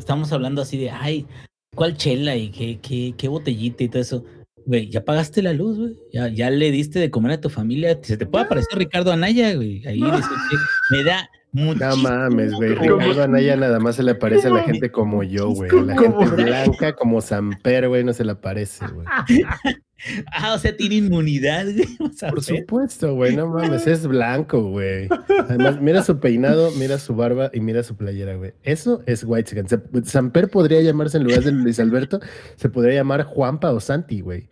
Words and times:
estamos 0.00 0.32
hablando 0.32 0.62
así 0.62 0.78
de, 0.78 0.90
ay, 0.90 1.26
¿cuál 1.74 1.96
chela 1.96 2.36
y 2.36 2.50
qué, 2.50 2.80
qué, 2.80 3.14
qué 3.16 3.28
botellita 3.28 3.84
y 3.84 3.88
todo 3.88 4.02
eso? 4.02 4.24
Güey, 4.66 4.90
ya 4.90 5.04
pagaste 5.04 5.42
la 5.42 5.52
luz, 5.52 5.78
güey. 5.78 5.96
Ya, 6.12 6.28
ya 6.28 6.50
le 6.50 6.70
diste 6.70 6.98
de 6.98 7.10
comer 7.10 7.32
a 7.32 7.40
tu 7.40 7.48
familia. 7.48 7.98
Se 8.02 8.16
te 8.16 8.26
puede 8.26 8.44
aparecer 8.44 8.78
Ricardo 8.78 9.12
Anaya, 9.12 9.54
güey. 9.54 9.86
Ahí 9.86 10.00
dice 10.00 10.28
que 10.50 10.56
me 10.96 11.04
da 11.04 11.30
no 11.52 11.96
mames, 11.96 12.52
güey. 12.52 12.74
Ricardo 12.74 13.22
Anaya 13.22 13.56
nada 13.56 13.80
más 13.80 13.96
se 13.96 14.02
le 14.02 14.12
aparece 14.12 14.48
a 14.48 14.50
la 14.50 14.62
gente 14.62 14.90
como 14.90 15.22
yo, 15.22 15.50
güey. 15.50 15.70
la 15.84 15.96
gente 15.96 16.24
blanca 16.42 16.94
como 16.94 17.20
Samper, 17.20 17.88
güey, 17.88 18.04
no 18.04 18.12
se 18.12 18.24
le 18.24 18.32
aparece, 18.32 18.86
güey. 18.86 19.06
ah, 20.32 20.54
o 20.54 20.58
sea, 20.58 20.76
tiene 20.76 20.96
inmunidad, 20.96 21.66
güey. 21.66 21.88
Por 22.30 22.42
supuesto, 22.42 23.14
güey, 23.14 23.34
no 23.34 23.48
mames, 23.48 23.86
es 23.86 24.06
blanco, 24.06 24.62
güey. 24.62 25.08
Además, 25.40 25.80
mira 25.80 26.02
su 26.02 26.20
peinado, 26.20 26.70
mira 26.72 26.98
su 26.98 27.14
barba 27.14 27.50
y 27.52 27.60
mira 27.60 27.82
su 27.82 27.96
playera, 27.96 28.36
güey. 28.36 28.52
Eso 28.62 29.02
es 29.06 29.24
White 29.24 29.66
Samper 30.04 30.50
podría 30.50 30.80
llamarse 30.82 31.18
en 31.18 31.24
lugar 31.24 31.42
de 31.42 31.52
Luis 31.52 31.80
Alberto, 31.80 32.20
se 32.56 32.68
podría 32.68 32.94
llamar 32.94 33.24
Juanpa 33.24 33.72
o 33.72 33.80
Santi, 33.80 34.20
güey. 34.20 34.48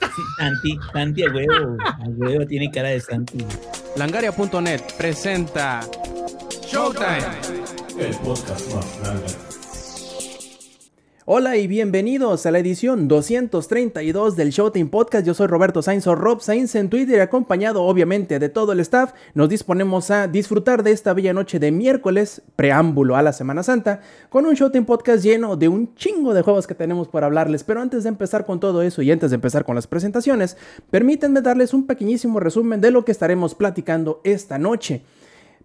Sí, 0.00 0.22
Santi, 0.38 0.78
Santi 0.94 1.22
a 1.24 1.30
huevo, 1.30 1.76
a 1.84 2.08
huevo, 2.16 2.46
tiene 2.46 2.70
cara 2.70 2.88
de 2.88 3.00
Santi. 3.00 3.44
Langaria.net 3.96 4.80
presenta 4.96 5.80
Showtime. 6.70 7.26
El 7.98 8.14
podcast 8.18 8.72
más 8.72 9.00
grande. 9.00 9.26
Hola 11.24 11.56
y 11.56 11.66
bienvenidos 11.66 12.46
a 12.46 12.52
la 12.52 12.60
edición 12.60 13.08
232 13.08 14.36
del 14.36 14.50
Showtime 14.50 14.88
Podcast. 14.88 15.26
Yo 15.26 15.34
soy 15.34 15.48
Roberto 15.48 15.82
Sainz 15.82 16.06
o 16.06 16.14
Rob 16.14 16.40
Sainz 16.40 16.76
en 16.76 16.88
Twitter, 16.88 17.22
acompañado 17.22 17.82
obviamente 17.82 18.38
de 18.38 18.48
todo 18.50 18.70
el 18.70 18.78
staff. 18.78 19.14
Nos 19.34 19.48
disponemos 19.48 20.12
a 20.12 20.28
disfrutar 20.28 20.84
de 20.84 20.92
esta 20.92 21.12
bella 21.12 21.32
noche 21.32 21.58
de 21.58 21.72
miércoles, 21.72 22.40
preámbulo 22.54 23.16
a 23.16 23.22
la 23.22 23.32
Semana 23.32 23.64
Santa, 23.64 24.02
con 24.28 24.46
un 24.46 24.54
Showtime 24.54 24.86
Podcast 24.86 25.24
lleno 25.24 25.56
de 25.56 25.68
un 25.68 25.96
chingo 25.96 26.34
de 26.34 26.42
juegos 26.42 26.68
que 26.68 26.76
tenemos 26.76 27.08
por 27.08 27.24
hablarles. 27.24 27.64
Pero 27.64 27.80
antes 27.80 28.04
de 28.04 28.10
empezar 28.10 28.46
con 28.46 28.60
todo 28.60 28.82
eso 28.82 29.02
y 29.02 29.10
antes 29.10 29.30
de 29.30 29.34
empezar 29.34 29.64
con 29.64 29.74
las 29.74 29.88
presentaciones, 29.88 30.56
permítanme 30.92 31.40
darles 31.40 31.74
un 31.74 31.88
pequeñísimo 31.88 32.38
resumen 32.38 32.80
de 32.80 32.92
lo 32.92 33.04
que 33.04 33.10
estaremos 33.10 33.56
platicando 33.56 34.20
esta 34.22 34.56
noche. 34.56 35.02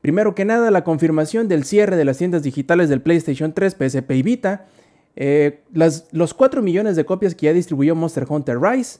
Primero 0.05 0.35
que 0.35 0.45
nada, 0.45 0.69
la 0.69 0.83
confirmación 0.83 1.47
del 1.47 1.63
cierre 1.63 1.95
de 1.95 2.05
las 2.05 2.19
tiendas 2.19 2.43
digitales 2.43 2.89
del 2.89 3.01
PlayStation 3.01 3.53
3, 3.53 3.73
PSP 3.73 4.11
y 4.11 4.21
Vita. 4.21 4.67
Eh, 5.15 5.61
los 5.73 6.35
4 6.35 6.61
millones 6.61 6.95
de 6.95 7.05
copias 7.05 7.33
que 7.33 7.47
ya 7.47 7.53
distribuyó 7.53 7.95
Monster 7.95 8.27
Hunter 8.29 8.61
Rise. 8.61 8.99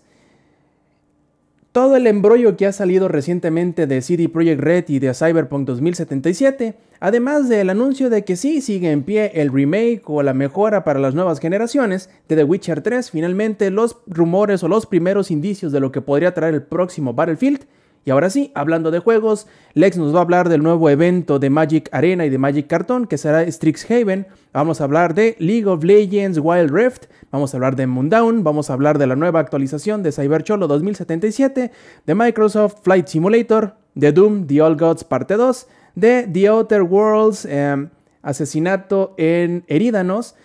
Todo 1.72 1.96
el 1.96 2.08
embrollo 2.08 2.58
que 2.58 2.66
ha 2.66 2.72
salido 2.72 3.08
recientemente 3.08 3.86
de 3.86 4.02
CD 4.02 4.30
Projekt 4.30 4.60
Red 4.60 4.86
y 4.88 4.98
de 4.98 5.14
Cyberpunk 5.14 5.68
2077. 5.68 6.74
Además 7.00 7.50
del 7.50 7.70
anuncio 7.70 8.10
de 8.10 8.24
que 8.24 8.36
sí 8.36 8.60
sigue 8.60 8.90
en 8.90 9.04
pie 9.04 9.30
el 9.36 9.54
remake 9.54 10.02
o 10.08 10.24
la 10.24 10.34
mejora 10.34 10.84
para 10.84 11.00
las 11.00 11.14
nuevas 11.14 11.40
generaciones 11.40 12.10
de 12.28 12.36
The 12.36 12.46
Witcher 12.46 12.82
3. 12.82 13.12
Finalmente, 13.12 13.70
los 13.70 13.98
rumores 14.08 14.64
o 14.64 14.68
los 14.68 14.88
primeros 14.88 15.30
indicios 15.30 15.72
de 15.72 15.82
lo 15.82 15.92
que 15.92 16.02
podría 16.02 16.34
traer 16.34 16.56
el 16.56 16.64
próximo 16.64 17.14
Battlefield. 17.14 17.68
Y 18.06 18.12
ahora 18.12 18.30
sí, 18.30 18.52
hablando 18.54 18.92
de 18.92 19.00
juegos, 19.00 19.48
Lex 19.74 19.98
nos 19.98 20.14
va 20.14 20.20
a 20.20 20.22
hablar 20.22 20.48
del 20.48 20.62
nuevo 20.62 20.92
evento 20.92 21.40
de 21.40 21.50
Magic 21.50 21.90
Arena 21.92 22.24
y 22.24 22.30
de 22.30 22.38
Magic 22.38 22.68
Carton, 22.68 23.08
que 23.08 23.18
será 23.18 23.52
Strixhaven. 23.52 24.28
Vamos 24.54 24.80
a 24.80 24.84
hablar 24.84 25.16
de 25.16 25.36
League 25.40 25.66
of 25.66 25.84
Legends 25.84 26.38
Wild 26.40 26.70
Rift, 26.70 27.06
vamos 27.32 27.52
a 27.54 27.58
hablar 27.58 27.76
de 27.76 27.88
Moondown, 27.88 28.44
vamos 28.44 28.70
a 28.70 28.74
hablar 28.74 29.00
de 29.00 29.08
la 29.08 29.16
nueva 29.16 29.40
actualización 29.40 30.04
de 30.04 30.12
Cybercholo 30.12 30.68
2077, 30.68 31.72
de 32.06 32.16
Microsoft 32.16 32.76
Flight 32.84 33.08
Simulator, 33.08 33.74
de 33.96 34.12
Doom 34.12 34.46
The 34.46 34.62
All 34.62 34.78
Gods 34.78 35.04
Parte 35.04 35.36
2, 35.36 35.68
de 35.96 36.30
The 36.32 36.48
Outer 36.48 36.84
Worlds 36.84 37.46
em, 37.46 37.90
Asesinato 38.22 39.16
en 39.18 39.64
Erídanos, 39.66 40.36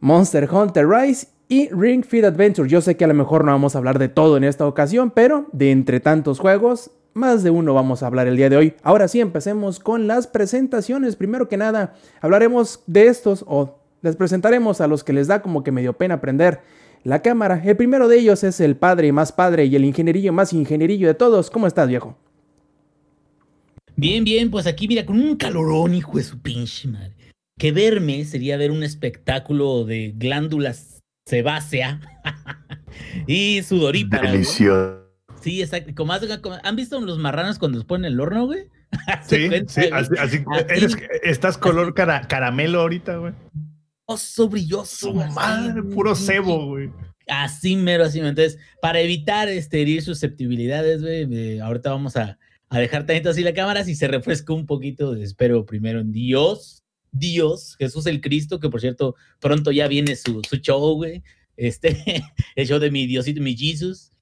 Monster 0.00 0.52
Hunter 0.52 0.88
Rise 0.88 1.28
y 1.52 1.68
Ring 1.68 2.02
Fit 2.02 2.24
Adventure. 2.24 2.66
Yo 2.66 2.80
sé 2.80 2.96
que 2.96 3.04
a 3.04 3.08
lo 3.08 3.12
mejor 3.12 3.44
no 3.44 3.52
vamos 3.52 3.74
a 3.74 3.78
hablar 3.78 3.98
de 3.98 4.08
todo 4.08 4.38
en 4.38 4.44
esta 4.44 4.66
ocasión, 4.66 5.10
pero 5.10 5.50
de 5.52 5.70
entre 5.70 6.00
tantos 6.00 6.38
juegos, 6.38 6.92
más 7.12 7.42
de 7.42 7.50
uno 7.50 7.74
vamos 7.74 8.02
a 8.02 8.06
hablar 8.06 8.26
el 8.26 8.38
día 8.38 8.48
de 8.48 8.56
hoy. 8.56 8.74
Ahora 8.82 9.06
sí, 9.06 9.20
empecemos 9.20 9.78
con 9.78 10.06
las 10.06 10.26
presentaciones. 10.26 11.14
Primero 11.14 11.50
que 11.50 11.58
nada, 11.58 11.92
hablaremos 12.22 12.80
de 12.86 13.08
estos 13.08 13.44
o 13.46 13.78
les 14.00 14.16
presentaremos 14.16 14.80
a 14.80 14.86
los 14.86 15.04
que 15.04 15.12
les 15.12 15.26
da 15.26 15.42
como 15.42 15.62
que 15.62 15.72
medio 15.72 15.92
pena 15.92 16.14
aprender 16.14 16.62
la 17.04 17.20
cámara. 17.20 17.60
El 17.62 17.76
primero 17.76 18.08
de 18.08 18.18
ellos 18.18 18.44
es 18.44 18.58
el 18.58 18.76
padre 18.76 19.12
más 19.12 19.30
padre 19.30 19.66
y 19.66 19.76
el 19.76 19.84
ingenierillo 19.84 20.32
más 20.32 20.54
ingenierillo 20.54 21.06
de 21.06 21.14
todos. 21.14 21.50
¿Cómo 21.50 21.66
estás, 21.66 21.86
viejo? 21.86 22.16
Bien, 23.94 24.24
bien, 24.24 24.50
pues 24.50 24.66
aquí 24.66 24.88
mira, 24.88 25.04
con 25.04 25.20
un 25.20 25.36
calorón, 25.36 25.92
hijo 25.92 26.16
de 26.16 26.24
su 26.24 26.40
pinche 26.40 26.88
madre. 26.88 27.12
Que 27.58 27.72
verme 27.72 28.24
sería 28.24 28.56
ver 28.56 28.70
un 28.70 28.82
espectáculo 28.82 29.84
de 29.84 30.14
glándulas 30.16 30.91
sebácea 31.24 32.00
y 33.26 33.62
sudorípara. 33.62 34.30
Delicioso. 34.30 35.02
Sí, 35.40 35.60
exacto. 35.60 35.92
Como, 35.94 36.12
¿Han 36.62 36.76
visto 36.76 37.00
los 37.00 37.18
marranos 37.18 37.58
cuando 37.58 37.78
los 37.78 37.84
ponen 37.84 38.06
en 38.06 38.12
el 38.12 38.20
horno, 38.20 38.46
güey? 38.46 38.68
sí, 39.26 39.48
sí, 39.66 39.82
así, 39.90 40.44
estás 41.22 41.56
color 41.58 41.94
caramelo 41.94 42.80
ahorita, 42.80 43.16
güey. 43.16 43.32
Brilloso, 44.06 44.48
brilloso. 44.48 45.14
madre, 45.14 45.82
puro 45.82 46.14
cebo, 46.14 46.66
güey. 46.66 46.90
Así 47.26 47.76
mero, 47.76 48.04
así 48.04 48.18
mero. 48.18 48.30
Entonces, 48.30 48.58
para 48.80 49.00
evitar 49.00 49.48
este, 49.48 49.80
herir 49.80 50.02
susceptibilidades, 50.02 51.00
güey, 51.00 51.58
ahorita 51.60 51.90
vamos 51.90 52.16
a, 52.16 52.38
a 52.68 52.78
dejar 52.78 53.06
tanto 53.06 53.30
así 53.30 53.42
la 53.42 53.54
cámara. 53.54 53.84
Si 53.84 53.94
se 53.94 54.08
refresca 54.08 54.52
un 54.52 54.66
poquito, 54.66 55.14
espero 55.14 55.64
primero 55.64 56.00
en 56.00 56.12
Dios 56.12 56.81
Dios, 57.12 57.76
Jesús 57.78 58.06
el 58.06 58.20
Cristo, 58.20 58.58
que 58.58 58.70
por 58.70 58.80
cierto, 58.80 59.14
pronto 59.40 59.70
ya 59.70 59.86
viene 59.86 60.16
su, 60.16 60.42
su 60.48 60.56
show, 60.56 60.96
güey. 60.96 61.22
Este, 61.56 62.22
el 62.56 62.66
show 62.66 62.78
de 62.78 62.90
mi 62.90 63.06
Diosito, 63.06 63.40
mi 63.40 63.56
Jesus. 63.56 64.12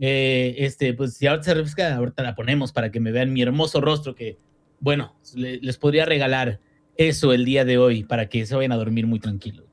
Eh, 0.00 0.56
este, 0.58 0.94
pues 0.94 1.14
si 1.14 1.26
ahorita 1.26 1.44
se 1.44 1.54
refresca, 1.54 1.94
ahorita 1.94 2.22
la 2.22 2.34
ponemos 2.34 2.72
para 2.72 2.90
que 2.90 3.00
me 3.00 3.12
vean 3.12 3.32
mi 3.32 3.42
hermoso 3.42 3.80
rostro, 3.80 4.14
que, 4.14 4.38
bueno, 4.80 5.14
les 5.34 5.76
podría 5.76 6.04
regalar 6.04 6.60
eso 6.96 7.32
el 7.32 7.44
día 7.44 7.64
de 7.64 7.78
hoy 7.78 8.04
para 8.04 8.28
que 8.28 8.44
se 8.44 8.54
vayan 8.54 8.72
a 8.72 8.76
dormir 8.76 9.06
muy 9.06 9.20
tranquilos. 9.20 9.66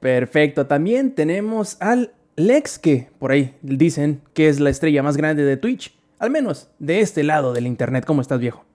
Perfecto. 0.00 0.66
También 0.66 1.14
tenemos 1.14 1.76
al 1.80 2.12
Lex, 2.36 2.78
que 2.78 3.08
por 3.18 3.32
ahí 3.32 3.54
dicen 3.62 4.22
que 4.32 4.48
es 4.48 4.60
la 4.60 4.70
estrella 4.70 5.02
más 5.02 5.16
grande 5.16 5.44
de 5.44 5.56
Twitch. 5.56 5.96
Al 6.18 6.30
menos 6.30 6.68
de 6.78 7.00
este 7.00 7.22
lado 7.22 7.52
del 7.52 7.66
internet. 7.66 8.04
¿Cómo 8.04 8.20
estás, 8.20 8.40
viejo? 8.40 8.67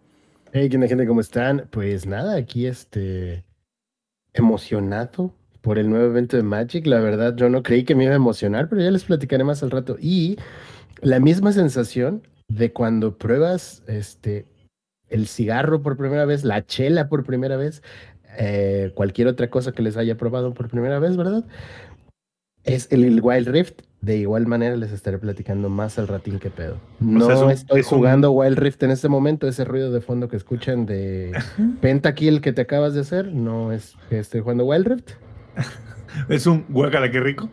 Hey, 0.56 0.69
¿qué 0.69 0.78
gente? 0.88 1.08
¿Cómo 1.08 1.19
están? 1.19 1.68
Pues 1.72 2.06
nada, 2.06 2.36
aquí 2.36 2.68
este 2.68 3.44
emocionado 4.34 5.34
por 5.62 5.80
el 5.80 5.90
nuevo 5.90 6.06
evento 6.06 6.38
de 6.38 6.44
Magic. 6.44 6.86
La 6.86 7.00
verdad, 7.00 7.36
yo 7.36 7.50
no 7.50 7.64
creí 7.64 7.84
que 7.84 7.96
me 7.96 8.03
iba 8.03 8.14
a 8.14 8.18
emocionar, 8.18 8.69
pero 8.69 8.80
ya 8.80 8.91
les 8.91 9.03
platicaré 9.03 9.44
más 9.44 9.64
al 9.64 9.72
rato. 9.72 9.97
Y 10.00 10.38
la 11.02 11.19
misma 11.19 11.53
sensación 11.53 12.22
de 12.50 12.72
cuando 12.72 13.18
pruebas 13.18 13.81
este 13.88 14.46
el 15.09 15.25
cigarro 15.25 15.81
por 15.81 15.97
primera 15.97 16.25
vez, 16.25 16.44
la 16.44 16.64
chela 16.64 17.09
por 17.09 17.24
primera 17.24 17.58
vez, 17.58 17.81
eh, 18.38 18.91
cualquier 18.94 19.30
otra 19.30 19.50
cosa 19.50 19.72
que 19.72 19.81
les 19.81 19.97
haya 19.97 20.18
probado 20.18 20.53
por 20.53 20.70
primera 20.70 21.00
vez, 21.00 21.18
¿verdad? 21.18 21.46
Es 22.63 22.88
el 22.91 23.19
Wild 23.22 23.50
Rift 23.50 23.81
de 24.03 24.18
igual 24.18 24.47
manera 24.47 24.75
les 24.75 24.91
estaré 24.91 25.18
platicando 25.18 25.69
más 25.69 25.97
al 25.97 26.09
ratín 26.09 26.38
que 26.38 26.50
pedo. 26.50 26.78
No 27.00 27.50
estoy 27.50 27.84
jugando 27.84 28.31
Wild 28.31 28.57
Rift 28.57 28.84
en 28.84 28.91
este 28.91 29.07
momento, 29.07 29.47
ese 29.47 29.63
ruido 29.63 29.91
de 29.91 30.01
fondo 30.01 30.28
que 30.28 30.35
escuchan 30.35 30.85
de 30.85 31.31
Pentakill 31.81 32.41
que 32.41 32.52
te 32.52 32.62
acabas 32.62 32.94
de 32.94 33.00
hacer, 33.00 33.28
no 33.34 33.72
es 33.72 33.96
que 34.09 34.19
estoy 34.19 34.41
jugando 34.41 34.66
Wild 34.66 34.88
Rift. 34.88 35.12
es 36.29 36.46
un 36.47 36.66
guacala 36.68 37.09
que 37.09 37.22
rico. 37.22 37.50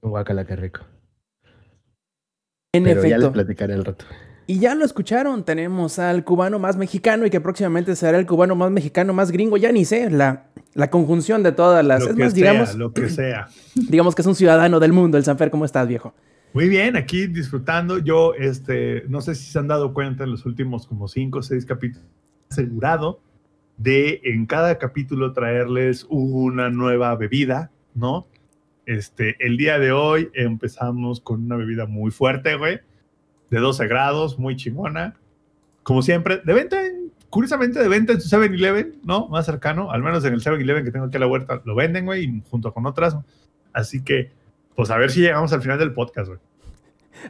Un 0.00 0.10
guacala 0.10 0.46
que 0.46 0.56
rico. 0.56 0.80
En 2.74 2.84
Pero 2.84 3.00
efecto. 3.00 3.08
ya 3.08 3.18
les 3.18 3.28
platicaré 3.28 3.74
al 3.74 3.84
rato. 3.84 4.06
Y 4.46 4.60
ya 4.60 4.74
lo 4.74 4.86
escucharon, 4.86 5.44
tenemos 5.44 5.98
al 5.98 6.24
cubano 6.24 6.58
más 6.58 6.78
mexicano 6.78 7.26
y 7.26 7.30
que 7.30 7.40
próximamente 7.42 7.94
será 7.96 8.18
el 8.18 8.26
cubano 8.26 8.54
más 8.54 8.70
mexicano, 8.70 9.12
más 9.12 9.30
gringo, 9.30 9.58
ya 9.58 9.72
ni 9.72 9.84
sé, 9.84 10.10
la, 10.10 10.46
la 10.74 10.90
conjunción 10.90 11.42
de 11.42 11.52
todas 11.52 11.84
las... 11.84 12.02
Lo 12.02 12.10
es 12.10 12.16
que 12.16 12.22
más, 12.24 12.32
sea, 12.32 12.52
digamos, 12.52 12.74
lo 12.74 12.92
que 12.92 13.08
sea. 13.10 13.48
Digamos 13.74 14.14
que 14.14 14.22
es 14.22 14.26
un 14.26 14.34
ciudadano 14.34 14.80
del 14.80 14.92
mundo, 14.92 15.18
el 15.18 15.24
Sanfer, 15.24 15.50
¿cómo 15.50 15.64
estás, 15.64 15.86
viejo? 15.88 16.14
Muy 16.52 16.68
bien, 16.68 16.96
aquí 16.96 17.26
disfrutando. 17.26 17.98
Yo, 17.98 18.34
este, 18.34 19.04
no 19.08 19.20
sé 19.20 19.34
si 19.34 19.50
se 19.50 19.58
han 19.58 19.68
dado 19.68 19.94
cuenta 19.94 20.24
en 20.24 20.30
los 20.30 20.44
últimos 20.44 20.86
como 20.86 21.08
cinco 21.08 21.38
o 21.38 21.42
seis 21.42 21.64
capítulos, 21.64 22.06
asegurado 22.50 23.20
de 23.78 24.20
en 24.24 24.46
cada 24.46 24.78
capítulo 24.78 25.32
traerles 25.32 26.06
una 26.10 26.68
nueva 26.68 27.14
bebida, 27.16 27.70
¿no? 27.94 28.26
Este, 28.84 29.36
el 29.38 29.56
día 29.56 29.78
de 29.78 29.92
hoy 29.92 30.30
empezamos 30.34 31.20
con 31.20 31.44
una 31.44 31.56
bebida 31.56 31.86
muy 31.86 32.10
fuerte, 32.10 32.56
güey 32.56 32.80
de 33.52 33.60
12 33.60 33.86
grados, 33.86 34.38
muy 34.38 34.56
chingona. 34.56 35.14
Como 35.82 36.00
siempre, 36.00 36.40
de 36.42 36.54
venta, 36.54 36.86
en, 36.86 36.91
curiosamente, 37.32 37.80
de 37.80 37.88
venta 37.88 38.12
en 38.12 38.20
su 38.20 38.28
7-Eleven, 38.28 39.00
¿no? 39.04 39.26
Más 39.28 39.46
cercano, 39.46 39.90
al 39.90 40.02
menos 40.02 40.22
en 40.26 40.34
el 40.34 40.42
7-Eleven 40.42 40.84
que 40.84 40.90
tengo 40.90 41.06
aquí 41.06 41.16
a 41.16 41.20
la 41.20 41.26
huerta, 41.26 41.62
lo 41.64 41.74
venden, 41.74 42.04
güey, 42.04 42.42
junto 42.50 42.74
con 42.74 42.84
otras. 42.84 43.16
Así 43.72 44.04
que, 44.04 44.30
pues 44.76 44.90
a 44.90 44.98
ver 44.98 45.10
si 45.10 45.22
llegamos 45.22 45.50
al 45.54 45.62
final 45.62 45.78
del 45.78 45.94
podcast, 45.94 46.28
güey. 46.28 46.40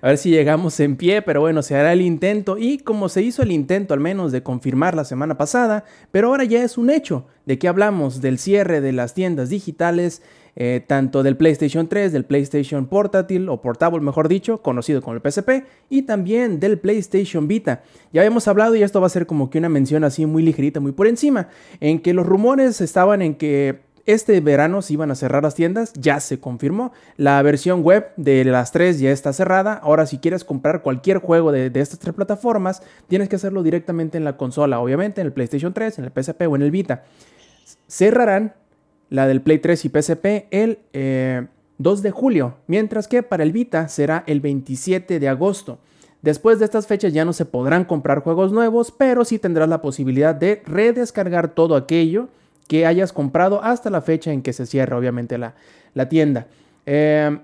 A 0.01 0.09
ver 0.09 0.19
si 0.19 0.31
llegamos 0.31 0.79
en 0.81 0.97
pie, 0.97 1.23
pero 1.23 1.41
bueno, 1.41 1.63
se 1.63 1.77
hará 1.77 1.93
el 1.93 2.01
intento. 2.01 2.59
Y 2.59 2.79
como 2.79 3.09
se 3.09 3.23
hizo 3.23 3.43
el 3.43 3.53
intento 3.53 3.95
al 3.95 4.01
menos 4.01 4.33
de 4.33 4.43
confirmar 4.43 4.95
la 4.95 5.05
semana 5.05 5.37
pasada, 5.37 5.85
pero 6.11 6.29
ahora 6.29 6.45
ya 6.45 6.63
es 6.63 6.79
un 6.79 6.91
hecho. 6.91 7.27
De 7.45 7.59
que 7.59 7.69
hablamos 7.69 8.21
del 8.21 8.39
cierre 8.39 8.81
de 8.81 8.93
las 8.93 9.15
tiendas 9.15 9.49
digitales, 9.49 10.23
eh, 10.55 10.85
tanto 10.87 11.23
del 11.23 11.37
PlayStation 11.37 11.89
3, 11.89 12.13
del 12.13 12.25
PlayStation 12.25 12.87
Portátil 12.87 13.49
o 13.49 13.61
Portable 13.61 14.01
mejor 14.01 14.29
dicho, 14.29 14.63
conocido 14.63 15.01
como 15.01 15.17
el 15.17 15.23
PSP, 15.23 15.65
y 15.89 16.03
también 16.03 16.61
del 16.61 16.79
PlayStation 16.79 17.49
Vita. 17.49 17.83
Ya 18.13 18.21
habíamos 18.21 18.47
hablado 18.49 18.77
y 18.77 18.83
esto 18.83 19.01
va 19.01 19.07
a 19.07 19.11
ser 19.11 19.27
como 19.27 19.51
que 19.51 19.59
una 19.59 19.69
mención 19.69 20.05
así 20.05 20.27
muy 20.27 20.43
ligerita, 20.43 20.79
muy 20.79 20.93
por 20.93 21.07
encima, 21.07 21.49
en 21.81 22.01
que 22.01 22.13
los 22.13 22.27
rumores 22.27 22.81
estaban 22.81 23.23
en 23.23 23.35
que 23.35 23.81
este 24.05 24.41
verano 24.41 24.83
se 24.83 24.95
iban 24.95 25.11
a 25.11 25.15
cerrar 25.15 25.43
las 25.43 25.55
tiendas, 25.55 25.93
ya 25.95 26.19
se 26.21 26.41
confirmó. 26.41 26.93
La 27.17 27.41
versión 27.43 27.83
web 27.83 28.09
de 28.17 28.45
las 28.45 28.73
tres 28.73 28.99
ya 28.99 29.11
está 29.11 29.33
cerrada. 29.33 29.75
Ahora, 29.75 30.07
si 30.07 30.19
quieres 30.19 30.45
comprar 30.45 30.83
cualquier 30.83 31.19
juego 31.19 31.53
de, 31.53 31.71
estas 31.75 31.99
tres 31.99 32.15
plataformas, 32.15 32.83
tienes 33.09 33.29
que 33.29 33.37
hacerlo 33.37 33.63
directamente 33.63 34.19
en 34.19 34.25
la 34.25 34.37
consola, 34.37 34.81
obviamente 34.81 35.21
en 35.21 35.29
el 35.29 35.33
PlayStation 35.33 35.73
3, 35.73 36.01
en 36.01 36.05
el 36.05 36.11
PSP 36.11 36.43
o 36.49 36.57
en 36.57 36.63
el 36.63 36.71
Vita. 36.71 37.05
Cerrarán 37.87 38.55
la 39.09 39.27
del 39.27 39.43
Play 39.43 39.59
3 39.59 39.85
y 39.85 39.89
PSP 39.89 40.27
el 40.51 40.79
2 41.79 41.99
eh, 41.99 42.03
de 42.03 42.11
julio, 42.11 42.57
mientras 42.67 43.07
que 43.07 43.23
para 43.23 43.43
el 43.43 43.53
Vita 43.53 43.89
será 43.89 44.25
el 44.27 44.41
27 44.41 45.21
de 45.21 45.29
agosto. 45.29 45.79
Después 46.23 46.59
de 46.59 46.65
estas 46.65 46.87
fechas 46.87 47.13
ya 47.13 47.25
no 47.25 47.33
se 47.33 47.45
podrán 47.45 47.85
comprar 47.85 48.21
juegos 48.21 48.53
nuevos, 48.53 48.91
pero 48.91 49.25
sí 49.25 49.39
tendrás 49.39 49.69
la 49.69 49.83
posibilidad 49.83 50.35
de 50.35 50.63
redescargar 50.65 51.55
todo 51.55 51.77
aquello 51.77 52.29
que 52.73 52.87
hayas 52.87 53.13
comprado 53.13 53.63
hasta 53.63 53.91
la 53.91 54.01
fecha 54.01 54.33
en 54.33 54.41
que 54.41 54.55
se 54.55 54.65
cierra, 54.65 54.97
obviamente, 54.97 55.37
la, 55.37 55.53
la 55.93 56.09
tienda. 56.09 56.47
Eh, 56.87 57.39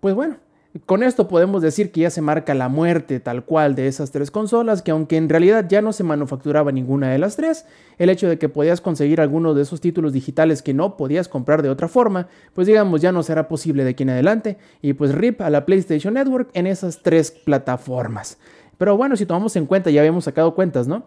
pues 0.00 0.16
bueno, 0.16 0.38
con 0.84 1.04
esto 1.04 1.28
podemos 1.28 1.62
decir 1.62 1.92
que 1.92 2.00
ya 2.00 2.10
se 2.10 2.22
marca 2.22 2.54
la 2.54 2.68
muerte 2.68 3.20
tal 3.20 3.44
cual 3.44 3.76
de 3.76 3.86
esas 3.86 4.10
tres 4.10 4.32
consolas, 4.32 4.82
que 4.82 4.90
aunque 4.90 5.16
en 5.16 5.28
realidad 5.28 5.66
ya 5.68 5.80
no 5.80 5.92
se 5.92 6.02
manufacturaba 6.02 6.72
ninguna 6.72 7.08
de 7.08 7.18
las 7.18 7.36
tres, 7.36 7.66
el 7.98 8.10
hecho 8.10 8.28
de 8.28 8.36
que 8.40 8.48
podías 8.48 8.80
conseguir 8.80 9.20
algunos 9.20 9.54
de 9.54 9.62
esos 9.62 9.80
títulos 9.80 10.12
digitales 10.12 10.60
que 10.60 10.74
no 10.74 10.96
podías 10.96 11.28
comprar 11.28 11.62
de 11.62 11.70
otra 11.70 11.86
forma, 11.86 12.26
pues 12.52 12.66
digamos 12.66 13.00
ya 13.00 13.12
no 13.12 13.22
será 13.22 13.46
posible 13.46 13.84
de 13.84 13.90
aquí 13.90 14.02
en 14.02 14.10
adelante, 14.10 14.58
y 14.82 14.94
pues 14.94 15.14
RIP 15.14 15.40
a 15.40 15.50
la 15.50 15.66
PlayStation 15.66 16.14
Network 16.14 16.50
en 16.54 16.66
esas 16.66 17.00
tres 17.00 17.30
plataformas. 17.30 18.38
Pero 18.76 18.96
bueno, 18.96 19.14
si 19.14 19.24
tomamos 19.24 19.54
en 19.54 19.66
cuenta, 19.66 19.90
ya 19.90 20.00
habíamos 20.00 20.24
sacado 20.24 20.56
cuentas, 20.56 20.88
¿no? 20.88 21.04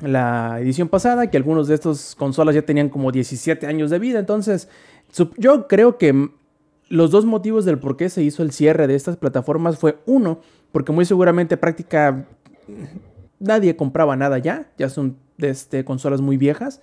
La 0.00 0.58
edición 0.60 0.88
pasada, 0.88 1.30
que 1.30 1.36
algunos 1.36 1.68
de 1.68 1.74
estos 1.74 2.14
consolas 2.14 2.54
ya 2.54 2.62
tenían 2.62 2.88
como 2.88 3.12
17 3.12 3.66
años 3.66 3.90
de 3.90 3.98
vida. 3.98 4.18
Entonces, 4.18 4.68
yo 5.38 5.68
creo 5.68 5.98
que 5.98 6.30
los 6.88 7.10
dos 7.10 7.24
motivos 7.24 7.64
del 7.64 7.78
por 7.78 7.96
qué 7.96 8.08
se 8.08 8.22
hizo 8.22 8.42
el 8.42 8.52
cierre 8.52 8.86
de 8.86 8.94
estas 8.94 9.16
plataformas 9.16 9.78
fue 9.78 9.98
uno, 10.06 10.40
porque 10.72 10.92
muy 10.92 11.04
seguramente 11.04 11.56
práctica 11.56 12.26
nadie 13.38 13.76
compraba 13.76 14.16
nada 14.16 14.38
ya, 14.38 14.70
ya 14.78 14.88
son 14.88 15.16
este, 15.38 15.84
consolas 15.84 16.20
muy 16.20 16.36
viejas. 16.36 16.80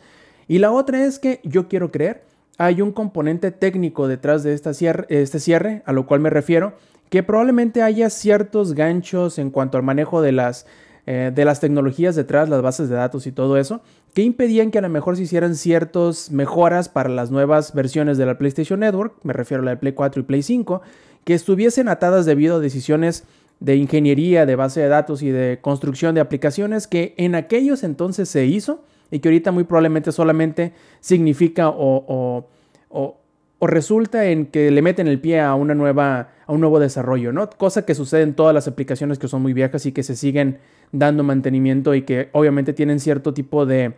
Y 0.48 0.60
la 0.60 0.71
otra 0.71 1.06
es 1.06 1.19
que 1.19 1.39
yo 1.44 1.68
quiero 1.68 1.92
creer, 1.92 2.24
hay 2.57 2.81
un 2.81 2.92
componente 2.92 3.51
técnico 3.51 4.07
detrás 4.07 4.44
de 4.44 4.54
este 4.54 5.39
cierre, 5.39 5.83
a 5.86 5.94
lo 5.94 6.06
cual 6.06 6.19
me 6.19 6.30
refiero, 6.30 6.74
que 7.10 7.24
probablemente 7.24 7.81
haya 7.81 8.10
ciertos 8.10 8.74
ganchos 8.74 9.38
en 9.38 9.51
cuanto 9.51 9.77
al 9.77 9.83
manejo 9.83 10.21
de 10.21 10.31
las 10.31 10.65
eh, 11.05 11.31
de 11.33 11.45
las 11.45 11.59
tecnologías 11.59 12.15
detrás, 12.15 12.47
las 12.47 12.61
bases 12.61 12.88
de 12.88 12.95
datos 12.95 13.27
y 13.27 13.31
todo 13.31 13.57
eso, 13.57 13.81
que 14.13 14.21
impedían 14.21 14.71
que 14.71 14.77
a 14.77 14.81
lo 14.81 14.89
mejor 14.89 15.17
se 15.17 15.23
hicieran 15.23 15.55
ciertas 15.55 16.31
mejoras 16.31 16.88
para 16.88 17.09
las 17.09 17.29
nuevas 17.29 17.73
versiones 17.73 18.17
de 18.17 18.25
la 18.25 18.38
PlayStation 18.38 18.79
Network, 18.79 19.15
me 19.23 19.33
refiero 19.33 19.63
a 19.63 19.65
la 19.65 19.71
de 19.71 19.77
Play 19.77 19.94
4 19.94 20.21
y 20.21 20.23
Play 20.25 20.44
5, 20.44 20.81
que 21.25 21.33
estuviesen 21.33 21.89
atadas 21.89 22.25
debido 22.25 22.55
a 22.55 22.59
decisiones 22.59 23.25
de 23.59 23.75
ingeniería, 23.75 24.45
de 24.45 24.55
base 24.55 24.81
de 24.81 24.88
datos 24.88 25.21
y 25.21 25.29
de 25.29 25.59
construcción 25.61 26.15
de 26.15 26.21
aplicaciones 26.21 26.88
que 26.88 27.13
en 27.17 27.35
aquellos 27.35 27.83
entonces 27.83 28.29
se 28.29 28.45
hizo 28.45 28.83
y 29.11 29.19
que 29.19 29.29
ahorita 29.29 29.51
muy 29.51 29.63
probablemente 29.63 30.11
solamente 30.11 30.73
significa 31.01 31.69
o, 31.69 32.47
o, 32.89 33.17
o 33.59 33.67
resulta 33.67 34.25
en 34.25 34.47
que 34.47 34.71
le 34.71 34.81
meten 34.81 35.07
el 35.07 35.21
pie 35.21 35.39
a 35.39 35.55
una 35.55 35.75
nueva 35.75 36.29
a 36.45 36.51
un 36.51 36.59
nuevo 36.59 36.79
desarrollo, 36.79 37.31
¿no? 37.31 37.50
Cosa 37.50 37.85
que 37.85 37.95
sucede 37.95 38.23
en 38.23 38.33
todas 38.33 38.53
las 38.53 38.67
aplicaciones 38.67 39.19
que 39.19 39.29
son 39.29 39.41
muy 39.41 39.53
viejas 39.53 39.85
y 39.85 39.94
que 39.94 40.03
se 40.03 40.17
siguen 40.17 40.59
dando 40.93 41.23
mantenimiento 41.23 41.93
y 41.93 42.03
que 42.03 42.29
obviamente 42.31 42.71
tienen 42.71 43.01
cierto 43.01 43.33
tipo 43.33 43.65
de 43.65 43.93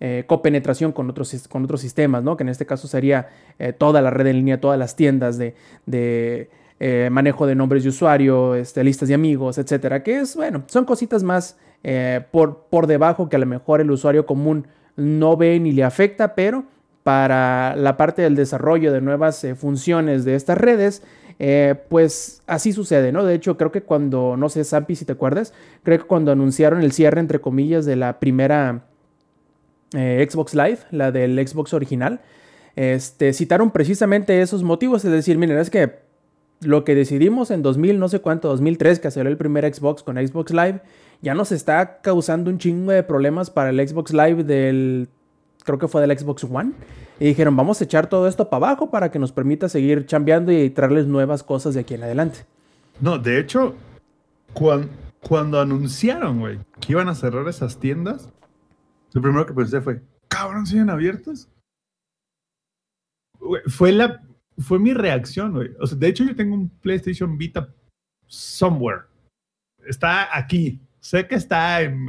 eh, 0.00 0.24
copenetración 0.26 0.92
con 0.92 1.10
otros, 1.10 1.46
con 1.48 1.64
otros 1.64 1.80
sistemas, 1.80 2.24
¿no? 2.24 2.36
Que 2.36 2.42
en 2.42 2.48
este 2.48 2.66
caso 2.66 2.88
sería 2.88 3.28
eh, 3.58 3.72
toda 3.72 4.00
la 4.00 4.10
red 4.10 4.28
en 4.28 4.36
línea, 4.36 4.60
todas 4.60 4.78
las 4.78 4.96
tiendas 4.96 5.38
de, 5.38 5.54
eh, 6.80 7.08
manejo 7.12 7.46
de 7.46 7.54
nombres 7.54 7.82
de 7.82 7.90
usuario, 7.90 8.54
este, 8.54 8.82
listas 8.82 9.08
de 9.08 9.14
amigos, 9.14 9.58
etcétera. 9.58 10.02
Que 10.02 10.20
es, 10.20 10.34
bueno, 10.36 10.64
son 10.66 10.84
cositas 10.84 11.22
más 11.22 11.56
por, 12.32 12.66
por 12.70 12.88
debajo 12.88 13.28
que 13.28 13.36
a 13.36 13.38
lo 13.38 13.46
mejor 13.46 13.80
el 13.80 13.90
usuario 13.90 14.26
común 14.26 14.66
no 14.96 15.36
ve 15.36 15.60
ni 15.60 15.70
le 15.70 15.84
afecta, 15.84 16.34
pero 16.34 16.64
para 17.04 17.76
la 17.76 17.96
parte 17.96 18.22
del 18.22 18.34
desarrollo 18.34 18.92
de 18.92 19.00
nuevas 19.00 19.46
funciones 19.56 20.24
de 20.24 20.34
estas 20.34 20.58
redes, 20.58 21.02
eh, 21.38 21.76
pues 21.88 22.42
así 22.46 22.72
sucede, 22.72 23.12
¿no? 23.12 23.24
De 23.24 23.34
hecho, 23.34 23.56
creo 23.56 23.70
que 23.70 23.82
cuando, 23.82 24.36
no 24.36 24.48
sé, 24.48 24.64
Sampi, 24.64 24.96
si 24.96 25.04
te 25.04 25.12
acuerdas, 25.12 25.54
creo 25.84 25.98
que 25.98 26.04
cuando 26.04 26.32
anunciaron 26.32 26.82
el 26.82 26.92
cierre, 26.92 27.20
entre 27.20 27.40
comillas, 27.40 27.86
de 27.86 27.96
la 27.96 28.18
primera 28.18 28.84
eh, 29.94 30.26
Xbox 30.28 30.54
Live, 30.54 30.78
la 30.90 31.12
del 31.12 31.46
Xbox 31.46 31.74
original, 31.74 32.20
este, 32.74 33.32
citaron 33.32 33.70
precisamente 33.70 34.40
esos 34.42 34.62
motivos, 34.62 35.04
es 35.04 35.12
decir, 35.12 35.38
miren, 35.38 35.58
es 35.58 35.70
que 35.70 35.98
lo 36.60 36.84
que 36.84 36.96
decidimos 36.96 37.52
en 37.52 37.62
2000, 37.62 37.98
no 37.98 38.08
sé 38.08 38.20
cuánto, 38.20 38.48
2003, 38.48 38.98
que 38.98 39.10
salió 39.10 39.30
el 39.30 39.36
primer 39.36 39.72
Xbox 39.72 40.02
con 40.02 40.16
Xbox 40.16 40.52
Live, 40.52 40.80
ya 41.22 41.34
nos 41.34 41.52
está 41.52 42.00
causando 42.00 42.50
un 42.50 42.58
chingo 42.58 42.92
de 42.92 43.02
problemas 43.04 43.50
para 43.50 43.70
el 43.70 43.88
Xbox 43.88 44.12
Live 44.12 44.44
del 44.44 45.08
creo 45.68 45.78
que 45.78 45.88
fue 45.88 46.00
del 46.00 46.18
Xbox 46.18 46.44
One. 46.44 46.72
Y 47.20 47.26
dijeron, 47.26 47.54
vamos 47.54 47.80
a 47.80 47.84
echar 47.84 48.08
todo 48.08 48.26
esto 48.26 48.48
para 48.48 48.68
abajo 48.68 48.90
para 48.90 49.10
que 49.10 49.18
nos 49.18 49.32
permita 49.32 49.68
seguir 49.68 50.06
chambeando 50.06 50.50
y 50.50 50.70
traerles 50.70 51.06
nuevas 51.06 51.42
cosas 51.42 51.74
de 51.74 51.80
aquí 51.80 51.94
en 51.94 52.04
adelante. 52.04 52.46
No, 53.00 53.18
de 53.18 53.38
hecho, 53.38 53.74
cuando, 54.54 55.60
anunciaron, 55.60 56.40
güey, 56.40 56.58
que 56.80 56.92
iban 56.92 57.08
a 57.08 57.14
cerrar 57.14 57.46
esas 57.48 57.78
tiendas, 57.78 58.30
lo 59.12 59.20
primero 59.20 59.44
que 59.44 59.52
pensé 59.52 59.80
fue, 59.82 60.00
cabrón, 60.28 60.66
¿siguen 60.66 60.90
abiertas? 60.90 61.50
fue 63.66 63.92
la, 63.92 64.22
fue 64.58 64.78
mi 64.78 64.92
reacción, 64.92 65.52
güey. 65.52 65.70
O 65.80 65.86
sea, 65.86 65.98
de 65.98 66.08
hecho, 66.08 66.24
yo 66.24 66.34
tengo 66.34 66.54
un 66.54 66.68
PlayStation 66.68 67.36
Vita 67.36 67.68
somewhere. 68.26 69.02
Está 69.86 70.36
aquí. 70.36 70.80
Sé 71.00 71.26
que 71.26 71.36
está 71.36 71.82
en, 71.82 72.08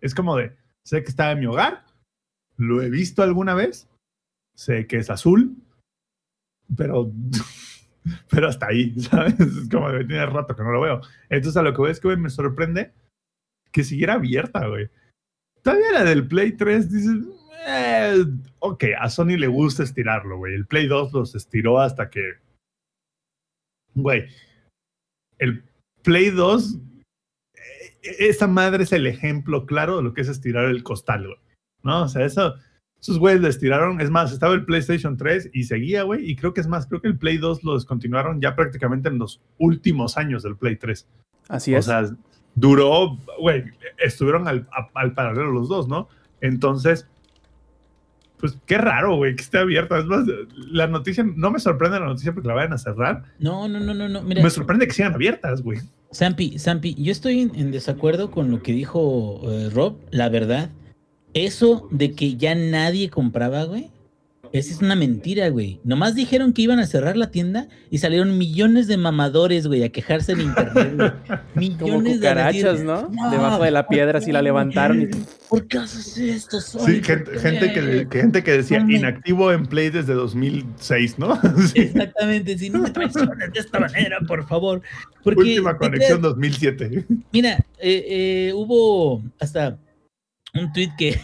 es 0.00 0.14
como 0.14 0.36
de, 0.36 0.56
sé 0.82 1.02
que 1.02 1.08
está 1.08 1.32
en 1.32 1.40
mi 1.40 1.46
hogar, 1.46 1.84
lo 2.58 2.82
he 2.82 2.90
visto 2.90 3.22
alguna 3.22 3.54
vez, 3.54 3.88
sé 4.54 4.86
que 4.86 4.98
es 4.98 5.08
azul, 5.08 5.56
pero, 6.76 7.10
pero 8.30 8.48
hasta 8.48 8.66
ahí, 8.66 8.94
¿sabes? 9.00 9.38
Es 9.40 9.68
como 9.70 9.90
que 9.90 10.04
tiene 10.04 10.26
rato 10.26 10.54
que 10.54 10.62
no 10.62 10.72
lo 10.72 10.80
veo. 10.80 11.00
Entonces 11.30 11.56
a 11.56 11.62
lo 11.62 11.72
que 11.72 11.82
veo 11.82 11.90
es 11.90 12.00
que 12.00 12.16
me 12.16 12.30
sorprende 12.30 12.92
que 13.72 13.84
siguiera 13.84 14.14
abierta, 14.14 14.66
güey. 14.66 14.90
Todavía 15.62 15.92
la 15.92 16.04
del 16.04 16.26
Play 16.26 16.52
3 16.52 16.90
dices, 16.90 17.16
eh, 17.66 18.24
ok, 18.58 18.84
a 18.98 19.08
Sony 19.08 19.36
le 19.36 19.46
gusta 19.46 19.82
estirarlo, 19.82 20.38
güey. 20.38 20.54
El 20.54 20.66
Play 20.66 20.86
2 20.86 21.12
los 21.12 21.34
estiró 21.34 21.80
hasta 21.80 22.10
que, 22.10 22.38
güey, 23.94 24.26
el 25.38 25.62
Play 26.02 26.30
2, 26.30 26.78
eh, 27.54 27.96
esa 28.02 28.46
madre 28.46 28.84
es 28.84 28.92
el 28.92 29.06
ejemplo 29.06 29.66
claro 29.66 29.98
de 29.98 30.02
lo 30.02 30.14
que 30.14 30.22
es 30.22 30.28
estirar 30.28 30.64
el 30.64 30.82
costal, 30.82 31.26
güey. 31.26 31.47
¿No? 31.82 32.02
O 32.02 32.08
sea, 32.08 32.24
eso, 32.24 32.54
esos 33.00 33.18
güeyes 33.18 33.40
les 33.40 33.58
tiraron. 33.58 34.00
Es 34.00 34.10
más, 34.10 34.32
estaba 34.32 34.54
el 34.54 34.64
PlayStation 34.64 35.16
3 35.16 35.50
y 35.52 35.64
seguía, 35.64 36.02
güey. 36.02 36.30
Y 36.30 36.36
creo 36.36 36.52
que 36.52 36.60
es 36.60 36.66
más, 36.66 36.86
creo 36.86 37.00
que 37.00 37.08
el 37.08 37.18
Play 37.18 37.38
2 37.38 37.64
lo 37.64 37.74
descontinuaron 37.74 38.40
ya 38.40 38.56
prácticamente 38.56 39.08
en 39.08 39.18
los 39.18 39.40
últimos 39.58 40.16
años 40.16 40.42
del 40.42 40.56
Play 40.56 40.76
3. 40.76 41.06
Así 41.48 41.74
es. 41.74 41.86
O 41.86 41.90
sea, 41.90 42.10
duró, 42.54 43.18
güey, 43.40 43.64
estuvieron 43.98 44.48
al, 44.48 44.68
al 44.94 45.14
paralelo 45.14 45.52
los 45.52 45.68
dos, 45.68 45.88
¿no? 45.88 46.08
Entonces, 46.40 47.06
pues 48.38 48.58
qué 48.66 48.78
raro, 48.78 49.16
güey, 49.16 49.34
que 49.34 49.42
esté 49.42 49.58
abierta. 49.58 49.98
Es 49.98 50.06
más, 50.06 50.24
la 50.70 50.86
noticia, 50.86 51.24
no 51.24 51.50
me 51.50 51.58
sorprende 51.58 52.00
la 52.00 52.06
noticia 52.06 52.32
porque 52.32 52.48
la 52.48 52.54
vayan 52.54 52.72
a 52.72 52.78
cerrar. 52.78 53.24
No, 53.38 53.68
no, 53.68 53.80
no, 53.80 53.94
no, 53.94 54.08
no. 54.08 54.22
me 54.22 54.50
sorprende 54.50 54.86
que 54.86 54.92
sigan 54.92 55.14
abiertas, 55.14 55.62
güey. 55.62 55.80
Sampi, 56.10 56.58
Sampi, 56.58 56.94
yo 56.94 57.12
estoy 57.12 57.50
en, 57.54 57.70
desacuerdo 57.70 58.30
con 58.30 58.50
lo 58.50 58.62
que 58.62 58.72
dijo 58.72 59.40
eh, 59.44 59.70
Rob, 59.70 59.98
la 60.10 60.28
verdad 60.28 60.70
eso 61.34 61.88
de 61.90 62.12
que 62.12 62.36
ya 62.36 62.54
nadie 62.54 63.10
compraba, 63.10 63.64
güey, 63.64 63.90
Esa 64.50 64.72
es 64.72 64.80
una 64.80 64.96
mentira, 64.96 65.50
güey. 65.50 65.78
Nomás 65.84 66.14
dijeron 66.14 66.54
que 66.54 66.62
iban 66.62 66.78
a 66.78 66.86
cerrar 66.86 67.18
la 67.18 67.30
tienda 67.30 67.68
y 67.90 67.98
salieron 67.98 68.38
millones 68.38 68.86
de 68.86 68.96
mamadores, 68.96 69.66
güey, 69.66 69.82
a 69.84 69.90
quejarse 69.90 70.32
en 70.32 70.40
internet. 70.40 70.94
güey. 70.96 71.10
Millones 71.54 71.78
Como 71.92 72.02
de 72.02 72.14
cucarachas, 72.16 72.80
¿no? 72.82 73.10
Debajo 73.30 73.62
de 73.62 73.70
la 73.72 73.86
piedra, 73.88 74.22
si 74.22 74.32
la 74.32 74.40
levantaron. 74.40 75.02
y- 75.02 75.08
¿Por 75.50 75.66
qué 75.68 75.76
haces 75.76 76.16
esto? 76.16 76.62
Sí, 76.62 76.78
Sonic? 76.78 77.04
gente, 77.04 77.30
¿Por 77.30 77.40
gente, 77.40 77.72
que, 77.74 77.80
qué? 77.80 78.08
que- 78.08 78.20
gente 78.20 78.42
que 78.42 78.52
decía 78.52 78.78
inactivo 78.88 79.52
en 79.52 79.66
Play 79.66 79.90
desde 79.90 80.14
2006, 80.14 81.18
¿no? 81.18 81.38
Sí. 81.68 81.80
Exactamente, 81.80 82.56
si 82.56 82.70
no 82.70 82.78
me 82.78 82.90
traiciones 82.90 83.52
de 83.52 83.60
esta 83.60 83.80
manera, 83.80 84.16
por 84.26 84.46
favor. 84.48 84.80
Porque, 85.22 85.40
Última 85.40 85.72
¿te 85.74 85.78
conexión 85.78 86.20
creas? 86.20 86.34
2007. 86.34 87.04
Mira, 87.32 87.58
eh, 87.80 88.04
eh, 88.08 88.52
hubo 88.54 89.22
hasta 89.38 89.76
un 90.54 90.72
tweet 90.72 90.90
que, 90.96 91.20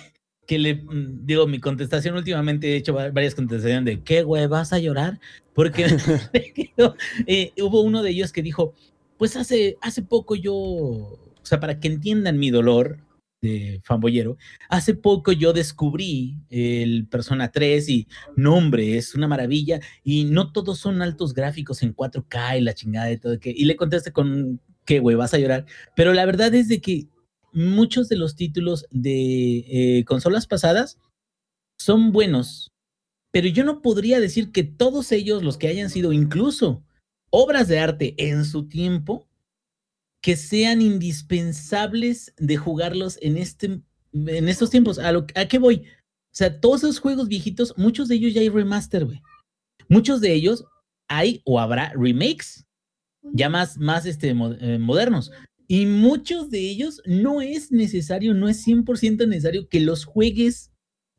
que 0.46 0.58
le 0.58 0.74
mm, 0.74 1.24
digo, 1.26 1.46
mi 1.46 1.60
contestación 1.60 2.16
últimamente 2.16 2.72
he 2.72 2.76
hecho 2.76 2.94
va- 2.94 3.10
varias 3.10 3.34
contestaciones 3.34 3.84
de 3.84 4.02
¿qué 4.02 4.22
güey? 4.22 4.46
¿Vas 4.46 4.72
a 4.72 4.78
llorar? 4.78 5.18
Porque 5.54 5.86
eh, 7.26 7.52
hubo 7.60 7.80
uno 7.82 8.02
de 8.02 8.10
ellos 8.10 8.32
que 8.32 8.42
dijo, 8.42 8.74
pues 9.18 9.36
hace, 9.36 9.76
hace 9.80 10.02
poco 10.02 10.34
yo, 10.34 10.54
o 10.54 11.18
sea, 11.42 11.60
para 11.60 11.78
que 11.78 11.88
entiendan 11.88 12.38
mi 12.38 12.50
dolor 12.50 12.98
de 13.40 13.80
fanboyero, 13.84 14.38
hace 14.70 14.94
poco 14.94 15.30
yo 15.30 15.52
descubrí 15.52 16.38
el 16.48 17.06
Persona 17.08 17.50
3 17.52 17.88
y 17.90 18.08
no 18.36 18.56
hombre, 18.56 18.96
es 18.96 19.14
una 19.14 19.28
maravilla 19.28 19.80
y 20.02 20.24
no 20.24 20.50
todos 20.50 20.78
son 20.78 21.02
altos 21.02 21.34
gráficos 21.34 21.82
en 21.82 21.94
4K 21.94 22.58
y 22.58 22.60
la 22.62 22.72
chingada 22.74 23.12
y 23.12 23.18
todo 23.18 23.38
que 23.38 23.50
y 23.50 23.66
le 23.66 23.76
contesté 23.76 24.12
con 24.12 24.60
¿qué 24.86 24.98
güey? 24.98 25.14
¿Vas 25.16 25.34
a 25.34 25.38
llorar? 25.38 25.66
Pero 25.94 26.14
la 26.14 26.24
verdad 26.24 26.54
es 26.54 26.68
de 26.68 26.80
que 26.80 27.06
muchos 27.54 28.08
de 28.08 28.16
los 28.16 28.36
títulos 28.36 28.86
de 28.90 29.98
eh, 29.98 30.04
consolas 30.04 30.46
pasadas 30.46 30.98
son 31.78 32.12
buenos, 32.12 32.72
pero 33.32 33.48
yo 33.48 33.64
no 33.64 33.82
podría 33.82 34.20
decir 34.20 34.52
que 34.52 34.62
todos 34.64 35.12
ellos, 35.12 35.42
los 35.42 35.56
que 35.56 35.68
hayan 35.68 35.90
sido 35.90 36.12
incluso 36.12 36.84
obras 37.30 37.68
de 37.68 37.80
arte 37.80 38.14
en 38.18 38.44
su 38.44 38.68
tiempo, 38.68 39.26
que 40.22 40.36
sean 40.36 40.80
indispensables 40.80 42.32
de 42.38 42.56
jugarlos 42.56 43.18
en, 43.20 43.36
este, 43.36 43.80
en 44.12 44.48
estos 44.48 44.70
tiempos. 44.70 44.98
¿A, 44.98 45.12
lo, 45.12 45.26
¿A 45.34 45.46
qué 45.46 45.58
voy? 45.58 45.84
O 46.34 46.36
sea, 46.36 46.60
todos 46.60 46.82
esos 46.82 46.98
juegos 46.98 47.28
viejitos, 47.28 47.74
muchos 47.76 48.08
de 48.08 48.14
ellos 48.14 48.32
ya 48.34 48.40
hay 48.40 48.48
remaster, 48.48 49.04
güey. 49.04 49.22
Muchos 49.88 50.20
de 50.20 50.32
ellos 50.32 50.64
hay 51.08 51.42
o 51.44 51.60
habrá 51.60 51.92
remakes, 51.94 52.64
ya 53.22 53.48
más, 53.48 53.78
más 53.78 54.06
este, 54.06 54.30
eh, 54.30 54.78
modernos. 54.78 55.30
Y 55.66 55.86
muchos 55.86 56.50
de 56.50 56.60
ellos 56.60 57.00
no 57.06 57.40
es 57.40 57.72
necesario, 57.72 58.34
no 58.34 58.48
es 58.48 58.66
100% 58.66 59.26
necesario 59.26 59.68
que 59.68 59.80
los 59.80 60.04
juegues 60.04 60.70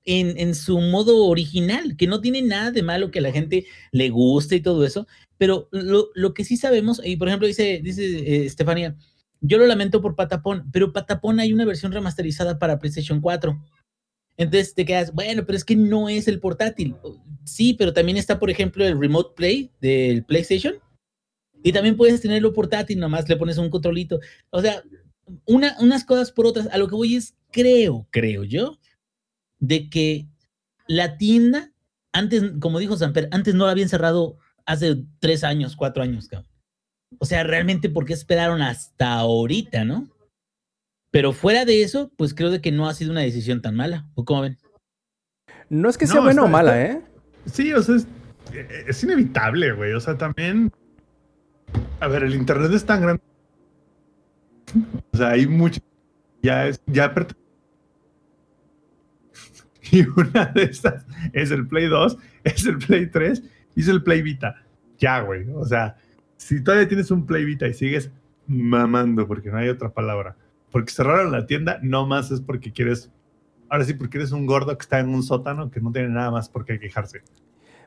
en, 0.04 0.38
en 0.38 0.54
su 0.54 0.80
modo 0.80 1.26
original, 1.26 1.98
que 1.98 2.08
no 2.08 2.22
tiene 2.22 2.42
nada 2.42 2.72
de 2.72 2.84
malo 2.84 3.10
que 3.10 3.20
a 3.20 3.24
la 3.24 3.32
gente 3.32 3.66
le 3.92 4.10
guste 4.10 4.58
y 4.58 4.62
todo 4.62 4.86
eso. 4.86 5.08
Pero 5.38 5.68
lo, 5.72 6.10
lo 6.14 6.34
que 6.34 6.46
sí 6.46 6.58
sabemos, 6.58 7.02
y 7.04 7.18
por 7.18 7.28
ejemplo 7.28 7.48
dice, 7.48 7.82
dice 7.84 8.06
eh, 8.06 8.46
Estefania, 8.46 8.96
yo 9.42 9.58
lo 9.58 9.66
lamento 9.66 10.02
por 10.02 10.16
Patapón, 10.16 10.70
pero 10.72 10.94
Patapón 10.94 11.40
hay 11.40 11.54
una 11.54 11.66
versión 11.66 11.92
remasterizada 11.92 12.58
para 12.58 12.80
PlayStation 12.80 13.22
4. 13.22 13.60
Entonces 14.38 14.74
te 14.74 14.86
quedas, 14.86 15.14
bueno, 15.14 15.46
pero 15.46 15.58
es 15.58 15.66
que 15.66 15.76
no 15.76 16.10
es 16.10 16.28
el 16.28 16.40
portátil. 16.40 16.96
Sí, 17.44 17.74
pero 17.74 17.94
también 17.94 18.18
está, 18.18 18.40
por 18.40 18.50
ejemplo, 18.50 18.86
el 18.86 19.00
Remote 19.00 19.34
Play 19.36 19.72
del 19.82 20.24
PlayStation. 20.24 20.76
Y 21.66 21.72
también 21.74 21.98
puedes 21.98 22.22
tenerlo 22.22 22.54
portátil, 22.54 23.00
nomás 23.00 23.28
le 23.28 23.38
pones 23.38 23.58
un 23.58 23.72
controlito. 23.72 24.20
O 24.52 24.62
sea, 24.62 24.84
una, 25.46 25.76
unas 25.80 26.06
cosas 26.06 26.32
por 26.32 26.46
otras. 26.46 26.68
A 26.72 26.78
lo 26.78 26.88
que 26.88 26.94
voy 26.94 27.16
es, 27.16 27.34
creo, 27.52 28.06
creo 28.12 28.44
yo, 28.44 28.78
de 29.58 29.90
que 29.90 30.28
la 30.88 31.18
tienda, 31.18 31.72
antes, 32.14 32.44
como 32.60 32.78
dijo 32.78 32.96
Samper, 32.96 33.30
antes 33.32 33.56
no 33.56 33.66
la 33.66 33.72
habían 33.72 33.90
cerrado 33.90 34.38
hace 34.68 35.04
tres 35.20 35.44
años, 35.44 35.76
cuatro 35.76 36.04
años, 36.04 36.28
cabrón. 36.28 36.48
O 37.18 37.26
sea, 37.26 37.44
realmente, 37.44 37.90
¿por 37.90 38.06
qué 38.06 38.14
esperaron 38.14 38.62
hasta 38.62 39.14
ahorita, 39.14 39.86
no? 39.86 40.08
Pero 41.10 41.34
fuera 41.34 41.66
de 41.66 41.82
eso, 41.82 42.12
pues 42.16 42.36
creo 42.36 42.52
de 42.52 42.62
que 42.62 42.72
no 42.72 42.88
ha 42.88 42.94
sido 42.94 43.12
una 43.12 43.22
decisión 43.22 43.64
tan 43.64 43.74
mala. 43.76 44.08
¿O 44.14 44.24
cómo 44.24 44.42
ven? 44.42 44.60
No 45.70 45.90
es 45.90 45.98
que 45.98 46.06
No, 46.06 46.12
sea 46.12 46.22
buena 46.22 46.42
está- 46.42 46.46
o 46.48 46.52
mala, 46.52 46.80
está- 46.80 47.00
¿eh? 47.00 47.06
Sí, 47.48 47.74
o 47.74 47.82
sea, 47.82 47.96
es, 47.96 48.08
es 48.88 49.04
inevitable, 49.04 49.72
güey. 49.72 49.94
O 49.94 50.00
sea, 50.00 50.16
también. 50.16 50.72
A 52.06 52.08
ver, 52.08 52.22
el 52.22 52.36
internet 52.36 52.72
es 52.72 52.86
tan 52.86 53.02
grande. 53.02 53.24
O 55.12 55.18
sea, 55.18 55.30
hay 55.30 55.48
mucho. 55.48 55.82
Ya 56.44 56.68
es. 56.68 56.80
Ya 56.86 57.12
Y 59.92 60.06
una 60.16 60.46
de 60.54 60.66
estas 60.66 61.04
es 61.34 61.50
el 61.50 61.68
Play 61.68 61.88
2, 61.88 62.18
es 62.44 62.64
el 62.68 62.78
Play 62.78 63.10
3 63.10 63.42
y 63.76 63.82
es 63.82 63.88
el 63.88 64.04
Play 64.04 64.22
Vita. 64.22 64.64
Ya, 65.00 65.20
güey. 65.22 65.48
O 65.56 65.66
sea, 65.66 65.98
si 66.38 66.64
todavía 66.64 66.88
tienes 66.88 67.10
un 67.10 67.26
Play 67.26 67.44
Vita 67.44 67.68
y 67.68 67.74
sigues 67.74 68.12
mamando, 68.46 69.28
porque 69.28 69.50
no 69.50 69.58
hay 69.58 69.70
otra 69.70 69.92
palabra, 69.92 70.38
porque 70.70 70.92
cerraron 70.92 71.32
la 71.32 71.48
tienda, 71.48 71.80
no 71.82 72.06
más 72.06 72.30
es 72.30 72.40
porque 72.40 72.72
quieres. 72.72 73.12
Ahora 73.68 73.84
sí, 73.84 73.96
porque 73.96 74.20
eres 74.20 74.32
un 74.32 74.46
gordo 74.46 74.78
que 74.78 74.84
está 74.84 75.00
en 75.00 75.10
un 75.10 75.24
sótano 75.24 75.72
que 75.72 75.82
no 75.82 75.92
tiene 75.92 76.10
nada 76.10 76.30
más 76.30 76.50
por 76.50 76.66
qué 76.66 76.80
quejarse. 76.80 77.24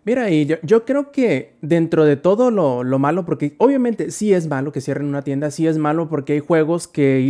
Mira, 0.04 0.30
y 0.30 0.46
yo, 0.62 0.84
creo 0.84 1.12
que 1.12 1.54
dentro 1.60 2.04
de 2.04 2.16
todo 2.16 2.50
lo, 2.50 2.84
lo 2.84 2.98
malo, 2.98 3.24
porque 3.24 3.54
obviamente 3.58 4.10
sí 4.10 4.32
es 4.32 4.46
malo 4.46 4.72
que 4.72 4.80
cierren 4.80 5.06
una 5.06 5.22
tienda, 5.22 5.50
sí 5.50 5.66
es 5.66 5.78
malo 5.78 6.08
porque 6.08 6.34
hay 6.34 6.38
juegos 6.40 6.88
que 6.88 7.20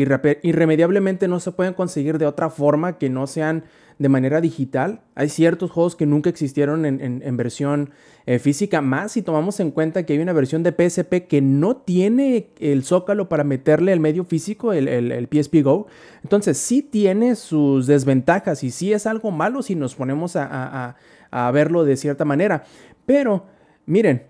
irremediablemente 0.42 1.28
no 1.28 1.40
se 1.40 1.52
pueden 1.52 1.75
conseguir 1.75 2.18
de 2.18 2.26
otra 2.26 2.50
forma 2.50 2.98
que 2.98 3.08
no 3.08 3.26
sean 3.26 3.64
de 3.98 4.08
manera 4.08 4.40
digital. 4.40 5.00
Hay 5.14 5.28
ciertos 5.28 5.70
juegos 5.70 5.96
que 5.96 6.06
nunca 6.06 6.30
existieron 6.30 6.87
en, 6.87 7.37
versión 7.37 7.90
eh, 8.26 8.38
física, 8.38 8.80
más 8.80 9.12
si 9.12 9.22
tomamos 9.22 9.58
en 9.58 9.72
cuenta 9.72 10.06
que 10.06 10.12
hay 10.12 10.20
una 10.20 10.32
versión 10.32 10.62
de 10.62 10.72
PSP 10.72 11.26
que 11.26 11.40
no 11.40 11.76
tiene 11.76 12.50
el 12.60 12.84
zócalo 12.84 13.28
para 13.28 13.42
meterle 13.42 13.92
el 13.92 14.00
medio 14.00 14.25
físico, 14.25 14.72
el, 14.72 15.28
PSP 15.30 15.62
Go. 15.62 15.88
Entonces 16.22 16.58
sí 16.58 16.82
tiene 16.82 17.34
sus 17.34 17.87
desventajas 17.87 18.62
y 18.62 18.70
sí 18.70 18.92
es 18.92 19.06
algo 19.06 19.30
malo 19.30 19.62
si 19.62 19.75
nos 19.75 19.96
ponemos 19.96 20.37
a 20.37 20.96
a 21.30 21.50
verlo 21.50 21.85
de 21.85 21.97
cierta 21.97 22.25
manera. 22.25 22.64
Pero, 23.06 23.47
miren, 23.87 24.25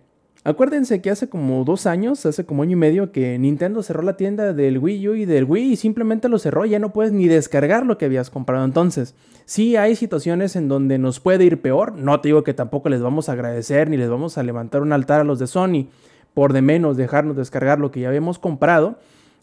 acuérdense 0.45 1.01
que 1.01 1.11
hace 1.11 1.29
como 1.29 1.65
dos 1.65 1.87
años, 1.87 2.25
hace 2.27 2.45
como 2.45 2.63
año 2.63 2.73
y 2.73 2.77
medio, 2.77 3.13
que 3.13 3.39
Nintendo 3.39 3.83
cerró 3.83 4.03
la 4.03 4.17
tienda 4.17 4.53
del 4.53 4.79
Wii 4.79 5.09
U 5.09 5.15
y 5.15 5.25
del 5.25 5.45
Wii 5.45 5.73
y 5.73 5.77
simplemente 5.77 6.29
lo 6.29 6.39
cerró. 6.39 6.65
Ya 6.65 6.79
no 6.79 6.93
puedes 6.93 7.13
ni 7.13 7.29
descargar 7.29 7.85
lo 7.85 7.99
que 7.99 8.07
habías 8.07 8.31
comprado. 8.31 8.65
Entonces, 8.65 9.15
sí 9.45 9.77
hay 9.77 9.97
situaciones 9.97 10.57
en 10.57 10.69
donde 10.69 10.99
nos 10.99 11.21
puede 11.21 11.45
ir 11.45 11.61
peor. 11.61 11.95
No 11.95 12.21
te 12.21 12.29
digo 12.29 12.45
que 12.45 12.55
tampoco 12.55 12.89
les 12.89 13.03
vamos 13.03 13.29
a 13.29 13.33
agradecer 13.33 13.91
ni 13.91 13.97
les 13.97 14.11
vamos 14.11 14.39
a 14.39 14.43
levantar 14.43 14.83
un 14.83 14.93
altar 14.93 15.21
a 15.21 15.25
los 15.25 15.39
de 15.39 15.47
Sony 15.47 15.89
por 16.35 16.53
de 16.53 16.63
menos 16.63 16.97
dejarnos 16.97 17.37
descargar 17.37 17.81
lo 17.81 17.91
que 17.91 18.01
ya 18.01 18.09
habíamos 18.09 18.39
comprado. 18.39 18.99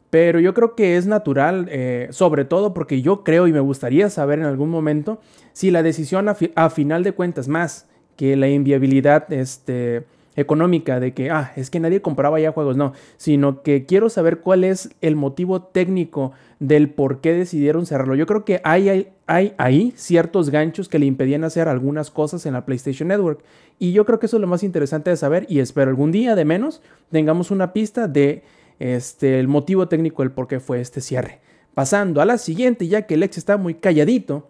Pero 0.09 0.39
yo 0.39 0.53
creo 0.53 0.75
que 0.75 0.97
es 0.97 1.07
natural, 1.07 1.67
eh, 1.69 2.07
sobre 2.11 2.45
todo 2.45 2.73
porque 2.73 3.01
yo 3.01 3.23
creo 3.23 3.47
y 3.47 3.53
me 3.53 3.59
gustaría 3.59 4.09
saber 4.09 4.39
en 4.39 4.45
algún 4.45 4.69
momento 4.69 5.19
si 5.51 5.71
la 5.71 5.83
decisión 5.83 6.29
a, 6.29 6.35
fi- 6.35 6.51
a 6.55 6.69
final 6.69 7.03
de 7.03 7.11
cuentas, 7.11 7.47
más 7.47 7.87
que 8.15 8.35
la 8.37 8.47
inviabilidad 8.47 9.31
este, 9.33 10.05
económica 10.37 10.99
de 11.01 11.13
que, 11.13 11.31
ah, 11.31 11.51
es 11.57 11.69
que 11.69 11.81
nadie 11.81 12.01
compraba 12.01 12.39
ya 12.39 12.51
juegos, 12.53 12.77
no, 12.77 12.93
sino 13.17 13.61
que 13.61 13.85
quiero 13.85 14.09
saber 14.09 14.39
cuál 14.39 14.63
es 14.63 14.89
el 15.01 15.15
motivo 15.17 15.63
técnico 15.63 16.31
del 16.59 16.89
por 16.89 17.19
qué 17.19 17.33
decidieron 17.33 17.85
cerrarlo. 17.85 18.15
Yo 18.15 18.25
creo 18.25 18.45
que 18.45 18.61
hay, 18.63 18.87
hay, 18.87 19.09
hay 19.27 19.53
ahí 19.57 19.93
ciertos 19.97 20.49
ganchos 20.49 20.87
que 20.87 20.99
le 20.99 21.07
impedían 21.07 21.43
hacer 21.43 21.67
algunas 21.67 22.09
cosas 22.09 22.45
en 22.45 22.53
la 22.53 22.65
PlayStation 22.65 23.09
Network. 23.09 23.43
Y 23.79 23.91
yo 23.91 24.05
creo 24.05 24.19
que 24.19 24.27
eso 24.27 24.37
es 24.37 24.41
lo 24.41 24.47
más 24.47 24.63
interesante 24.63 25.09
de 25.09 25.17
saber 25.17 25.45
y 25.49 25.59
espero 25.59 25.89
algún 25.89 26.13
día 26.13 26.35
de 26.35 26.45
menos 26.45 26.81
tengamos 27.11 27.51
una 27.51 27.73
pista 27.73 28.07
de 28.07 28.43
este, 28.79 29.39
el 29.39 29.47
motivo 29.47 29.87
técnico 29.87 30.21
del 30.21 30.31
por 30.31 30.47
qué 30.47 30.59
fue 30.59 30.81
este 30.81 31.01
cierre. 31.01 31.39
Pasando 31.73 32.21
a 32.21 32.25
la 32.25 32.37
siguiente, 32.37 32.87
ya 32.87 33.03
que 33.03 33.15
el 33.15 33.23
ex 33.23 33.37
está 33.37 33.57
muy 33.57 33.75
calladito, 33.75 34.49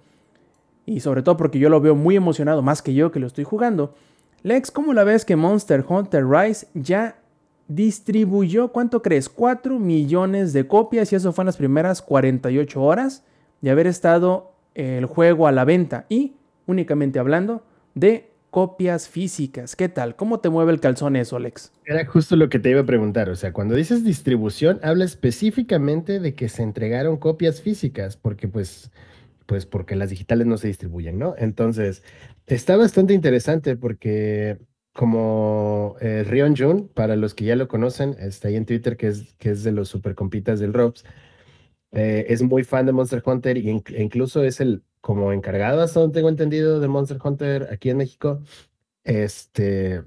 y 0.85 0.99
sobre 0.99 1.23
todo 1.23 1.37
porque 1.37 1.59
yo 1.59 1.69
lo 1.69 1.81
veo 1.81 1.95
muy 1.95 2.15
emocionado, 2.15 2.61
más 2.61 2.81
que 2.81 2.93
yo 2.93 3.11
que 3.11 3.19
lo 3.19 3.27
estoy 3.27 3.43
jugando. 3.43 3.95
Lex, 4.43 4.69
¿cómo 4.69 4.93
la 4.93 5.03
ves 5.03 5.25
que 5.25 5.35
Monster 5.35 5.83
Hunter 5.87 6.27
Rise 6.27 6.67
ya 6.75 7.17
distribuyó, 7.67 8.67
cuánto 8.67 9.01
crees? 9.01 9.27
4 9.27 9.79
millones 9.79 10.53
de 10.53 10.67
copias 10.67 11.11
y 11.11 11.15
eso 11.15 11.33
fue 11.33 11.41
en 11.41 11.47
las 11.47 11.57
primeras 11.57 12.03
48 12.03 12.81
horas 12.81 13.23
de 13.61 13.71
haber 13.71 13.87
estado 13.87 14.51
el 14.75 15.05
juego 15.05 15.47
a 15.47 15.51
la 15.51 15.65
venta 15.65 16.05
y 16.09 16.35
únicamente 16.67 17.17
hablando 17.17 17.63
de 17.95 18.29
copias 18.55 19.09
físicas. 19.09 19.75
¿Qué 19.75 19.89
tal? 19.89 20.15
¿Cómo 20.15 20.39
te 20.39 20.47
mueve 20.47 20.71
el 20.71 20.79
calzón 20.79 21.17
eso, 21.17 21.39
Lex? 21.39 21.73
Era 21.83 22.05
justo 22.05 22.37
lo 22.37 22.47
que 22.47 22.57
te 22.57 22.69
iba 22.69 22.79
a 22.79 22.85
preguntar. 22.85 23.29
O 23.29 23.35
sea, 23.35 23.51
cuando 23.51 23.75
dices 23.75 24.05
distribución, 24.05 24.79
habla 24.81 25.03
específicamente 25.03 26.21
de 26.21 26.35
que 26.35 26.47
se 26.47 26.63
entregaron 26.63 27.17
copias 27.17 27.61
físicas, 27.61 28.15
porque 28.15 28.47
pues, 28.47 28.91
pues 29.45 29.65
porque 29.65 29.97
las 29.97 30.09
digitales 30.09 30.47
no 30.47 30.55
se 30.55 30.69
distribuyen, 30.69 31.19
¿no? 31.19 31.35
Entonces, 31.37 32.01
está 32.47 32.77
bastante 32.77 33.13
interesante 33.13 33.75
porque 33.75 34.57
como 34.93 35.97
eh, 35.99 36.23
Rion 36.25 36.55
Jun, 36.55 36.87
para 36.87 37.17
los 37.17 37.33
que 37.33 37.43
ya 37.43 37.57
lo 37.57 37.67
conocen, 37.67 38.15
está 38.19 38.47
ahí 38.47 38.55
en 38.55 38.65
Twitter, 38.65 38.95
que 38.95 39.07
es, 39.07 39.33
que 39.33 39.49
es 39.49 39.65
de 39.65 39.73
los 39.73 39.89
super 39.89 40.15
compitas 40.15 40.61
del 40.61 40.71
Robs, 40.71 41.03
eh, 41.91 42.27
es 42.29 42.41
muy 42.41 42.63
fan 42.63 42.85
de 42.85 42.93
Monster 42.93 43.21
Hunter 43.25 43.57
e 43.57 43.83
incluso 43.97 44.45
es 44.45 44.61
el 44.61 44.81
como 45.05 45.31
encargado, 45.31 45.83
hasta 45.83 45.99
donde 45.99 46.15
tengo 46.15 46.29
entendido, 46.29 46.79
de 46.79 46.87
Monster 46.87 47.19
Hunter 47.23 47.69
aquí 47.71 47.91
en 47.91 47.97
México. 47.97 48.41
Este, 49.03 50.03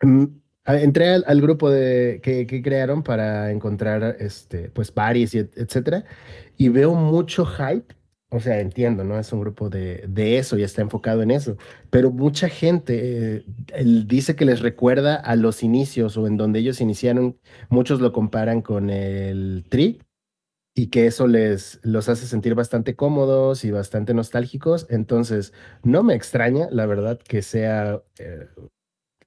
mm, 0.00 0.26
entré 0.64 1.08
al, 1.26 1.40
grupo 1.40 1.68
de, 1.70 2.20
que, 2.22 2.46
crearon 2.62 3.02
para 3.02 3.50
encontrar, 3.50 4.16
este, 4.20 4.70
pues, 4.70 4.92
paris 4.92 5.34
y 5.34 5.38
etcétera, 5.38 6.04
y 6.56 6.68
veo 6.68 6.94
mucho 6.94 7.44
hype. 7.44 7.96
O 8.30 8.38
sea, 8.38 8.60
entiendo, 8.60 9.02
¿no? 9.02 9.18
Es 9.18 9.32
un 9.32 9.40
grupo 9.40 9.68
de, 9.68 10.04
de 10.08 10.38
eso 10.38 10.56
y 10.56 10.62
está 10.62 10.82
enfocado 10.82 11.22
en 11.22 11.32
eso. 11.32 11.56
Pero 11.90 12.12
mucha 12.12 12.48
gente 12.48 13.44
eh, 13.74 14.04
dice 14.06 14.36
que 14.36 14.44
les 14.44 14.60
recuerda 14.60 15.16
a 15.16 15.34
los 15.34 15.64
inicios 15.64 16.16
o 16.16 16.28
en 16.28 16.36
donde 16.36 16.60
ellos 16.60 16.80
iniciaron. 16.80 17.38
Muchos 17.70 18.00
lo 18.00 18.12
comparan 18.12 18.62
con 18.62 18.88
el 18.88 19.64
Tri, 19.68 20.00
y 20.74 20.88
que 20.88 21.06
eso 21.06 21.26
les 21.26 21.80
los 21.82 22.08
hace 22.08 22.26
sentir 22.26 22.54
bastante 22.54 22.96
cómodos 22.96 23.64
y 23.64 23.70
bastante 23.70 24.14
nostálgicos. 24.14 24.86
Entonces, 24.90 25.52
no 25.82 26.02
me 26.02 26.14
extraña, 26.14 26.68
la 26.70 26.86
verdad, 26.86 27.18
que 27.18 27.42
sea 27.42 28.02
eh, 28.18 28.48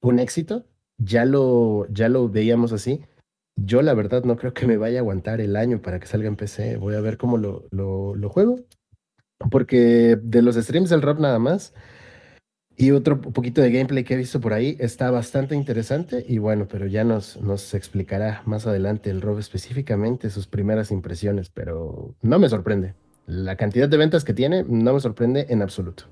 un 0.02 0.20
éxito. 0.20 0.66
Ya 0.98 1.26
lo, 1.26 1.88
ya 1.90 2.10
lo 2.10 2.30
veíamos 2.30 2.72
así. 2.74 3.02
Yo, 3.58 3.82
la 3.82 3.94
verdad, 3.94 4.24
no 4.24 4.38
creo 4.38 4.54
que 4.54 4.68
me 4.68 4.78
vaya 4.78 5.00
a 5.00 5.02
aguantar 5.02 5.42
el 5.42 5.56
año 5.56 5.82
para 5.82 6.00
que 6.00 6.08
salga 6.08 6.28
en 6.28 6.36
PC. 6.36 6.78
Voy 6.78 6.96
a 6.96 7.02
ver 7.02 7.18
cómo 7.18 7.38
lo, 7.38 7.68
lo, 7.72 8.16
lo 8.16 8.30
juego. 8.30 8.60
Porque 9.52 10.18
de 10.22 10.42
los 10.42 10.56
streams 10.56 10.90
del 10.90 11.02
rap 11.02 11.20
nada 11.20 11.40
más, 11.40 11.74
y 12.78 12.92
otro 12.92 13.22
poquito 13.22 13.62
de 13.62 13.72
gameplay 13.72 14.04
que 14.04 14.16
he 14.16 14.18
visto 14.18 14.42
por 14.42 14.54
ahí 14.54 14.76
está 14.80 15.10
bastante 15.10 15.56
interesante 15.56 16.26
y 16.28 16.40
bueno, 16.40 16.68
pero 16.70 16.88
ya 16.88 17.04
nos, 17.04 17.42
nos 17.42 17.74
explicará 17.74 18.42
más 18.46 18.68
adelante 18.68 19.10
el 19.10 19.22
Rob 19.22 19.40
específicamente 19.40 20.30
sus 20.30 20.48
primeras 20.48 20.92
impresiones, 20.92 21.50
pero 21.50 22.16
no 22.22 22.38
me 22.38 22.50
sorprende. 22.50 22.94
La 23.28 23.56
cantidad 23.56 23.88
de 23.88 23.98
ventas 23.98 24.24
que 24.24 24.34
tiene 24.34 24.66
no 24.68 24.94
me 24.94 25.00
sorprende 25.00 25.48
en 25.50 25.62
absoluto. 25.62 26.04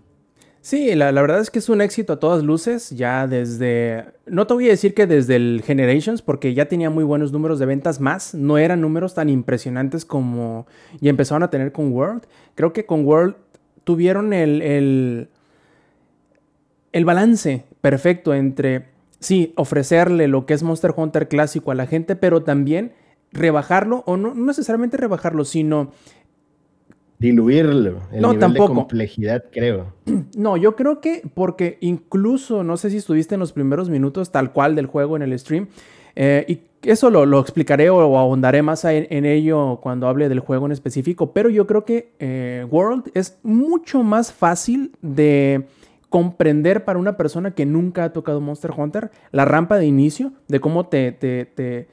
Sí, 0.62 0.96
la, 0.96 1.12
la, 1.12 1.22
verdad 1.22 1.42
es 1.42 1.52
que 1.52 1.60
es 1.60 1.68
un 1.68 1.82
éxito 1.82 2.14
a 2.14 2.20
todas 2.20 2.42
luces, 2.42 2.92
ya 2.92 3.28
desde, 3.28 4.06
no 4.26 4.48
te 4.48 4.54
voy 4.54 4.68
a 4.68 4.70
decir 4.70 4.94
que 4.94 5.06
desde 5.06 5.36
el 5.36 5.62
Generations, 5.66 6.22
porque 6.22 6.54
ya 6.54 6.70
tenía 6.70 6.90
muy 6.90 7.04
buenos 7.04 7.34
números 7.34 7.60
de 7.60 7.66
ventas 7.66 8.00
más, 8.00 8.34
no 8.34 8.58
eran 8.58 8.80
números 8.80 9.14
tan 9.14 9.28
impresionantes 9.28 10.06
como 10.06 10.66
y 11.02 11.10
empezaron 11.10 11.44
a 11.44 11.50
tener 11.50 11.74
con 11.74 11.92
World. 11.92 12.24
Creo 12.56 12.72
que 12.72 12.86
con 12.86 13.06
World 13.06 13.36
tuvieron 13.84 14.32
el, 14.32 14.62
el 14.62 15.28
el 16.94 17.06
balance 17.06 17.66
perfecto 17.82 18.34
entre, 18.34 18.86
sí, 19.20 19.52
ofrecerle 19.58 20.28
lo 20.28 20.46
que 20.46 20.54
es 20.54 20.64
Monster 20.64 20.94
Hunter 20.96 21.28
clásico 21.28 21.72
a 21.72 21.76
la 21.76 21.88
gente, 21.88 22.16
pero 22.16 22.44
también 22.44 22.94
rebajarlo, 23.32 24.04
o 24.06 24.16
no, 24.16 24.34
necesariamente 24.34 24.96
rebajarlo, 24.96 25.44
sino... 25.44 25.92
Diluirlo, 27.20 28.02
el 28.12 28.22
no, 28.22 28.34
nivel 28.34 28.54
de 28.54 28.60
complejidad, 28.60 29.44
creo. 29.52 29.94
No, 30.38 30.58
yo 30.58 30.76
creo 30.76 31.02
que 31.02 31.24
porque 31.34 31.78
incluso, 31.82 32.64
no 32.64 32.78
sé 32.78 32.90
si 32.90 32.98
estuviste 32.98 33.36
en 33.36 33.40
los 33.40 33.54
primeros 33.54 33.90
minutos 33.90 34.32
tal 34.32 34.52
cual 34.52 34.76
del 34.76 34.88
juego 34.88 35.16
en 35.16 35.24
el 35.24 35.38
stream, 35.38 35.68
eh, 36.16 36.46
y 36.48 36.60
eso 36.84 37.10
lo, 37.10 37.40
explicaré 37.40 37.90
o, 37.90 38.18
ahondaré 38.18 38.62
más 38.62 38.86
en, 38.86 39.26
ello 39.26 39.80
cuando 39.82 40.08
hable 40.08 40.30
del 40.30 40.42
juego 40.42 40.66
en 40.66 40.74
específico, 40.74 41.32
pero 41.32 41.50
yo 41.50 41.66
creo 41.66 41.86
que 41.86 42.14
eh, 42.20 42.68
World 42.70 43.10
es 43.14 43.40
mucho 43.42 44.04
más 44.04 44.34
fácil 44.34 44.92
de 45.02 45.66
comprender 46.14 46.86
para 46.86 47.00
una 47.00 47.18
persona 47.18 47.56
que 47.56 47.66
nunca 47.66 48.04
ha 48.04 48.14
tocado 48.14 48.40
Monster 48.40 48.70
Hunter 48.78 49.10
la 49.32 49.46
rampa 49.46 49.80
de 49.80 49.88
inicio, 49.88 50.32
de 50.48 50.60
cómo 50.60 50.86
te, 50.86 51.12
te, 51.12 51.88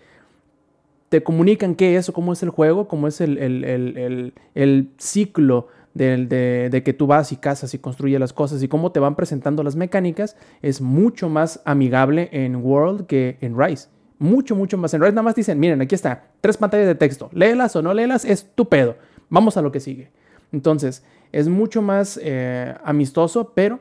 te, 1.08 1.22
comunican 1.22 1.74
qué 1.74 1.96
es 1.96 2.10
o 2.10 2.12
cómo 2.12 2.34
es 2.34 2.42
el 2.42 2.50
juego, 2.50 2.86
cómo 2.86 3.08
es 3.08 3.22
el, 3.22 3.38
el, 3.38 4.90
ciclo 4.98 5.68
de, 5.94 6.68
de, 6.70 6.82
que 6.82 6.92
tú 6.92 7.06
vas 7.06 7.32
y 7.32 7.36
cazas 7.36 7.72
y 7.72 7.78
construyes 7.78 8.20
las 8.20 8.34
cosas 8.34 8.62
y 8.62 8.68
cómo 8.68 8.92
te 8.92 9.00
van 9.00 9.16
presentando 9.16 9.62
las 9.62 9.74
mecánicas, 9.74 10.36
es 10.60 10.82
mucho 10.82 11.30
más 11.30 11.62
amigable 11.64 12.28
en 12.30 12.56
World 12.56 13.06
que 13.06 13.38
en 13.40 13.58
Rise. 13.58 13.88
Mucho, 14.18 14.54
mucho 14.54 14.76
más. 14.76 14.92
En 14.92 15.00
Rise 15.00 15.12
nada 15.12 15.22
más 15.22 15.34
dicen, 15.34 15.58
miren, 15.58 15.80
aquí 15.80 15.94
está, 15.94 16.24
tres 16.42 16.58
pantallas 16.58 16.88
de 16.88 16.94
texto, 16.94 17.30
léelas 17.32 17.74
o 17.74 17.80
no 17.80 17.94
léelas, 17.94 18.26
es 18.26 18.50
tu 18.54 18.68
pedo. 18.68 18.96
Vamos 19.30 19.56
a 19.56 19.62
lo 19.62 19.72
que 19.72 19.80
sigue. 19.80 20.10
Entonces, 20.52 21.04
es 21.32 21.48
mucho 21.48 21.80
más 21.80 22.20
eh, 22.22 22.74
amistoso, 22.84 23.52
pero 23.54 23.80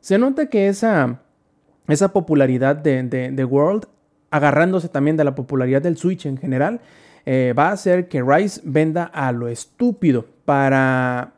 se 0.00 0.18
nota 0.18 0.46
que 0.46 0.68
esa, 0.68 1.20
esa 1.88 2.12
popularidad 2.12 2.76
de, 2.76 3.44
World, 3.44 3.86
agarrándose 4.30 4.88
también 4.88 5.16
de 5.16 5.24
la 5.24 5.34
popularidad 5.34 5.82
del 5.82 5.96
Switch 5.96 6.26
en 6.26 6.36
general, 6.36 6.80
eh, 7.26 7.54
va 7.58 7.68
a 7.68 7.72
hacer 7.72 8.08
que 8.08 8.22
Rise 8.22 8.60
venda 8.64 9.04
a 9.04 9.32
lo 9.32 9.48
estúpido. 9.48 10.26
Para, 10.44 11.34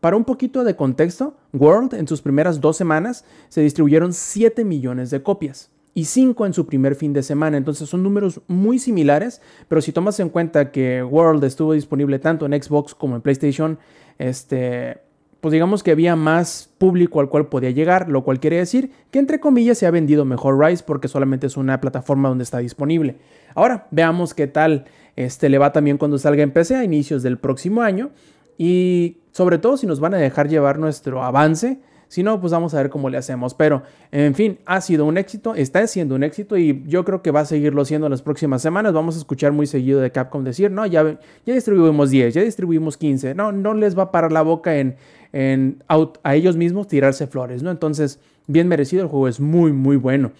para 0.00 0.16
un 0.16 0.24
poquito 0.24 0.64
de 0.64 0.76
contexto, 0.76 1.36
World 1.52 1.94
en 1.94 2.08
sus 2.08 2.22
primeras 2.22 2.60
dos 2.60 2.76
semanas 2.76 3.24
se 3.48 3.60
distribuyeron 3.60 4.12
7 4.12 4.64
millones 4.64 5.10
de 5.10 5.22
copias 5.22 5.70
y 5.94 6.06
5 6.06 6.46
en 6.46 6.52
su 6.52 6.66
primer 6.66 6.96
fin 6.96 7.12
de 7.12 7.22
semana. 7.22 7.56
Entonces 7.56 7.88
son 7.88 8.02
números 8.02 8.40
muy 8.48 8.78
similares, 8.78 9.40
pero 9.68 9.80
si 9.80 9.92
tomas 9.92 10.18
en 10.20 10.28
cuenta 10.28 10.72
que 10.72 11.02
World 11.02 11.44
estuvo 11.44 11.72
disponible 11.72 12.18
tanto 12.18 12.46
en 12.46 12.62
Xbox 12.62 12.94
como 12.94 13.16
en 13.16 13.22
PlayStation, 13.22 13.78
este, 14.18 15.03
pues 15.44 15.52
digamos 15.52 15.82
que 15.82 15.90
había 15.90 16.16
más 16.16 16.70
público 16.78 17.20
al 17.20 17.28
cual 17.28 17.48
podía 17.48 17.68
llegar, 17.68 18.08
lo 18.08 18.24
cual 18.24 18.40
quiere 18.40 18.56
decir 18.56 18.90
que 19.10 19.18
entre 19.18 19.40
comillas 19.40 19.76
se 19.76 19.84
ha 19.84 19.90
vendido 19.90 20.24
mejor 20.24 20.58
Rise 20.58 20.82
porque 20.86 21.06
solamente 21.06 21.48
es 21.48 21.58
una 21.58 21.82
plataforma 21.82 22.30
donde 22.30 22.44
está 22.44 22.60
disponible. 22.60 23.16
Ahora, 23.54 23.86
veamos 23.90 24.32
qué 24.32 24.46
tal 24.46 24.86
este 25.16 25.50
le 25.50 25.58
va 25.58 25.70
también 25.70 25.98
cuando 25.98 26.16
salga 26.16 26.42
en 26.42 26.50
PC 26.50 26.76
a 26.76 26.84
inicios 26.84 27.22
del 27.22 27.36
próximo 27.36 27.82
año 27.82 28.08
y 28.56 29.18
sobre 29.32 29.58
todo 29.58 29.76
si 29.76 29.86
nos 29.86 30.00
van 30.00 30.14
a 30.14 30.16
dejar 30.16 30.48
llevar 30.48 30.78
nuestro 30.78 31.22
avance 31.22 31.78
si 32.14 32.22
no, 32.22 32.40
pues 32.40 32.52
vamos 32.52 32.72
a 32.74 32.76
ver 32.76 32.90
cómo 32.90 33.10
le 33.10 33.18
hacemos. 33.18 33.54
Pero, 33.54 33.82
en 34.12 34.36
fin, 34.36 34.60
ha 34.66 34.80
sido 34.80 35.04
un 35.04 35.18
éxito, 35.18 35.56
está 35.56 35.84
siendo 35.88 36.14
un 36.14 36.22
éxito 36.22 36.56
y 36.56 36.84
yo 36.86 37.04
creo 37.04 37.22
que 37.22 37.32
va 37.32 37.40
a 37.40 37.44
seguirlo 37.44 37.84
siendo 37.84 38.06
en 38.06 38.12
las 38.12 38.22
próximas 38.22 38.62
semanas. 38.62 38.92
Vamos 38.92 39.16
a 39.16 39.18
escuchar 39.18 39.50
muy 39.50 39.66
seguido 39.66 40.00
de 40.00 40.12
Capcom 40.12 40.44
decir, 40.44 40.70
no, 40.70 40.86
ya, 40.86 41.18
ya 41.44 41.54
distribuimos 41.54 42.10
10, 42.10 42.34
ya 42.34 42.42
distribuimos 42.42 42.96
15. 42.96 43.34
No, 43.34 43.50
no 43.50 43.74
les 43.74 43.98
va 43.98 44.04
a 44.04 44.12
parar 44.12 44.30
la 44.30 44.42
boca 44.42 44.76
en, 44.76 44.94
en 45.34 45.82
a 45.88 46.34
ellos 46.36 46.56
mismos 46.56 46.86
tirarse 46.86 47.26
flores, 47.26 47.60
¿no? 47.60 47.72
Entonces, 47.72 48.20
bien 48.46 48.68
merecido, 48.68 49.02
el 49.02 49.08
juego 49.08 49.26
es 49.26 49.40
muy, 49.40 49.72
muy 49.72 49.96
bueno. 49.96 50.30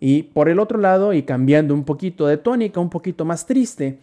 Y 0.00 0.24
por 0.24 0.48
el 0.48 0.58
otro 0.58 0.78
lado, 0.78 1.12
y 1.12 1.22
cambiando 1.22 1.72
un 1.72 1.84
poquito 1.84 2.26
de 2.26 2.36
tónica, 2.36 2.80
un 2.80 2.90
poquito 2.90 3.24
más 3.24 3.46
triste, 3.46 3.98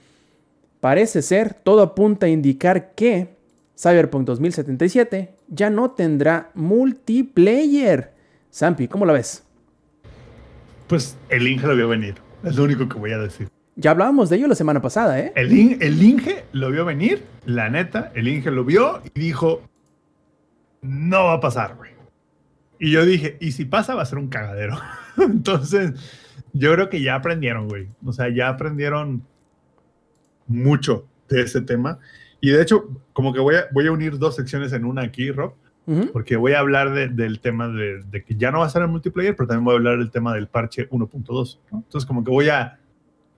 parece 0.80 1.22
ser, 1.22 1.54
todo 1.54 1.82
apunta 1.82 2.28
a 2.28 2.30
indicar 2.30 2.94
que 2.96 3.36
Cyberpunk 3.78 4.26
2077 4.26 5.34
ya 5.50 5.70
no 5.70 5.92
tendrá 5.92 6.50
multiplayer. 6.54 8.14
Sampi, 8.50 8.88
¿cómo 8.88 9.06
la 9.06 9.12
ves? 9.12 9.44
Pues 10.88 11.18
el 11.28 11.46
Inge 11.46 11.68
lo 11.68 11.76
vio 11.76 11.90
venir. 11.90 12.16
Es 12.42 12.56
lo 12.56 12.64
único 12.64 12.88
que 12.88 12.98
voy 12.98 13.12
a 13.12 13.18
decir. 13.18 13.50
Ya 13.76 13.92
hablábamos 13.92 14.30
de 14.30 14.38
ello 14.38 14.48
la 14.48 14.56
semana 14.56 14.82
pasada, 14.82 15.20
¿eh? 15.20 15.34
El, 15.36 15.52
Inge 15.52 16.46
lo 16.54 16.72
vio 16.72 16.86
venir, 16.86 17.24
la 17.46 17.70
neta, 17.70 18.14
el 18.16 18.30
Inge 18.30 18.50
lo 18.50 18.64
vio 18.64 19.02
y 19.14 19.20
dijo, 19.20 19.62
no 20.86 21.26
va 21.26 21.34
a 21.34 21.40
pasar, 21.40 21.76
güey. 21.76 21.92
Y 22.80 22.92
yo 22.92 23.06
dije, 23.06 23.38
y 23.40 23.52
si 23.52 23.66
pasa 23.66 23.96
va 23.96 24.02
a 24.02 24.06
ser 24.06 24.18
un 24.18 24.28
cagadero. 24.28 24.78
Entonces, 25.18 25.94
yo 26.54 26.74
creo 26.74 26.90
que 26.90 27.02
ya 27.02 27.16
aprendieron, 27.16 27.68
güey. 27.68 27.88
O 28.06 28.14
sea, 28.14 28.30
ya 28.30 28.50
aprendieron 28.50 29.24
mucho 30.48 31.08
de 31.30 31.42
ese 31.42 31.62
tema. 31.62 32.00
Y 32.42 32.50
de 32.50 32.62
hecho, 32.62 32.90
como 33.14 33.34
que 33.34 33.40
voy 33.40 33.56
a, 33.56 33.66
voy 33.72 33.88
a 33.88 33.92
unir 33.92 34.18
dos 34.18 34.36
secciones 34.36 34.74
en 34.74 34.86
una 34.86 35.04
aquí, 35.04 35.32
Rob, 35.32 35.56
porque 36.14 36.36
voy 36.36 36.54
a 36.54 36.60
hablar 36.60 36.94
del 36.94 37.40
tema 37.40 37.68
de, 37.68 38.24
que 38.26 38.36
ya 38.36 38.52
no 38.52 38.60
va 38.60 38.66
a 38.66 38.70
ser 38.70 38.82
el 38.82 38.88
multiplayer, 38.88 39.36
pero 39.36 39.48
también 39.48 39.66
voy 39.66 39.74
a 39.74 39.78
hablar 39.78 40.00
del 40.00 40.12
tema 40.12 40.34
del 40.34 40.48
parche 40.48 40.90
1.2. 40.90 41.60
Entonces, 41.72 42.06
como 42.06 42.24
que 42.24 42.32
voy 42.32 42.50
a 42.50 42.80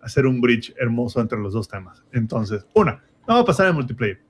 hacer 0.02 0.26
un 0.26 0.40
bridge 0.40 0.74
hermoso 0.78 1.20
entre 1.20 1.38
los 1.40 1.54
dos 1.54 1.68
temas. 1.68 2.04
Entonces, 2.12 2.66
una, 2.74 3.04
no 3.28 3.36
va 3.36 3.40
a 3.42 3.46
pasar 3.46 3.68
el 3.68 3.74
multiplayer. 3.74 4.22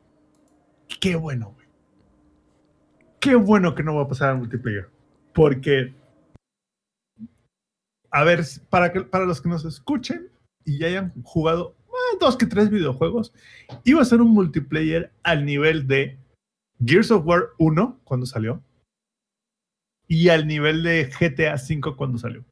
Qué 1.00 1.16
bueno. 1.16 1.57
Qué 3.20 3.36
bueno 3.36 3.76
que 3.76 3.84
no 3.84 3.96
va 3.96 4.04
a 4.04 4.08
pasar 4.08 4.32
el 4.32 4.40
multiplayer. 4.40 4.90
Porque, 5.34 5.94
a 8.12 8.24
ver, 8.24 8.44
para, 8.70 8.94
para 9.10 9.26
los 9.26 9.42
que 9.42 9.50
nos 9.50 9.66
escuchen 9.66 10.30
y 10.66 10.80
ya 10.80 10.88
hayan 10.88 11.14
jugado 11.24 11.78
dos 12.20 12.38
que 12.38 12.46
tres 12.46 12.70
videojuegos, 12.70 13.34
iba 13.84 14.02
a 14.02 14.06
ser 14.06 14.22
un 14.22 14.32
multiplayer 14.32 15.12
al 15.24 15.46
nivel 15.46 15.88
de 15.88 16.18
Gears 16.84 17.12
of 17.12 17.26
War 17.26 17.50
1 17.58 18.00
cuando 18.04 18.26
salió 18.26 18.62
y 20.08 20.30
al 20.30 20.48
nivel 20.48 20.84
de 20.84 21.06
GTA 21.06 21.56
V 21.56 21.96
cuando 21.96 22.18
salió. 22.18 22.46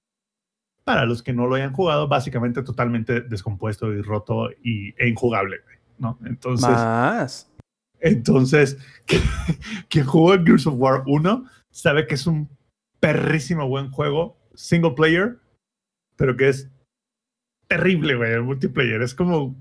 Para 0.84 1.06
los 1.06 1.23
que 1.23 1.34
no 1.34 1.47
lo 1.47 1.56
hayan 1.56 1.73
jugado, 1.73 2.08
básicamente 2.08 2.62
totalmente 2.62 3.21
descompuesto 3.21 3.91
y 3.91 4.01
roto 4.01 4.51
y, 4.63 4.93
e 5.01 5.08
injugable, 5.08 5.58
¿no? 5.97 6.19
Entonces. 6.25 6.69
Más. 6.69 7.51
Entonces, 8.00 8.78
quien 9.90 10.06
jugó 10.06 10.34
Gears 10.44 10.68
of 10.68 10.76
War 10.78 11.04
1 11.06 11.46
sabe 11.72 12.08
que 12.08 12.16
es 12.16 12.28
un 12.28 12.50
perrísimo 13.00 13.68
buen 13.68 13.92
juego, 13.92 14.38
single 14.54 14.92
player, 14.92 15.38
pero 16.16 16.36
que 16.38 16.50
es 16.50 16.70
terrible, 17.68 18.16
güey, 18.16 18.32
el 18.34 18.44
multiplayer. 18.44 19.02
Es 19.02 19.16
como. 19.16 19.56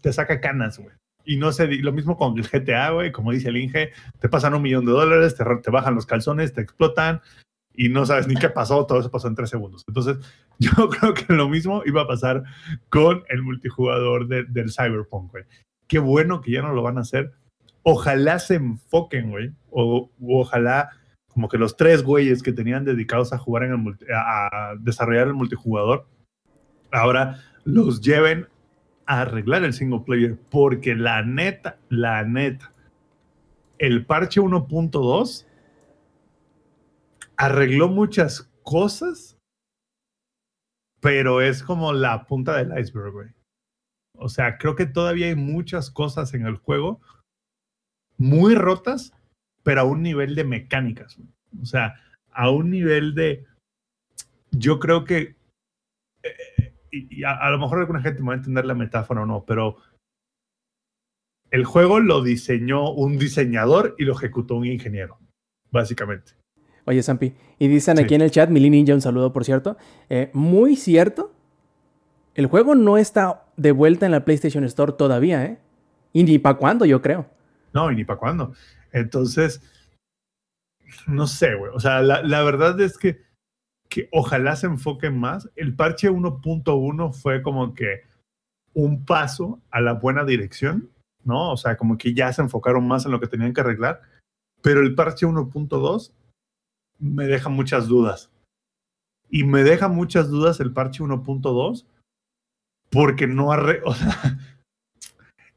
Te 0.00 0.12
saca 0.12 0.40
canas, 0.40 0.78
güey. 0.78 0.94
Y 1.24 1.36
no 1.36 1.52
sé, 1.52 1.66
lo 1.68 1.92
mismo 1.92 2.16
con 2.16 2.36
el 2.36 2.48
GTA, 2.48 2.90
güey, 2.90 3.12
como 3.12 3.30
dice 3.30 3.50
el 3.50 3.56
Inge, 3.56 3.92
te 4.18 4.28
pasan 4.28 4.54
un 4.54 4.62
millón 4.62 4.84
de 4.84 4.90
dólares, 4.92 5.36
te, 5.36 5.44
te 5.62 5.70
bajan 5.70 5.94
los 5.94 6.06
calzones, 6.06 6.52
te 6.52 6.62
explotan 6.62 7.20
y 7.74 7.88
no 7.88 8.04
sabes 8.04 8.26
ni 8.26 8.34
qué 8.34 8.48
pasó, 8.50 8.84
todo 8.86 8.98
eso 8.98 9.10
pasó 9.10 9.28
en 9.28 9.36
tres 9.36 9.50
segundos. 9.50 9.84
Entonces, 9.86 10.16
yo 10.58 10.88
creo 10.88 11.14
que 11.14 11.32
lo 11.32 11.48
mismo 11.48 11.82
iba 11.86 12.02
a 12.02 12.06
pasar 12.08 12.42
con 12.88 13.22
el 13.28 13.42
multijugador 13.42 14.26
de- 14.26 14.44
del 14.44 14.72
Cyberpunk, 14.72 15.30
güey. 15.30 15.44
Qué 15.92 15.98
bueno 15.98 16.40
que 16.40 16.52
ya 16.52 16.62
no 16.62 16.72
lo 16.72 16.80
van 16.82 16.96
a 16.96 17.02
hacer. 17.02 17.32
Ojalá 17.82 18.38
se 18.38 18.54
enfoquen, 18.54 19.28
güey, 19.28 19.52
o 19.70 20.10
ojalá 20.26 20.88
como 21.28 21.50
que 21.50 21.58
los 21.58 21.76
tres 21.76 22.02
güeyes 22.02 22.42
que 22.42 22.54
tenían 22.54 22.86
dedicados 22.86 23.34
a 23.34 23.38
jugar 23.38 23.64
en 23.64 23.72
el 23.72 23.76
multi- 23.76 24.06
a 24.10 24.72
desarrollar 24.80 25.26
el 25.26 25.34
multijugador, 25.34 26.06
ahora 26.92 27.42
los 27.64 28.00
lleven 28.00 28.48
a 29.04 29.20
arreglar 29.20 29.64
el 29.64 29.74
single 29.74 30.00
player, 30.00 30.38
porque 30.50 30.94
la 30.94 31.22
neta, 31.24 31.76
la 31.90 32.24
neta, 32.24 32.72
el 33.76 34.06
parche 34.06 34.40
1.2 34.40 35.46
arregló 37.36 37.88
muchas 37.88 38.50
cosas, 38.62 39.36
pero 41.02 41.42
es 41.42 41.62
como 41.62 41.92
la 41.92 42.24
punta 42.24 42.56
del 42.56 42.78
iceberg, 42.78 43.12
güey. 43.12 43.28
O 44.18 44.28
sea, 44.28 44.58
creo 44.58 44.76
que 44.76 44.86
todavía 44.86 45.26
hay 45.26 45.34
muchas 45.36 45.90
cosas 45.90 46.34
en 46.34 46.46
el 46.46 46.56
juego 46.56 47.00
muy 48.18 48.54
rotas, 48.54 49.12
pero 49.62 49.80
a 49.80 49.84
un 49.84 50.02
nivel 50.02 50.34
de 50.34 50.44
mecánicas. 50.44 51.18
O 51.60 51.66
sea, 51.66 51.94
a 52.32 52.50
un 52.50 52.70
nivel 52.70 53.14
de... 53.14 53.46
Yo 54.50 54.78
creo 54.78 55.04
que... 55.04 55.36
eh, 56.22 56.74
y, 56.90 57.20
y 57.20 57.24
a, 57.24 57.32
a 57.32 57.50
lo 57.50 57.58
mejor 57.58 57.78
alguna 57.78 58.02
gente 58.02 58.20
me 58.20 58.28
va 58.28 58.34
a 58.34 58.36
entender 58.36 58.64
la 58.66 58.74
metáfora 58.74 59.22
o 59.22 59.26
no, 59.26 59.44
pero 59.44 59.78
el 61.50 61.64
juego 61.64 62.00
lo 62.00 62.22
diseñó 62.22 62.90
un 62.92 63.18
diseñador 63.18 63.94
y 63.98 64.04
lo 64.04 64.12
ejecutó 64.14 64.56
un 64.56 64.66
ingeniero, 64.66 65.18
básicamente. 65.70 66.32
Oye, 66.84 67.02
Sampi, 67.02 67.34
y 67.58 67.68
dicen 67.68 67.96
Sí. 67.96 68.04
aquí 68.04 68.14
en 68.14 68.22
el 68.22 68.30
chat, 68.30 68.50
Mili 68.50 68.68
Ninja, 68.70 68.94
un 68.94 69.00
saludo 69.00 69.32
por 69.32 69.44
cierto. 69.44 69.76
eh, 70.08 70.30
muy 70.34 70.76
cierto, 70.76 71.32
el 72.34 72.46
juego 72.46 72.74
no 72.74 72.98
está 72.98 73.41
de 73.56 73.72
vuelta 73.72 74.06
en 74.06 74.12
la 74.12 74.24
PlayStation 74.24 74.64
Store 74.64 74.92
todavía, 74.92 75.44
¿eh? 75.44 75.58
Y 76.12 76.24
ni 76.24 76.38
para 76.38 76.56
cuándo, 76.56 76.84
yo 76.84 77.00
creo. 77.00 77.26
No, 77.72 77.90
y 77.90 77.96
ni 77.96 78.04
para 78.04 78.18
cuándo. 78.18 78.52
Entonces, 78.92 79.62
no 81.06 81.26
sé, 81.26 81.54
güey. 81.54 81.72
O 81.74 81.80
sea, 81.80 82.02
la, 82.02 82.22
la 82.22 82.42
verdad 82.42 82.80
es 82.80 82.98
que, 82.98 83.22
que 83.88 84.08
ojalá 84.12 84.56
se 84.56 84.66
enfoquen 84.66 85.18
más. 85.18 85.50
El 85.56 85.74
parche 85.74 86.10
1.1 86.10 87.12
fue 87.12 87.42
como 87.42 87.74
que 87.74 88.02
un 88.74 89.04
paso 89.04 89.60
a 89.70 89.80
la 89.80 89.94
buena 89.94 90.24
dirección, 90.24 90.90
¿no? 91.24 91.52
O 91.52 91.56
sea, 91.56 91.76
como 91.76 91.98
que 91.98 92.14
ya 92.14 92.32
se 92.32 92.42
enfocaron 92.42 92.86
más 92.86 93.04
en 93.04 93.12
lo 93.12 93.20
que 93.20 93.26
tenían 93.26 93.52
que 93.52 93.60
arreglar. 93.60 94.02
Pero 94.60 94.80
el 94.80 94.94
parche 94.94 95.26
1.2 95.26 96.12
me 96.98 97.26
deja 97.26 97.48
muchas 97.48 97.88
dudas. 97.88 98.30
Y 99.28 99.44
me 99.44 99.64
deja 99.64 99.88
muchas 99.88 100.28
dudas 100.28 100.60
el 100.60 100.72
parche 100.72 101.02
1.2 101.02 101.86
porque 102.92 103.26
no 103.26 103.50
arre... 103.50 103.80
O 103.86 103.94
sea, 103.94 104.38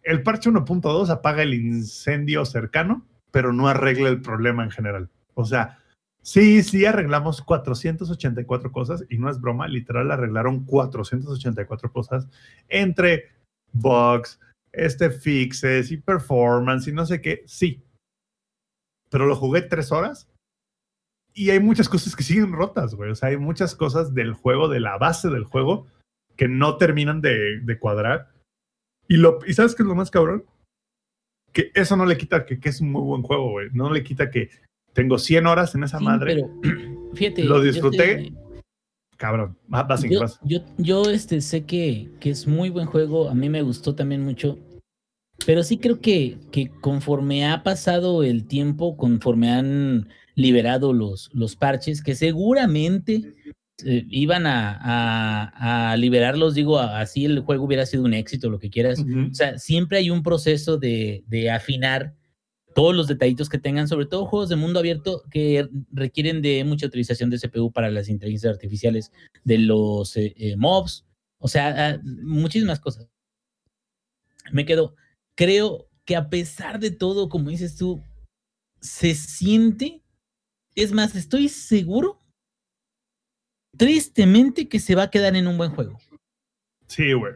el 0.01 0.23
parche 0.23 0.49
1.2 0.49 1.09
apaga 1.09 1.43
el 1.43 1.53
incendio 1.53 2.45
cercano, 2.45 3.05
pero 3.31 3.51
no 3.51 3.67
arregla 3.67 4.09
el 4.09 4.21
problema 4.21 4.63
en 4.63 4.71
general. 4.71 5.09
O 5.33 5.45
sea, 5.45 5.79
sí, 6.21 6.63
sí 6.63 6.85
arreglamos 6.85 7.41
484 7.41 8.71
cosas 8.71 9.03
y 9.09 9.17
no 9.17 9.29
es 9.29 9.41
broma, 9.41 9.67
literal 9.67 10.11
arreglaron 10.11 10.63
484 10.63 11.91
cosas 11.91 12.27
entre 12.69 13.31
bugs, 13.73 14.39
este 14.71 15.09
fixes 15.09 15.91
y 15.91 15.97
performance 15.97 16.87
y 16.87 16.93
no 16.93 17.05
sé 17.05 17.19
qué, 17.19 17.43
sí. 17.47 17.83
Pero 19.09 19.25
lo 19.25 19.35
jugué 19.35 19.63
tres 19.63 19.91
horas 19.91 20.29
y 21.33 21.49
hay 21.49 21.59
muchas 21.59 21.89
cosas 21.89 22.15
que 22.15 22.23
siguen 22.23 22.53
rotas, 22.53 22.93
güey. 22.93 23.11
O 23.11 23.15
sea, 23.15 23.29
hay 23.29 23.37
muchas 23.37 23.75
cosas 23.75 24.13
del 24.13 24.33
juego, 24.33 24.69
de 24.69 24.79
la 24.79 24.97
base 24.97 25.29
del 25.29 25.43
juego, 25.43 25.87
que 26.35 26.47
no 26.47 26.77
terminan 26.77 27.21
de, 27.21 27.59
de 27.61 27.79
cuadrar. 27.79 28.29
Y, 29.07 29.17
lo, 29.17 29.39
¿Y 29.47 29.53
sabes 29.53 29.75
qué 29.75 29.83
es 29.83 29.87
lo 29.87 29.95
más 29.95 30.11
cabrón? 30.11 30.45
Que 31.53 31.71
eso 31.73 31.95
no 31.95 32.05
le 32.05 32.17
quita 32.17 32.45
que, 32.45 32.59
que 32.59 32.69
es 32.69 32.81
un 32.81 32.91
muy 32.91 33.03
buen 33.03 33.21
juego, 33.21 33.51
güey. 33.51 33.69
No 33.73 33.91
le 33.91 34.03
quita 34.03 34.29
que 34.29 34.49
tengo 34.93 35.17
100 35.17 35.47
horas 35.47 35.75
en 35.75 35.83
esa 35.83 35.99
Sí, 35.99 36.05
madre. 36.05 36.35
pero 36.35 36.49
fíjate. 37.13 37.43
Lo 37.43 37.57
yo 37.57 37.63
disfruté, 37.63 38.11
estoy- 38.11 38.37
Cabrón. 39.17 39.57
Va- 39.73 39.83
vas 39.83 40.03
yo, 40.03 40.19
yo, 40.43 40.59
yo, 40.77 41.09
este, 41.09 41.39
sé 41.39 41.65
que, 41.65 42.09
que 42.19 42.29
es 42.31 42.47
muy 42.47 42.69
buen 42.69 42.85
juego, 42.85 43.29
a 43.29 43.33
mí 43.33 43.49
me 43.49 43.61
gustó 43.61 43.95
también 43.95 44.21
mucho, 44.25 44.59
pero 45.45 45.63
sí 45.63 45.77
creo 45.77 46.01
que, 46.01 46.37
que 46.51 46.69
conforme 46.81 47.47
ha 47.47 47.63
pasado 47.63 48.23
el 48.23 48.45
tiempo, 48.45 48.97
conforme 48.97 49.51
han 49.51 50.09
liberado 50.35 50.91
los, 50.91 51.29
los 51.33 51.55
parches, 51.55 52.03
que 52.03 52.13
seguramente 52.13 53.31
eh, 53.83 54.05
iban 54.09 54.45
a, 54.47 54.77
a- 54.81 55.91
a 55.91 55.97
liberarlos, 55.97 56.53
digo, 56.53 56.79
así 56.79 57.25
el 57.25 57.39
juego 57.41 57.65
hubiera 57.65 57.85
sido 57.85 58.03
un 58.03 58.13
éxito, 58.13 58.49
lo 58.49 58.59
que 58.59 58.69
quieras. 58.69 58.99
Ujú. 58.99 59.27
O 59.31 59.33
sea, 59.33 59.57
siempre 59.57 59.97
hay 59.97 60.09
un 60.09 60.23
proceso 60.23 60.77
de, 60.77 61.23
de 61.27 61.51
afinar 61.51 62.13
todos 62.73 62.93
los 62.95 63.07
detallitos 63.07 63.47
que 63.49 63.57
tengan, 63.57 63.87
sobre 63.87 64.05
todo 64.05 64.25
juegos 64.25 64.49
de 64.49 64.57
mundo 64.57 64.79
abierto 64.79 65.23
que 65.31 65.67
requieren 65.91 66.41
de 66.41 66.63
mucha 66.65 66.85
utilización 66.87 67.29
de 67.29 67.39
CPU 67.39 67.71
para 67.71 67.89
las 67.89 68.09
inteligencias 68.09 68.53
artificiales 68.53 69.11
de 69.45 69.57
los 69.59 70.15
eh, 70.17 70.33
eh, 70.37 70.55
mobs, 70.57 71.05
o 71.39 71.47
sea, 71.47 71.73
ah, 71.95 71.99
muchísimas 72.03 72.79
cosas. 72.79 73.07
Me 74.51 74.65
quedo, 74.65 74.95
creo 75.35 75.89
que 76.05 76.15
a 76.15 76.29
pesar 76.29 76.79
de 76.79 76.91
todo, 76.91 77.29
como 77.29 77.49
dices 77.49 77.75
tú, 77.77 78.01
se 78.79 79.15
siente, 79.15 80.03
es 80.75 80.91
más, 80.91 81.15
estoy 81.15 81.49
seguro, 81.49 82.19
tristemente, 83.77 84.67
que 84.67 84.79
se 84.79 84.95
va 84.95 85.03
a 85.03 85.09
quedar 85.09 85.35
en 85.35 85.47
un 85.47 85.57
buen 85.57 85.71
juego. 85.71 85.99
Sí, 86.87 87.13
güey. 87.13 87.33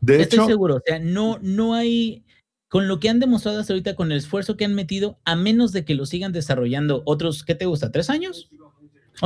De 0.00 0.20
Estoy 0.20 0.38
hecho, 0.40 0.46
seguro, 0.46 0.76
o 0.76 0.82
sea, 0.84 0.98
no, 0.98 1.38
no 1.42 1.74
hay, 1.74 2.24
con 2.68 2.88
lo 2.88 2.98
que 2.98 3.08
han 3.08 3.20
demostrado 3.20 3.60
hasta 3.60 3.72
ahorita, 3.72 3.94
con 3.94 4.10
el 4.10 4.18
esfuerzo 4.18 4.56
que 4.56 4.64
han 4.64 4.74
metido, 4.74 5.18
a 5.24 5.36
menos 5.36 5.72
de 5.72 5.84
que 5.84 5.94
lo 5.94 6.06
sigan 6.06 6.32
desarrollando 6.32 7.02
otros, 7.06 7.44
¿qué 7.44 7.54
te 7.54 7.66
gusta? 7.66 7.92
¿Tres 7.92 8.10
años? 8.10 8.50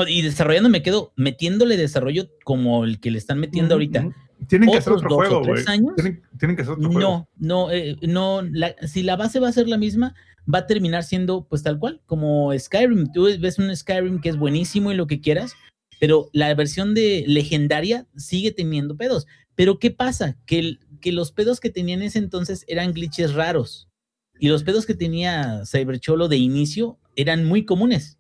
Y 0.06 0.20
desarrollando 0.22 0.68
me 0.68 0.82
quedo 0.82 1.12
metiéndole 1.16 1.76
desarrollo 1.76 2.28
como 2.44 2.84
el 2.84 3.00
que 3.00 3.10
le 3.10 3.18
están 3.18 3.38
metiendo 3.38 3.74
ahorita. 3.74 4.06
Tienen 4.48 4.70
que 4.70 4.76
hacer 4.78 4.92
otro 4.92 5.08
dos 5.08 5.16
juego, 5.16 5.38
güey. 5.40 5.54
tres 5.54 5.68
años. 5.68 5.94
Tienen, 5.96 6.22
tienen 6.38 6.56
que 6.56 6.62
hacer 6.62 6.74
otro 6.74 6.90
juego. 6.90 7.00
No, 7.00 7.28
no, 7.38 7.70
eh, 7.70 7.96
no, 8.02 8.42
la- 8.42 8.74
si 8.86 9.02
la 9.02 9.16
base 9.16 9.40
va 9.40 9.48
a 9.48 9.52
ser 9.52 9.68
la 9.68 9.78
misma, 9.78 10.14
va 10.52 10.58
a 10.58 10.66
terminar 10.66 11.04
siendo 11.04 11.46
pues 11.48 11.62
tal 11.62 11.78
cual, 11.78 12.02
como 12.04 12.52
Skyrim. 12.58 13.10
Tú 13.12 13.28
ves 13.40 13.58
un 13.58 13.74
Skyrim 13.74 14.20
que 14.20 14.28
es 14.28 14.36
buenísimo 14.36 14.92
y 14.92 14.96
lo 14.96 15.06
que 15.06 15.20
quieras, 15.22 15.54
pero 16.00 16.28
la 16.32 16.54
versión 16.54 16.94
de 16.94 17.24
legendaria 17.26 18.06
sigue 18.16 18.50
teniendo 18.52 18.96
pedos. 18.96 19.26
Pero 19.54 19.78
¿qué 19.78 19.90
pasa? 19.90 20.36
Que, 20.46 20.58
el- 20.58 20.80
que 21.00 21.12
los 21.12 21.32
pedos 21.32 21.60
que 21.60 21.70
tenía 21.70 21.94
en 21.94 22.02
ese 22.02 22.18
entonces 22.18 22.64
eran 22.68 22.92
glitches 22.92 23.34
raros. 23.34 23.88
Y 24.38 24.48
los 24.48 24.64
pedos 24.64 24.84
que 24.86 24.94
tenía 24.94 25.62
Cybercholo 25.64 26.28
de 26.28 26.36
inicio 26.36 26.98
eran 27.16 27.44
muy 27.46 27.64
comunes. 27.64 28.18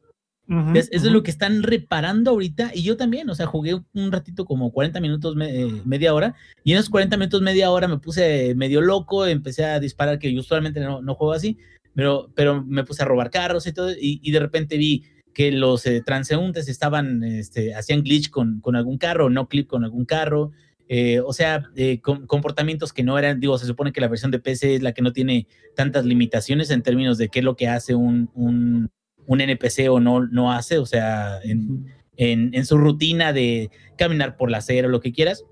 Eso 0.76 0.88
es 0.92 1.02
lo 1.02 1.22
que 1.24 1.30
están 1.32 1.62
reparando 1.64 2.30
ahorita. 2.30 2.70
Y 2.72 2.82
yo 2.84 2.96
también, 2.96 3.28
o 3.28 3.34
sea, 3.34 3.46
jugué 3.46 3.74
un 3.92 4.12
ratito 4.12 4.44
como 4.44 4.70
40 4.70 5.00
minutos, 5.00 5.34
me- 5.34 5.62
eh, 5.62 5.82
media 5.84 6.14
hora. 6.14 6.34
Y 6.64 6.72
en 6.72 6.78
esos 6.78 6.88
40 6.88 7.16
minutos, 7.16 7.42
media 7.42 7.70
hora 7.70 7.88
me 7.88 7.98
puse 7.98 8.54
medio 8.54 8.80
loco, 8.80 9.26
empecé 9.26 9.64
a 9.64 9.80
disparar, 9.80 10.18
que 10.20 10.32
yo 10.32 10.40
usualmente 10.40 10.78
no, 10.80 11.02
no 11.02 11.14
juego 11.16 11.32
así, 11.32 11.58
pero, 11.94 12.30
pero 12.36 12.62
me 12.64 12.84
puse 12.84 13.02
a 13.02 13.06
robar 13.06 13.30
carros 13.30 13.66
y 13.66 13.72
todo. 13.72 13.90
Y, 13.90 14.20
y 14.22 14.30
de 14.30 14.38
repente 14.38 14.76
vi 14.78 15.04
que 15.36 15.52
los 15.52 15.84
eh, 15.84 16.00
transeúntes 16.00 16.66
estaban, 16.66 17.22
este, 17.22 17.74
hacían 17.74 18.02
glitch 18.02 18.30
con, 18.30 18.60
con 18.62 18.74
algún 18.74 18.96
carro, 18.96 19.28
no 19.28 19.48
clip 19.50 19.66
con 19.68 19.84
algún 19.84 20.06
carro. 20.06 20.52
eh, 20.88 21.20
o 21.20 21.34
sea, 21.34 21.64
eh, 21.76 22.00
com- 22.00 22.24
comportamientos 22.26 22.94
que 22.94 23.02
no 23.02 23.18
eran, 23.18 23.38
digo, 23.38 23.58
se 23.58 23.66
supone 23.66 23.92
que 23.92 24.00
la 24.00 24.08
versión 24.08 24.30
de 24.30 24.38
PC 24.38 24.76
es 24.76 24.82
la 24.82 24.92
que 24.92 25.02
no 25.02 25.12
tiene 25.12 25.46
tantas 25.74 26.06
limitaciones 26.06 26.70
en 26.70 26.80
términos 26.82 27.18
de 27.18 27.28
qué 27.28 27.40
es 27.40 27.44
lo 27.44 27.54
que 27.54 27.68
hace 27.68 27.94
un, 27.94 28.30
un, 28.34 28.88
un 29.26 29.40
NPC 29.42 29.90
o 29.90 30.00
no, 30.00 30.24
no 30.26 30.52
hace, 30.52 30.78
o 30.78 30.86
sea, 30.86 31.38
en, 31.42 31.84
en, 32.16 32.54
en 32.54 32.64
su 32.64 32.78
rutina 32.78 33.34
de 33.34 33.70
caminar 33.98 34.38
por 34.38 34.50
la 34.50 34.58
acera 34.58 34.88
o 34.88 34.90
lo 34.90 35.00
que 35.02 35.12
quieras. 35.12 35.44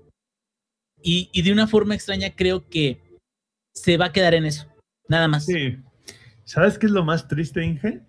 Y, 1.03 1.29
y 1.31 1.43
de 1.43 1.51
una 1.51 1.67
forma 1.67 1.93
extraña 1.93 2.31
creo 2.35 2.67
que 2.67 2.99
se 3.75 3.97
va 3.97 4.05
a 4.05 4.11
quedar 4.11 4.33
en 4.33 4.45
eso, 4.45 4.65
nada 5.07 5.27
más. 5.27 5.45
Sí. 5.45 5.77
¿Sabes 6.43 6.79
qué 6.79 6.87
es 6.87 6.91
lo 6.91 7.03
más 7.05 7.27
triste, 7.27 7.63
Inge? 7.63 8.01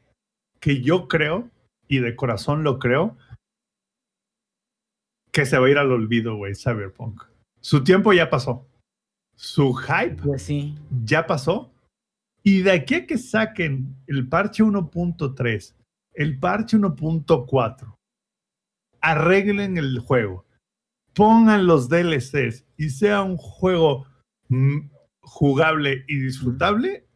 Que 0.61 0.81
yo 0.81 1.07
creo, 1.09 1.51
y 1.89 1.99
de 1.99 2.17
corazón 2.17 2.65
lo 2.65 2.79
creo, 2.79 3.17
que 5.33 5.47
se 5.47 5.59
va 5.59 5.67
a 5.67 5.71
ir 5.71 5.79
al 5.79 5.93
olvido, 5.93 6.37
güey, 6.37 6.55
Cyberpunk. 6.55 7.23
Su 7.61 7.85
tiempo 7.85 8.13
ya 8.13 8.31
pasó. 8.31 8.67
Su 9.35 9.75
hype 9.75 10.23
Pues 10.23 10.43
sí. 10.43 10.75
ya 11.05 11.27
pasó. 11.27 11.73
Y 12.43 12.63
de 12.63 12.73
aquí 12.73 12.95
a 12.95 13.07
que 13.07 13.19
saquen 13.19 13.97
el 14.07 14.29
parche 14.29 14.63
1.3, 14.63 15.75
el 16.15 16.39
parche 16.39 16.79
1.4, 16.79 17.97
arreglen 19.01 19.77
el 19.79 19.99
juego, 19.99 20.47
pongan 21.13 21.67
los 21.67 21.89
DLCs 21.89 22.65
y 22.77 22.91
sea 22.91 23.23
un 23.23 23.37
juego 23.37 24.07
mm, 24.49 24.89
jugable 25.21 26.05
y 26.07 26.19
disfrutable, 26.19 27.07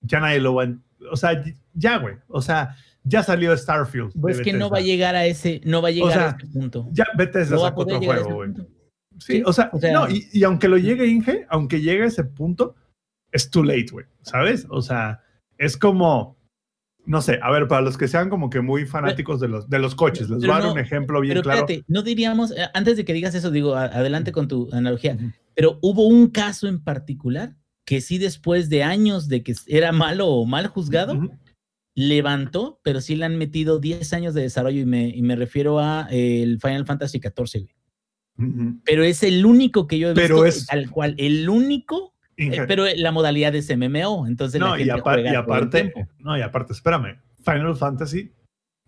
ya 0.00 0.20
nadie 0.20 0.40
lo 0.40 0.54
va 0.54 0.64
a... 0.64 0.78
O 1.12 1.16
sea, 1.16 1.44
ya, 1.74 1.98
güey. 1.98 2.16
O 2.26 2.40
sea, 2.40 2.74
ya 3.04 3.22
salió 3.22 3.56
Starfield. 3.56 4.12
Pues 4.20 4.40
que 4.40 4.52
no 4.52 4.70
va 4.70 4.78
a 4.78 4.82
llegar 4.82 5.14
a 5.14 5.26
ese, 5.26 5.60
no 5.64 5.82
va 5.82 5.88
a 5.88 5.92
llegar 5.92 6.18
a 6.18 6.36
ese 6.38 6.46
punto. 6.52 6.88
Ya 6.92 7.06
Bethesda 7.16 7.56
no 7.56 7.62
sacó 7.62 7.82
otro 7.82 7.98
juego, 8.00 8.34
güey. 8.34 8.50
Sí, 9.18 9.42
o 9.44 9.52
sea, 9.52 9.70
no, 9.92 10.08
y, 10.08 10.28
y, 10.32 10.44
aunque 10.44 10.68
lo 10.68 10.78
llegue 10.78 11.06
Inge, 11.06 11.44
aunque 11.50 11.80
llegue 11.80 12.04
a 12.04 12.06
ese 12.06 12.22
punto, 12.22 12.76
es 13.32 13.50
too 13.50 13.64
late, 13.64 13.88
güey, 13.90 14.06
¿sabes? 14.22 14.66
O 14.70 14.80
sea, 14.80 15.22
es 15.56 15.76
como, 15.76 16.38
no 17.04 17.20
sé, 17.20 17.38
a 17.42 17.50
ver, 17.50 17.66
para 17.66 17.82
los 17.82 17.98
que 17.98 18.06
sean 18.06 18.30
como 18.30 18.48
que 18.48 18.60
muy 18.60 18.86
fanáticos 18.86 19.40
de 19.40 19.48
los, 19.48 19.68
de 19.68 19.78
los 19.78 19.94
coches, 19.94 20.30
les 20.30 20.40
voy 20.40 20.50
a 20.50 20.60
dar 20.60 20.72
un 20.72 20.78
ejemplo 20.78 21.20
bien 21.20 21.34
pero 21.34 21.42
claro. 21.42 21.66
No 21.88 22.02
diríamos, 22.02 22.52
eh, 22.52 22.68
antes 22.74 22.96
de 22.96 23.04
que 23.04 23.12
digas 23.12 23.34
eso, 23.34 23.50
digo, 23.50 23.74
adelante 23.74 24.30
con 24.30 24.46
tu 24.46 24.68
analogía, 24.72 25.16
pero 25.54 25.78
hubo 25.82 26.06
un 26.06 26.28
caso 26.28 26.68
en 26.68 26.82
particular 26.82 27.56
que 27.84 28.00
sí 28.00 28.18
después 28.18 28.68
de 28.68 28.82
años 28.82 29.28
de 29.28 29.42
que 29.42 29.54
era 29.66 29.92
malo 29.92 30.28
o 30.28 30.44
mal 30.44 30.66
juzgado, 30.66 31.18
levantó, 31.98 32.78
pero 32.84 33.00
sí 33.00 33.16
le 33.16 33.24
han 33.24 33.38
metido 33.38 33.80
10 33.80 34.12
años 34.12 34.32
de 34.32 34.42
desarrollo 34.42 34.82
y 34.82 34.86
me, 34.86 35.08
y 35.08 35.20
me 35.22 35.34
refiero 35.34 35.80
a 35.80 36.06
el 36.12 36.60
Final 36.60 36.86
Fantasy 36.86 37.18
XIV, 37.18 37.62
güey. 37.64 37.74
Pero 38.84 39.02
es 39.02 39.24
el 39.24 39.44
único 39.44 39.88
que 39.88 39.98
yo 39.98 40.10
he 40.10 40.14
visto 40.14 40.28
pero 40.28 40.46
es, 40.46 40.66
tal 40.66 40.88
cual, 40.92 41.16
el 41.18 41.48
único, 41.48 42.14
eh, 42.36 42.64
pero 42.68 42.84
la 42.94 43.10
modalidad 43.10 43.52
es 43.56 43.68
MMO, 43.76 44.28
entonces 44.28 44.60
no, 44.60 44.68
la 44.68 44.76
gente 44.76 44.86
y, 44.86 44.90
apar 44.90 45.14
juega 45.14 45.32
y 45.32 45.34
aparte, 45.34 45.92
no, 46.20 46.38
y 46.38 46.40
aparte, 46.40 46.72
espérame, 46.72 47.20
Final 47.44 47.74
Fantasy 47.74 48.32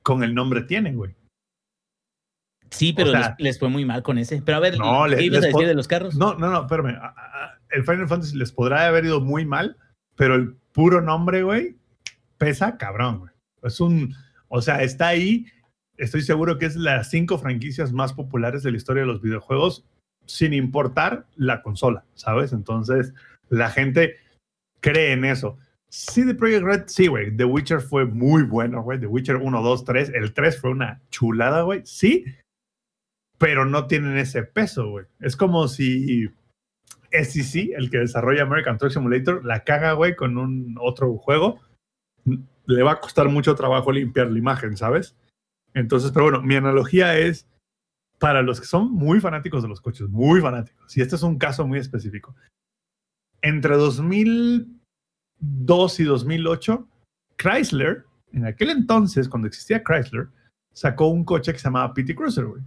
con 0.05 0.23
el 0.23 0.33
nombre 0.33 0.63
tiene, 0.63 0.95
güey. 0.95 1.17
Sí, 2.71 2.93
pero 2.93 3.09
o 3.09 3.11
sea, 3.11 3.35
les, 3.39 3.45
les, 3.45 3.59
fue 3.59 3.71
muy 3.71 3.85
mal 3.85 4.05
con 4.05 4.19
ese. 4.19 4.41
Pero 4.41 4.59
a 4.59 4.61
ver, 4.61 4.79
no, 4.79 5.03
¿qué 5.07 5.17
les, 5.17 5.23
ibas 5.23 5.39
a 5.39 5.47
les 5.47 5.53
decir 5.53 5.67
de 5.67 5.75
los 5.75 5.89
carros? 5.89 6.15
No, 6.15 6.35
no, 6.35 6.49
no, 6.49 6.61
espérame. 6.61 6.97
El 7.71 7.83
Final 7.83 8.07
Fantasy 8.07 8.37
les 8.37 8.53
podrá 8.53 8.87
haber 8.87 9.07
ido 9.07 9.21
muy 9.21 9.45
mal, 9.45 9.77
pero 10.15 10.37
el 10.37 10.55
puro 10.73 11.01
nombre, 11.01 11.43
güey, 11.43 11.80
pesa 12.41 12.79
cabrón, 12.79 13.19
güey. 13.19 13.31
Es 13.63 13.81
un, 13.81 14.15
o 14.49 14.63
sea, 14.63 14.83
está 14.83 15.09
ahí. 15.09 15.47
Estoy 15.99 16.23
seguro 16.23 16.59
que 16.59 16.65
es 16.65 16.77
las 16.77 17.11
cinco 17.11 17.39
franquicias 17.39 17.93
más 17.93 18.15
populares 18.15 18.63
de 18.63 18.71
la 18.71 18.79
historia 18.79 19.03
de 19.03 19.07
los 19.07 19.21
videojuegos, 19.21 19.85
sin 20.25 20.55
importar 20.55 21.27
la 21.37 21.63
consola, 21.63 22.05
¿sabes? 22.15 22.55
Entonces, 22.55 23.13
la 23.51 23.71
gente 23.71 24.17
cree 24.81 25.13
en 25.13 25.27
eso. 25.27 25.59
Sí, 25.91 26.25
The 26.25 26.35
Project 26.35 26.65
Red, 26.65 26.83
sí, 26.87 27.09
güey. 27.09 27.37
The 27.37 27.45
Witcher 27.45 27.81
fue 27.81 28.07
muy 28.07 28.45
bueno, 28.45 28.83
güey. 28.83 28.99
The 28.99 29.07
Witcher 29.07 29.37
1, 29.37 29.63
2, 29.63 29.85
3. 29.85 30.13
El 30.15 30.33
3 30.33 30.61
fue 30.61 30.71
una 30.71 31.03
chulada, 31.11 31.63
güey. 31.63 31.83
Sí, 31.85 32.25
pero 33.37 33.67
no 33.67 33.87
tienen 33.87 34.17
ese 34.17 34.45
peso, 34.45 34.89
güey. 34.89 35.07
Es 35.19 35.37
como 35.37 35.69
si 35.69 36.29
SEC, 37.11 37.73
el 37.77 37.91
que 37.91 37.99
desarrolla 37.99 38.43
American 38.43 38.79
Truck 38.79 38.93
Simulator, 38.93 39.45
la 39.45 39.65
caga, 39.65 39.93
güey, 39.93 40.17
con 40.17 40.39
un 40.39 40.77
otro 40.81 41.17
juego. 41.19 41.61
Le 42.71 42.83
va 42.83 42.93
a 42.93 43.01
costar 43.01 43.29
mucho 43.29 43.55
trabajo 43.55 43.91
limpiar 43.91 44.31
la 44.31 44.39
imagen, 44.39 44.77
¿sabes? 44.77 45.17
Entonces, 45.75 46.13
pero 46.13 46.27
bueno, 46.27 46.43
mi 46.43 46.55
analogía 46.55 47.19
es 47.19 47.49
para 48.19 48.43
los 48.43 48.61
que 48.61 48.67
son 48.67 48.93
muy 48.93 49.21
fanáticos 49.21 49.63
de 49.63 49.69
los 49.69 49.81
coches, 49.81 50.09
muy 50.09 50.41
fanáticos. 50.41 50.97
Y 50.97 51.01
este 51.01 51.17
es 51.17 51.23
un 51.23 51.39
caso 51.39 51.67
muy 51.67 51.79
específico. 51.79 52.37
Entre 53.43 53.77
2002 53.77 56.01
y 56.01 56.05
2008, 56.05 56.89
Chrysler, 57.37 58.05
en 58.33 58.47
aquel 58.47 58.71
entonces, 58.71 59.29
cuando 59.29 59.49
existía 59.49 59.83
Chrysler, 59.83 60.29
sacó 60.73 61.09
un 61.09 61.25
coche 61.25 61.53
que 61.53 61.59
se 61.59 61.65
llamaba 61.65 61.95
PT 61.95 62.15
Cruiser, 62.15 62.45
güey. 62.45 62.63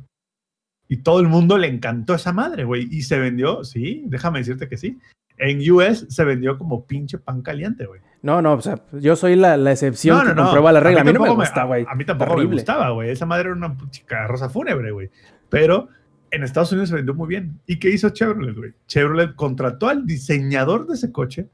Y 0.88 0.98
todo 0.98 1.20
el 1.20 1.28
mundo 1.28 1.58
le 1.58 1.68
encantó 1.68 2.16
esa 2.16 2.34
madre, 2.34 2.66
güey. 2.66 2.88
Y 2.92 3.04
se 3.04 3.20
vendió, 3.20 3.64
sí, 3.64 4.04
déjame 4.08 4.40
decirte 4.40 4.68
que 4.68 4.78
sí. 4.78 5.00
En 5.38 5.60
US 5.72 6.08
se 6.10 6.26
vendió 6.26 6.58
como 6.58 6.86
pinche 6.86 7.18
pan 7.18 7.42
caliente, 7.42 7.86
güey. 7.86 8.02
No, 8.24 8.42
no, 8.42 8.54
o 8.54 8.62
sea, 8.62 8.82
yo 8.94 9.18
soy 9.18 9.36
la, 9.36 9.58
la 9.58 9.74
excepción 9.74 10.18
no, 10.18 10.24
no, 10.24 10.30
que 10.30 10.42
comprueba 10.42 10.72
la 10.72 10.80
regla. 10.80 11.02
A 11.02 11.04
mí, 11.04 11.10
a 11.10 11.14
mí 11.14 11.20
no 11.20 11.26
me 11.26 11.36
gusta, 11.36 11.66
güey. 11.66 11.86
A, 11.88 11.94
mí 11.94 12.06
tampoco 12.06 12.32
Terrible. 12.32 12.50
me 12.50 12.56
gustaba, 12.56 12.90
güey. 12.92 13.10
Esa 13.10 13.26
madre 13.26 13.50
era 13.50 13.54
una 13.54 13.78
chica 13.90 14.28
rosa 14.28 14.50
fúnebre, 14.50 14.92
güey. 14.92 15.12
Pero 15.50 15.90
en 16.32 16.44
Estados 16.44 16.72
Unidos 16.72 16.90
se 16.90 16.96
vendió 16.96 17.14
muy 17.14 17.28
bien. 17.28 17.60
¿Y 17.68 17.78
qué 17.80 17.90
hizo 17.90 18.10
Chevrolet, 18.10 18.56
güey? 18.56 18.74
Chevrolet 18.88 19.36
contrató 19.36 19.90
al 19.90 20.06
diseñador 20.06 20.88
de 20.88 20.94
ese 20.94 21.12
coche, 21.12 21.50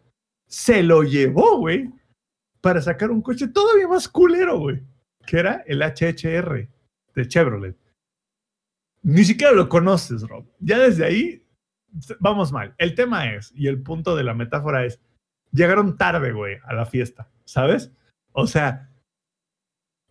se 0.45 0.83
lo 0.83 1.01
llevó, 1.01 1.57
güey, 1.57 1.89
para 2.61 2.81
sacar 2.81 3.09
un 3.09 3.23
coche 3.23 3.47
todavía 3.47 3.87
más 3.87 4.07
culero, 4.07 4.59
güey, 4.59 4.83
que 5.25 5.39
era 5.39 5.63
el 5.65 5.81
HHR 5.81 6.69
de 7.15 7.27
Chevrolet. 7.27 7.75
Ni 9.01 9.23
siquiera 9.23 9.53
lo 9.53 9.67
conoces, 9.67 10.21
Rob. 10.21 10.45
Ya 10.59 10.77
desde 10.77 11.03
ahí 11.03 11.43
vamos 12.19 12.51
mal. 12.51 12.75
El 12.77 12.93
tema 12.93 13.33
es, 13.33 13.51
y 13.55 13.67
el 13.67 13.81
punto 13.81 14.15
de 14.15 14.23
la 14.23 14.35
metáfora 14.35 14.85
es, 14.85 14.99
llegaron 15.51 15.97
tarde, 15.97 16.31
güey, 16.31 16.57
a 16.65 16.73
la 16.73 16.85
fiesta, 16.85 17.29
¿sabes? 17.45 17.91
O 18.31 18.47
sea, 18.47 18.89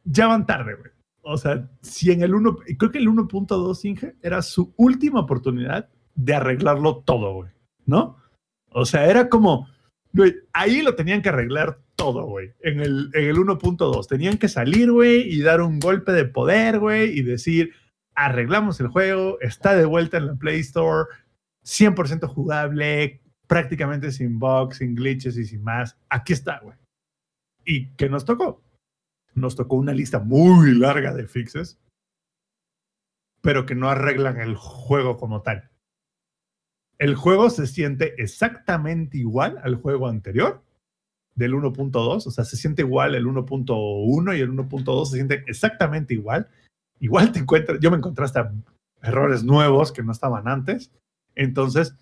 ya 0.04 0.26
van 0.26 0.46
tarde, 0.46 0.74
güey. 0.74 0.90
O 1.22 1.36
sea, 1.36 1.68
si 1.82 2.10
en 2.10 2.22
el 2.22 2.34
1, 2.34 2.58
creo 2.78 2.90
que 2.90 2.98
el 2.98 3.08
1.2 3.08 3.84
Inge 3.84 4.16
era 4.22 4.40
su 4.42 4.72
última 4.76 5.20
oportunidad 5.20 5.88
de 6.14 6.34
arreglarlo 6.34 7.02
todo, 7.04 7.34
güey, 7.34 7.50
¿no? 7.84 8.16
O 8.70 8.84
sea, 8.84 9.06
era 9.06 9.28
como, 9.28 9.68
güey, 10.12 10.34
ahí 10.52 10.82
lo 10.82 10.94
tenían 10.94 11.22
que 11.22 11.28
arreglar 11.28 11.80
todo, 11.96 12.24
güey, 12.24 12.52
en 12.60 12.80
el, 12.80 13.10
en 13.12 13.24
el 13.24 13.36
1.2. 13.36 14.06
Tenían 14.06 14.38
que 14.38 14.48
salir, 14.48 14.90
güey, 14.90 15.28
y 15.28 15.42
dar 15.42 15.60
un 15.60 15.80
golpe 15.80 16.12
de 16.12 16.24
poder, 16.24 16.78
güey, 16.78 17.18
y 17.18 17.22
decir, 17.22 17.72
arreglamos 18.14 18.80
el 18.80 18.88
juego, 18.88 19.38
está 19.40 19.76
de 19.76 19.84
vuelta 19.84 20.16
en 20.16 20.26
la 20.26 20.34
Play 20.34 20.60
Store, 20.60 21.08
100% 21.64 22.26
jugable, 22.26 23.20
prácticamente 23.48 24.12
sin 24.12 24.38
bugs, 24.38 24.76
sin 24.76 24.94
glitches 24.94 25.36
y 25.36 25.44
sin 25.44 25.64
más. 25.64 25.98
Aquí 26.08 26.34
está, 26.34 26.60
güey. 26.60 26.76
¿Y 27.64 27.90
qué 27.96 28.08
nos 28.08 28.24
tocó? 28.24 28.62
Nos 29.34 29.56
tocó 29.56 29.76
una 29.76 29.92
lista 29.92 30.20
muy 30.20 30.78
larga 30.78 31.12
de 31.14 31.26
fixes, 31.26 31.80
pero 33.40 33.66
que 33.66 33.74
no 33.74 33.88
arreglan 33.88 34.40
el 34.40 34.54
juego 34.54 35.16
como 35.16 35.42
tal. 35.42 35.70
El 36.98 37.14
juego 37.14 37.48
se 37.50 37.66
siente 37.66 38.20
exactamente 38.22 39.18
igual 39.18 39.58
al 39.62 39.76
juego 39.76 40.08
anterior 40.08 40.62
del 41.36 41.54
1.2, 41.54 42.26
o 42.26 42.30
sea, 42.30 42.44
se 42.44 42.56
siente 42.56 42.82
igual 42.82 43.14
el 43.14 43.26
1.1 43.26 44.36
y 44.36 44.40
el 44.40 44.50
1.2 44.50 45.06
se 45.06 45.16
siente 45.16 45.44
exactamente 45.46 46.14
igual. 46.14 46.48
Igual 46.98 47.30
te 47.30 47.38
encuentras, 47.38 47.78
yo 47.80 47.92
me 47.92 47.96
encontré 47.96 48.24
hasta 48.24 48.52
errores 49.02 49.44
nuevos 49.44 49.92
que 49.92 50.02
no 50.02 50.10
estaban 50.10 50.48
antes. 50.48 50.90
Entonces, 51.36 51.94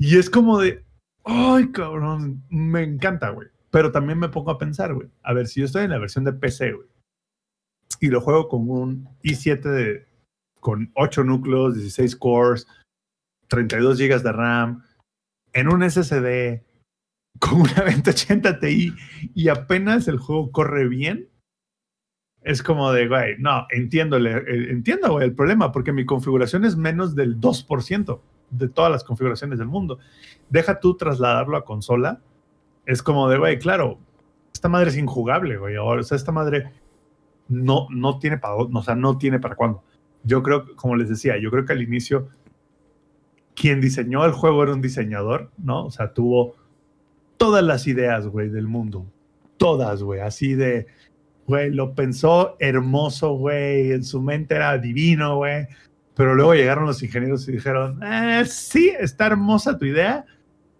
y 0.00 0.16
es 0.16 0.30
como 0.30 0.58
de, 0.58 0.82
ay, 1.24 1.70
cabrón, 1.72 2.42
me 2.48 2.82
encanta, 2.82 3.28
güey. 3.28 3.48
Pero 3.70 3.92
también 3.92 4.18
me 4.18 4.30
pongo 4.30 4.50
a 4.50 4.56
pensar, 4.56 4.94
güey. 4.94 5.10
A 5.22 5.34
ver, 5.34 5.46
si 5.46 5.60
yo 5.60 5.66
estoy 5.66 5.84
en 5.84 5.90
la 5.90 5.98
versión 5.98 6.24
de 6.24 6.32
PC, 6.32 6.72
güey, 6.72 6.88
y 8.00 8.08
lo 8.08 8.22
juego 8.22 8.48
con 8.48 8.70
un 8.70 9.08
i7 9.22 9.60
de, 9.60 10.06
con 10.58 10.90
8 10.94 11.22
núcleos, 11.24 11.74
16 11.74 12.16
cores, 12.16 12.66
32 13.48 13.98
GB 13.98 14.22
de 14.22 14.32
RAM, 14.32 14.84
en 15.52 15.68
un 15.68 15.82
SSD, 15.82 16.62
con 17.38 17.60
una 17.60 17.84
2080 17.84 18.58
Ti, 18.58 18.94
y 19.34 19.48
apenas 19.48 20.08
el 20.08 20.18
juego 20.18 20.50
corre 20.50 20.88
bien, 20.88 21.28
es 22.40 22.62
como 22.62 22.90
de, 22.90 23.06
güey, 23.06 23.36
no, 23.38 23.66
entiendo, 23.68 24.16
entiendo, 24.16 25.12
güey, 25.12 25.26
el 25.26 25.34
problema, 25.34 25.72
porque 25.72 25.92
mi 25.92 26.06
configuración 26.06 26.64
es 26.64 26.74
menos 26.74 27.14
del 27.14 27.38
2% 27.38 28.22
de 28.50 28.68
todas 28.68 28.90
las 28.90 29.04
configuraciones 29.04 29.58
del 29.58 29.68
mundo. 29.68 29.98
Deja 30.48 30.80
tú 30.80 30.96
trasladarlo 30.96 31.56
a 31.56 31.64
consola. 31.64 32.20
Es 32.86 33.02
como 33.02 33.28
de, 33.28 33.38
güey, 33.38 33.58
claro, 33.58 33.98
esta 34.52 34.68
madre 34.68 34.90
es 34.90 34.96
injugable, 34.96 35.56
güey. 35.56 35.76
O 35.76 36.02
sea, 36.02 36.16
esta 36.16 36.32
madre 36.32 36.72
no, 37.48 37.86
no 37.90 38.18
tiene 38.18 38.38
para, 38.38 38.56
o 38.56 38.82
sea, 38.82 38.94
no 38.94 39.18
tiene 39.18 39.38
para 39.38 39.56
cuándo. 39.56 39.82
Yo 40.22 40.42
creo, 40.42 40.76
como 40.76 40.96
les 40.96 41.08
decía, 41.08 41.38
yo 41.40 41.50
creo 41.50 41.64
que 41.64 41.72
al 41.72 41.82
inicio 41.82 42.28
quien 43.54 43.80
diseñó 43.80 44.24
el 44.24 44.32
juego 44.32 44.62
era 44.62 44.72
un 44.72 44.80
diseñador, 44.80 45.50
¿no? 45.58 45.86
O 45.86 45.90
sea, 45.90 46.12
tuvo 46.14 46.54
todas 47.36 47.62
las 47.62 47.86
ideas, 47.86 48.26
güey, 48.26 48.48
del 48.48 48.66
mundo. 48.66 49.06
Todas, 49.56 50.02
güey, 50.02 50.20
así 50.20 50.54
de, 50.54 50.86
güey, 51.46 51.70
lo 51.70 51.94
pensó 51.94 52.56
hermoso, 52.58 53.32
güey, 53.34 53.92
en 53.92 54.04
su 54.04 54.22
mente 54.22 54.54
era 54.54 54.78
divino, 54.78 55.36
güey. 55.36 55.66
Pero 56.14 56.34
luego 56.34 56.54
llegaron 56.54 56.86
los 56.86 57.02
ingenieros 57.02 57.48
y 57.48 57.52
dijeron, 57.52 58.00
eh, 58.02 58.44
sí, 58.46 58.92
está 58.98 59.26
hermosa 59.26 59.78
tu 59.78 59.84
idea, 59.84 60.24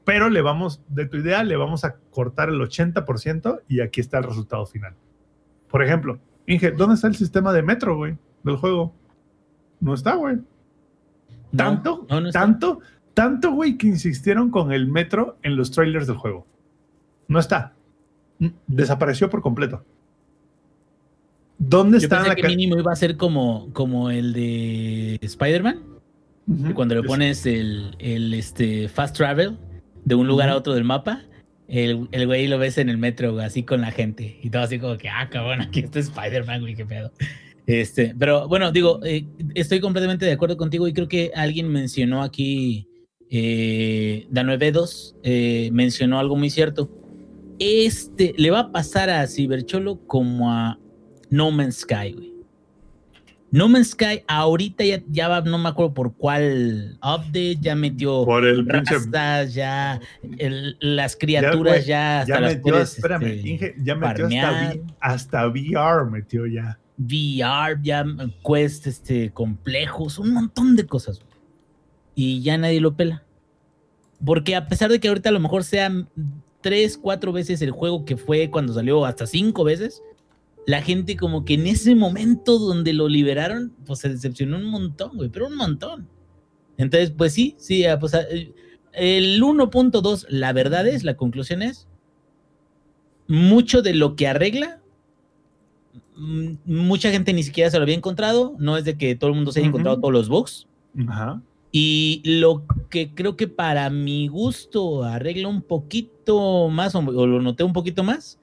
pero 0.04 0.28
le 0.28 0.42
vamos, 0.42 0.82
de 0.88 1.06
tu 1.06 1.18
idea 1.18 1.44
le 1.44 1.56
vamos 1.56 1.84
a 1.84 1.96
cortar 2.10 2.48
el 2.48 2.60
80% 2.60 3.62
y 3.68 3.80
aquí 3.80 4.00
está 4.00 4.18
el 4.18 4.24
resultado 4.24 4.66
final. 4.66 4.94
Por 5.68 5.82
ejemplo, 5.82 6.18
Inge, 6.46 6.72
¿dónde 6.72 6.96
está 6.96 7.06
el 7.06 7.14
sistema 7.14 7.52
de 7.52 7.62
metro, 7.62 7.96
güey, 7.96 8.16
del 8.42 8.56
juego? 8.56 8.92
No 9.78 9.94
está, 9.94 10.14
güey. 10.16 10.38
Tanto, 11.56 12.06
no, 12.08 12.20
no 12.20 12.30
tanto, 12.30 12.80
tanto, 13.14 13.52
güey, 13.52 13.76
que 13.76 13.86
insistieron 13.86 14.50
con 14.50 14.72
el 14.72 14.88
metro 14.88 15.38
en 15.42 15.56
los 15.56 15.70
trailers 15.70 16.06
del 16.06 16.16
juego. 16.16 16.46
No 17.28 17.38
está. 17.38 17.74
Desapareció 18.66 19.30
por 19.30 19.42
completo. 19.42 19.84
¿Dónde 21.62 21.98
Yo 21.98 22.04
está 22.04 22.16
pensé 22.16 22.28
la 22.30 22.34
que 22.36 22.46
mínimo 22.48 22.78
iba 22.78 22.90
a 22.90 22.96
ser 22.96 23.16
como, 23.16 23.68
como 23.74 24.10
el 24.10 24.32
de 24.32 25.18
Spider-Man. 25.20 25.78
Cuando 26.74 26.94
le 26.96 27.02
Es- 27.02 27.06
pones 27.06 27.46
el, 27.46 27.94
el 27.98 28.34
este, 28.34 28.88
fast 28.88 29.14
travel, 29.16 29.56
de 30.04 30.14
un 30.14 30.26
lugar 30.26 30.48
a 30.48 30.56
otro 30.56 30.72
del 30.74 30.84
mapa, 30.84 31.22
el, 31.68 32.08
el 32.10 32.26
güey 32.26 32.48
lo 32.48 32.58
ves 32.58 32.78
en 32.78 32.88
el 32.88 32.96
metro, 32.98 33.34
güey, 33.34 33.44
así 33.44 33.62
con 33.62 33.82
la 33.82 33.90
gente. 33.92 34.40
Y 34.42 34.50
todo 34.50 34.62
así 34.62 34.78
como 34.80 34.96
que, 34.96 35.08
ah, 35.10 35.28
cabrón, 35.30 35.60
aquí 35.60 35.80
está 35.80 35.98
Spider-Man, 36.00 36.62
güey, 36.62 36.74
qué 36.74 36.86
pedo. 36.86 37.12
Este, 37.66 38.14
pero 38.18 38.48
bueno, 38.48 38.72
digo, 38.72 38.98
eh, 39.04 39.26
estoy 39.54 39.78
completamente 39.80 40.24
de 40.24 40.32
acuerdo 40.32 40.56
contigo 40.56 40.88
y 40.88 40.92
creo 40.92 41.06
que 41.06 41.30
alguien 41.36 41.68
mencionó 41.68 42.22
aquí, 42.22 42.88
eh, 43.30 44.26
Danuevedos, 44.30 45.14
eh, 45.22 45.68
mencionó 45.72 46.18
algo 46.18 46.34
muy 46.36 46.50
cierto. 46.50 46.90
Este 47.60 48.34
le 48.38 48.50
va 48.50 48.60
a 48.60 48.72
pasar 48.72 49.10
a 49.10 49.24
Cybercholo 49.28 50.00
como 50.06 50.50
a 50.50 50.78
No 51.30 51.50
Man's 51.50 51.78
Sky, 51.78 52.12
güey. 52.12 52.32
No 53.52 53.68
Man's 53.68 53.90
Sky 53.90 54.22
ahorita 54.28 54.84
ya, 54.84 55.02
ya 55.08 55.26
va, 55.28 55.40
no 55.40 55.58
me 55.58 55.68
acuerdo 55.68 55.92
por 55.92 56.14
cuál 56.14 56.98
update, 57.02 57.56
ya 57.60 57.74
metió 57.74 58.24
Por 58.24 58.46
el 58.46 58.64
pinche. 58.64 58.94
ya 59.52 60.00
el- 60.38 60.76
las 60.80 61.16
criaturas 61.16 61.74
güey, 61.74 61.84
ya, 61.84 62.20
hasta 62.20 62.34
Ya 62.34 62.40
las 62.40 62.54
metió, 62.56 62.72
puedes, 62.72 62.94
espérame, 62.96 63.22
este, 63.26 63.48
Inge, 63.48 63.74
ya 63.82 63.94
metió 63.96 64.26
hasta, 64.26 64.74
hasta 65.00 65.48
VR, 65.48 66.08
metió 66.10 66.46
ya. 66.46 66.78
VR, 66.96 67.78
ya 67.82 68.04
quest 68.46 68.86
este, 68.86 69.30
complejos, 69.32 70.18
un 70.18 70.32
montón 70.32 70.76
de 70.76 70.86
cosas. 70.86 71.18
güey. 71.18 71.30
Y 72.14 72.42
ya 72.42 72.56
nadie 72.56 72.80
lo 72.80 72.94
pela. 72.96 73.24
Porque 74.24 74.54
a 74.54 74.68
pesar 74.68 74.90
de 74.90 75.00
que 75.00 75.08
ahorita 75.08 75.30
a 75.30 75.32
lo 75.32 75.40
mejor 75.40 75.64
sean 75.64 76.08
tres, 76.60 76.98
cuatro 76.98 77.32
veces 77.32 77.62
el 77.62 77.70
juego 77.72 78.04
que 78.04 78.16
fue 78.16 78.48
cuando 78.50 78.74
salió, 78.74 79.04
hasta 79.06 79.26
cinco 79.26 79.64
veces, 79.64 80.02
la 80.70 80.82
gente 80.82 81.16
como 81.16 81.44
que 81.44 81.54
en 81.54 81.66
ese 81.66 81.96
momento 81.96 82.58
donde 82.58 82.92
lo 82.92 83.08
liberaron, 83.08 83.72
pues 83.84 83.98
se 83.98 84.08
decepcionó 84.08 84.56
un 84.56 84.66
montón, 84.66 85.16
güey, 85.16 85.28
pero 85.28 85.48
un 85.48 85.56
montón. 85.56 86.08
Entonces, 86.76 87.10
pues 87.10 87.32
sí, 87.32 87.56
sí, 87.58 87.84
ah, 87.86 87.98
pues 87.98 88.14
ah, 88.14 88.22
el 88.92 89.42
1.2, 89.42 90.26
la 90.28 90.52
verdad 90.52 90.86
es, 90.86 91.02
la 91.02 91.16
conclusión 91.16 91.62
es, 91.62 91.88
mucho 93.26 93.82
de 93.82 93.94
lo 93.94 94.14
que 94.14 94.28
arregla 94.28 94.80
mm, 96.16 96.52
mucha 96.64 97.10
gente 97.10 97.32
ni 97.32 97.42
siquiera 97.42 97.68
se 97.68 97.78
lo 97.78 97.82
había 97.82 97.96
encontrado. 97.96 98.54
No 98.60 98.76
es 98.76 98.84
de 98.84 98.96
que 98.96 99.16
todo 99.16 99.30
el 99.30 99.36
mundo 99.36 99.50
se 99.50 99.58
haya 99.58 99.68
Ujú. 99.68 99.78
encontrado 99.78 99.98
todos 99.98 100.12
los 100.12 100.28
bugs. 100.28 100.68
Ajá. 101.08 101.42
Y 101.72 102.22
lo 102.24 102.64
que 102.90 103.12
creo 103.12 103.36
que 103.36 103.48
para 103.48 103.90
mi 103.90 104.28
gusto 104.28 105.02
arregla 105.02 105.48
un 105.48 105.62
poquito 105.62 106.68
más, 106.68 106.94
o, 106.94 107.00
o 107.00 107.26
lo 107.26 107.42
noté 107.42 107.64
un 107.64 107.72
poquito 107.72 108.04
más, 108.04 108.38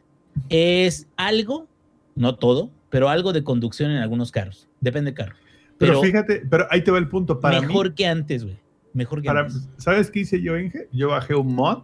es 0.50 1.08
algo, 1.16 1.68
no 2.17 2.36
todo, 2.36 2.71
pero 2.89 3.10
algo 3.10 3.34
de 3.34 3.43
conducción 3.43 3.91
en 3.91 3.97
algunos 3.97 4.32
carros. 4.32 4.67
Depende 4.82 5.12
del 5.12 5.17
carro. 5.17 5.36
Pero, 5.77 5.93
Pero, 5.93 6.01
fíjate, 6.01 6.43
pero 6.49 6.65
ahí 6.71 6.82
te 6.84 6.91
va 6.91 6.97
el 6.97 7.08
punto. 7.08 7.39
Para 7.39 7.62
mejor 7.62 7.89
mí, 7.89 7.95
que 7.95 8.08
antes, 8.08 8.43
güey. 8.43 8.58
Mejor 8.93 9.21
que 9.21 9.27
para- 9.27 9.41
antes. 9.41 9.69
¿sabes 9.77 10.10
qué 10.10 10.21
hice 10.21 10.41
yo, 10.41 10.58
Inge? 10.58 10.88
Yo 10.91 11.10
bajé 11.10 11.36
un 11.36 11.53
mod 11.53 11.84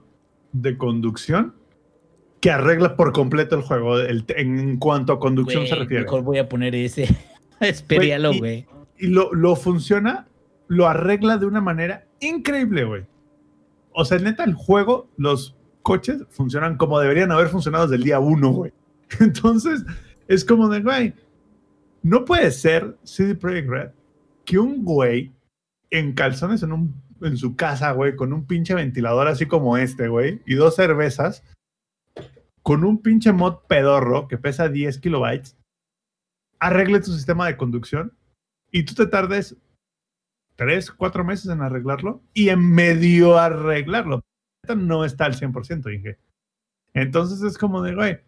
de 0.52 0.78
conducción 0.78 1.54
que 2.42 2.52
arregla 2.52 2.96
por 2.96 3.14
completo 3.14 3.56
el 3.56 3.62
juego 3.62 4.00
el- 4.00 4.26
en 4.30 4.78
cuanto 4.78 5.14
a 5.14 5.20
conducción 5.20 5.66
se 5.68 5.76
refiere. 5.76 6.04
Mejor 6.04 6.24
voy 6.24 6.40
a 6.40 6.50
poner 6.50 6.74
ese. 6.76 7.08
Esperialo, 7.60 8.34
y- 8.34 8.40
güey. 8.40 8.66
y 8.98 9.08
lo, 9.08 9.32
lo 9.34 9.56
funciona, 9.56 10.28
lo 10.68 10.88
arregla 10.88 11.38
de 11.38 11.46
una 11.46 11.62
manera 11.62 12.06
increíble, 12.20 12.84
güey. 12.86 13.04
O 13.92 14.04
sea, 14.06 14.18
neta, 14.18 14.44
el 14.44 14.56
juego, 14.56 15.08
los 15.18 15.56
coches 15.84 16.24
funcionan 16.32 16.78
como 16.78 17.00
deberían 17.00 17.32
haber 17.32 17.48
funcionado 17.50 17.86
desde 17.86 17.98
el 17.98 18.04
día 18.04 18.20
uno, 18.20 18.50
güey. 18.50 18.72
Entonces, 19.20 19.84
es 20.28 20.46
como 20.46 20.70
de, 20.70 20.82
güey, 20.82 21.14
no 22.02 22.26
puede 22.26 22.52
ser 22.52 22.98
CD 23.04 23.36
Projekt 23.36 23.70
Red 23.70 23.92
que 24.46 24.60
un 24.60 24.84
güey 24.84 25.32
en 25.90 26.14
calzones 26.14 26.64
en, 26.64 26.74
un, 26.74 27.02
en 27.22 27.38
su 27.38 27.56
casa, 27.56 27.92
güey, 27.92 28.16
con 28.16 28.34
un 28.34 28.46
pinche 28.46 28.74
ventilador 28.74 29.28
así 29.28 29.46
como 29.46 29.78
este, 29.78 30.08
güey, 30.08 30.42
y 30.46 30.56
dos 30.56 30.76
cervezas, 30.76 31.44
con 32.62 32.84
un 32.84 33.02
pinche 33.02 33.32
mod 33.32 33.60
pedorro 33.68 34.28
que 34.28 34.38
pesa 34.38 34.70
10 34.70 35.00
kilobytes, 35.00 35.58
arregle 36.60 37.00
tu 37.02 37.12
sistema 37.12 37.48
de 37.48 37.58
conducción 37.58 38.14
y 38.72 38.84
tú 38.84 38.96
te 38.96 39.06
tardes 39.06 39.58
tres, 40.56 40.92
cuatro 40.92 41.24
meses 41.24 41.52
en 41.52 41.62
arreglarlo 41.62 42.22
y 42.34 42.50
en 42.50 42.70
medio 42.74 43.38
arreglarlo. 43.38 44.22
No 44.76 45.04
está 45.04 45.26
al 45.26 45.36
100%, 45.36 45.94
Inge. 45.94 46.18
Entonces 46.94 47.42
es 47.42 47.58
como 47.58 47.82
de, 47.82 47.96
güey, 47.96 48.20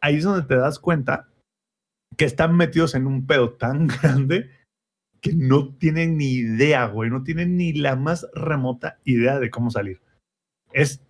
ahí 0.00 0.16
es 0.16 0.24
donde 0.24 0.46
te 0.46 0.56
das 0.56 0.78
cuenta 0.78 1.28
que 2.16 2.24
están 2.24 2.56
metidos 2.56 2.94
en 2.94 3.06
un 3.06 3.26
pedo 3.26 3.50
tan 3.54 3.86
grande 4.02 4.50
que 5.20 5.32
no 5.34 5.74
tienen 5.76 6.16
ni 6.18 6.32
idea, 6.34 6.86
güey, 6.86 7.10
no 7.10 7.22
tienen 7.24 7.56
ni 7.56 7.72
la 7.72 7.96
más 7.96 8.26
remota 8.34 8.98
idea 9.04 9.38
de 9.40 9.50
cómo 9.50 9.70
salir. 9.70 10.00
Es 10.72 11.00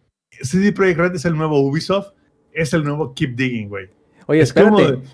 CD 0.42 0.72
Projekt 0.72 0.98
Red 0.98 1.14
es 1.16 1.24
el 1.24 1.36
nuevo 1.36 1.60
Ubisoft, 1.60 2.12
es 2.52 2.72
el 2.72 2.84
nuevo 2.84 3.14
Keep 3.14 3.36
Digging, 3.36 3.68
güey. 3.68 3.88
Oye, 4.26 4.40
Es 4.40 4.52
como 4.52 4.78
espérate. 4.80 5.06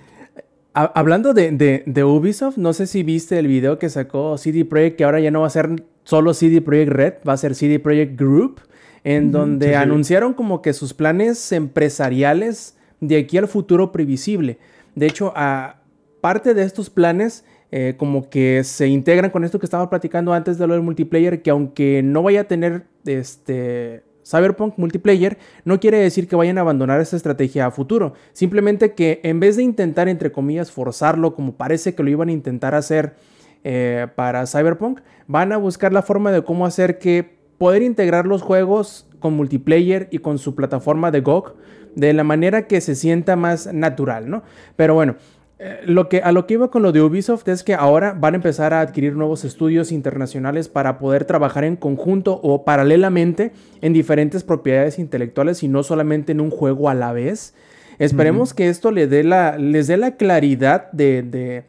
Ha- 0.74 0.92
Hablando 0.94 1.34
de, 1.34 1.50
de- 1.52 1.82
de 1.86 2.04
Ubisoft, 2.04 2.56
no 2.56 2.72
sé 2.72 2.86
si 2.86 3.02
viste 3.02 3.38
el 3.38 3.46
video 3.46 3.78
que 3.78 3.88
sacó 3.90 4.38
CD 4.38 4.64
Projekt, 4.64 4.96
que 4.96 5.04
ahora 5.04 5.20
ya 5.20 5.30
no 5.30 5.40
va 5.42 5.48
a 5.48 5.50
ser 5.50 5.84
solo 6.04 6.32
CD 6.32 6.60
Projekt 6.62 6.92
Red, 6.92 7.14
va 7.28 7.34
a 7.34 7.36
ser 7.36 7.54
CD 7.54 7.78
Projekt 7.78 8.18
Group, 8.18 8.60
en 9.04 9.32
donde 9.32 9.66
sí, 9.66 9.72
sí. 9.72 9.76
anunciaron 9.76 10.32
como 10.32 10.62
que 10.62 10.72
sus 10.72 10.94
planes 10.94 11.50
empresariales 11.52 12.76
de 13.02 13.18
aquí 13.18 13.36
al 13.36 13.48
futuro 13.48 13.92
previsible. 13.92 14.58
De 14.94 15.06
hecho, 15.06 15.32
a 15.36 15.82
parte 16.20 16.54
de 16.54 16.62
estos 16.62 16.88
planes, 16.88 17.44
eh, 17.72 17.94
como 17.98 18.30
que 18.30 18.62
se 18.64 18.86
integran 18.86 19.30
con 19.30 19.44
esto 19.44 19.58
que 19.58 19.66
estaba 19.66 19.90
platicando 19.90 20.32
antes 20.32 20.56
de 20.56 20.66
lo 20.66 20.74
del 20.74 20.82
multiplayer, 20.82 21.42
que 21.42 21.50
aunque 21.50 22.00
no 22.02 22.22
vaya 22.22 22.42
a 22.42 22.44
tener 22.44 22.84
este 23.04 24.04
Cyberpunk 24.24 24.78
multiplayer, 24.78 25.36
no 25.64 25.80
quiere 25.80 25.98
decir 25.98 26.28
que 26.28 26.36
vayan 26.36 26.58
a 26.58 26.60
abandonar 26.60 27.00
esa 27.00 27.16
estrategia 27.16 27.66
a 27.66 27.70
futuro. 27.72 28.14
Simplemente 28.32 28.92
que 28.94 29.20
en 29.24 29.40
vez 29.40 29.56
de 29.56 29.64
intentar, 29.64 30.08
entre 30.08 30.30
comillas, 30.30 30.70
forzarlo, 30.70 31.34
como 31.34 31.54
parece 31.54 31.96
que 31.96 32.04
lo 32.04 32.10
iban 32.10 32.28
a 32.28 32.32
intentar 32.32 32.76
hacer 32.76 33.16
eh, 33.64 34.06
para 34.14 34.46
Cyberpunk, 34.46 35.00
van 35.26 35.50
a 35.50 35.56
buscar 35.56 35.92
la 35.92 36.02
forma 36.02 36.30
de 36.30 36.44
cómo 36.44 36.66
hacer 36.66 36.98
que 36.98 37.36
poder 37.58 37.82
integrar 37.82 38.26
los 38.26 38.42
juegos 38.42 39.08
con 39.18 39.34
multiplayer 39.34 40.08
y 40.12 40.18
con 40.18 40.38
su 40.38 40.54
plataforma 40.54 41.10
de 41.10 41.20
GOG 41.20 41.54
de 41.94 42.12
la 42.12 42.24
manera 42.24 42.66
que 42.66 42.80
se 42.80 42.94
sienta 42.94 43.36
más 43.36 43.72
natural, 43.72 44.28
¿no? 44.30 44.42
Pero 44.76 44.94
bueno, 44.94 45.16
eh, 45.58 45.80
lo 45.86 46.08
que, 46.08 46.18
a 46.22 46.32
lo 46.32 46.46
que 46.46 46.54
iba 46.54 46.70
con 46.70 46.82
lo 46.82 46.90
de 46.92 47.00
Ubisoft 47.02 47.46
es 47.48 47.62
que 47.62 47.74
ahora 47.74 48.14
van 48.18 48.34
a 48.34 48.36
empezar 48.36 48.74
a 48.74 48.80
adquirir 48.80 49.14
nuevos 49.14 49.44
estudios 49.44 49.92
internacionales 49.92 50.68
para 50.68 50.98
poder 50.98 51.24
trabajar 51.24 51.64
en 51.64 51.76
conjunto 51.76 52.40
o 52.42 52.64
paralelamente 52.64 53.52
en 53.80 53.92
diferentes 53.92 54.42
propiedades 54.42 54.98
intelectuales 54.98 55.62
y 55.62 55.68
no 55.68 55.82
solamente 55.82 56.32
en 56.32 56.40
un 56.40 56.50
juego 56.50 56.88
a 56.88 56.94
la 56.94 57.12
vez. 57.12 57.54
Esperemos 57.98 58.54
que 58.54 58.68
esto 58.68 58.90
le 58.90 59.06
dé 59.06 59.22
la, 59.22 59.56
les 59.58 59.86
dé 59.86 59.96
la 59.96 60.16
claridad 60.16 60.90
de, 60.92 61.22
de, 61.22 61.64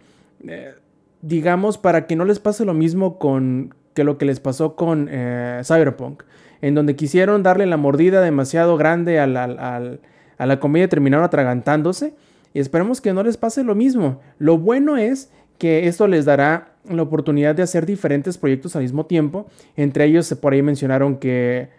eh, 0.48 0.74
digamos, 1.22 1.78
para 1.78 2.08
que 2.08 2.16
no 2.16 2.26
les 2.26 2.40
pase 2.40 2.66
lo 2.66 2.74
mismo 2.74 3.20
con 3.20 3.76
que 3.94 4.04
lo 4.04 4.18
que 4.18 4.26
les 4.26 4.40
pasó 4.40 4.76
con 4.76 5.08
eh, 5.12 5.62
Cyberpunk, 5.64 6.24
en 6.62 6.74
donde 6.74 6.96
quisieron 6.96 7.44
darle 7.44 7.68
la 7.68 7.78
mordida 7.78 8.22
demasiado 8.22 8.76
grande 8.78 9.20
al- 9.20 9.38
al- 9.38 9.60
al- 9.60 10.00
a 10.44 10.46
la 10.46 10.60
comida 10.60 10.86
y 10.86 10.88
terminaron 10.88 11.26
atragantándose. 11.26 12.14
Y 12.54 12.60
esperemos 12.60 13.02
que 13.02 13.14
no 13.14 13.24
les 13.24 13.38
pase 13.38 13.64
lo 13.64 13.74
mismo. 13.76 14.20
Lo 14.38 14.58
bueno 14.58 14.98
es 14.98 15.32
que 15.58 15.88
esto 15.88 16.08
les 16.08 16.26
dará 16.26 16.74
la 16.90 17.02
oportunidad 17.02 17.56
de 17.56 17.64
hacer 17.64 17.86
diferentes 17.86 18.38
proyectos 18.38 18.76
al 18.76 18.84
mismo 18.84 19.06
tiempo. 19.06 19.48
Entre 19.76 20.06
ellos, 20.06 20.34
por 20.40 20.54
ahí 20.54 20.62
mencionaron 20.62 21.18
que, 21.18 21.70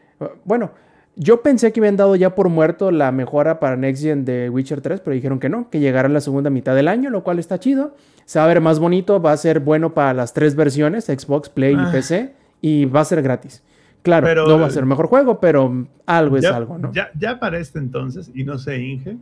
bueno, 0.45 0.71
yo 1.17 1.43
pensé 1.43 1.73
que 1.73 1.79
habían 1.81 1.97
dado 1.97 2.17
ya 2.17 2.35
por 2.35 2.49
muerto 2.49 2.91
la 2.91 3.13
mejora 3.13 3.61
para 3.61 3.77
Next 3.77 4.03
Gen 4.03 4.25
de 4.25 4.51
Witcher 4.51 4.81
3, 4.81 5.01
pero 5.01 5.15
dijeron 5.15 5.39
que 5.39 5.49
no, 5.49 5.71
que 5.71 5.79
llegará 5.79 6.07
en 6.09 6.15
la 6.15 6.21
segunda 6.21 6.51
mitad 6.51 6.75
del 6.75 6.89
año, 6.89 7.11
lo 7.11 7.23
cual 7.23 7.39
está 7.39 7.61
chido. 7.61 7.95
Se 8.25 8.39
va 8.41 8.47
a 8.47 8.49
ver 8.49 8.61
más 8.61 8.81
bonito, 8.81 9.21
va 9.23 9.31
a 9.33 9.37
ser 9.37 9.61
bueno 9.61 9.95
para 9.95 10.13
las 10.15 10.33
tres 10.33 10.57
versiones, 10.57 11.05
Xbox, 11.05 11.51
Play 11.51 11.75
y 11.75 11.79
Ah. 11.79 11.91
PC, 11.93 12.33
y 12.61 12.87
va 12.87 13.01
a 13.01 13.05
ser 13.05 13.23
gratis. 13.23 13.63
Claro, 14.05 14.27
Pero- 14.27 14.47
no 14.47 14.59
va 14.61 14.67
a 14.67 14.71
ser 14.71 14.83
el 14.83 14.89
mejor 14.89 15.07
juego, 15.09 15.41
pero 15.41 15.89
algo 16.07 16.37
es 16.37 16.45
algo, 16.45 16.79
¿no? 16.79 16.93
Ya, 16.93 17.11
ya 17.19 17.41
para 17.41 17.59
este 17.59 17.79
entonces, 17.81 18.31
y 18.35 18.45
no 18.45 18.59
sé, 18.59 18.79
Inge, 18.79 19.17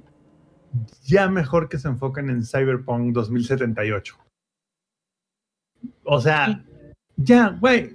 ya 1.04 1.28
mejor 1.28 1.68
que 1.68 1.78
se 1.78 1.86
enfoquen 1.88 2.28
en 2.28 2.44
Cyberpunk 2.44 3.12
2078. 3.14 4.16
O 6.04 6.20
sea, 6.20 6.64
ya, 7.16 7.56
güey. 7.60 7.94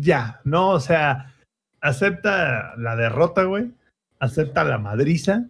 Ya, 0.00 0.40
no, 0.44 0.70
o 0.70 0.80
sea, 0.80 1.34
acepta 1.80 2.76
la 2.76 2.96
derrota, 2.96 3.44
güey. 3.44 3.72
Acepta 4.18 4.64
la 4.64 4.78
madriza. 4.78 5.46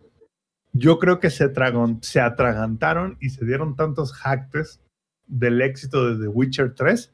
Yo 0.73 0.99
creo 0.99 1.19
que 1.19 1.31
se, 1.31 1.53
tragon- 1.53 2.01
se 2.03 2.21
atragantaron 2.21 3.17
y 3.21 3.31
se 3.31 3.45
dieron 3.45 3.75
tantos 3.75 4.13
jactes 4.13 4.81
del 5.27 5.61
éxito 5.63 6.07
de 6.15 6.23
The 6.23 6.29
Witcher 6.29 6.75
3 6.75 7.13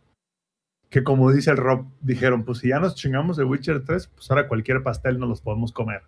que 0.90 1.02
como 1.02 1.32
dice 1.32 1.50
el 1.50 1.56
Rob, 1.56 1.86
dijeron, 2.00 2.44
pues 2.44 2.58
si 2.58 2.68
ya 2.68 2.78
nos 2.80 2.94
chingamos 2.94 3.36
de 3.36 3.44
Witcher 3.44 3.84
3, 3.84 4.08
pues 4.14 4.30
ahora 4.30 4.48
cualquier 4.48 4.82
pastel 4.82 5.18
no 5.18 5.26
los 5.26 5.40
podemos 5.40 5.72
comer, 5.72 6.02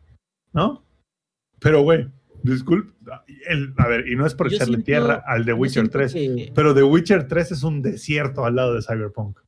¿no? 0.52 0.84
Pero, 1.60 1.82
güey, 1.82 2.08
disculpe, 2.44 2.92
el- 3.48 3.74
a 3.76 3.88
ver, 3.88 4.06
y 4.08 4.14
no 4.16 4.24
es 4.24 4.34
por 4.34 4.48
Yo 4.48 4.56
echarle 4.56 4.74
siento- 4.76 4.84
tierra 4.86 5.22
al 5.26 5.44
The 5.44 5.52
Witcher 5.52 5.72
siento 5.90 5.92
3, 5.92 6.12
que- 6.12 6.52
pero 6.54 6.74
The 6.74 6.84
Witcher 6.84 7.26
3 7.26 7.52
es 7.52 7.62
un 7.64 7.82
desierto 7.82 8.44
al 8.44 8.54
lado 8.56 8.74
de 8.74 8.82
Cyberpunk. 8.82 9.40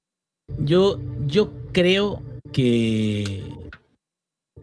Yo, 0.58 1.00
yo 1.26 1.52
creo 1.72 2.22
que 2.52 3.44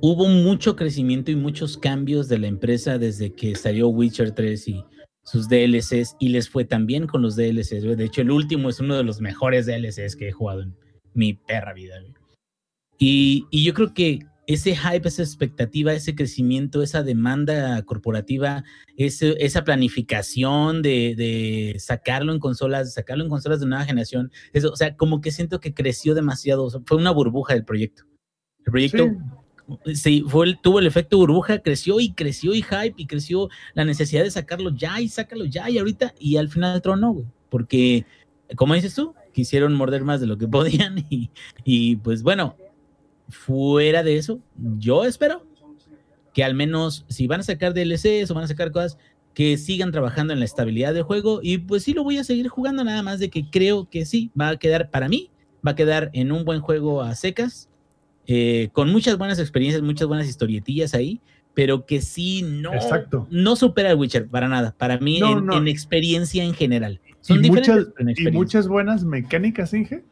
hubo 0.02 0.28
mucho 0.28 0.76
crecimiento 0.76 1.32
y 1.32 1.38
muchos 1.38 1.78
cambios 1.78 2.28
de 2.28 2.40
la 2.40 2.48
empresa 2.48 2.98
desde 2.98 3.34
que 3.34 3.56
salió 3.56 3.88
Witcher 3.88 4.32
3 4.34 4.68
y 4.68 4.84
sus 5.28 5.50
DLCs 5.50 6.16
y 6.20 6.30
les 6.30 6.50
fue 6.50 6.64
también 6.64 7.06
con 7.06 7.22
los 7.22 7.36
DLCs. 7.36 7.98
De 7.98 8.06
hecho, 8.06 8.22
el 8.22 8.32
último 8.32 8.70
es 8.70 8.80
uno 8.80 8.96
de 8.96 9.04
los 9.04 9.20
mejores 9.20 9.66
DLCs 9.66 10.16
que 10.16 10.30
he 10.30 10.32
jugado 10.32 10.62
en 10.62 10.74
mi 11.14 11.34
perra 11.34 11.74
vida. 11.74 11.96
Y, 12.98 13.46
y, 13.52 13.66
yo 13.66 13.74
creo 13.74 13.94
que 13.94 14.20
ese 14.48 14.74
hype, 14.74 15.06
esa 15.06 15.24
expectativa, 15.24 15.92
ese 15.92 16.16
crecimiento, 16.16 16.82
esa 16.82 17.04
demanda 17.04 17.82
corporativa, 17.84 18.64
ese, 18.96 19.36
esa 19.40 19.66
planificación 19.66 20.82
de, 20.82 21.14
de, 21.18 21.76
sacarlo 21.78 22.32
en 22.32 22.40
consolas, 22.40 22.94
sacarlo 22.94 23.26
en 23.26 23.30
consolas 23.30 23.60
de 23.60 23.66
nueva 23.66 23.84
generación, 23.84 24.32
eso, 24.54 24.72
o 24.72 24.78
sea, 24.78 24.96
como 24.96 25.20
que 25.20 25.32
siento 25.32 25.60
que 25.60 25.74
creció 25.74 26.16
demasiado, 26.16 26.70
fue 26.86 26.98
una 26.98 27.12
burbuja 27.12 27.54
del 27.54 27.66
proyecto. 27.66 28.04
El 28.66 28.72
proyecto 28.72 29.08
sí. 29.08 29.12
Fue 30.28 30.58
tuvo 30.62 30.80
el 30.80 30.88
efecto 30.88 31.18
burbuja, 31.18 31.60
creció 31.60 32.00
y 32.00 32.14
creció 32.14 32.54
y 32.54 32.62
hype 32.62 32.94
y 32.96 33.06
creció 33.06 33.50
la 33.74 33.86
necesidad 33.86 34.24
de 34.24 34.32
sacarlo 34.32 34.74
ya 34.74 35.00
y 35.02 35.10
sácalo 35.10 35.46
ya 35.46 35.70
y 35.70 35.78
ahorita 35.78 36.14
y 36.20 36.38
al 36.38 36.50
final 36.50 36.74
del 36.74 36.82
trono, 36.82 37.12
güey, 37.12 37.26
porque, 37.50 38.06
como 38.56 38.74
dices 38.74 38.96
tú, 38.96 39.14
quisieron 39.34 39.74
morder 39.74 40.04
más 40.04 40.22
de 40.22 40.28
lo 40.28 40.38
que 40.38 40.48
podían 40.48 41.06
y, 41.10 41.30
y 41.64 41.98
pues 41.98 42.24
bueno, 42.24 42.56
fuera 43.30 44.04
de 44.04 44.18
eso, 44.18 44.40
yo 44.78 45.06
espero 45.06 45.46
que 46.34 46.44
al 46.44 46.54
menos 46.54 47.06
si 47.10 47.28
van 47.28 47.40
a 47.40 47.44
sacar 47.44 47.74
DLCs 47.74 48.30
o 48.30 48.36
van 48.36 48.44
a 48.44 48.48
sacar 48.48 48.72
cosas, 48.72 48.98
que 49.34 49.58
sigan 49.58 49.92
trabajando 49.92 50.34
en 50.34 50.40
la 50.40 50.46
estabilidad 50.46 50.94
del 50.94 51.04
juego 51.04 51.42
y 51.44 51.60
pues 51.60 51.84
sí 51.84 51.94
lo 51.94 52.04
voy 52.04 52.18
a 52.18 52.24
seguir 52.24 52.48
jugando 52.48 52.84
nada 52.84 53.04
más 53.04 53.20
de 53.20 53.30
que 53.30 53.50
creo 53.50 53.88
que 53.90 54.06
sí, 54.06 54.32
va 54.40 54.50
a 54.50 54.58
quedar 54.58 54.90
para 54.90 55.10
mí, 55.10 55.30
va 55.66 55.72
a 55.72 55.76
quedar 55.76 56.10
en 56.14 56.32
un 56.32 56.44
buen 56.44 56.60
juego 56.60 57.02
a 57.04 57.14
secas, 57.14 57.70
eh, 58.28 58.70
con 58.74 58.92
muchas 58.92 59.18
buenas 59.18 59.40
experiencias, 59.40 59.82
muchas 59.82 60.08
buenas 60.08 60.28
historietillas 60.28 60.94
ahí, 60.94 61.22
pero 61.54 61.86
que 61.86 62.02
sí 62.02 62.44
no, 62.44 62.74
Exacto. 62.74 63.28
no 63.32 63.56
supera 63.56 63.90
el 63.92 63.98
Witcher 63.98 64.28
para 64.28 64.48
nada, 64.48 64.76
para 64.78 65.00
mí 65.00 65.20
No, 65.20 65.40
en, 65.40 65.46
no. 65.46 65.58
en 65.58 65.68
experiencia 65.68 66.44
en 66.44 66.54
general. 66.54 67.02
Son 67.22 67.40
y, 67.40 67.42
diferentes 67.42 67.88
muchas, 67.88 67.94
en 68.00 68.28
y 68.28 68.32
muchas 68.32 68.68
buenas 68.68 69.04
mecánicas, 69.04 69.74
Inge, 69.74 70.04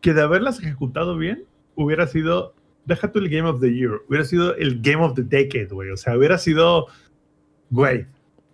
que 0.00 0.14
de 0.14 0.22
haberlas 0.22 0.60
ejecutado 0.60 1.16
bien, 1.18 1.44
hubiera 1.74 2.06
sido, 2.06 2.54
deja 2.84 3.10
tú 3.10 3.18
el 3.18 3.28
Game 3.28 3.48
of 3.48 3.60
the 3.60 3.74
Year, 3.74 3.92
hubiera 4.08 4.24
sido 4.24 4.54
el 4.56 4.80
Game 4.80 5.02
of 5.04 5.14
the 5.14 5.22
Decade, 5.22 5.68
güey. 5.70 5.90
O 5.90 5.96
sea, 5.96 6.16
hubiera 6.16 6.38
sido, 6.38 6.86
güey, 7.70 8.06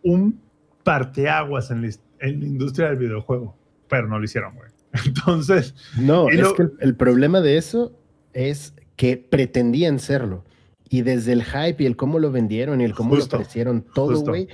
un 0.02 0.40
parteaguas 0.84 1.70
en 1.70 1.82
la, 1.82 1.88
en 2.20 2.40
la 2.40 2.46
industria 2.46 2.88
del 2.88 2.96
videojuego. 2.98 3.56
Pero 3.88 4.08
no 4.08 4.18
lo 4.18 4.24
hicieron, 4.24 4.54
güey. 4.54 4.70
Entonces, 5.06 5.74
No, 5.98 6.28
es 6.30 6.40
lo- 6.40 6.54
que 6.54 6.62
el, 6.62 6.72
el 6.80 6.94
problema 6.96 7.40
de 7.40 7.56
eso 7.56 7.92
es 8.32 8.74
que 8.98 9.16
pretendían 9.16 9.98
serlo. 10.00 10.44
Y 10.90 11.02
desde 11.02 11.32
el 11.32 11.44
hype 11.44 11.82
y 11.82 11.86
el 11.86 11.96
cómo 11.96 12.18
lo 12.18 12.32
vendieron 12.32 12.80
y 12.80 12.84
el 12.84 12.94
cómo 12.94 13.14
Justo, 13.14 13.36
lo 13.36 13.42
ofrecieron 13.42 13.82
todo, 13.94 14.20
güey, 14.22 14.48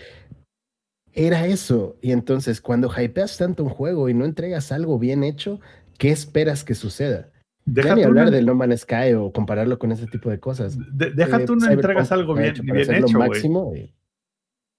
era 1.12 1.46
eso. 1.46 1.96
Y 2.02 2.12
entonces, 2.12 2.60
cuando 2.60 2.90
hypeas 2.94 3.38
tanto 3.38 3.62
un 3.64 3.70
juego 3.70 4.08
y 4.08 4.14
no 4.14 4.24
entregas 4.24 4.70
algo 4.70 4.98
bien 4.98 5.24
hecho, 5.24 5.60
¿qué 5.98 6.10
esperas 6.10 6.62
que 6.62 6.74
suceda? 6.74 7.30
deja 7.66 7.94
ni 7.94 8.02
hablar 8.02 8.30
del 8.30 8.44
No 8.44 8.54
Man's 8.54 8.82
Sky 8.82 9.14
o 9.16 9.32
compararlo 9.32 9.78
con 9.78 9.90
ese 9.90 10.06
tipo 10.06 10.28
de 10.28 10.38
cosas. 10.38 10.76
de- 10.92 11.12
deja 11.12 11.40
Eh, 11.40 11.46
tú 11.46 11.56
no 11.56 11.70
entregas 11.70 12.12
algo 12.12 12.34
bien, 12.34 12.48
hecho 12.50 12.62
bien 12.62 12.94
hecho, 12.94 13.18
máximo 13.18 13.74
y- 13.74 13.90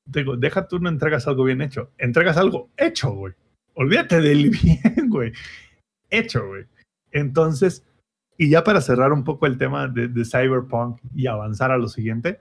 Digo, 0.07 0.37
deja 0.37 0.67
tú 0.67 0.77
no 0.77 0.89
entregas 0.89 1.27
algo 1.27 1.45
bien 1.45 1.63
hecho. 1.63 1.89
Entregas 1.97 2.37
algo 2.37 2.69
hecho, 2.77 3.11
güey. 3.11 3.33
Olvídate 3.73 4.21
del 4.21 4.49
bien, 4.51 5.09
güey. 5.09 5.31
Hecho, 6.11 6.45
güey. 6.47 6.65
Entonces, 7.11 7.81
y 8.37 8.49
ya 8.49 8.63
para 8.63 8.81
cerrar 8.81 9.13
un 9.13 9.23
poco 9.23 9.45
el 9.45 9.57
tema 9.57 9.87
de, 9.87 10.07
de 10.07 10.25
Cyberpunk 10.25 10.99
y 11.13 11.27
avanzar 11.27 11.71
a 11.71 11.77
lo 11.77 11.87
siguiente, 11.87 12.39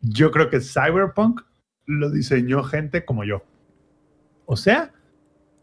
yo 0.00 0.30
creo 0.30 0.48
que 0.48 0.60
Cyberpunk 0.60 1.42
lo 1.86 2.10
diseñó 2.10 2.62
gente 2.62 3.04
como 3.04 3.24
yo. 3.24 3.42
O 4.46 4.56
sea, 4.56 4.92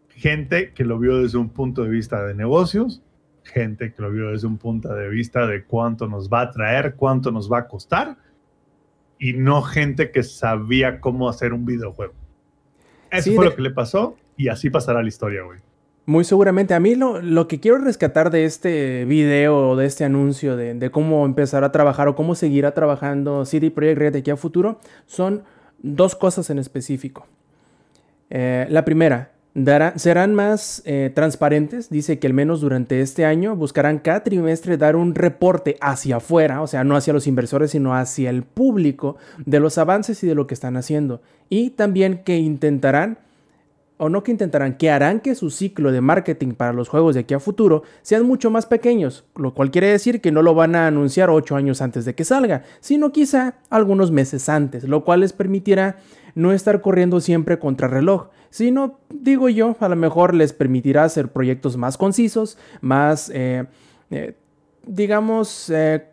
gente 0.09 0.73
que 0.73 0.83
lo 0.85 0.99
vio 0.99 1.21
desde 1.21 1.37
un 1.37 1.49
punto 1.49 1.83
de 1.83 1.89
vista 1.89 2.23
de 2.25 2.33
negocios, 2.35 3.01
gente 3.43 3.93
que 3.93 4.01
lo 4.01 4.11
vio 4.11 4.31
desde 4.31 4.47
un 4.47 4.57
punto 4.57 4.93
de 4.93 5.09
vista 5.09 5.45
de 5.47 5.63
cuánto 5.65 6.07
nos 6.07 6.29
va 6.29 6.41
a 6.41 6.51
traer, 6.51 6.95
cuánto 6.95 7.31
nos 7.31 7.51
va 7.51 7.59
a 7.59 7.67
costar, 7.67 8.17
y 9.19 9.33
no 9.33 9.61
gente 9.61 10.11
que 10.11 10.23
sabía 10.23 10.99
cómo 10.99 11.29
hacer 11.29 11.53
un 11.53 11.65
videojuego. 11.65 12.13
Eso 13.11 13.29
Sí, 13.29 13.35
fue 13.35 13.45
de- 13.45 13.49
lo 13.51 13.55
que 13.55 13.61
le 13.61 13.71
pasó 13.71 14.17
y 14.35 14.49
así 14.49 14.69
pasará 14.69 15.01
la 15.01 15.07
historia, 15.07 15.43
güey. 15.43 15.59
Muy 16.05 16.23
seguramente. 16.23 16.73
A 16.73 16.79
mí 16.79 16.95
lo, 16.95 17.21
lo 17.21 17.47
que 17.47 17.59
quiero 17.59 17.79
rescatar 17.79 18.29
de 18.29 18.45
este 18.45 19.05
video 19.05 19.69
o 19.69 19.75
de 19.75 19.85
este 19.85 20.03
anuncio 20.03 20.55
de, 20.55 20.73
de 20.73 20.91
cómo 20.91 21.25
empezar 21.25 21.63
a 21.63 21.71
trabajar 21.71 22.07
o 22.07 22.15
cómo 22.15 22.35
seguirá 22.35 22.73
trabajando 22.73 23.45
CD 23.45 23.71
Projekt 23.71 23.97
Red 23.97 24.13
de 24.13 24.19
aquí 24.19 24.31
a 24.31 24.37
futuro 24.37 24.79
son 25.07 25.43
dos 25.79 26.15
cosas 26.15 26.49
en 26.49 26.59
específico. 26.59 27.27
Eh, 28.29 28.67
la 28.69 28.85
primera, 28.85 29.31
serán 29.95 30.35
más 30.35 30.81
eh, 30.85 31.11
transparentes. 31.13 31.89
Dice 31.89 32.19
que 32.19 32.27
al 32.27 32.33
menos 32.33 32.61
durante 32.61 33.01
este 33.01 33.25
año 33.25 33.55
buscarán 33.55 33.99
cada 33.99 34.23
trimestre 34.23 34.77
dar 34.77 34.95
un 34.95 35.15
reporte 35.15 35.77
hacia 35.79 36.17
afuera, 36.17 36.61
o 36.61 36.67
sea, 36.67 36.83
no 36.83 36.95
hacia 36.95 37.13
los 37.13 37.27
inversores, 37.27 37.71
sino 37.71 37.95
hacia 37.95 38.29
el 38.29 38.43
público 38.43 39.15
de 39.45 39.59
los 39.59 39.77
avances 39.77 40.21
y 40.23 40.27
de 40.27 40.35
lo 40.35 40.47
que 40.47 40.53
están 40.53 40.75
haciendo. 40.75 41.21
Y 41.49 41.69
también 41.71 42.23
que 42.23 42.37
intentarán 42.37 43.19
o 43.97 44.09
no 44.09 44.23
que 44.23 44.31
intentarán, 44.31 44.77
que 44.77 44.89
harán 44.89 45.21
que 45.21 45.35
su 45.35 45.49
ciclo 45.49 45.91
de 45.91 46.01
marketing 46.01 46.53
para 46.53 46.73
los 46.73 46.89
juegos 46.89 47.15
de 47.15 47.21
aquí 47.21 47.33
a 47.33 47.39
futuro 47.39 47.83
sean 48.01 48.25
mucho 48.25 48.49
más 48.49 48.65
pequeños, 48.65 49.23
lo 49.35 49.53
cual 49.53 49.71
quiere 49.71 49.87
decir 49.87 50.21
que 50.21 50.31
no 50.31 50.41
lo 50.41 50.53
van 50.53 50.75
a 50.75 50.87
anunciar 50.87 51.29
8 51.29 51.55
años 51.55 51.81
antes 51.81 52.03
de 52.05 52.13
que 52.13 52.25
salga, 52.25 52.63
sino 52.81 53.11
quizá 53.11 53.55
algunos 53.69 54.11
meses 54.11 54.49
antes, 54.49 54.83
lo 54.83 55.03
cual 55.03 55.21
les 55.21 55.33
permitirá 55.33 55.97
no 56.35 56.51
estar 56.51 56.81
corriendo 56.81 57.21
siempre 57.21 57.57
contra 57.59 57.87
reloj, 57.87 58.27
sino, 58.49 58.99
digo 59.09 59.49
yo, 59.49 59.75
a 59.79 59.89
lo 59.89 59.95
mejor 59.95 60.33
les 60.33 60.51
permitirá 60.53 61.05
hacer 61.05 61.29
proyectos 61.29 61.77
más 61.77 61.97
concisos, 61.97 62.57
más, 62.81 63.31
eh, 63.33 63.65
eh, 64.11 64.35
digamos, 64.85 65.69
eh, 65.69 66.05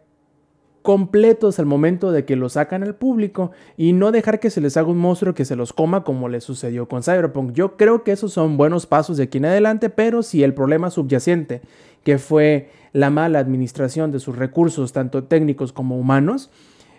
completos 0.82 1.58
al 1.58 1.66
momento 1.66 2.12
de 2.12 2.24
que 2.24 2.36
los 2.36 2.54
sacan 2.54 2.82
al 2.82 2.94
público 2.94 3.52
y 3.76 3.92
no 3.92 4.12
dejar 4.12 4.40
que 4.40 4.50
se 4.50 4.60
les 4.60 4.76
haga 4.76 4.88
un 4.88 4.98
monstruo 4.98 5.34
que 5.34 5.44
se 5.44 5.56
los 5.56 5.72
coma 5.72 6.04
como 6.04 6.28
le 6.28 6.40
sucedió 6.40 6.88
con 6.88 7.02
Cyberpunk. 7.02 7.52
Yo 7.52 7.76
creo 7.76 8.02
que 8.02 8.12
esos 8.12 8.32
son 8.32 8.56
buenos 8.56 8.86
pasos 8.86 9.16
de 9.16 9.24
aquí 9.24 9.38
en 9.38 9.46
adelante, 9.46 9.90
pero 9.90 10.22
si 10.22 10.42
el 10.42 10.54
problema 10.54 10.90
subyacente, 10.90 11.62
que 12.04 12.18
fue 12.18 12.70
la 12.92 13.10
mala 13.10 13.38
administración 13.38 14.12
de 14.12 14.20
sus 14.20 14.36
recursos, 14.36 14.92
tanto 14.92 15.24
técnicos 15.24 15.72
como 15.72 15.98
humanos, 15.98 16.50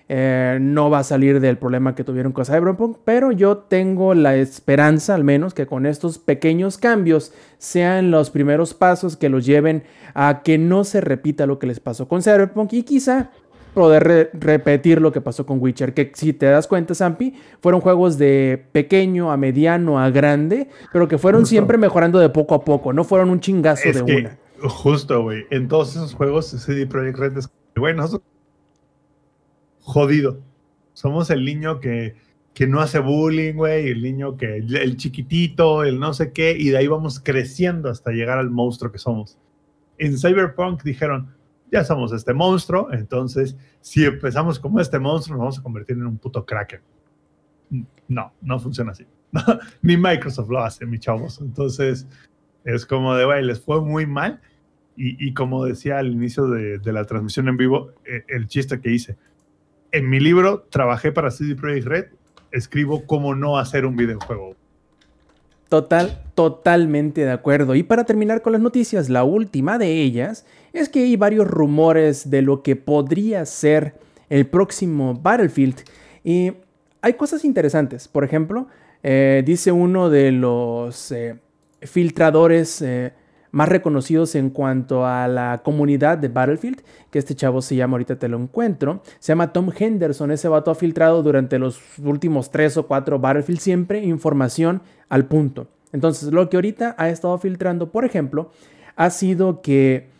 eh, 0.09 0.57
no 0.59 0.89
va 0.89 0.99
a 0.99 1.03
salir 1.03 1.39
del 1.39 1.57
problema 1.57 1.95
que 1.95 2.03
tuvieron 2.03 2.33
con 2.33 2.45
Cyberpunk, 2.45 2.97
pero 3.05 3.31
yo 3.31 3.57
tengo 3.57 4.13
la 4.13 4.35
esperanza, 4.35 5.15
al 5.15 5.23
menos, 5.23 5.53
que 5.53 5.65
con 5.65 5.85
estos 5.85 6.19
pequeños 6.19 6.77
cambios 6.77 7.33
sean 7.57 8.11
los 8.11 8.29
primeros 8.29 8.73
pasos 8.73 9.15
que 9.15 9.29
los 9.29 9.45
lleven 9.45 9.83
a 10.13 10.41
que 10.43 10.57
no 10.57 10.83
se 10.83 10.99
repita 10.99 11.45
lo 11.45 11.57
que 11.57 11.67
les 11.67 11.79
pasó 11.79 12.07
con 12.09 12.21
Cyberpunk 12.21 12.73
y 12.73 12.83
quizá 12.83 13.31
poder 13.73 14.03
re- 14.03 14.29
repetir 14.33 15.01
lo 15.01 15.11
que 15.11 15.21
pasó 15.21 15.45
con 15.45 15.59
Witcher, 15.61 15.93
que 15.93 16.11
si 16.15 16.33
te 16.33 16.45
das 16.45 16.67
cuenta, 16.67 16.93
Zampi, 16.95 17.33
fueron 17.61 17.81
juegos 17.81 18.17
de 18.17 18.65
pequeño 18.71 19.31
a 19.31 19.37
mediano 19.37 19.99
a 19.99 20.09
grande, 20.09 20.69
pero 20.91 21.07
que 21.07 21.17
fueron 21.17 21.41
Justo. 21.41 21.49
siempre 21.51 21.77
mejorando 21.77 22.19
de 22.19 22.29
poco 22.29 22.55
a 22.55 22.63
poco, 22.63 22.93
no 22.93 23.03
fueron 23.03 23.29
un 23.29 23.39
chingazo 23.39 23.89
Es 23.89 23.95
de 23.97 24.05
que, 24.05 24.15
una. 24.17 24.37
justo, 24.69 25.23
güey, 25.23 25.43
en 25.51 25.67
todos 25.67 25.95
esos 25.95 26.13
juegos 26.13 26.47
CD 26.47 26.85
Projekt 26.87 27.17
Red 27.19 27.37
es, 27.37 27.49
güey, 27.75 27.93
nosotros 27.95 28.21
jodido. 29.81 30.39
Somos 30.93 31.29
el 31.29 31.43
niño 31.43 31.79
que, 31.79 32.15
que 32.53 32.67
no 32.67 32.79
hace 32.79 32.99
bullying, 32.99 33.55
güey, 33.55 33.89
el 33.89 34.01
niño 34.03 34.37
que, 34.37 34.57
el 34.57 34.97
chiquitito, 34.97 35.83
el 35.83 35.99
no 35.99 36.13
sé 36.13 36.31
qué, 36.31 36.55
y 36.57 36.69
de 36.69 36.77
ahí 36.77 36.87
vamos 36.87 37.19
creciendo 37.19 37.89
hasta 37.89 38.11
llegar 38.11 38.37
al 38.37 38.49
monstruo 38.49 38.91
que 38.91 38.99
somos. 38.99 39.37
En 39.97 40.17
Cyberpunk 40.17 40.83
dijeron, 40.83 41.33
ya 41.73 41.83
somos 41.83 42.13
este 42.13 42.33
monstruo, 42.33 42.93
entonces 42.93 43.57
si 43.81 44.05
empezamos 44.05 44.59
como 44.59 44.79
este 44.79 44.99
monstruo, 44.99 45.35
nos 45.35 45.41
vamos 45.41 45.59
a 45.59 45.63
convertir 45.63 45.97
en 45.97 46.05
un 46.05 46.17
puto 46.19 46.45
cracker. 46.45 46.81
No, 48.07 48.31
no 48.41 48.59
funciona 48.59 48.91
así. 48.91 49.07
Ni 49.81 49.97
Microsoft 49.97 50.49
lo 50.49 50.59
hace, 50.59 50.85
mi 50.85 50.99
chavos. 50.99 51.41
Entonces, 51.41 52.07
es 52.63 52.85
como 52.85 53.15
de, 53.15 53.25
güey, 53.25 53.43
les 53.43 53.59
fue 53.59 53.81
muy 53.81 54.05
mal. 54.05 54.39
Y, 54.95 55.27
y 55.27 55.33
como 55.33 55.65
decía 55.65 55.97
al 55.97 56.11
inicio 56.11 56.45
de, 56.47 56.77
de 56.77 56.93
la 56.93 57.05
transmisión 57.05 57.47
en 57.47 57.57
vivo, 57.57 57.91
eh, 58.05 58.23
el 58.27 58.47
chiste 58.47 58.79
que 58.79 58.91
hice. 58.91 59.17
En 59.91 60.07
mi 60.07 60.19
libro, 60.19 60.67
trabajé 60.69 61.11
para 61.11 61.31
CD 61.31 61.55
Projekt 61.55 61.87
Red, 61.87 62.05
escribo 62.51 63.07
cómo 63.07 63.33
no 63.33 63.57
hacer 63.57 63.87
un 63.87 63.95
videojuego. 63.95 64.55
Total, 65.69 66.21
totalmente 66.35 67.25
de 67.25 67.31
acuerdo. 67.31 67.73
Y 67.73 67.81
para 67.81 68.03
terminar 68.03 68.43
con 68.43 68.53
las 68.53 68.61
noticias, 68.61 69.09
la 69.09 69.23
última 69.23 69.79
de 69.79 70.03
ellas 70.03 70.45
es 70.73 70.89
que 70.89 71.03
hay 71.03 71.15
varios 71.15 71.47
rumores 71.47 72.29
de 72.29 72.41
lo 72.41 72.63
que 72.63 72.75
podría 72.75 73.45
ser 73.45 73.95
el 74.29 74.47
próximo 74.47 75.13
Battlefield. 75.13 75.83
Y 76.23 76.53
hay 77.01 77.13
cosas 77.13 77.45
interesantes. 77.45 78.07
Por 78.07 78.23
ejemplo, 78.23 78.67
eh, 79.03 79.43
dice 79.45 79.71
uno 79.71 80.09
de 80.09 80.31
los 80.31 81.11
eh, 81.11 81.39
filtradores 81.81 82.81
eh, 82.81 83.13
más 83.51 83.69
reconocidos 83.69 84.33
en 84.33 84.49
cuanto 84.49 85.05
a 85.05 85.27
la 85.27 85.61
comunidad 85.63 86.17
de 86.17 86.29
Battlefield, 86.29 86.81
que 87.11 87.19
este 87.19 87.35
chavo 87.35 87.61
se 87.61 87.75
llama, 87.75 87.93
ahorita 87.93 88.17
te 88.17 88.27
lo 88.27 88.37
encuentro, 88.37 89.03
se 89.19 89.31
llama 89.31 89.53
Tom 89.53 89.69
Henderson, 89.77 90.31
ese 90.31 90.47
vato 90.47 90.71
ha 90.71 90.75
filtrado 90.75 91.21
durante 91.21 91.59
los 91.59 91.79
últimos 91.99 92.49
tres 92.49 92.77
o 92.77 92.87
cuatro 92.87 93.19
Battlefield 93.19 93.59
siempre 93.59 94.03
información 94.03 94.81
al 95.07 95.25
punto. 95.25 95.67
Entonces, 95.91 96.33
lo 96.33 96.49
que 96.49 96.57
ahorita 96.57 96.95
ha 96.97 97.09
estado 97.09 97.37
filtrando, 97.37 97.91
por 97.91 98.05
ejemplo, 98.05 98.49
ha 98.95 99.11
sido 99.11 99.61
que 99.61 100.12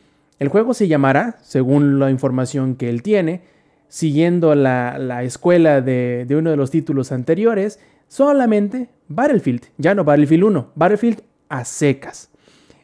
el 0.44 0.50
juego 0.50 0.74
se 0.74 0.90
llamará, 0.90 1.38
según 1.42 2.00
la 2.00 2.12
información 2.12 2.76
que 2.76 2.90
él 2.90 3.02
tiene, 3.02 3.42
siguiendo 3.88 4.56
la, 4.56 5.24
escuela 5.24 5.80
de, 5.80 6.28
uno 6.32 6.50
de 6.50 6.58
los 6.58 6.70
títulos 6.70 7.14
anteriores, 7.14 7.80
solamente 8.10 8.90
Battlefield, 9.08 9.64
ya 9.78 9.96
no 9.96 10.04
Battlefield 10.04 10.44
1, 10.44 10.72
Battlefield 10.76 11.22
a 11.48 11.64
secas. 11.64 12.30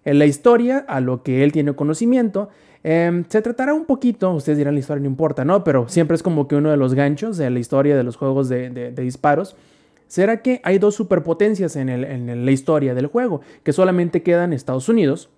En 0.06 0.20
la 0.20 0.26
historia, 0.26 0.86
a 0.88 1.02
lo 1.02 1.22
que 1.22 1.44
él 1.44 1.52
tiene 1.52 1.74
conocimiento, 1.74 2.48
em, 2.82 3.26
se 3.28 3.42
tratará 3.42 3.74
un 3.74 3.84
poquito, 3.84 4.32
ustedes 4.32 4.58
dirán 4.58 4.76
la 4.76 4.80
historia 4.80 5.02
no 5.02 5.10
importa, 5.10 5.44
¿no? 5.44 5.66
Pero 5.66 5.90
siempre 5.90 6.16
es 6.16 6.24
como 6.24 6.48
que 6.48 6.56
uno 6.56 6.72
de 6.72 6.78
los 6.78 6.94
ganchos 6.94 7.36
de 7.36 7.50
la 7.50 7.60
historia 7.60 7.98
de 7.98 8.04
los 8.04 8.16
juegos 8.16 8.48
de, 8.48 8.92
disparos. 8.92 9.58
Será 10.08 10.42
que 10.42 10.62
hay 10.64 10.80
dos 10.80 10.96
superpotencias 10.96 11.76
en, 11.76 11.90
en 11.90 12.46
la 12.46 12.52
historia 12.52 12.96
del 12.96 13.08
juego, 13.08 13.42
que 13.64 13.74
solamente 13.74 14.24
quedan 14.24 14.54
Estados 14.54 14.88
Unidos 14.88 15.30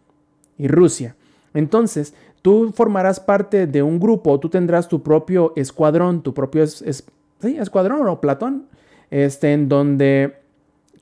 y 0.60 0.68
Rusia. 0.68 1.16
Entonces, 1.54 2.14
tú 2.42 2.72
formarás 2.74 3.20
parte 3.20 3.68
de 3.68 3.84
un 3.84 4.00
grupo, 4.00 4.40
tú 4.40 4.50
tendrás 4.50 4.88
tu 4.88 5.04
propio 5.04 5.54
escuadrón, 5.56 6.22
tu 6.22 6.34
propio 6.34 6.64
escuadrón 6.64 8.08
o 8.08 8.22
platón, 8.22 8.66
este, 9.10 9.54
en 9.54 9.68
donde 9.68 10.38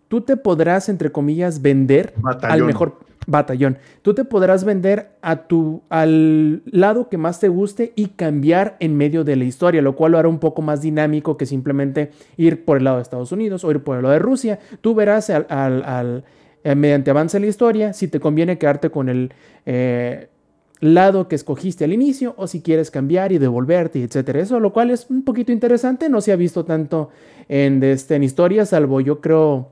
tú 0.08 0.22
te 0.22 0.38
podrás, 0.38 0.89
entre 0.89 1.12
comillas, 1.12 1.62
vender 1.62 2.14
al 2.41 2.64
mejor 2.64 2.97
batallón. 3.30 3.78
Tú 4.02 4.14
te 4.14 4.26
podrás 4.26 4.64
vender 4.64 5.12
a 5.22 5.43
tu, 5.43 5.84
al 5.89 6.64
lado 6.66 7.10
que 7.10 7.18
más 7.18 7.39
te 7.39 7.47
guste 7.47 7.93
y 7.95 8.08
cambiar 8.08 8.76
en 8.80 8.97
medio 8.97 9.24
de 9.24 9.36
la 9.36 9.43
historia, 9.43 9.82
lo 9.82 9.95
cual 9.95 10.14
lo 10.14 10.18
hará 10.18 10.28
un 10.28 10.39
poco 10.39 10.62
más 10.62 10.82
dinámico 10.82 11.38
que 11.38 11.45
simplemente 11.45 12.12
ir 12.38 12.66
por 12.66 12.78
el 12.78 12.86
lado 12.86 12.97
de 12.97 13.04
Estados 13.04 13.32
Unidos 13.32 13.64
o 13.64 13.72
ir 13.72 13.84
por 13.84 13.97
el 13.97 14.04
lado 14.04 14.14
de 14.14 14.20
Rusia. 14.20 14.60
Tú 14.82 14.95
verás 14.95 15.30
al, 15.30 15.45
al, 15.50 16.24
eh, 16.64 16.76
mediante 16.76 17.12
avance 17.12 17.39
la 17.39 17.45
historia 17.45 17.93
si 17.93 18.08
te 18.08 18.20
conviene 18.20 18.58
quedarte 18.58 18.89
con 18.89 19.10
el 19.10 19.32
eh, 19.66 20.29
lado 20.82 21.28
que 21.28 21.36
escogiste 21.36 21.84
al 21.84 21.94
inicio 21.94 22.34
o 22.38 22.48
si 22.48 22.62
quieres 22.62 22.92
cambiar 22.92 23.32
y 23.32 23.38
devolverte, 23.38 24.02
etcétera. 24.04 24.40
Eso, 24.40 24.60
lo 24.60 24.72
cual 24.72 24.92
es 24.92 25.08
un 25.10 25.24
poquito 25.24 25.52
interesante, 25.52 26.10
no 26.10 26.22
se 26.22 26.32
ha 26.32 26.36
visto 26.36 26.66
tanto 26.66 27.10
en, 27.48 27.84
este, 27.84 28.16
en 28.16 28.24
historia, 28.24 28.66
salvo 28.66 29.02
yo 29.02 29.20
creo 29.20 29.70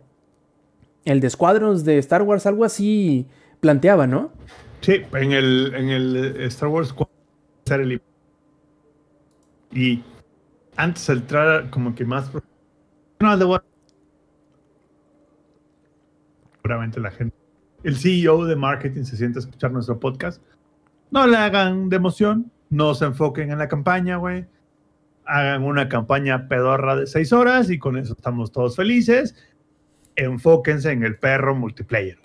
el 1.05 1.21
de 1.21 1.29
Squadrons 1.29 1.85
de 1.85 1.97
Star 1.99 2.21
Wars, 2.23 2.45
algo 2.45 2.65
así 2.65 3.25
planteaba, 3.61 4.07
¿no? 4.07 4.31
Sí, 4.81 5.01
en 5.13 5.31
el, 5.31 5.73
en 5.75 5.89
el 5.89 6.41
Star 6.41 6.69
Wars 6.69 6.93
y 9.71 10.01
antes 10.75 11.07
de 11.07 11.13
entrar 11.13 11.69
como 11.69 11.93
que 11.93 12.05
más 12.05 12.31
no, 13.19 13.61
seguramente 16.55 16.99
la 16.99 17.11
gente 17.11 17.35
el 17.83 17.97
CEO 17.97 18.45
de 18.45 18.55
marketing 18.55 19.03
se 19.03 19.17
siente 19.17 19.39
a 19.39 19.41
escuchar 19.41 19.71
nuestro 19.71 19.99
podcast 19.99 20.41
no 21.11 21.27
le 21.27 21.37
hagan 21.37 21.89
de 21.89 21.95
emoción 21.95 22.51
no 22.69 22.93
se 22.95 23.05
enfoquen 23.05 23.51
en 23.51 23.57
la 23.57 23.67
campaña 23.67 24.17
güey 24.17 24.45
hagan 25.25 25.63
una 25.63 25.89
campaña 25.89 26.47
pedorra 26.47 26.95
de 26.95 27.07
seis 27.07 27.33
horas 27.33 27.69
y 27.69 27.79
con 27.79 27.97
eso 27.97 28.13
estamos 28.13 28.51
todos 28.51 28.75
felices 28.75 29.35
enfóquense 30.17 30.91
en 30.91 31.03
el 31.03 31.17
perro 31.17 31.55
multiplayer. 31.55 32.17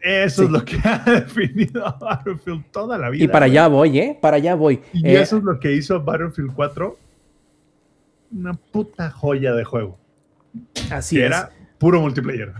Eso 0.00 0.44
es 0.44 0.50
lo 0.50 0.64
que 0.64 0.78
ha 0.84 0.98
definido 1.04 1.86
a 1.86 1.92
Battlefield 1.92 2.64
toda 2.72 2.98
la 2.98 3.10
vida. 3.10 3.24
Y 3.24 3.28
para 3.28 3.46
allá 3.46 3.68
voy, 3.68 3.98
¿eh? 3.98 4.18
Para 4.20 4.38
allá 4.38 4.54
voy. 4.54 4.80
Y 4.92 5.06
eh, 5.06 5.20
eso 5.20 5.38
es 5.38 5.44
lo 5.44 5.60
que 5.60 5.72
hizo 5.72 6.02
Battlefield 6.02 6.52
4 6.54 6.98
una 8.30 8.52
puta 8.52 9.10
joya 9.10 9.54
de 9.54 9.64
juego. 9.64 9.98
Así 10.90 11.18
es. 11.18 11.26
Era 11.26 11.50
puro 11.78 12.00
multiplayer. 12.00 12.52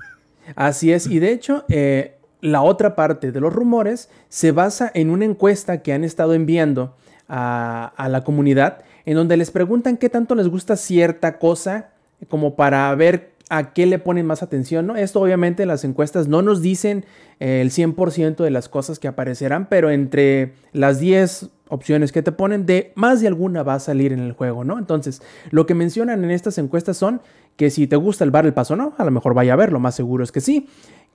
Así 0.55 0.93
es. 0.93 1.07
Y 1.07 1.19
de 1.19 1.33
hecho, 1.33 1.67
eh, 1.69 2.18
la 2.41 2.63
otra 2.63 2.95
parte 2.95 3.33
de 3.33 3.41
los 3.41 3.53
rumores 3.53 4.09
se 4.29 4.53
basa 4.53 4.91
en 4.95 5.11
una 5.11 5.25
encuesta 5.25 5.83
que 5.83 5.93
han 5.93 6.05
estado 6.05 6.35
enviando 6.35 6.95
a, 7.29 8.09
la 8.09 8.25
comunidad, 8.25 8.79
en 9.05 9.15
donde 9.15 9.37
les 9.37 9.51
preguntan 9.51 9.97
qué 9.97 10.09
tanto 10.09 10.35
les 10.35 10.49
gusta 10.49 10.77
cierta 10.77 11.39
cosa, 11.39 11.91
como 12.29 12.57
para 12.57 12.95
ver 12.95 13.33
a 13.51 13.73
qué 13.73 13.87
le 13.87 13.99
ponen 13.99 14.27
más 14.27 14.43
atención, 14.43 14.87
¿no? 14.87 14.97
Esto 14.97 15.21
obviamente 15.21 15.65
las 15.67 15.85
encuestas 15.85 16.29
no 16.29 16.43
nos 16.43 16.61
dicen 16.61 17.05
eh, 17.41 17.61
el 17.63 17.71
100% 17.71 18.37
de 18.37 18.51
las 18.51 18.69
cosas 18.69 18.99
que 18.99 19.09
aparecerán, 19.09 19.69
pero 19.69 19.91
entre 19.91 20.53
las 20.73 21.01
10 21.01 21.49
opciones 21.69 22.13
que 22.13 22.23
te 22.23 22.33
ponen, 22.33 22.67
de 22.67 22.93
más 22.95 23.21
de 23.21 23.29
alguna 23.29 23.63
va 23.63 23.75
a 23.75 23.81
salir 23.81 24.13
en 24.13 24.21
el 24.21 24.33
juego, 24.33 24.65
¿no? 24.65 24.79
Entonces, 24.79 25.23
lo 25.51 25.67
que 25.67 25.75
mencionan 25.75 26.25
en 26.25 26.31
estas 26.31 26.59
encuestas 26.59 26.97
son 26.97 27.21
que 27.57 27.71
si 27.71 27.87
te 27.87 27.97
gusta 27.97 28.25
el 28.25 28.31
bar 28.31 28.47
el 28.47 28.55
paso 28.55 28.77
no, 28.77 28.95
a 28.99 29.05
lo 29.05 29.11
mejor 29.11 29.35
vaya 29.35 29.55
a 29.55 29.57
ver, 29.57 29.73
lo 29.73 29.81
más 29.81 29.95
seguro 29.95 30.25
es 30.25 30.33
que 30.33 30.41
sí. 30.41 30.69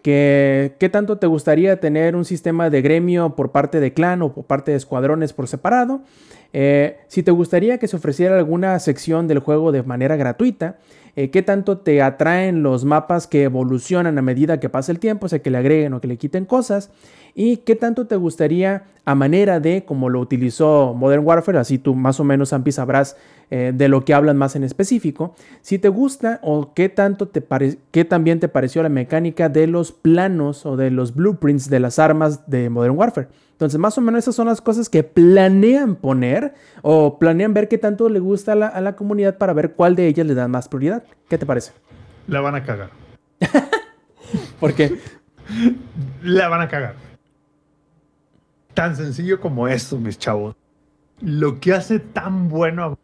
Que, 0.03 0.75
¿Qué 0.79 0.89
tanto 0.89 1.17
te 1.17 1.27
gustaría 1.27 1.79
tener 1.79 2.15
un 2.15 2.25
sistema 2.25 2.69
de 2.69 2.81
gremio 2.83 3.35
por 3.35 3.51
parte 3.51 3.79
de 3.79 3.93
clan 3.93 4.21
o 4.21 4.33
por 4.33 4.43
parte 4.43 4.71
de 4.71 4.77
escuadrones 4.77 5.33
por 5.33 5.47
separado? 5.47 6.01
Eh, 6.51 6.97
si 7.07 7.23
te 7.23 7.31
gustaría 7.31 7.79
que 7.79 7.87
se 7.87 7.95
ofreciera 7.95 8.37
alguna 8.37 8.77
sección 8.79 9.27
del 9.27 9.39
juego 9.39 9.71
de 9.71 9.81
manera 9.81 10.15
gratuita, 10.15 10.77
eh, 11.15 11.31
qué 11.31 11.41
tanto 11.41 11.79
te 11.79 12.01
atraen 12.01 12.63
los 12.63 12.85
mapas 12.85 13.27
que 13.27 13.43
evolucionan 13.43 14.17
a 14.17 14.21
medida 14.21 14.59
que 14.59 14.69
pasa 14.69 14.91
el 14.91 14.99
tiempo, 14.99 15.25
o 15.25 15.29
sea, 15.29 15.39
que 15.39 15.49
le 15.49 15.57
agreguen 15.57 15.93
o 15.93 16.01
que 16.01 16.07
le 16.07 16.17
quiten 16.17 16.45
cosas, 16.45 16.91
y 17.35 17.57
qué 17.57 17.75
tanto 17.75 18.07
te 18.07 18.15
gustaría 18.15 18.83
a 19.05 19.15
manera 19.15 19.59
de 19.59 19.83
como 19.83 20.09
lo 20.09 20.19
utilizó 20.19 20.93
Modern 20.93 21.25
Warfare, 21.25 21.59
así 21.59 21.77
tú 21.77 21.93
más 21.93 22.19
o 22.19 22.23
menos, 22.23 22.53
Ampi, 22.53 22.71
sabrás 22.71 23.17
eh, 23.51 23.71
de 23.75 23.87
lo 23.89 24.05
que 24.05 24.13
hablan 24.13 24.37
más 24.37 24.55
en 24.55 24.63
específico, 24.63 25.35
si 25.61 25.77
te 25.77 25.89
gusta 25.89 26.39
o 26.41 26.73
qué 26.73 26.89
tanto 26.89 27.27
te 27.27 27.43
qué 27.91 28.05
también 28.05 28.39
te 28.39 28.47
pareció 28.47 28.81
la 28.81 28.89
mecánica 28.89 29.49
de 29.49 29.67
los 29.67 29.91
planos 29.91 30.65
o 30.65 30.77
de 30.77 30.89
los 30.89 31.13
blueprints 31.13 31.69
de 31.69 31.79
las 31.79 31.99
armas 31.99 32.49
de 32.49 32.69
Modern 32.69 32.97
Warfare. 32.97 33.27
Entonces, 33.51 33.79
más 33.79 33.97
o 33.97 34.01
menos 34.01 34.19
esas 34.19 34.35
son 34.35 34.47
las 34.47 34.61
cosas 34.61 34.89
que 34.89 35.03
planean 35.03 35.95
poner 35.95 36.53
o 36.81 37.19
planean 37.19 37.53
ver 37.53 37.67
qué 37.67 37.77
tanto 37.77 38.09
le 38.09 38.19
gusta 38.19 38.53
a 38.53 38.81
la, 38.81 38.95
comunidad 38.95 39.37
para 39.37 39.53
ver 39.53 39.73
cuál 39.73 39.95
de 39.95 40.07
ellas 40.07 40.25
le 40.25 40.33
dan 40.33 40.51
más 40.51 40.67
prioridad. 40.67 41.03
¿Qué 41.29 41.37
te 41.37 41.45
parece? 41.45 41.71
La 42.27 42.41
van 42.41 42.55
a 42.55 42.63
cagar. 42.63 42.89
¿Por 44.59 44.73
qué? 44.73 44.97
La 46.23 46.47
van 46.47 46.61
a 46.61 46.67
cagar. 46.67 46.95
Tan 48.73 48.95
sencillo 48.95 49.39
como 49.39 49.67
esto, 49.67 49.97
mis 49.97 50.17
chavos. 50.17 50.55
Lo 51.19 51.59
que 51.59 51.73
hace 51.73 51.99
tan 51.99 52.49
bueno 52.49 52.97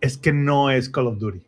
es 0.00 0.16
que 0.16 0.32
no 0.32 0.70
es 0.70 0.88
Call 0.88 1.08
of 1.08 1.18
Duty. 1.18 1.42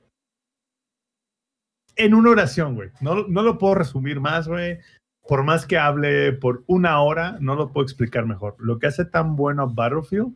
En 1.96 2.14
una 2.14 2.30
oración, 2.30 2.74
güey. 2.74 2.90
No, 3.00 3.26
no 3.26 3.42
lo 3.42 3.58
puedo 3.58 3.74
resumir 3.74 4.20
más, 4.20 4.48
güey 4.48 4.78
por 5.26 5.44
más 5.44 5.66
que 5.66 5.78
hable 5.78 6.32
por 6.32 6.64
una 6.66 7.00
hora, 7.00 7.36
no 7.40 7.54
lo 7.54 7.72
puedo 7.72 7.84
explicar 7.84 8.26
mejor. 8.26 8.56
Lo 8.58 8.78
que 8.78 8.88
hace 8.88 9.04
tan 9.04 9.36
bueno 9.36 9.68
Battlefield 9.68 10.34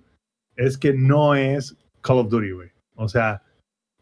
es 0.55 0.79
que 0.79 0.93
no 0.93 1.35
es 1.35 1.77
Call 2.03 2.19
of 2.19 2.29
Duty, 2.29 2.53
güey. 2.53 2.71
O 2.95 3.09
sea, 3.09 3.43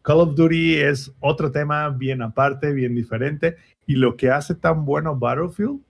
Call 0.03 0.19
of 0.19 0.35
Duty 0.35 0.77
es 0.77 1.13
otro 1.19 1.51
tema 1.51 1.89
bien 1.89 2.21
aparte, 2.21 2.71
bien 2.71 2.93
diferente. 2.93 3.57
Y 3.87 3.95
lo 3.95 4.15
que 4.15 4.29
hace 4.29 4.55
tan 4.55 4.85
bueno 4.85 5.15
Battlefield 5.17 5.81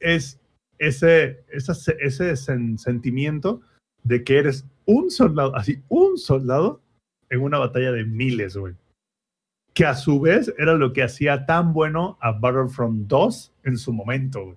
es 0.00 0.40
ese, 0.78 1.44
ese, 1.48 1.96
ese 2.00 2.36
sentimiento 2.36 3.60
de 4.02 4.24
que 4.24 4.38
eres 4.38 4.64
un 4.84 5.10
soldado, 5.10 5.54
así, 5.56 5.82
un 5.88 6.18
soldado 6.18 6.80
en 7.30 7.40
una 7.40 7.58
batalla 7.58 7.92
de 7.92 8.04
miles, 8.04 8.56
güey 8.56 8.74
que 9.76 9.84
a 9.84 9.94
su 9.94 10.18
vez 10.18 10.54
era 10.56 10.72
lo 10.72 10.94
que 10.94 11.02
hacía 11.02 11.44
tan 11.44 11.74
bueno 11.74 12.16
a 12.22 12.32
Battlefront 12.32 13.06
2 13.08 13.52
en 13.64 13.76
su 13.76 13.92
momento, 13.92 14.56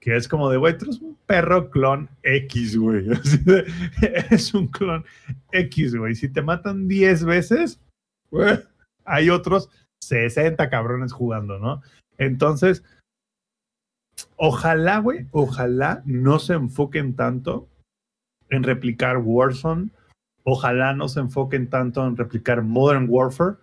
Que 0.00 0.16
es 0.16 0.26
como 0.26 0.50
de, 0.50 0.56
güey, 0.56 0.76
tú 0.76 0.86
eres 0.86 1.00
un 1.00 1.16
perro 1.24 1.70
clon 1.70 2.08
X, 2.24 2.76
güey. 2.76 3.06
es 4.30 4.52
un 4.52 4.66
clon 4.66 5.04
X, 5.52 5.94
güey. 5.94 6.16
Si 6.16 6.28
te 6.28 6.42
matan 6.42 6.88
10 6.88 7.26
veces, 7.26 7.80
hay 9.04 9.30
otros 9.30 9.70
60 10.02 10.68
cabrones 10.68 11.12
jugando, 11.12 11.60
¿no? 11.60 11.80
Entonces, 12.18 12.82
ojalá, 14.40 14.98
güey, 14.98 15.26
ojalá 15.32 16.02
no 16.06 16.38
se 16.38 16.54
enfoquen 16.54 17.14
tanto 17.14 17.68
en 18.48 18.62
replicar 18.62 19.18
Warzone. 19.18 19.90
Ojalá 20.44 20.94
no 20.94 21.08
se 21.08 21.20
enfoquen 21.20 21.68
tanto 21.68 22.04
en 22.06 22.16
replicar 22.16 22.62
Modern 22.62 23.06
Warfare 23.08 23.58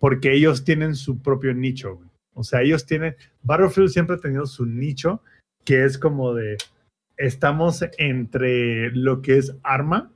porque 0.00 0.34
ellos 0.34 0.64
tienen 0.64 0.96
su 0.96 1.22
propio 1.22 1.54
nicho. 1.54 2.00
O 2.34 2.42
sea, 2.42 2.62
ellos 2.62 2.84
tienen, 2.84 3.14
Battlefield 3.42 3.90
siempre 3.90 4.16
ha 4.16 4.20
tenido 4.20 4.44
su 4.44 4.66
nicho, 4.66 5.22
que 5.64 5.84
es 5.84 5.96
como 5.96 6.34
de, 6.34 6.58
estamos 7.16 7.82
entre 7.96 8.90
lo 8.90 9.22
que 9.22 9.38
es 9.38 9.56
arma, 9.62 10.10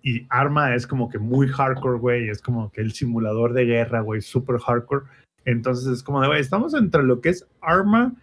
y 0.00 0.26
arma 0.30 0.74
es 0.74 0.86
como 0.86 1.10
que 1.10 1.18
muy 1.18 1.48
hardcore, 1.48 1.98
güey, 1.98 2.28
es 2.28 2.40
como 2.40 2.70
que 2.70 2.80
el 2.80 2.92
simulador 2.92 3.52
de 3.52 3.64
guerra, 3.64 4.00
güey, 4.00 4.20
super 4.20 4.58
hardcore. 4.58 5.06
Entonces 5.44 5.88
es 5.88 6.02
como 6.02 6.20
de, 6.20 6.28
güey, 6.28 6.40
estamos 6.40 6.72
entre 6.74 7.02
lo 7.02 7.20
que 7.20 7.30
es 7.30 7.46
arma 7.60 8.14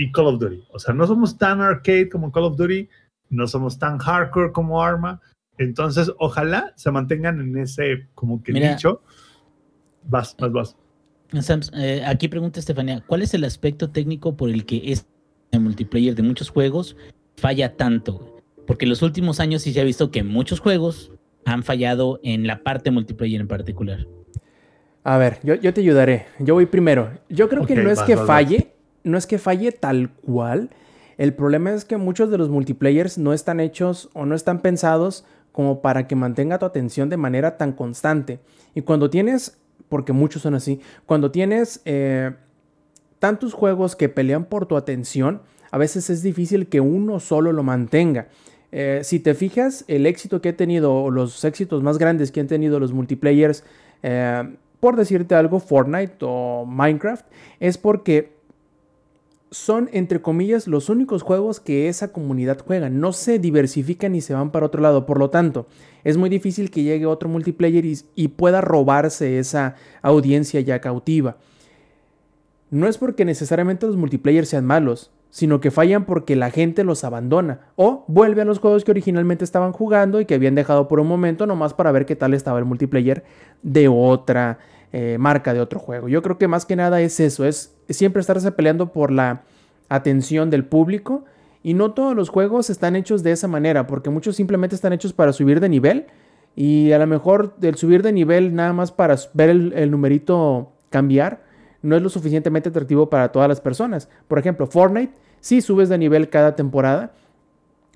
y 0.00 0.10
Call 0.12 0.28
of 0.28 0.40
Duty. 0.40 0.64
O 0.70 0.78
sea, 0.78 0.94
no 0.94 1.06
somos 1.06 1.36
tan 1.36 1.60
arcade 1.60 2.08
como 2.08 2.32
Call 2.32 2.44
of 2.44 2.56
Duty, 2.56 2.88
no 3.28 3.46
somos 3.46 3.78
tan 3.78 3.98
hardcore 3.98 4.50
como 4.50 4.82
Arma. 4.82 5.20
Entonces, 5.58 6.10
ojalá 6.18 6.72
se 6.76 6.90
mantengan 6.90 7.38
en 7.38 7.58
ese 7.58 8.08
como 8.14 8.42
que 8.42 8.52
Mira. 8.54 8.72
nicho. 8.72 9.02
Vas, 10.04 10.34
vas, 10.38 10.52
vas. 10.52 10.76
Sams, 11.42 11.70
eh, 11.74 12.02
aquí 12.06 12.28
pregunta 12.28 12.58
Estefania, 12.58 13.04
¿cuál 13.06 13.20
es 13.20 13.34
el 13.34 13.44
aspecto 13.44 13.90
técnico 13.90 14.36
por 14.36 14.48
el 14.48 14.64
que 14.64 14.90
este 14.90 15.06
multiplayer 15.58 16.14
de 16.14 16.22
muchos 16.22 16.48
juegos 16.48 16.96
falla 17.36 17.76
tanto? 17.76 18.38
Porque 18.66 18.86
en 18.86 18.88
los 18.88 19.02
últimos 19.02 19.38
años 19.38 19.62
sí 19.62 19.74
se 19.74 19.82
ha 19.82 19.84
visto 19.84 20.10
que 20.10 20.24
muchos 20.24 20.60
juegos 20.60 21.12
han 21.44 21.62
fallado 21.62 22.20
en 22.22 22.46
la 22.46 22.62
parte 22.62 22.90
multiplayer 22.90 23.42
en 23.42 23.48
particular. 23.48 24.06
A 25.04 25.18
ver, 25.18 25.40
yo, 25.42 25.54
yo 25.56 25.74
te 25.74 25.82
ayudaré. 25.82 26.26
Yo 26.38 26.54
voy 26.54 26.64
primero. 26.64 27.10
Yo 27.28 27.50
creo 27.50 27.66
que 27.66 27.76
no 27.76 27.90
es 27.90 27.98
vas, 27.98 28.06
que 28.06 28.14
vas, 28.14 28.26
vas. 28.26 28.46
No 29.04 29.18
es 29.18 29.26
que 29.26 29.38
falle 29.38 29.72
tal 29.72 30.10
cual. 30.10 30.70
El 31.18 31.34
problema 31.34 31.72
es 31.72 31.84
que 31.84 31.96
muchos 31.96 32.30
de 32.30 32.38
los 32.38 32.48
multiplayers 32.48 33.18
no 33.18 33.32
están 33.32 33.60
hechos 33.60 34.08
o 34.14 34.24
no 34.26 34.34
están 34.34 34.60
pensados 34.60 35.24
como 35.52 35.82
para 35.82 36.06
que 36.06 36.16
mantenga 36.16 36.58
tu 36.58 36.66
atención 36.66 37.08
de 37.08 37.16
manera 37.16 37.56
tan 37.56 37.72
constante. 37.72 38.40
Y 38.74 38.82
cuando 38.82 39.10
tienes, 39.10 39.58
porque 39.88 40.12
muchos 40.12 40.42
son 40.42 40.54
así, 40.54 40.80
cuando 41.06 41.30
tienes 41.30 41.82
eh, 41.84 42.32
tantos 43.18 43.52
juegos 43.52 43.96
que 43.96 44.08
pelean 44.08 44.44
por 44.44 44.66
tu 44.66 44.76
atención, 44.76 45.42
a 45.70 45.78
veces 45.78 46.10
es 46.10 46.22
difícil 46.22 46.68
que 46.68 46.80
uno 46.80 47.20
solo 47.20 47.52
lo 47.52 47.62
mantenga. 47.62 48.28
Eh, 48.72 49.00
si 49.02 49.18
te 49.20 49.34
fijas, 49.34 49.84
el 49.88 50.06
éxito 50.06 50.40
que 50.40 50.50
he 50.50 50.52
tenido, 50.52 50.94
o 50.94 51.10
los 51.10 51.44
éxitos 51.44 51.82
más 51.82 51.98
grandes 51.98 52.30
que 52.30 52.40
han 52.40 52.46
tenido 52.46 52.78
los 52.78 52.92
multiplayers, 52.92 53.64
eh, 54.02 54.56
por 54.78 54.96
decirte 54.96 55.34
algo, 55.34 55.60
Fortnite 55.60 56.16
o 56.22 56.64
Minecraft, 56.66 57.26
es 57.58 57.76
porque 57.78 58.32
son, 59.50 59.90
entre 59.92 60.22
comillas, 60.22 60.68
los 60.68 60.88
únicos 60.88 61.22
juegos 61.22 61.58
que 61.58 61.88
esa 61.88 62.12
comunidad 62.12 62.58
juega. 62.64 62.88
No 62.88 63.12
se 63.12 63.38
diversifican 63.38 64.14
y 64.14 64.20
se 64.20 64.34
van 64.34 64.52
para 64.52 64.66
otro 64.66 64.80
lado. 64.80 65.06
Por 65.06 65.18
lo 65.18 65.30
tanto, 65.30 65.66
es 66.04 66.16
muy 66.16 66.30
difícil 66.30 66.70
que 66.70 66.82
llegue 66.82 67.06
otro 67.06 67.28
multiplayer 67.28 67.84
y, 67.84 68.28
pueda 68.28 68.60
robarse 68.60 69.38
esa 69.38 69.74
audiencia 70.02 70.60
ya 70.60 70.80
cautiva. 70.80 71.36
No 72.70 72.86
es 72.86 72.98
porque 72.98 73.24
necesariamente 73.24 73.86
los 73.86 73.96
multiplayers 73.96 74.48
sean 74.48 74.64
malos, 74.64 75.10
sino 75.30 75.60
que 75.60 75.72
fallan 75.72 76.06
porque 76.06 76.36
la 76.36 76.50
gente 76.50 76.84
los 76.84 77.02
abandona 77.02 77.72
o 77.74 78.04
vuelve 78.06 78.42
a 78.42 78.44
los 78.44 78.60
juegos 78.60 78.84
que 78.84 78.92
originalmente 78.92 79.44
estaban 79.44 79.72
jugando 79.72 80.20
y 80.20 80.26
que 80.26 80.34
habían 80.34 80.54
dejado 80.54 80.86
por 80.86 81.00
un 81.00 81.08
momento 81.08 81.46
nomás 81.46 81.74
para 81.74 81.92
ver 81.92 82.06
qué 82.06 82.14
tal 82.14 82.34
estaba 82.34 82.60
el 82.60 82.64
multiplayer 82.64 83.24
de 83.62 83.88
otra 83.88 84.58
eh, 84.92 85.16
marca, 85.18 85.54
de 85.54 85.60
otro 85.60 85.78
juego. 85.78 86.08
Yo 86.08 86.22
creo 86.22 86.38
que 86.38 86.48
más 86.48 86.66
que 86.66 86.76
nada 86.76 87.00
es 87.00 87.20
eso, 87.20 87.44
es 87.44 87.76
siempre 87.88 88.20
estarse 88.20 88.50
peleando 88.52 88.92
por 88.92 89.10
la 89.10 89.42
atención 89.88 90.50
del 90.50 90.64
público 90.64 91.24
y 91.62 91.74
no 91.74 91.92
todos 91.92 92.14
los 92.16 92.28
juegos 92.28 92.70
están 92.70 92.96
hechos 92.96 93.22
de 93.22 93.32
esa 93.32 93.48
manera, 93.48 93.86
porque 93.86 94.10
muchos 94.10 94.36
simplemente 94.36 94.74
están 94.74 94.92
hechos 94.92 95.12
para 95.12 95.32
subir 95.32 95.60
de 95.60 95.68
nivel 95.68 96.06
y 96.56 96.92
a 96.92 96.98
lo 96.98 97.06
mejor 97.06 97.54
el 97.62 97.76
subir 97.76 98.02
de 98.02 98.12
nivel 98.12 98.54
nada 98.54 98.72
más 98.72 98.92
para 98.92 99.16
ver 99.34 99.50
el, 99.50 99.72
el 99.74 99.90
numerito 99.90 100.72
cambiar 100.90 101.50
no 101.82 101.96
es 101.96 102.02
lo 102.02 102.08
suficientemente 102.08 102.68
atractivo 102.68 103.08
para 103.08 103.32
todas 103.32 103.48
las 103.48 103.60
personas. 103.60 104.08
Por 104.28 104.38
ejemplo, 104.38 104.66
Fortnite, 104.66 105.14
sí 105.40 105.60
subes 105.60 105.88
de 105.88 105.98
nivel 105.98 106.28
cada 106.28 106.56
temporada, 106.56 107.12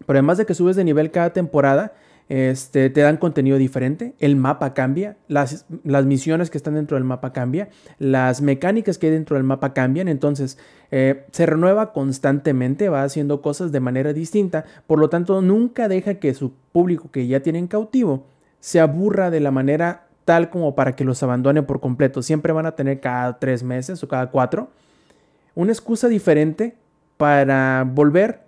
pero 0.07 0.19
además 0.19 0.39
de 0.39 0.47
que 0.47 0.55
subes 0.55 0.77
de 0.77 0.85
nivel 0.85 1.11
cada 1.11 1.33
temporada, 1.33 1.93
este, 2.29 2.91
te 2.91 3.01
dan 3.03 3.19
contenido 3.19 3.59
diferente, 3.59 4.15
el 4.19 4.37
mapa 4.37 4.75
cambia, 4.75 5.17
las, 5.29 5.67
las 5.85 6.07
misiones 6.07 6.51
que 6.51 6.59
están 6.59 6.75
dentro 6.75 6.97
del 6.97 7.05
mapa 7.05 7.33
cambian, 7.33 7.69
las 7.99 8.41
mecánicas 8.41 8.99
que 8.99 9.07
hay 9.07 9.13
dentro 9.13 9.37
del 9.37 9.45
mapa 9.45 9.75
cambian, 9.75 10.09
entonces 10.09 10.59
eh, 10.91 11.27
se 11.33 11.47
renueva 11.47 11.93
constantemente, 11.93 12.89
va 12.89 13.03
haciendo 13.03 13.43
cosas 13.43 13.73
de 13.73 13.81
manera 13.81 14.13
distinta, 14.13 14.65
por 14.87 14.99
lo 14.99 15.09
tanto 15.09 15.43
nunca 15.43 15.89
deja 15.89 16.15
que 16.15 16.35
su 16.35 16.53
público 16.73 17.11
que 17.11 17.27
ya 17.27 17.41
tienen 17.41 17.67
cautivo 17.67 18.27
se 18.61 18.81
aburra 18.81 19.31
de 19.31 19.41
la 19.41 19.51
manera 19.51 20.07
tal 20.25 20.49
como 20.49 20.75
para 20.75 20.97
que 20.97 21.05
los 21.05 21.23
abandone 21.23 21.63
por 21.63 21.81
completo. 21.81 22.23
Siempre 22.23 22.53
van 22.53 22.65
a 22.65 22.77
tener 22.77 23.01
cada 23.01 23.39
tres 23.39 23.63
meses 23.63 24.03
o 24.03 24.09
cada 24.09 24.31
cuatro 24.31 24.71
una 25.55 25.73
excusa 25.73 26.09
diferente 26.09 26.77
para 27.17 27.85
volver, 27.87 28.44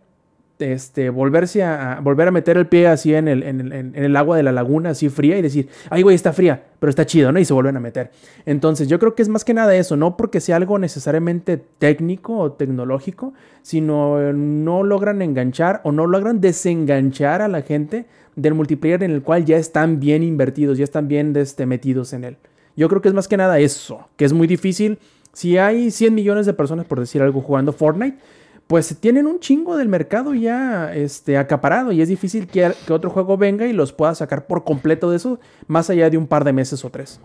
este, 0.58 1.10
volverse 1.10 1.62
a, 1.62 2.00
volver 2.02 2.28
a 2.28 2.30
meter 2.30 2.56
el 2.56 2.66
pie 2.66 2.88
así 2.88 3.14
en 3.14 3.28
el, 3.28 3.42
en, 3.42 3.60
el, 3.60 3.72
en 3.72 3.94
el 3.94 4.16
agua 4.16 4.36
de 4.36 4.42
la 4.42 4.52
laguna 4.52 4.90
así 4.90 5.08
fría 5.08 5.38
y 5.38 5.42
decir, 5.42 5.68
ay 5.90 6.02
güey, 6.02 6.14
está 6.14 6.32
fría, 6.32 6.64
pero 6.78 6.90
está 6.90 7.04
chido, 7.06 7.32
¿no? 7.32 7.38
Y 7.38 7.44
se 7.44 7.52
vuelven 7.52 7.76
a 7.76 7.80
meter. 7.80 8.10
Entonces 8.46 8.88
yo 8.88 8.98
creo 8.98 9.14
que 9.14 9.22
es 9.22 9.28
más 9.28 9.44
que 9.44 9.54
nada 9.54 9.74
eso, 9.76 9.96
no 9.96 10.16
porque 10.16 10.40
sea 10.40 10.56
algo 10.56 10.78
necesariamente 10.78 11.62
técnico 11.78 12.38
o 12.38 12.52
tecnológico, 12.52 13.34
sino 13.62 14.20
eh, 14.20 14.32
no 14.32 14.82
logran 14.82 15.22
enganchar 15.22 15.80
o 15.84 15.92
no 15.92 16.06
logran 16.06 16.40
desenganchar 16.40 17.42
a 17.42 17.48
la 17.48 17.62
gente 17.62 18.06
del 18.36 18.54
multiplayer 18.54 19.02
en 19.02 19.10
el 19.10 19.22
cual 19.22 19.44
ya 19.44 19.56
están 19.56 19.98
bien 19.98 20.22
invertidos, 20.22 20.78
ya 20.78 20.84
están 20.84 21.08
bien 21.08 21.34
este, 21.36 21.66
metidos 21.66 22.12
en 22.12 22.24
él. 22.24 22.36
Yo 22.76 22.88
creo 22.88 23.00
que 23.00 23.08
es 23.08 23.14
más 23.14 23.26
que 23.26 23.36
nada 23.38 23.58
eso, 23.58 24.08
que 24.16 24.26
es 24.26 24.32
muy 24.32 24.46
difícil. 24.46 24.98
Si 25.32 25.56
hay 25.58 25.90
100 25.90 26.14
millones 26.14 26.46
de 26.46 26.52
personas, 26.52 26.86
por 26.86 27.00
decir 27.00 27.22
algo, 27.22 27.40
jugando 27.40 27.72
Fortnite, 27.72 28.18
pues 28.66 28.98
tienen 29.00 29.26
un 29.26 29.38
chingo 29.38 29.76
del 29.76 29.88
mercado 29.88 30.34
ya 30.34 30.92
este, 30.94 31.38
acaparado 31.38 31.92
y 31.92 32.02
es 32.02 32.08
difícil 32.08 32.46
que, 32.46 32.72
que 32.86 32.92
otro 32.92 33.10
juego 33.10 33.36
venga 33.36 33.66
y 33.66 33.72
los 33.72 33.92
pueda 33.92 34.14
sacar 34.14 34.46
por 34.46 34.64
completo 34.64 35.10
de 35.10 35.18
eso, 35.18 35.38
más 35.68 35.88
allá 35.88 36.10
de 36.10 36.18
un 36.18 36.26
par 36.26 36.44
de 36.44 36.52
meses 36.52 36.84
o 36.84 36.90
tres. 36.90 37.20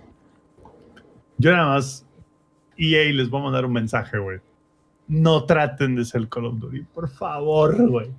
Yo 1.37 1.51
nada 1.51 1.69
más, 1.69 2.05
EA 2.77 3.11
les 3.11 3.29
voy 3.29 3.41
a 3.41 3.43
mandar 3.45 3.65
un 3.65 3.73
mensaje, 3.73 4.19
güey. 4.19 4.39
No 5.07 5.45
traten 5.45 5.95
de 5.95 6.05
ser 6.05 6.27
Call 6.29 6.45
of 6.45 6.59
Duty, 6.59 6.83
por 6.93 7.09
favor, 7.09 7.89
güey. 7.89 8.11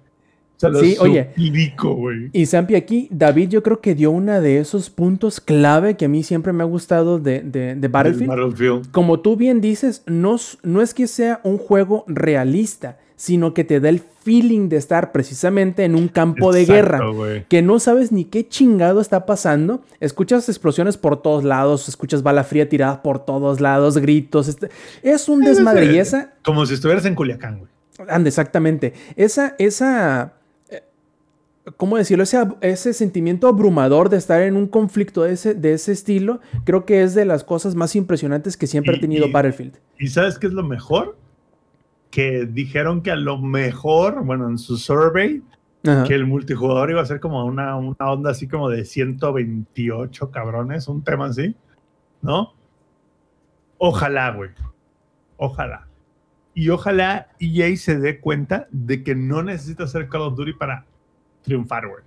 Se 0.56 0.68
los 0.68 0.80
Sí, 0.80 0.96
oye. 1.00 1.30
Y 2.32 2.46
Zampi, 2.46 2.74
aquí 2.74 3.08
David 3.10 3.48
yo 3.50 3.62
creo 3.62 3.80
que 3.80 3.94
dio 3.94 4.10
uno 4.10 4.40
de 4.40 4.58
esos 4.58 4.90
puntos 4.90 5.40
clave 5.40 5.96
que 5.96 6.04
a 6.04 6.08
mí 6.08 6.22
siempre 6.22 6.52
me 6.52 6.62
ha 6.62 6.66
gustado 6.66 7.18
de, 7.18 7.40
de, 7.40 7.74
de 7.76 7.88
Battlefield. 7.88 8.28
Battlefield. 8.28 8.90
Como 8.90 9.20
tú 9.20 9.36
bien 9.36 9.60
dices, 9.60 10.02
no, 10.06 10.36
no 10.62 10.82
es 10.82 10.94
que 10.94 11.06
sea 11.06 11.40
un 11.44 11.58
juego 11.58 12.04
realista, 12.06 12.98
sino 13.22 13.54
que 13.54 13.62
te 13.62 13.78
da 13.78 13.88
el 13.88 14.00
feeling 14.24 14.68
de 14.68 14.76
estar 14.78 15.12
precisamente 15.12 15.84
en 15.84 15.94
un 15.94 16.08
campo 16.08 16.52
de 16.52 16.62
Exacto, 16.62 17.12
guerra. 17.22 17.44
Que 17.48 17.62
no 17.62 17.78
sabes 17.78 18.10
ni 18.10 18.24
qué 18.24 18.48
chingado 18.48 19.00
está 19.00 19.26
pasando. 19.26 19.80
Escuchas 20.00 20.48
explosiones 20.48 20.96
por 20.96 21.22
todos 21.22 21.44
lados, 21.44 21.88
escuchas 21.88 22.24
bala 22.24 22.42
fría 22.42 22.68
tirada 22.68 23.00
por 23.00 23.24
todos 23.24 23.60
lados, 23.60 23.96
gritos. 23.98 24.48
este- 24.48 24.70
Es 25.04 25.28
un 25.28 25.40
desmadre. 25.40 25.92
Y 25.94 25.98
esa, 25.98 26.32
Como 26.42 26.66
si 26.66 26.74
estuvieras 26.74 27.04
en 27.04 27.14
Culiacán, 27.14 27.58
güey. 27.60 27.70
Anda, 28.08 28.26
exactamente. 28.26 28.92
Esa, 29.14 29.54
esa, 29.60 30.32
eh, 30.68 30.82
¿cómo 31.76 31.96
decirlo? 31.98 32.24
Ese, 32.24 32.42
ese 32.60 32.92
sentimiento 32.92 33.46
abrumador 33.46 34.08
de 34.08 34.16
estar 34.16 34.42
en 34.42 34.56
un 34.56 34.66
conflicto 34.66 35.22
de 35.22 35.34
ese, 35.34 35.54
de 35.54 35.74
ese 35.74 35.92
estilo, 35.92 36.40
creo 36.64 36.84
que 36.86 37.04
es 37.04 37.14
de 37.14 37.24
las 37.24 37.44
cosas 37.44 37.76
más 37.76 37.94
impresionantes 37.94 38.56
que 38.56 38.66
siempre 38.66 38.94
Y- 38.94 38.96
ha 38.96 39.00
tenido 39.00 39.26
y- 39.28 39.30
Battlefield. 39.30 39.74
¿Y 40.00 40.08
sabes 40.08 40.40
qué 40.40 40.48
es 40.48 40.52
lo 40.52 40.64
mejor? 40.64 41.16
Que 42.12 42.46
dijeron 42.46 43.02
que 43.02 43.10
a 43.10 43.16
lo 43.16 43.38
mejor, 43.38 44.24
bueno, 44.24 44.48
en 44.48 44.58
su 44.58 44.76
survey, 44.76 45.42
Ajá. 45.84 46.04
que 46.04 46.14
el 46.14 46.26
multijugador 46.26 46.90
iba 46.90 47.00
a 47.02 47.06
ser 47.06 47.18
como 47.18 47.44
una, 47.44 47.74
una 47.74 47.96
onda 48.12 48.30
así 48.30 48.46
como 48.46 48.68
de 48.68 48.84
128 48.84 50.30
cabrones, 50.30 50.86
un 50.86 51.02
tema 51.02 51.26
así, 51.26 51.56
¿no? 52.20 52.54
Ojalá, 53.78 54.30
güey. 54.30 54.50
Ojalá. 55.38 55.88
Y 56.54 56.68
ojalá 56.68 57.28
EA 57.40 57.74
se 57.76 57.98
dé 57.98 58.20
cuenta 58.20 58.68
de 58.70 59.02
que 59.02 59.14
no 59.14 59.42
necesita 59.42 59.86
ser 59.86 60.08
Call 60.08 60.20
of 60.20 60.36
Duty 60.36 60.52
para 60.52 60.84
triunfar, 61.42 61.88
güey. 61.88 62.04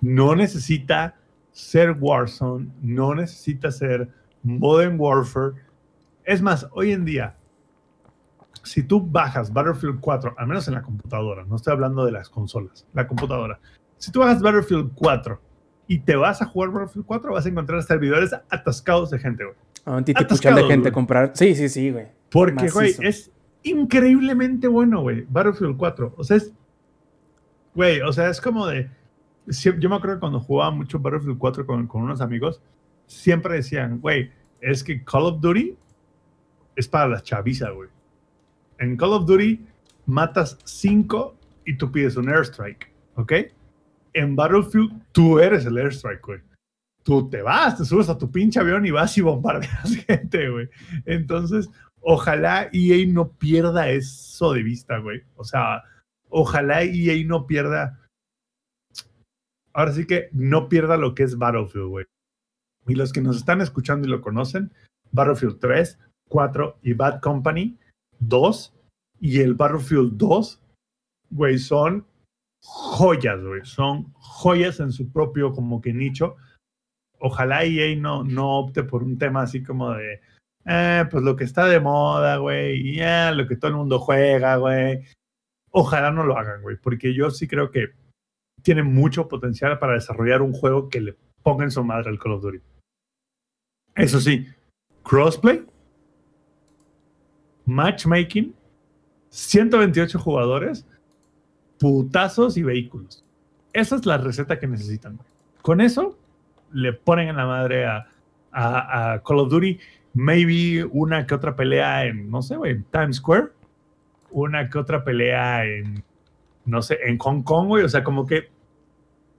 No 0.00 0.36
necesita 0.36 1.16
ser 1.50 1.96
Warzone, 1.98 2.68
no 2.80 3.14
necesita 3.14 3.70
ser 3.72 4.08
Modern 4.44 4.94
Warfare. 4.98 5.54
Es 6.24 6.40
más, 6.40 6.68
hoy 6.70 6.92
en 6.92 7.04
día, 7.04 7.36
si 8.68 8.82
tú 8.82 9.00
bajas 9.00 9.52
Battlefield 9.52 10.00
4, 10.00 10.34
al 10.36 10.46
menos 10.46 10.68
en 10.68 10.74
la 10.74 10.82
computadora, 10.82 11.44
no 11.44 11.56
estoy 11.56 11.72
hablando 11.72 12.04
de 12.04 12.12
las 12.12 12.28
consolas, 12.28 12.86
la 12.92 13.06
computadora. 13.06 13.58
Si 13.96 14.12
tú 14.12 14.20
bajas 14.20 14.42
Battlefield 14.42 14.92
4 14.94 15.40
y 15.86 16.00
te 16.00 16.16
vas 16.16 16.42
a 16.42 16.46
jugar 16.46 16.70
Battlefield 16.70 17.06
4, 17.06 17.32
vas 17.32 17.46
a 17.46 17.48
encontrar 17.48 17.82
servidores 17.82 18.32
atascados 18.50 19.10
de 19.10 19.18
gente, 19.18 19.44
güey. 19.44 19.56
A 19.86 19.96
un 19.96 20.04
titipuchal 20.04 20.54
de 20.54 20.64
gente 20.64 20.92
comprar. 20.92 21.32
Sí, 21.34 21.54
sí, 21.54 21.68
sí, 21.68 21.90
güey. 21.90 22.08
Porque, 22.30 22.68
güey, 22.68 22.94
es 23.00 23.30
increíblemente 23.62 24.68
bueno, 24.68 25.00
güey. 25.00 25.24
Battlefield 25.28 25.78
4. 25.78 26.14
O 26.16 26.24
sea, 26.24 26.36
es. 26.36 26.52
Güey, 27.74 28.02
o 28.02 28.12
sea, 28.12 28.28
es 28.28 28.38
como 28.40 28.66
de. 28.66 28.90
Yo 29.46 29.88
me 29.88 29.96
acuerdo 29.96 30.16
que 30.16 30.20
cuando 30.20 30.40
jugaba 30.40 30.70
mucho 30.70 30.98
Battlefield 30.98 31.38
4 31.38 31.66
con, 31.66 31.86
con 31.86 32.02
unos 32.02 32.20
amigos, 32.20 32.60
siempre 33.06 33.54
decían, 33.54 33.98
güey, 33.98 34.30
es 34.60 34.84
que 34.84 35.02
Call 35.02 35.22
of 35.22 35.40
Duty 35.40 35.74
es 36.76 36.86
para 36.86 37.08
la 37.08 37.22
chaviza, 37.22 37.70
güey. 37.70 37.88
En 38.78 38.96
Call 38.96 39.12
of 39.12 39.26
Duty 39.26 39.66
matas 40.06 40.58
5 40.64 41.36
y 41.66 41.76
tú 41.76 41.92
pides 41.92 42.16
un 42.16 42.28
airstrike, 42.28 42.90
¿ok? 43.16 43.32
En 44.14 44.34
Battlefield 44.36 45.02
tú 45.12 45.38
eres 45.38 45.66
el 45.66 45.76
airstrike, 45.76 46.22
güey. 46.22 46.40
Tú 47.02 47.28
te 47.28 47.42
vas, 47.42 47.76
te 47.76 47.84
subes 47.84 48.08
a 48.08 48.18
tu 48.18 48.30
pinche 48.30 48.60
avión 48.60 48.84
y 48.86 48.90
vas 48.90 49.16
y 49.18 49.20
bombardeas 49.20 49.96
gente, 50.06 50.48
güey. 50.48 50.68
Entonces, 51.04 51.68
ojalá 52.00 52.70
EA 52.72 53.06
no 53.06 53.30
pierda 53.32 53.90
eso 53.90 54.52
de 54.52 54.62
vista, 54.62 54.98
güey. 54.98 55.22
O 55.36 55.44
sea, 55.44 55.82
ojalá 56.28 56.82
EA 56.82 57.24
no 57.26 57.46
pierda. 57.46 58.00
Ahora 59.72 59.92
sí 59.92 60.06
que 60.06 60.28
no 60.32 60.68
pierda 60.68 60.96
lo 60.96 61.14
que 61.14 61.22
es 61.22 61.36
Battlefield, 61.36 61.88
güey. 61.88 62.06
Y 62.86 62.94
los 62.94 63.12
que 63.12 63.20
nos 63.20 63.36
están 63.36 63.60
escuchando 63.60 64.06
y 64.08 64.10
lo 64.10 64.22
conocen, 64.22 64.72
Battlefield 65.12 65.58
3, 65.60 65.98
4 66.28 66.78
y 66.82 66.92
Bad 66.94 67.20
Company 67.20 67.78
2 68.20 68.74
y 69.20 69.40
el 69.40 69.54
Battlefield 69.54 70.16
2, 70.16 70.60
güey, 71.30 71.58
son 71.58 72.06
joyas, 72.62 73.42
güey. 73.42 73.64
Son 73.64 74.12
joyas 74.14 74.80
en 74.80 74.92
su 74.92 75.10
propio 75.10 75.52
como 75.52 75.80
que 75.80 75.92
nicho. 75.92 76.36
Ojalá 77.20 77.64
EA 77.64 77.96
no, 77.96 78.22
no 78.24 78.58
opte 78.58 78.84
por 78.84 79.02
un 79.02 79.18
tema 79.18 79.42
así 79.42 79.62
como 79.62 79.92
de, 79.92 80.20
eh, 80.64 81.04
pues 81.10 81.24
lo 81.24 81.34
que 81.34 81.44
está 81.44 81.66
de 81.66 81.80
moda, 81.80 82.36
güey, 82.36 82.90
y 82.90 82.96
ya, 82.96 83.32
lo 83.32 83.46
que 83.46 83.56
todo 83.56 83.70
el 83.70 83.76
mundo 83.76 83.98
juega, 83.98 84.56
güey. 84.56 85.02
Ojalá 85.70 86.10
no 86.10 86.24
lo 86.24 86.38
hagan, 86.38 86.62
güey, 86.62 86.76
porque 86.76 87.14
yo 87.14 87.30
sí 87.30 87.48
creo 87.48 87.70
que 87.70 87.92
tiene 88.62 88.82
mucho 88.82 89.28
potencial 89.28 89.78
para 89.78 89.94
desarrollar 89.94 90.42
un 90.42 90.52
juego 90.52 90.88
que 90.88 91.00
le 91.00 91.16
ponga 91.42 91.64
en 91.64 91.70
su 91.70 91.82
madre 91.82 92.10
al 92.10 92.18
Call 92.18 92.32
of 92.32 92.42
Duty. 92.42 92.60
Eso 93.96 94.20
sí, 94.20 94.46
crossplay, 95.02 95.66
matchmaking, 97.68 98.54
128 99.28 100.18
jugadores, 100.18 100.86
putazos 101.78 102.56
y 102.56 102.62
vehículos. 102.62 103.24
Esa 103.72 103.96
es 103.96 104.06
la 104.06 104.16
receta 104.16 104.58
que 104.58 104.66
necesitan. 104.66 105.18
Con 105.62 105.80
eso 105.80 106.18
le 106.72 106.94
ponen 106.94 107.28
en 107.28 107.36
la 107.36 107.46
madre 107.46 107.86
a, 107.86 108.08
a, 108.52 109.22
Call 109.24 109.40
of 109.40 109.50
Duty. 109.50 109.78
Maybe 110.14 110.84
una 110.84 111.26
que 111.26 111.34
otra 111.34 111.54
pelea 111.54 112.06
en, 112.06 112.30
no 112.30 112.40
sé, 112.40 112.54
en 112.64 112.84
Times 112.84 113.16
Square. 113.16 113.48
Una 114.30 114.68
que 114.68 114.78
otra 114.78 115.04
pelea 115.04 115.64
en, 115.66 116.02
no 116.64 116.80
sé, 116.80 116.98
en 117.04 117.18
Hong 117.18 117.42
Kong, 117.42 117.68
güey. 117.68 117.84
O 117.84 117.88
sea, 117.88 118.02
como 118.02 118.26
que, 118.26 118.48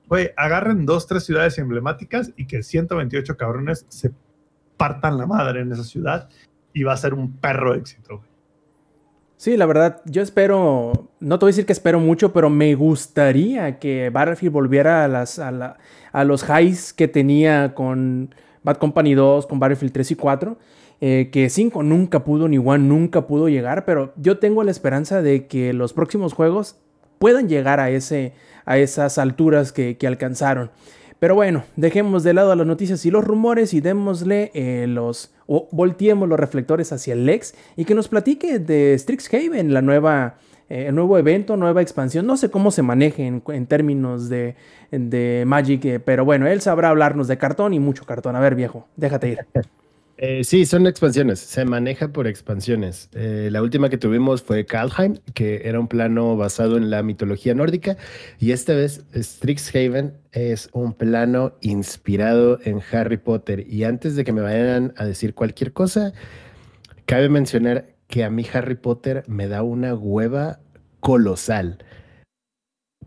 güey, 0.07 0.29
agarren 0.37 0.85
dos, 0.85 1.07
tres 1.07 1.25
ciudades 1.25 1.57
emblemáticas 1.57 2.31
y 2.37 2.45
que 2.45 2.61
128 2.61 3.35
cabrones 3.37 3.85
se 3.89 4.13
partan 4.77 5.17
la 5.17 5.25
madre 5.25 5.61
en 5.61 5.71
esa 5.71 5.83
ciudad 5.83 6.29
y 6.73 6.83
va 6.83 6.93
a 6.93 6.97
ser 6.97 7.13
un 7.13 7.33
perro 7.33 7.75
éxito. 7.75 8.21
Sí, 9.39 9.55
la 9.55 9.65
verdad, 9.65 10.01
yo 10.03 10.21
espero, 10.21 10.91
no 11.21 11.39
te 11.39 11.45
voy 11.45 11.49
a 11.49 11.53
decir 11.53 11.65
que 11.65 11.71
espero 11.71 12.01
mucho, 12.01 12.33
pero 12.33 12.49
me 12.49 12.75
gustaría 12.75 13.79
que 13.79 14.09
Battlefield 14.09 14.51
volviera 14.51 15.05
a, 15.05 15.07
las, 15.07 15.39
a, 15.39 16.23
los 16.25 16.43
highs 16.43 16.91
que 16.91 17.07
tenía 17.07 17.73
con 17.73 18.35
Bad 18.63 18.75
Company 18.79 19.13
2, 19.13 19.47
con 19.47 19.57
Battlefield 19.57 19.93
3 19.93 20.11
y 20.11 20.15
4. 20.15 20.57
Eh, 20.99 21.29
que 21.31 21.49
5 21.49 21.83
nunca 21.83 22.25
pudo, 22.25 22.49
ni 22.49 22.57
One 22.57 22.83
nunca 22.85 23.27
pudo 23.27 23.47
llegar, 23.47 23.85
pero 23.85 24.11
yo 24.17 24.39
tengo 24.39 24.65
la 24.65 24.71
esperanza 24.71 25.21
de 25.21 25.47
que 25.47 25.71
los 25.71 25.93
próximos 25.93 26.33
juegos 26.33 26.75
puedan 27.19 27.47
llegar 27.47 27.79
a, 27.79 27.89
ese, 27.89 28.33
a 28.65 28.77
esas 28.77 29.17
alturas 29.17 29.71
que, 29.71 29.95
que 29.97 30.07
alcanzaron. 30.07 30.69
Pero 31.19 31.35
bueno, 31.35 31.63
dejemos 31.75 32.23
de 32.23 32.33
lado 32.33 32.55
las 32.55 32.65
noticias 32.65 33.05
y 33.05 33.11
los 33.11 33.25
rumores 33.25 33.73
y 33.73 33.81
démosle 33.81 34.51
eh, 34.53 34.85
los, 34.87 35.33
o 35.47 35.67
volteemos 35.71 36.29
los 36.29 36.39
reflectores 36.39 36.93
hacia 36.93 37.13
el 37.13 37.25
Lex 37.25 37.55
y 37.75 37.83
que 37.83 37.93
nos 37.93 38.07
platique 38.07 38.57
de 38.59 38.97
Strixhaven, 38.97 39.73
la 39.73 39.81
nueva, 39.81 40.35
eh, 40.69 40.85
el 40.87 40.95
nuevo 40.95 41.17
evento, 41.17 41.57
nueva 41.57 41.81
expansión. 41.81 42.25
No 42.25 42.37
sé 42.37 42.49
cómo 42.49 42.71
se 42.71 42.83
maneje 42.83 43.27
en, 43.27 43.67
términos 43.67 44.29
de, 44.29 44.55
Magic, 45.45 45.83
eh, 45.85 45.99
pero 45.99 46.23
bueno, 46.23 46.47
él 46.47 46.61
sabrá 46.61 46.89
hablarnos 46.89 47.27
de 47.27 47.37
cartón 47.37 47.73
y 47.73 47.79
mucho 47.79 48.05
cartón. 48.05 48.37
A 48.37 48.39
ver, 48.39 48.55
viejo, 48.55 48.87
déjate 48.95 49.29
ir. 49.29 49.39
Eh, 50.21 50.43
sí, 50.43 50.65
son 50.65 50.85
expansiones, 50.85 51.39
se 51.39 51.63
maneja 51.63 52.09
por 52.09 52.27
expansiones. 52.27 53.09
Eh, 53.13 53.47
la 53.53 53.61
última 53.61 53.87
que 53.87 53.97
tuvimos 53.97 54.43
fue 54.43 54.65
Kalheim, 54.65 55.15
que 55.33 55.61
era 55.63 55.79
un 55.79 55.87
plano 55.87 56.35
basado 56.35 56.75
en 56.75 56.89
la 56.89 57.03
mitología 57.03 57.55
nórdica, 57.55 57.95
y 58.37 58.51
esta 58.51 58.73
vez 58.73 59.05
Strixhaven 59.15 60.17
es 60.33 60.67
un 60.73 60.91
plano 60.91 61.53
inspirado 61.61 62.59
en 62.65 62.81
Harry 62.91 63.15
Potter. 63.15 63.65
Y 63.65 63.85
antes 63.85 64.17
de 64.17 64.25
que 64.25 64.33
me 64.33 64.41
vayan 64.41 64.93
a 64.97 65.05
decir 65.05 65.33
cualquier 65.33 65.71
cosa, 65.71 66.11
cabe 67.05 67.29
mencionar 67.29 67.85
que 68.07 68.25
a 68.25 68.29
mí 68.29 68.45
Harry 68.51 68.75
Potter 68.75 69.23
me 69.27 69.47
da 69.47 69.63
una 69.63 69.95
hueva 69.95 70.59
colosal. 70.99 71.77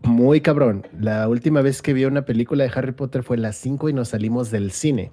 Muy 0.01 0.41
cabrón. 0.41 0.87
La 0.99 1.29
última 1.29 1.61
vez 1.61 1.83
que 1.83 1.93
vi 1.93 2.05
una 2.05 2.25
película 2.25 2.63
de 2.63 2.71
Harry 2.73 2.93
Potter 2.93 3.21
fue 3.21 3.37
las 3.37 3.55
5 3.57 3.89
y 3.89 3.93
nos 3.93 4.09
salimos 4.09 4.49
del 4.49 4.71
cine. 4.71 5.11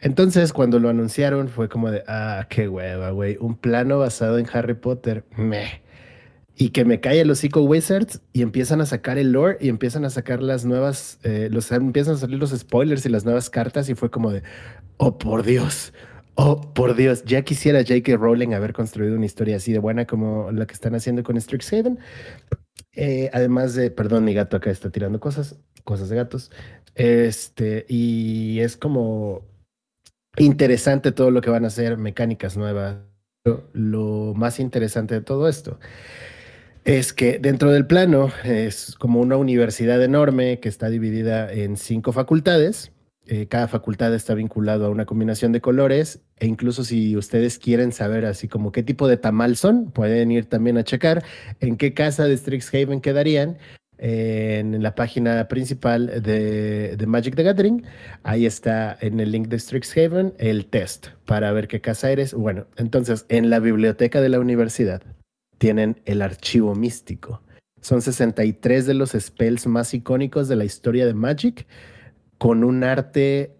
Entonces, 0.00 0.52
cuando 0.52 0.78
lo 0.78 0.88
anunciaron, 0.88 1.48
fue 1.48 1.68
como 1.68 1.90
de, 1.90 2.04
ah, 2.06 2.46
qué 2.48 2.68
hueva, 2.68 3.10
güey. 3.10 3.36
Un 3.40 3.56
plano 3.56 3.98
basado 3.98 4.38
en 4.38 4.46
Harry 4.52 4.74
Potter, 4.74 5.24
meh. 5.36 5.82
Y 6.56 6.70
que 6.70 6.84
me 6.84 7.00
cae 7.00 7.20
el 7.20 7.30
hocico 7.30 7.62
Wizards 7.62 8.20
y 8.32 8.42
empiezan 8.42 8.80
a 8.80 8.86
sacar 8.86 9.18
el 9.18 9.32
lore 9.32 9.58
y 9.60 9.68
empiezan 9.68 10.04
a 10.04 10.10
sacar 10.10 10.42
las 10.42 10.64
nuevas, 10.64 11.18
eh, 11.22 11.48
los, 11.50 11.70
empiezan 11.70 12.14
a 12.14 12.18
salir 12.18 12.38
los 12.38 12.50
spoilers 12.50 13.06
y 13.06 13.08
las 13.08 13.24
nuevas 13.24 13.48
cartas 13.48 13.88
y 13.88 13.94
fue 13.94 14.10
como 14.10 14.32
de, 14.32 14.42
oh, 14.96 15.18
por 15.18 15.44
Dios, 15.44 15.92
oh, 16.34 16.60
por 16.74 16.96
Dios. 16.96 17.24
Ya 17.24 17.42
quisiera 17.42 17.80
J.K. 17.80 18.16
Rowling 18.16 18.54
haber 18.54 18.72
construido 18.72 19.16
una 19.16 19.26
historia 19.26 19.56
así 19.56 19.72
de 19.72 19.78
buena 19.78 20.06
como 20.06 20.50
la 20.52 20.66
que 20.66 20.74
están 20.74 20.94
haciendo 20.94 21.22
con 21.22 21.40
Strixhaven. 21.40 21.98
Eh, 22.92 23.30
además 23.32 23.74
de, 23.74 23.90
perdón, 23.92 24.24
mi 24.24 24.34
gato 24.34 24.56
acá 24.56 24.70
está 24.70 24.90
tirando 24.90 25.20
cosas, 25.20 25.56
cosas 25.84 26.08
de 26.08 26.16
gatos. 26.16 26.50
Este, 26.96 27.86
y 27.88 28.58
es 28.58 28.76
como 28.76 29.44
interesante 30.38 31.12
todo 31.12 31.30
lo 31.30 31.40
que 31.40 31.50
van 31.50 31.64
a 31.64 31.68
hacer, 31.68 31.96
mecánicas 31.96 32.56
nuevas. 32.56 32.98
Lo, 33.72 34.34
más 34.34 34.60
interesante 34.60 35.14
de 35.14 35.20
todo 35.22 35.48
esto 35.48 35.78
es 36.84 37.12
que 37.12 37.38
dentro 37.38 37.70
del 37.70 37.86
plano 37.86 38.30
es 38.44 38.94
como 38.98 39.20
una 39.20 39.36
universidad 39.36 40.02
enorme 40.02 40.58
que 40.60 40.68
está 40.68 40.88
dividida 40.88 41.52
en 41.52 41.76
cinco 41.76 42.12
facultades. 42.12 42.92
Eh, 43.26 43.46
cada 43.46 43.68
facultad 43.68 44.14
está 44.14 44.32
vinculado 44.32 44.86
a 44.86 44.88
una 44.88 45.04
combinación 45.04 45.52
de 45.52 45.60
colores 45.60 46.20
e 46.38 46.46
incluso 46.46 46.84
si 46.84 47.14
ustedes 47.14 47.58
quieren 47.58 47.92
saber 47.92 48.24
así 48.24 48.48
como 48.48 48.72
qué 48.72 48.82
tipo 48.82 49.06
de 49.06 49.18
tamal 49.18 49.56
son, 49.56 49.90
pueden 49.90 50.30
ir 50.30 50.46
también 50.46 50.78
a 50.78 50.84
checar 50.84 51.22
en 51.60 51.76
qué 51.76 51.92
casa 51.92 52.24
de 52.24 52.36
Strixhaven 52.38 53.02
quedarían 53.02 53.58
en 53.98 54.82
la 54.82 54.94
página 54.94 55.48
principal 55.48 56.22
de, 56.22 56.96
Magic 57.06 57.34
the 57.34 57.42
Gathering. 57.42 57.84
Ahí 58.22 58.46
está 58.46 58.96
en 59.00 59.20
el 59.20 59.32
link 59.32 59.48
de 59.48 59.58
Strixhaven 59.58 60.34
el 60.38 60.66
test 60.66 61.08
para 61.24 61.52
ver 61.52 61.68
qué 61.68 61.80
casa 61.80 62.10
eres. 62.10 62.32
Bueno, 62.32 62.66
entonces 62.76 63.26
en 63.28 63.50
la 63.50 63.58
biblioteca 63.58 64.20
de 64.20 64.28
la 64.28 64.40
universidad 64.40 65.02
tienen 65.58 66.00
el 66.04 66.22
archivo 66.22 66.74
místico. 66.74 67.42
Son 67.80 68.02
63 68.02 68.86
de 68.86 68.94
los 68.94 69.12
spells 69.12 69.66
más 69.66 69.92
icónicos 69.94 70.48
de 70.48 70.56
la 70.56 70.64
historia 70.64 71.06
de 71.06 71.14
Magic 71.14 71.66
con 72.38 72.64
un 72.64 72.84
arte 72.84 73.56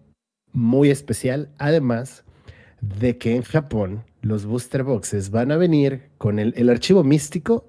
muy 0.51 0.89
especial. 0.89 1.49
Además 1.57 2.23
de 2.81 3.17
que 3.17 3.35
en 3.35 3.43
Japón 3.43 4.03
los 4.21 4.45
booster 4.45 4.83
boxes 4.83 5.31
van 5.31 5.51
a 5.51 5.57
venir 5.57 6.09
con 6.17 6.39
el, 6.39 6.53
el 6.57 6.69
archivo 6.69 7.03
místico 7.03 7.68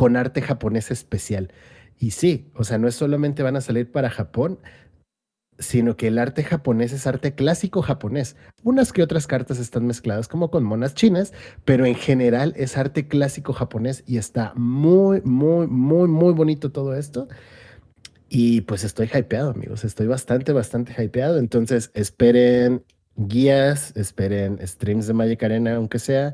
con 0.00 0.16
arte 0.16 0.40
japonés 0.40 0.90
especial. 0.90 1.52
Y 1.98 2.12
sí, 2.12 2.50
o 2.54 2.64
sea, 2.64 2.78
no 2.78 2.88
es 2.88 2.94
solamente 2.94 3.42
van 3.42 3.56
a 3.56 3.60
salir 3.60 3.92
para 3.92 4.08
Japón, 4.08 4.58
sino 5.58 5.98
que 5.98 6.06
el 6.06 6.18
arte 6.18 6.42
japonés 6.42 6.94
es 6.94 7.06
arte 7.06 7.34
clásico 7.34 7.82
japonés. 7.82 8.34
Unas 8.62 8.94
que 8.94 9.02
otras 9.02 9.26
cartas 9.26 9.58
están 9.58 9.86
mezcladas 9.86 10.26
como 10.26 10.50
con 10.50 10.64
monas 10.64 10.94
chinas, 10.94 11.34
pero 11.66 11.84
en 11.84 11.96
general 11.96 12.54
es 12.56 12.78
arte 12.78 13.08
clásico 13.08 13.52
japonés 13.52 14.02
y 14.06 14.16
está 14.16 14.54
muy, 14.56 15.20
muy, 15.20 15.66
muy, 15.66 16.08
muy 16.08 16.32
bonito 16.32 16.72
todo 16.72 16.94
esto. 16.94 17.28
Y 18.30 18.62
pues 18.62 18.84
estoy 18.84 19.10
hypeado, 19.14 19.50
amigos. 19.50 19.84
Estoy 19.84 20.06
bastante, 20.06 20.52
bastante 20.52 20.94
hypeado. 20.94 21.36
Entonces 21.36 21.90
esperen 21.92 22.86
guías, 23.16 23.94
esperen 23.96 24.66
streams 24.66 25.08
de 25.08 25.12
Magic 25.12 25.42
Arena, 25.42 25.74
aunque 25.74 25.98
sea. 25.98 26.32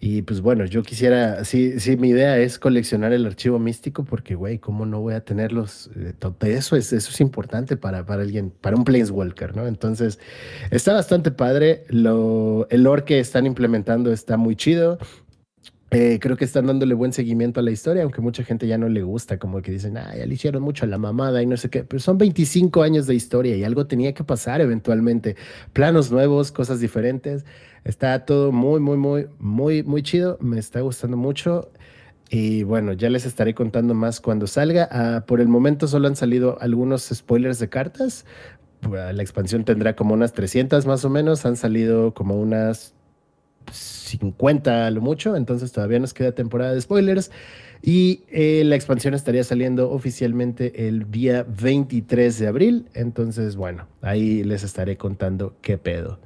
Y 0.00 0.22
pues 0.22 0.40
bueno, 0.40 0.64
yo 0.64 0.84
quisiera, 0.84 1.44
sí, 1.44 1.80
sí, 1.80 1.96
mi 1.96 2.10
idea 2.10 2.38
es 2.38 2.60
coleccionar 2.60 3.12
el 3.12 3.26
archivo 3.26 3.58
místico 3.58 4.04
porque, 4.04 4.36
güey, 4.36 4.58
¿cómo 4.58 4.86
no 4.86 5.00
voy 5.00 5.14
a 5.14 5.24
tenerlos? 5.24 5.90
Eh, 5.96 6.12
eso 6.42 6.76
es, 6.76 6.92
eso 6.92 7.10
es 7.10 7.20
importante 7.20 7.76
para, 7.76 8.06
para 8.06 8.22
alguien, 8.22 8.50
para 8.60 8.76
un 8.76 8.84
Planeswalker, 8.84 9.56
¿no? 9.56 9.66
Entonces, 9.66 10.20
está 10.70 10.92
bastante 10.92 11.32
padre. 11.32 11.84
Lo, 11.88 12.68
el 12.70 12.84
lore 12.84 13.02
que 13.02 13.18
están 13.18 13.44
implementando 13.44 14.12
está 14.12 14.36
muy 14.36 14.54
chido. 14.54 14.98
Eh, 15.90 16.18
creo 16.20 16.36
que 16.36 16.44
están 16.44 16.66
dándole 16.66 16.92
buen 16.94 17.14
seguimiento 17.14 17.60
a 17.60 17.62
la 17.62 17.70
historia, 17.70 18.02
aunque 18.02 18.20
mucha 18.20 18.44
gente 18.44 18.66
ya 18.66 18.76
no 18.76 18.90
le 18.90 19.02
gusta, 19.02 19.38
como 19.38 19.62
que 19.62 19.72
dicen, 19.72 19.96
ah, 19.96 20.14
ya 20.14 20.26
le 20.26 20.34
hicieron 20.34 20.62
mucho 20.62 20.84
a 20.84 20.88
la 20.88 20.98
mamada 20.98 21.42
y 21.42 21.46
no 21.46 21.56
sé 21.56 21.70
qué, 21.70 21.82
pero 21.82 21.98
son 21.98 22.18
25 22.18 22.82
años 22.82 23.06
de 23.06 23.14
historia 23.14 23.56
y 23.56 23.64
algo 23.64 23.86
tenía 23.86 24.12
que 24.12 24.22
pasar 24.22 24.60
eventualmente. 24.60 25.36
Planos 25.72 26.10
nuevos, 26.12 26.52
cosas 26.52 26.80
diferentes. 26.80 27.46
Está 27.84 28.26
todo 28.26 28.52
muy, 28.52 28.80
muy, 28.80 28.98
muy, 28.98 29.26
muy, 29.38 29.82
muy 29.82 30.02
chido. 30.02 30.36
Me 30.42 30.58
está 30.58 30.80
gustando 30.80 31.16
mucho. 31.16 31.70
Y 32.30 32.62
bueno, 32.64 32.92
ya 32.92 33.08
les 33.08 33.24
estaré 33.24 33.54
contando 33.54 33.94
más 33.94 34.20
cuando 34.20 34.46
salga. 34.46 34.88
Ah, 34.92 35.24
por 35.26 35.40
el 35.40 35.48
momento 35.48 35.88
solo 35.88 36.08
han 36.08 36.16
salido 36.16 36.58
algunos 36.60 37.04
spoilers 37.04 37.58
de 37.58 37.70
cartas. 37.70 38.26
La 38.82 39.22
expansión 39.22 39.64
tendrá 39.64 39.96
como 39.96 40.12
unas 40.14 40.34
300 40.34 40.84
más 40.86 41.04
o 41.06 41.10
menos. 41.10 41.46
Han 41.46 41.56
salido 41.56 42.12
como 42.12 42.38
unas 42.38 42.94
50 43.72 44.86
a 44.86 44.90
lo 44.90 45.00
mucho, 45.00 45.36
entonces 45.36 45.72
todavía 45.72 45.98
nos 45.98 46.14
queda 46.14 46.32
temporada 46.32 46.74
de 46.74 46.80
spoilers. 46.80 47.30
Y 47.82 48.24
eh, 48.28 48.62
la 48.64 48.74
expansión 48.74 49.14
estaría 49.14 49.44
saliendo 49.44 49.90
oficialmente 49.90 50.88
el 50.88 51.10
día 51.10 51.46
23 51.48 52.38
de 52.38 52.46
abril. 52.48 52.88
Entonces, 52.94 53.56
bueno, 53.56 53.86
ahí 54.02 54.42
les 54.42 54.64
estaré 54.64 54.96
contando 54.96 55.54
qué 55.62 55.78
pedo. 55.78 56.18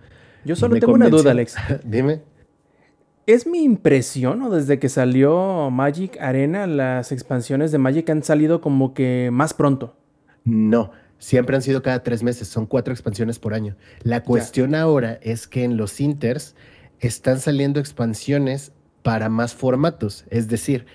Yo 0.44 0.56
solo 0.56 0.78
tengo 0.78 0.94
una 0.94 1.08
duda, 1.08 1.32
Alex. 1.32 1.56
Dime. 1.84 2.22
¿Es 3.26 3.46
mi 3.46 3.62
impresión 3.62 4.42
o 4.42 4.50
desde 4.50 4.80
que 4.80 4.88
salió 4.88 5.70
Magic 5.70 6.20
Arena 6.20 6.66
las 6.66 7.12
expansiones 7.12 7.70
de 7.70 7.78
Magic 7.78 8.10
han 8.10 8.24
salido 8.24 8.60
como 8.60 8.94
que 8.94 9.30
más 9.32 9.54
pronto? 9.54 9.94
No, 10.44 10.90
siempre 11.18 11.54
han 11.54 11.62
sido 11.62 11.82
cada 11.82 12.02
tres 12.02 12.24
meses, 12.24 12.48
son 12.48 12.66
cuatro 12.66 12.92
expansiones 12.92 13.38
por 13.38 13.54
año. 13.54 13.76
La 14.02 14.24
cuestión 14.24 14.74
ahora 14.74 15.20
es 15.22 15.46
que 15.46 15.62
en 15.62 15.76
los 15.76 16.00
Inters 16.00 16.56
están 17.06 17.40
saliendo 17.40 17.80
expansiones 17.80 18.72
para 19.02 19.28
más 19.28 19.54
formatos, 19.54 20.24
es 20.30 20.48
decir, 20.48 20.86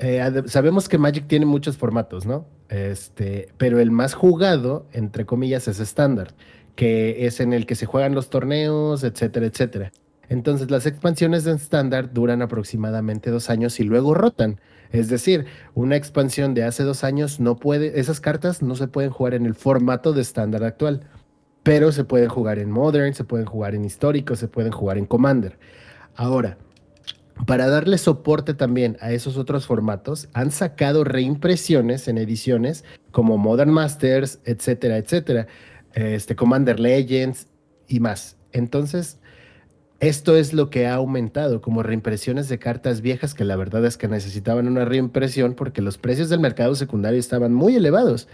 eh, 0.00 0.42
sabemos 0.46 0.88
que 0.88 0.98
Magic 0.98 1.26
tiene 1.26 1.46
muchos 1.46 1.76
formatos, 1.76 2.26
¿no? 2.26 2.46
Este, 2.68 3.48
pero 3.56 3.80
el 3.80 3.90
más 3.90 4.14
jugado, 4.14 4.86
entre 4.92 5.26
comillas, 5.26 5.66
es 5.68 5.80
estándar, 5.80 6.34
que 6.76 7.26
es 7.26 7.40
en 7.40 7.52
el 7.52 7.66
que 7.66 7.74
se 7.74 7.86
juegan 7.86 8.14
los 8.14 8.30
torneos, 8.30 9.02
etcétera, 9.02 9.46
etcétera. 9.46 9.92
Entonces 10.28 10.70
las 10.70 10.86
expansiones 10.86 11.44
de 11.44 11.52
estándar 11.52 12.12
duran 12.12 12.42
aproximadamente 12.42 13.30
dos 13.30 13.50
años 13.50 13.80
y 13.80 13.84
luego 13.84 14.14
rotan. 14.14 14.60
Es 14.92 15.08
decir, 15.08 15.46
una 15.74 15.96
expansión 15.96 16.54
de 16.54 16.64
hace 16.64 16.82
dos 16.82 17.02
años 17.02 17.40
no 17.40 17.56
puede, 17.56 17.98
esas 17.98 18.20
cartas 18.20 18.62
no 18.62 18.74
se 18.74 18.88
pueden 18.88 19.10
jugar 19.10 19.34
en 19.34 19.46
el 19.46 19.54
formato 19.54 20.12
de 20.12 20.22
estándar 20.22 20.64
actual, 20.64 21.00
pero 21.62 21.92
se 21.92 22.04
pueden 22.04 22.28
jugar 22.28 22.58
en 22.58 22.70
Modern, 22.70 23.14
se 23.14 23.24
pueden 23.24 23.46
jugar 23.46 23.74
en 23.74 23.84
Histórico, 23.84 24.36
se 24.36 24.48
pueden 24.48 24.72
jugar 24.72 24.98
en 24.98 25.06
Commander. 25.06 25.58
Ahora, 26.14 26.58
para 27.46 27.68
darle 27.68 27.98
soporte 27.98 28.54
también 28.54 28.96
a 29.00 29.12
esos 29.12 29.36
otros 29.36 29.66
formatos, 29.66 30.28
han 30.32 30.50
sacado 30.50 31.04
reimpresiones 31.04 32.08
en 32.08 32.18
ediciones 32.18 32.84
como 33.10 33.38
Modern 33.38 33.70
Masters, 33.70 34.40
etcétera, 34.44 34.96
etcétera, 34.96 35.46
este, 35.94 36.34
Commander 36.34 36.80
Legends 36.80 37.46
y 37.86 38.00
más. 38.00 38.36
Entonces, 38.52 39.18
esto 40.00 40.36
es 40.36 40.52
lo 40.52 40.70
que 40.70 40.86
ha 40.86 40.94
aumentado 40.94 41.60
como 41.60 41.82
reimpresiones 41.82 42.48
de 42.48 42.58
cartas 42.58 43.00
viejas 43.00 43.34
que 43.34 43.44
la 43.44 43.56
verdad 43.56 43.84
es 43.84 43.96
que 43.96 44.08
necesitaban 44.08 44.68
una 44.68 44.84
reimpresión 44.84 45.54
porque 45.54 45.82
los 45.82 45.98
precios 45.98 46.28
del 46.28 46.40
mercado 46.40 46.74
secundario 46.74 47.18
estaban 47.18 47.52
muy 47.52 47.74
elevados. 47.74 48.28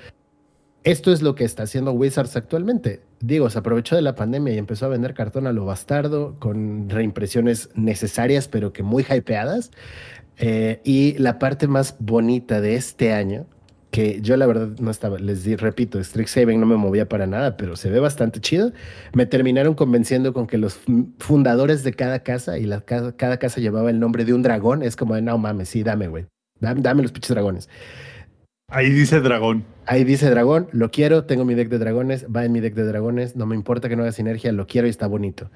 Esto 0.85 1.13
es 1.13 1.23
lo 1.23 1.35
que 1.35 1.45
está 1.45 1.63
haciendo 1.63 1.93
Wizards 1.93 2.37
actualmente. 2.37 3.01
Digo, 3.21 3.49
se 3.49 3.59
aprovechó 3.59 3.97
de 3.97 4.03
la 4.03 4.15
pandemia 4.15 4.53
y 4.53 4.59
empezó 4.59 4.85
a 4.85 4.91
vender 4.91 5.15
cartón 5.15 5.47
a 5.47 5.53
lo 5.53 5.65
bastardo 5.65 6.37
con 6.39 6.91
reimpresiones 6.91 7.71
necesarias 7.75 8.49
pero 8.49 8.75
que 8.75 8.83
muy 8.83 9.03
hypeadas. 9.03 9.71
Eh, 10.37 10.81
y 10.85 11.17
la 11.17 11.39
parte 11.39 11.69
más 11.69 11.97
bonita 12.01 12.61
de 12.61 12.75
este 12.77 13.15
año, 13.15 13.47
que 13.91 14.21
yo 14.21 14.37
la 14.37 14.45
verdad 14.45 14.69
no 14.79 14.91
estaba, 14.91 15.19
les 15.19 15.45
di, 15.45 15.57
repito, 15.57 16.03
Strixhaven 16.03 16.61
no 16.61 16.67
me 16.67 16.77
movía 16.77 17.09
para 17.09 17.27
nada, 17.27 17.57
pero 17.57 17.77
se 17.77 17.89
ve 17.89 17.99
bastante 18.01 18.41
chido. 18.41 18.73
Me 19.15 19.25
terminaron 19.25 19.75
convenciendo 19.75 20.35
con 20.35 20.47
que 20.47 20.59
los 20.59 20.81
fundadores 21.19 21.83
de 21.83 21.95
cada 21.95 22.19
casa 22.19 22.59
y 22.59 22.69
cada 22.87 23.39
casa 23.39 23.61
llevaba 23.61 23.89
el 23.89 24.01
nombre 24.01 24.27
de 24.27 24.35
un 24.35 24.43
dragón. 24.43 24.83
Es 24.83 24.97
como 24.97 25.15
de, 25.15 25.23
no 25.23 25.39
mames, 25.39 25.71
sí, 25.71 25.83
dame, 25.83 26.09
güey. 26.09 26.27
Dame, 26.61 26.83
dame 26.83 27.03
los 27.03 27.13
pinches 27.13 27.31
dragones. 27.31 27.71
Ahí 28.75 28.91
dice 28.91 29.21
dragón. 29.21 29.65
Ahí 29.87 30.03
dice 30.03 30.29
dragón, 30.29 30.69
lo 30.73 30.91
quiero, 30.91 31.27
tengo 31.27 31.45
mi 31.45 31.55
deck 31.55 31.69
de 31.69 31.79
dragones, 31.79 32.27
va 32.27 32.45
en 32.45 32.51
mi 32.51 32.59
deck 32.59 32.75
de 32.75 32.83
dragones, 32.83 33.37
no 33.37 33.47
me 33.47 33.55
importa 33.55 33.89
que 33.89 33.95
no 33.95 34.03
haga 34.03 34.11
sinergia, 34.11 34.51
lo 34.51 34.67
quiero 34.67 34.89
y 34.89 34.91
está 34.91 35.07
bonito. 35.07 35.51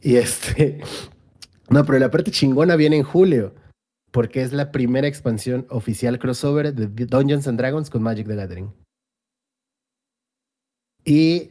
Y 0.00 0.16
este. 0.16 0.80
No, 1.68 1.84
pero 1.84 1.98
la 1.98 2.12
parte 2.12 2.30
chingona 2.30 2.76
viene 2.76 2.96
en 2.96 3.02
julio, 3.02 3.52
porque 4.12 4.42
es 4.42 4.52
la 4.52 4.70
primera 4.70 5.08
expansión 5.08 5.66
oficial 5.68 6.20
crossover 6.20 6.72
de 6.72 6.86
Dungeons 7.06 7.48
and 7.48 7.58
Dragons 7.58 7.90
con 7.90 8.04
Magic 8.04 8.28
the 8.28 8.36
Gathering. 8.36 8.72
Y. 11.04 11.50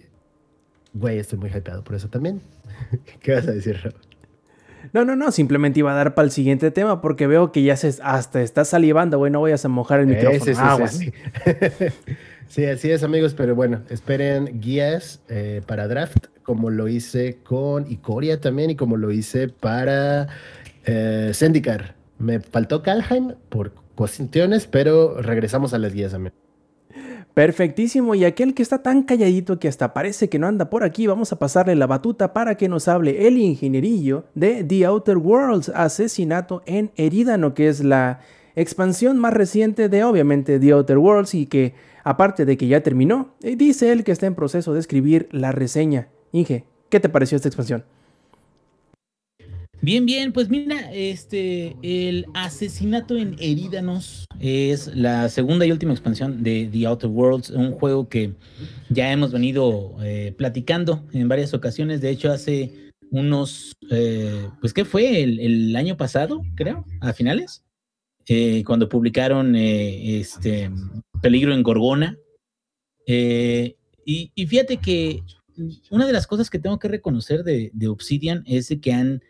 Güey, 0.94 1.20
estoy 1.20 1.38
muy 1.38 1.50
hypeado 1.50 1.84
por 1.84 1.98
eso 1.98 2.08
también. 2.08 2.42
¿Qué 3.20 3.34
vas 3.34 3.46
a 3.46 3.52
decir, 3.52 3.78
Rob? 3.84 3.94
No, 4.96 5.04
no, 5.04 5.18
no, 5.18 5.30
simplemente 5.34 5.80
iba 5.80 5.92
a 5.92 5.94
dar 5.94 6.16
para 6.16 6.24
el 6.24 6.32
siguiente 6.32 6.72
tema 6.72 7.02
porque 7.02 7.28
veo 7.28 7.52
que 7.52 7.62
ya 7.62 7.76
se 7.76 7.94
hasta 8.02 8.42
está 8.42 8.64
salivando, 8.64 9.18
güey, 9.18 9.30
no 9.30 9.42
vayas 9.42 9.66
a 9.66 9.68
mojar 9.68 10.00
el 10.00 10.08
micrófono. 10.08 10.46
Sí, 10.46 10.54
sí, 10.88 11.12
sí, 11.12 11.12
sí, 12.48 12.64
así 12.64 12.92
es, 12.92 13.04
amigos, 13.04 13.34
pero 13.34 13.56
bueno, 13.56 13.82
esperen 13.90 14.62
guías 14.62 15.20
eh, 15.28 15.62
para 15.66 15.90
draft, 15.90 16.28
como 16.44 16.70
lo 16.70 16.88
hice 16.88 17.40
con 17.44 17.92
Icoria 17.92 18.40
también 18.40 18.70
y 18.70 18.78
como 18.78 18.96
lo 18.96 19.12
hice 19.12 19.50
para 19.50 20.30
eh, 20.86 21.32
Zendikar. 21.34 21.96
Me 22.18 22.40
faltó 22.40 22.82
Kalheim 22.82 23.34
por 23.50 23.74
cuestiones, 23.96 24.66
pero 24.66 25.22
regresamos 25.22 25.74
a 25.74 25.78
las 25.78 25.94
guías 25.94 26.14
también. 26.14 26.34
Perfectísimo, 27.36 28.16
y 28.16 28.24
aquel 28.24 28.54
que 28.54 28.64
está 28.64 28.82
tan 28.82 29.04
calladito 29.04 29.60
que 29.60 29.68
hasta 29.68 29.94
parece 29.94 30.30
que 30.30 30.40
no 30.40 30.48
anda 30.48 30.70
por 30.70 30.86
aquí, 30.86 31.06
vamos 31.06 31.34
a 31.34 31.36
pasarle 31.38 31.76
la 31.76 31.86
batuta 31.86 32.32
para 32.32 32.56
que 32.56 32.70
nos 32.70 32.88
hable 32.88 33.28
el 33.28 33.38
ingenierillo 33.38 34.24
de 34.36 34.64
The 34.64 34.86
Outer 34.86 35.18
Worlds, 35.18 35.68
Asesinato 35.76 36.64
en 36.66 36.92
Erídano, 36.96 37.54
que 37.54 37.68
es 37.68 37.84
la 37.84 38.22
expansión 38.56 39.20
más 39.20 39.34
reciente 39.34 39.90
de 39.90 40.06
obviamente 40.06 40.62
The 40.62 40.72
Outer 40.72 40.98
Worlds 40.98 41.34
y 41.36 41.46
que 41.48 41.74
aparte 42.06 42.46
de 42.46 42.56
que 42.56 42.68
ya 42.68 42.82
terminó, 42.84 43.34
eh, 43.44 43.58
dice 43.58 43.92
él 43.92 44.06
que 44.06 44.14
está 44.14 44.28
en 44.28 44.36
proceso 44.36 44.74
de 44.74 44.80
escribir 44.80 45.28
la 45.32 45.52
reseña. 45.52 46.08
Inge, 46.32 46.64
¿qué 46.88 47.02
te 47.02 47.10
pareció 47.10 47.36
esta 47.36 47.50
expansión? 47.50 47.84
Bien, 49.86 50.04
bien, 50.04 50.34
pues 50.34 50.50
mira, 50.50 50.92
este, 50.92 51.76
el 51.84 52.26
asesinato 52.34 53.18
en 53.18 53.36
Herídanos 53.38 54.26
es 54.40 54.88
la 54.96 55.30
segunda 55.30 55.64
y 55.64 55.72
última 55.72 55.92
expansión 55.94 56.42
de 56.42 56.68
The 56.72 56.88
Outer 56.88 57.12
Worlds, 57.12 57.52
un 57.52 57.72
juego 57.72 58.10
que 58.10 58.34
ya 58.90 59.12
hemos 59.12 59.32
venido 59.32 59.96
eh, 60.02 60.34
platicando 60.36 61.06
en 61.14 61.28
varias 61.28 61.54
ocasiones. 61.54 62.02
De 62.02 62.10
hecho, 62.10 62.32
hace 62.32 62.92
unos, 63.12 63.78
eh, 63.92 64.50
pues, 64.60 64.74
¿qué 64.74 64.86
fue? 64.86 65.22
El, 65.22 65.76
año 65.76 65.96
pasado, 65.96 66.42
creo, 66.56 66.84
a 67.00 67.14
finales, 67.14 67.64
eh, 68.28 68.64
cuando 68.66 68.90
publicaron 68.90 69.56
este 69.56 70.72
Peligro 71.22 71.54
en 71.54 71.62
Gorgona. 71.62 72.18
Y, 73.06 74.32
fíjate 74.48 74.78
que 74.78 75.22
una 75.92 76.08
de 76.08 76.14
las 76.14 76.26
cosas 76.26 76.50
que 76.50 76.58
tengo 76.58 76.80
que 76.80 76.88
reconocer 76.88 77.44
de 77.44 77.88
Obsidian 77.88 78.44
es 78.48 78.76
que 78.82 78.92
han 78.92 79.22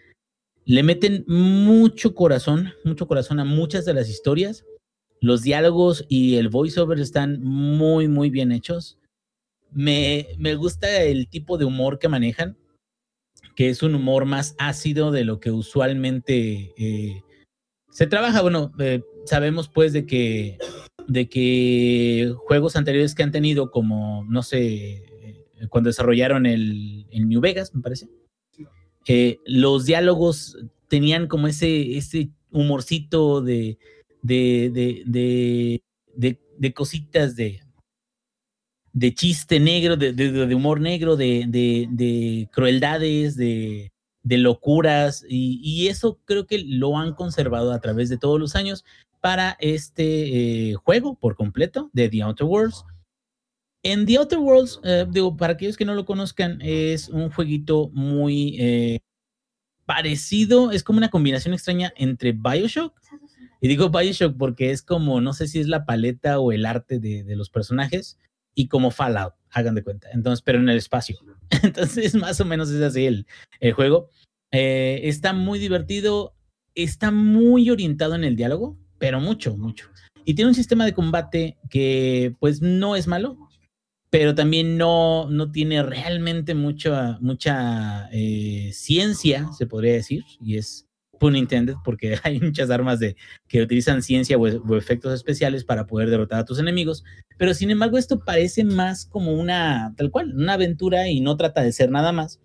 le 0.66 0.82
meten 0.82 1.24
mucho 1.28 2.16
corazón, 2.16 2.74
mucho 2.84 3.08
corazón 3.08 3.40
a 3.40 3.46
muchas 3.46 3.86
de 3.86 3.94
las 3.94 4.10
historias. 4.10 4.66
Los 5.22 5.44
diálogos 5.44 6.06
y 6.10 6.36
el 6.36 6.50
voiceover 6.50 7.00
están 7.00 7.42
muy, 7.42 8.08
muy 8.08 8.32
bien 8.32 8.52
hechos. 8.52 8.98
Me, 9.72 10.28
me 10.38 10.56
gusta 10.56 11.04
el 11.04 11.30
tipo 11.30 11.58
de 11.58 11.66
humor 11.66 12.00
que 12.00 12.10
manejan, 12.10 12.58
que 13.56 13.70
es 13.70 13.84
un 13.84 13.94
humor 13.94 14.26
más 14.26 14.56
ácido 14.58 15.12
de 15.12 15.24
lo 15.24 15.40
que 15.40 15.52
usualmente 15.52 16.74
eh, 16.78 17.22
se 17.92 18.08
trabaja. 18.08 18.42
Bueno, 18.42 18.72
eh, 18.80 19.04
sabemos 19.26 19.70
pues 19.70 19.94
de 19.94 20.08
que, 20.08 20.58
de 21.08 21.30
que 21.30 22.34
juegos 22.48 22.76
anteriores 22.76 23.14
que 23.14 23.24
han 23.24 23.32
tenido, 23.32 23.70
como, 23.70 24.26
no 24.28 24.42
sé, 24.42 24.66
eh, 24.66 25.46
cuando 25.70 25.90
desarrollaron 25.90 26.48
el, 26.48 27.06
el 27.12 27.28
New 27.30 27.40
Vegas, 27.40 27.74
me 27.76 27.82
parece, 27.82 28.10
eh, 29.08 29.40
los 29.46 29.86
diálogos 29.86 30.58
tenían 30.88 31.28
como 31.28 31.48
ese, 31.48 31.98
ese 31.98 32.30
humorcito 32.52 33.42
de, 33.42 33.78
de, 34.22 35.04
de, 35.06 35.82
de, 36.58 36.74
cositas 36.74 37.36
de, 37.36 37.62
de 38.94 39.14
chiste 39.14 39.60
negro, 39.60 39.98
de, 39.98 40.56
humor 40.56 40.82
negro, 40.82 41.16
de, 41.16 42.50
crueldades, 42.52 43.36
de, 43.36 43.92
locuras, 44.24 45.26
y, 45.28 45.88
eso 45.88 46.20
creo 46.26 46.48
que 46.48 46.60
lo 46.60 46.98
han 46.98 47.14
conservado 47.14 47.72
a 47.72 47.80
través 47.80 48.10
de 48.10 48.18
todos 48.18 48.40
los 48.40 48.56
años 48.56 48.86
para 49.22 49.58
este 49.60 50.70
eh, 50.72 50.74
juego 50.76 51.16
por 51.16 51.36
completo 51.36 51.90
de 51.94 52.10
The 52.10 52.22
Outer 52.24 52.46
Worlds. 52.46 52.86
En 53.86 54.08
The 54.08 54.18
Outer 54.18 54.40
Worlds, 54.40 54.80
eh, 54.84 55.06
digo, 55.08 55.38
para 55.38 55.54
aquellos 55.54 55.78
que 55.78 55.86
no 55.86 55.94
lo 55.94 56.06
conozcan, 56.06 56.60
es 56.64 57.08
un 57.08 57.30
jueguito 57.30 57.92
muy 57.94 58.58
eh, 58.60 59.00
parecido, 59.86 60.72
es 60.72 60.82
como 60.82 60.98
una 60.98 61.12
combinación 61.12 61.54
extraña 61.54 61.94
entre 61.96 62.32
Bioshock. 62.32 63.00
Y 63.62 63.68
digo 63.68 63.92
Bioshock 63.92 64.36
porque 64.40 64.72
es 64.72 64.82
como, 64.82 65.22
no 65.22 65.34
sé 65.34 65.48
si 65.48 65.60
es 65.60 65.68
la 65.68 65.86
paleta 65.86 66.40
o 66.40 66.52
el 66.52 66.66
arte 66.66 66.98
de, 66.98 67.24
los 67.36 67.52
personajes, 67.52 68.18
y 68.56 68.70
como 68.70 68.90
Fallout, 68.90 69.36
hagan 69.52 69.76
de 69.76 69.84
cuenta. 69.84 70.10
Entonces, 70.14 70.42
pero 70.42 70.58
en 70.58 70.68
el 70.68 70.78
espacio. 70.78 71.20
Entonces, 71.62 72.16
más 72.16 72.42
o 72.42 72.46
menos 72.46 72.72
es 72.72 72.82
así 72.82 73.06
el, 73.06 73.28
el 73.60 73.74
juego. 73.74 74.10
Eh, 74.50 75.02
está 75.04 75.32
muy 75.32 75.60
divertido, 75.60 76.34
está 76.74 77.12
muy 77.12 77.70
orientado 77.70 78.16
en 78.16 78.24
el 78.24 78.36
diálogo, 78.36 78.80
pero 78.98 79.20
mucho, 79.20 79.56
mucho. 79.56 79.92
Y 80.26 80.34
tiene 80.34 80.50
un 80.50 80.56
sistema 80.56 80.86
de 80.86 80.94
combate 80.96 81.60
que, 81.70 82.36
pues, 82.40 82.64
no 82.64 82.96
es 82.96 83.06
malo, 83.06 83.46
pero 84.18 84.34
también 84.34 84.78
no, 84.78 85.30
no 85.30 85.52
tiene 85.52 85.84
realmente 85.84 86.56
mucha, 86.56 87.18
mucha 87.20 88.08
eh, 88.14 88.70
ciencia, 88.72 89.50
se 89.52 89.68
podría 89.68 89.92
decir, 89.92 90.24
y 90.40 90.56
es 90.56 90.88
pun 91.20 91.36
intended, 91.36 91.76
porque 91.84 92.18
hay 92.24 92.40
muchas 92.40 92.70
armas 92.70 93.02
de, 93.02 93.18
que 93.50 93.62
utilizan 93.62 94.02
ciencia 94.02 94.38
o, 94.38 94.78
efectos 94.78 95.14
especiales 95.14 95.66
para 95.66 95.86
poder 95.86 96.10
derrotar 96.10 96.40
a 96.40 96.46
tus 96.46 96.60
enemigos, 96.60 97.04
pero 97.38 97.54
sin 97.54 97.72
embargo 97.72 97.98
esto 97.98 98.24
parece 98.24 98.64
más 98.64 99.06
como 99.06 99.34
una, 99.34 99.94
tal 99.98 100.12
cual, 100.12 100.34
una 100.34 100.54
aventura 100.54 101.10
y 101.10 101.20
no 101.20 101.36
trata 101.36 101.62
de 101.62 101.74
ser 101.74 101.92
nada 101.92 102.14
más, 102.14 102.40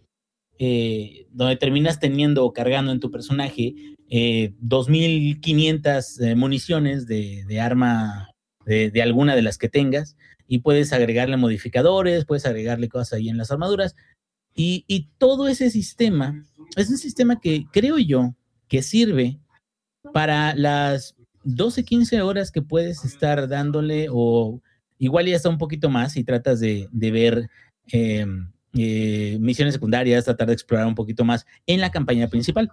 eh, 0.58 1.28
donde 1.30 1.54
terminas 1.54 2.00
teniendo 2.00 2.44
o 2.44 2.52
cargando 2.52 2.90
en 2.90 2.98
tu 2.98 3.12
personaje 3.12 3.76
2.500 4.08 6.20
eh, 6.20 6.34
municiones 6.34 7.06
de, 7.06 7.44
de 7.46 7.60
arma 7.60 8.26
de, 8.66 8.90
de, 8.90 9.02
alguna 9.02 9.36
de 9.36 9.42
las 9.42 9.56
que 9.56 9.68
tengas, 9.68 10.16
y 10.52 10.58
puedes 10.58 10.92
agregarle 10.92 11.36
modificadores, 11.36 12.24
puedes 12.24 12.44
agregarle 12.44 12.88
cosas 12.88 13.12
ahí 13.12 13.28
en 13.28 13.38
las 13.38 13.52
armaduras. 13.52 13.94
Y, 14.52 15.08
todo 15.16 15.46
ese 15.46 15.70
sistema 15.70 16.44
es 16.76 16.90
un 16.90 16.98
sistema 16.98 17.38
que 17.38 17.66
creo 17.70 17.98
yo 17.98 18.34
que 18.66 18.82
sirve 18.82 19.38
para 20.12 20.52
las 20.56 21.14
12, 21.44 21.84
15 21.84 22.22
horas 22.22 22.50
que 22.50 22.62
puedes 22.62 23.04
estar 23.04 23.46
dándole 23.46 24.08
o 24.10 24.60
igual 24.98 25.26
ya 25.26 25.36
está 25.36 25.48
un 25.48 25.56
poquito 25.56 25.88
más 25.88 26.16
y 26.16 26.24
tratas 26.24 26.58
de, 26.58 26.88
de 26.90 27.10
ver 27.12 27.48
eh, 27.92 28.26
eh, 28.74 29.38
misiones 29.40 29.74
secundarias, 29.74 30.24
tratar 30.24 30.48
de 30.48 30.54
explorar 30.54 30.88
un 30.88 30.96
poquito 30.96 31.24
más 31.24 31.46
en 31.68 31.80
la 31.80 31.92
campaña 31.92 32.26
principal. 32.26 32.72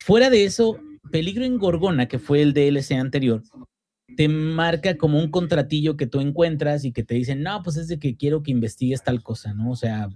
Fuera 0.00 0.30
de 0.30 0.46
eso, 0.46 0.80
Peligro 1.10 1.44
en 1.44 1.58
Gorgona, 1.58 2.08
que 2.08 2.18
fue 2.18 2.40
el 2.40 2.54
DLC 2.54 2.92
anterior, 2.92 3.42
te 4.16 4.28
marca 4.28 4.96
como 4.96 5.18
un 5.18 5.30
contratillo 5.30 5.96
que 5.96 6.06
tú 6.06 6.20
encuentras 6.20 6.84
y 6.84 6.92
que 6.92 7.02
te 7.02 7.14
dicen, 7.14 7.42
no, 7.42 7.62
pues 7.62 7.76
es 7.76 7.88
de 7.88 7.98
que 7.98 8.16
quiero 8.16 8.42
que 8.42 8.50
investigues 8.50 9.02
tal 9.02 9.22
cosa, 9.22 9.54
¿no? 9.54 9.70
O 9.70 9.76
sea, 9.76 10.08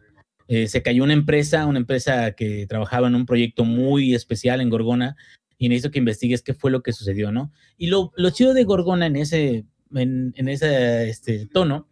eh, 0.47 0.67
se 0.69 0.83
cayó 0.83 1.05
una 1.05 1.13
empresa, 1.13 1.67
una 1.67 1.79
empresa 1.79 2.33
que 2.33 2.67
trabajaba 2.67 3.09
en 3.09 3.15
un 3.15 3.27
proyecto 3.27 3.65
muy 3.65 4.15
especial 4.15 4.61
en 4.61 4.71
Gorgona 4.71 5.17
y 5.59 5.69
necesito 5.69 5.91
que 5.91 5.99
investigues 5.99 6.43
qué 6.43 6.55
fue 6.55 6.71
lo 6.71 6.83
que 6.83 6.93
sucedió, 6.93 7.33
¿no? 7.33 7.53
Y 7.77 7.89
lo, 7.89 8.13
lo 8.17 8.31
chido 8.31 8.55
de 8.55 8.65
Gorgona 8.65 9.07
en 9.07 9.17
ese, 9.17 9.67
en, 9.95 10.33
ese 10.49 11.09
este, 11.09 11.47
tono 11.47 11.89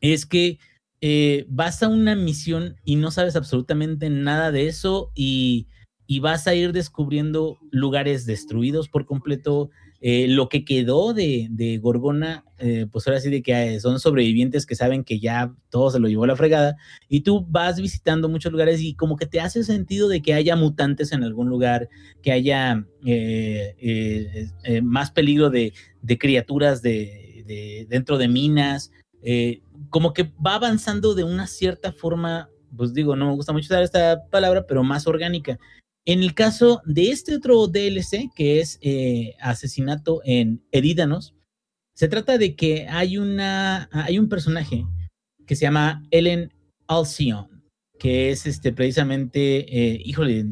es 0.00 0.26
que 0.26 0.58
eh, 1.00 1.46
vas 1.48 1.82
a 1.82 1.88
una 1.88 2.14
misión 2.14 2.76
y 2.84 2.96
no 2.96 3.10
sabes 3.10 3.34
absolutamente 3.34 4.10
nada 4.10 4.52
de 4.52 4.68
eso 4.68 5.10
y, 5.14 5.66
y 6.06 6.20
vas 6.20 6.46
a 6.46 6.54
ir 6.54 6.72
descubriendo 6.72 7.58
lugares 7.70 8.26
destruidos 8.26 8.88
por 8.88 9.06
completo, 9.06 9.70
eh, 10.04 10.26
lo 10.26 10.48
que 10.48 10.64
quedó 10.64 11.14
de, 11.14 11.78
Gorgona, 11.80 12.44
eh, 12.58 12.88
pues 12.90 13.06
ahora 13.06 13.20
sí 13.20 13.30
de 13.30 13.40
que 13.40 13.78
son 13.78 14.00
sobrevivientes 14.00 14.66
que 14.66 14.74
saben 14.74 15.04
que 15.04 15.20
ya 15.20 15.54
todo 15.70 15.92
se 15.92 16.00
lo 16.00 16.08
llevó 16.08 16.24
a 16.24 16.26
la 16.26 16.34
fregada, 16.34 16.76
y 17.08 17.20
tú 17.20 17.46
vas 17.48 17.80
visitando 17.80 18.28
muchos 18.28 18.50
lugares 18.50 18.80
y 18.80 18.94
como 18.94 19.14
que 19.16 19.26
te 19.26 19.38
hace 19.38 19.62
sentido 19.62 20.08
de 20.08 20.20
que 20.20 20.34
haya 20.34 20.56
mutantes 20.56 21.12
en 21.12 21.22
algún 21.22 21.48
lugar, 21.48 21.88
que 22.20 22.32
haya 22.32 22.84
eh, 23.06 24.46
más 24.82 25.12
peligro 25.12 25.50
de, 25.50 25.72
criaturas 26.18 26.82
de, 26.82 27.86
dentro 27.88 28.18
de 28.18 28.26
minas, 28.26 28.90
como 29.88 30.12
que 30.14 30.32
va 30.44 30.56
avanzando 30.56 31.14
de 31.14 31.22
una 31.22 31.46
cierta 31.46 31.92
forma, 31.92 32.50
pues 32.76 32.92
digo, 32.92 33.14
no 33.14 33.26
me 33.26 33.36
gusta 33.36 33.52
mucho 33.52 33.66
usar 33.66 33.84
esta 33.84 34.28
palabra, 34.30 34.66
pero 34.66 34.82
más 34.82 35.06
orgánica. 35.06 35.60
En 36.04 36.22
el 36.22 36.34
caso 36.34 36.82
de 36.84 37.10
este 37.10 37.36
otro 37.36 37.68
DLC, 37.68 38.30
que 38.34 38.60
es 38.60 38.78
eh, 38.82 39.34
Asesinato 39.40 40.20
en 40.24 40.64
Erídanos, 40.72 41.34
se 41.94 42.08
trata 42.08 42.38
de 42.38 42.56
que 42.56 42.88
hay, 42.88 43.18
una, 43.18 43.88
hay 43.92 44.18
un 44.18 44.28
personaje 44.28 44.84
que 45.46 45.54
se 45.54 45.62
llama 45.62 46.02
Ellen 46.10 46.52
Alcyon, 46.88 47.62
que 47.98 48.30
es 48.30 48.46
este, 48.46 48.72
precisamente, 48.72 49.92
eh, 49.92 50.02
híjole, 50.04 50.46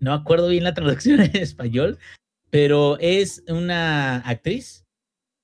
no 0.00 0.12
acuerdo 0.12 0.48
bien 0.48 0.64
la 0.64 0.74
traducción 0.74 1.20
en 1.20 1.36
español, 1.36 1.98
pero 2.50 2.98
es 2.98 3.44
una 3.46 4.16
actriz 4.18 4.84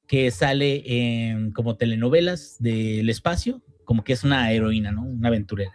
que 0.09 0.31
sale 0.31 0.83
en 1.31 1.53
como 1.53 1.77
telenovelas 1.77 2.57
del 2.59 3.09
espacio, 3.09 3.63
como 3.85 4.03
que 4.03 4.13
es 4.13 4.25
una 4.25 4.51
heroína, 4.53 4.91
¿no? 4.91 5.05
Una 5.05 5.29
aventurera. 5.29 5.73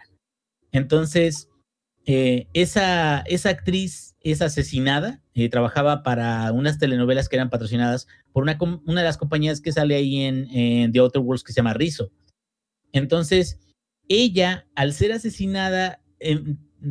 Entonces, 0.72 1.48
eh, 2.06 2.48
esa, 2.52 3.20
esa 3.20 3.50
actriz 3.50 4.16
es 4.20 4.42
asesinada, 4.42 5.22
eh, 5.34 5.48
trabajaba 5.48 6.02
para 6.02 6.50
unas 6.52 6.78
telenovelas 6.78 7.28
que 7.28 7.36
eran 7.36 7.50
patrocinadas 7.50 8.08
por 8.32 8.42
una, 8.44 8.54
de 8.54 9.02
las 9.02 9.18
compañías 9.18 9.60
que 9.60 9.72
sale 9.72 9.94
ahí 9.94 10.20
en, 10.20 10.92
The 10.92 10.98
Outer 10.98 11.22
Worlds 11.22 11.44
que 11.44 11.52
se 11.52 11.58
llama 11.58 11.74
Rizzo. 11.74 12.10
Entonces, 12.92 13.60
ella, 14.08 14.66
al 14.74 14.92
ser 14.92 15.12
asesinada, 15.12 16.02
eh, 16.20 16.40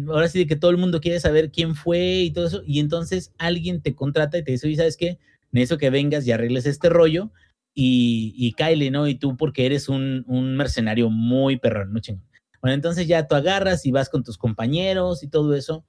ahora 0.07 0.27
sí 0.27 0.39
de 0.39 0.47
que 0.47 0.55
todo 0.55 0.71
el 0.71 0.77
mundo 0.77 1.01
quiere 1.01 1.19
saber 1.19 1.51
quién 1.51 1.75
fue 1.75 2.21
y 2.21 2.31
todo 2.31 2.47
eso, 2.47 2.63
y 2.65 2.79
entonces 2.79 3.33
alguien 3.37 3.81
te 3.81 3.95
contrata 3.95 4.37
y 4.37 4.43
te 4.43 4.51
dice, 4.51 4.67
oye, 4.67 4.77
¿sabes 4.77 4.97
qué? 4.97 5.19
Necesito 5.51 5.77
que 5.77 5.89
vengas 5.89 6.25
y 6.25 6.31
arregles 6.31 6.65
este 6.65 6.89
rollo 6.89 7.31
y, 7.73 8.33
y 8.37 8.91
¿no? 8.91 9.07
Y 9.07 9.15
tú 9.15 9.35
porque 9.37 9.65
eres 9.65 9.89
un, 9.89 10.23
un 10.27 10.55
mercenario 10.55 11.09
muy 11.09 11.57
perrón, 11.57 11.93
¿no 11.93 11.99
chingón? 11.99 12.30
Bueno, 12.61 12.75
entonces 12.75 13.07
ya 13.07 13.27
tú 13.27 13.35
agarras 13.35 13.85
y 13.85 13.91
vas 13.91 14.09
con 14.09 14.23
tus 14.23 14.37
compañeros 14.37 15.23
y 15.23 15.27
todo 15.27 15.55
eso, 15.55 15.85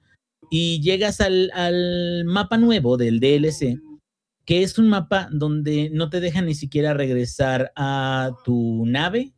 y 0.51 0.81
llegas 0.81 1.21
al, 1.21 1.51
al 1.55 2.25
mapa 2.25 2.57
nuevo 2.57 2.97
del 2.97 3.21
DLC, 3.21 3.81
que 4.45 4.63
es 4.63 4.79
un 4.79 4.89
mapa 4.89 5.29
donde 5.31 5.91
no 5.93 6.11
te 6.11 6.21
dejan 6.21 6.47
ni 6.47 6.55
siquiera 6.55 6.95
regresar 6.95 7.73
a 7.77 8.33
tu 8.45 8.85
nave, 8.87 9.33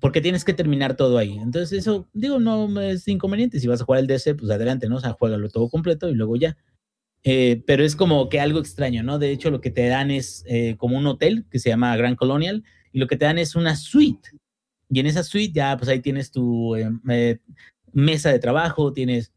porque 0.00 0.20
tienes 0.20 0.44
que 0.44 0.52
terminar 0.52 0.96
todo 0.96 1.16
ahí. 1.16 1.38
Entonces 1.38 1.72
eso, 1.78 2.08
digo, 2.12 2.38
no 2.38 2.80
es 2.82 3.08
inconveniente. 3.08 3.58
Si 3.58 3.66
vas 3.66 3.80
a 3.80 3.84
jugar 3.84 4.00
el 4.00 4.06
DC, 4.06 4.34
pues 4.34 4.50
adelante, 4.50 4.86
¿no? 4.86 4.96
O 4.96 5.00
sea, 5.00 5.12
juégalo 5.12 5.48
todo 5.48 5.70
completo 5.70 6.10
y 6.10 6.14
luego 6.14 6.36
ya. 6.36 6.58
Eh, 7.22 7.62
pero 7.66 7.84
es 7.84 7.96
como 7.96 8.28
que 8.28 8.38
algo 8.38 8.58
extraño, 8.58 9.02
¿no? 9.02 9.18
De 9.18 9.30
hecho, 9.30 9.50
lo 9.50 9.62
que 9.62 9.70
te 9.70 9.86
dan 9.88 10.10
es 10.10 10.44
eh, 10.46 10.76
como 10.76 10.98
un 10.98 11.06
hotel 11.06 11.46
que 11.50 11.58
se 11.58 11.70
llama 11.70 11.96
Grand 11.96 12.16
Colonial 12.16 12.62
y 12.92 12.98
lo 12.98 13.06
que 13.06 13.16
te 13.16 13.24
dan 13.24 13.38
es 13.38 13.56
una 13.56 13.76
suite 13.76 14.28
y 14.94 15.00
en 15.00 15.06
esa 15.06 15.24
suite 15.24 15.52
ya, 15.52 15.76
pues 15.76 15.88
ahí 15.88 15.98
tienes 15.98 16.30
tu 16.30 16.76
eh, 16.76 16.88
eh, 17.08 17.40
mesa 17.92 18.30
de 18.30 18.38
trabajo, 18.38 18.92
tienes 18.92 19.32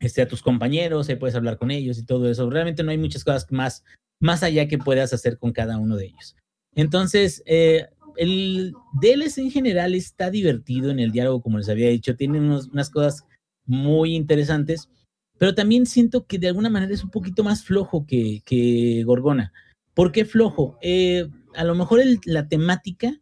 este, 0.00 0.22
a 0.22 0.28
tus 0.28 0.40
compañeros, 0.40 1.10
ahí 1.10 1.16
puedes 1.16 1.36
hablar 1.36 1.58
con 1.58 1.70
ellos 1.70 1.98
y 1.98 2.06
todo 2.06 2.30
eso. 2.30 2.48
Realmente 2.48 2.82
no 2.82 2.92
hay 2.92 2.96
muchas 2.96 3.22
cosas 3.22 3.46
más, 3.50 3.84
más 4.20 4.42
allá 4.42 4.68
que 4.68 4.78
puedas 4.78 5.12
hacer 5.12 5.38
con 5.38 5.52
cada 5.52 5.76
uno 5.76 5.96
de 5.96 6.06
ellos. 6.06 6.34
Entonces, 6.74 7.42
eh, 7.44 7.88
el 8.16 8.72
DLC 8.94 9.36
en 9.36 9.50
general 9.50 9.94
está 9.94 10.30
divertido 10.30 10.90
en 10.90 10.98
el 10.98 11.12
diálogo, 11.12 11.42
como 11.42 11.58
les 11.58 11.68
había 11.68 11.90
dicho, 11.90 12.16
tiene 12.16 12.40
unos, 12.40 12.68
unas 12.68 12.88
cosas 12.88 13.26
muy 13.66 14.14
interesantes, 14.14 14.88
pero 15.36 15.54
también 15.54 15.84
siento 15.84 16.24
que 16.24 16.38
de 16.38 16.48
alguna 16.48 16.70
manera 16.70 16.94
es 16.94 17.04
un 17.04 17.10
poquito 17.10 17.44
más 17.44 17.64
flojo 17.64 18.06
que, 18.06 18.40
que 18.46 19.02
Gorgona. 19.04 19.52
¿Por 19.92 20.10
qué 20.10 20.24
flojo? 20.24 20.78
Eh, 20.80 21.28
a 21.54 21.64
lo 21.64 21.74
mejor 21.74 22.00
el, 22.00 22.18
la 22.24 22.48
temática 22.48 23.20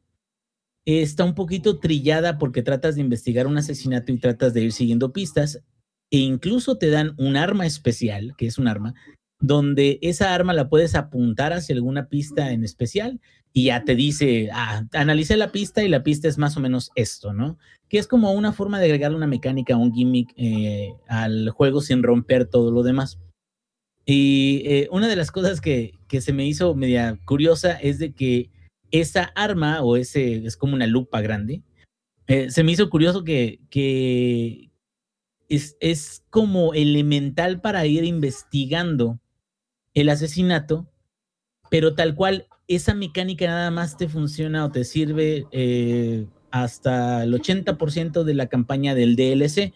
está 0.87 1.25
un 1.25 1.35
poquito 1.35 1.79
trillada 1.79 2.39
porque 2.39 2.63
tratas 2.63 2.95
de 2.95 3.01
investigar 3.01 3.47
un 3.47 3.57
asesinato 3.57 4.13
y 4.13 4.19
tratas 4.19 4.53
de 4.55 4.63
ir 4.63 4.73
siguiendo 4.73 5.13
pistas 5.13 5.63
e 6.11 6.19
incluso 6.19 6.77
te 6.77 6.91
dan 6.91 7.15
un 7.19 7.37
arma 7.37 7.67
especial, 7.67 8.35
que 8.37 8.47
es 8.47 8.59
un 8.59 8.69
arma, 8.69 8.95
donde 9.41 9.99
esa 10.03 10.35
arma 10.35 10.53
la 10.53 10.69
puedes 10.69 10.95
apuntar 10.95 11.53
hacia 11.53 11.75
alguna 11.75 12.09
pista 12.09 12.53
en 12.53 12.65
especial 12.65 13.21
y 13.53 13.67
ya 13.67 13.85
te 13.85 13.95
dice, 13.95 14.49
ah, 14.53 14.85
analicé 14.93 15.37
la 15.37 15.53
pista 15.53 15.83
y 15.83 15.89
la 15.89 16.03
pista 16.03 16.29
es 16.29 16.39
más 16.39 16.57
o 16.57 16.61
menos 16.61 16.91
esto, 16.97 17.33
¿no? 17.33 17.57
Que 17.89 17.99
es 17.99 18.07
como 18.07 18.33
una 18.33 18.53
forma 18.53 18.81
de 18.81 18.87
agregar 18.87 19.15
una 19.15 19.27
mecánica, 19.27 19.77
un 19.77 19.93
gimmick 19.93 20.33
eh, 20.37 20.93
al 21.09 21.51
juego 21.51 21.81
sin 21.81 22.03
romper 22.03 22.47
todo 22.47 22.71
lo 22.73 22.83
demás. 22.83 23.19
Y 24.07 24.63
eh, 24.67 24.89
una 24.91 25.09
de 25.09 25.17
las 25.17 25.31
cosas 25.31 25.61
que, 25.61 25.95
que 26.09 26.21
se 26.21 26.33
me 26.33 26.47
hizo 26.47 26.75
media 26.75 27.19
curiosa 27.25 27.73
es 27.73 27.99
de 27.99 28.13
que 28.13 28.51
esa 29.01 29.33
arma 29.35 29.83
o 29.83 29.97
ese 29.97 30.47
es 30.47 30.57
como 30.57 30.75
una 30.75 30.87
lupa 30.87 31.21
grande. 31.21 31.63
Eh, 32.29 32.49
se 32.51 32.63
me 32.63 32.71
hizo 32.71 32.89
curioso 32.89 33.25
que, 33.25 33.61
es, 35.49 35.77
es, 35.81 36.25
como 36.31 36.75
elemental 36.75 37.61
para 37.61 37.85
ir 37.87 38.05
investigando 38.05 39.19
el 39.95 40.09
asesinato, 40.09 40.89
pero 41.71 41.95
tal 41.95 42.15
cual 42.15 42.47
esa 42.69 42.95
mecánica 42.95 43.47
nada 43.47 43.73
más 43.73 43.97
te 43.97 44.09
funciona 44.09 44.65
o 44.65 44.71
te 44.71 44.85
sirve 44.85 45.47
eh, 45.51 46.27
hasta 46.53 47.25
el 47.25 47.35
80% 47.35 48.23
de 48.23 48.35
la 48.35 48.47
campaña 48.47 48.95
del 48.95 49.17
DLC. 49.17 49.75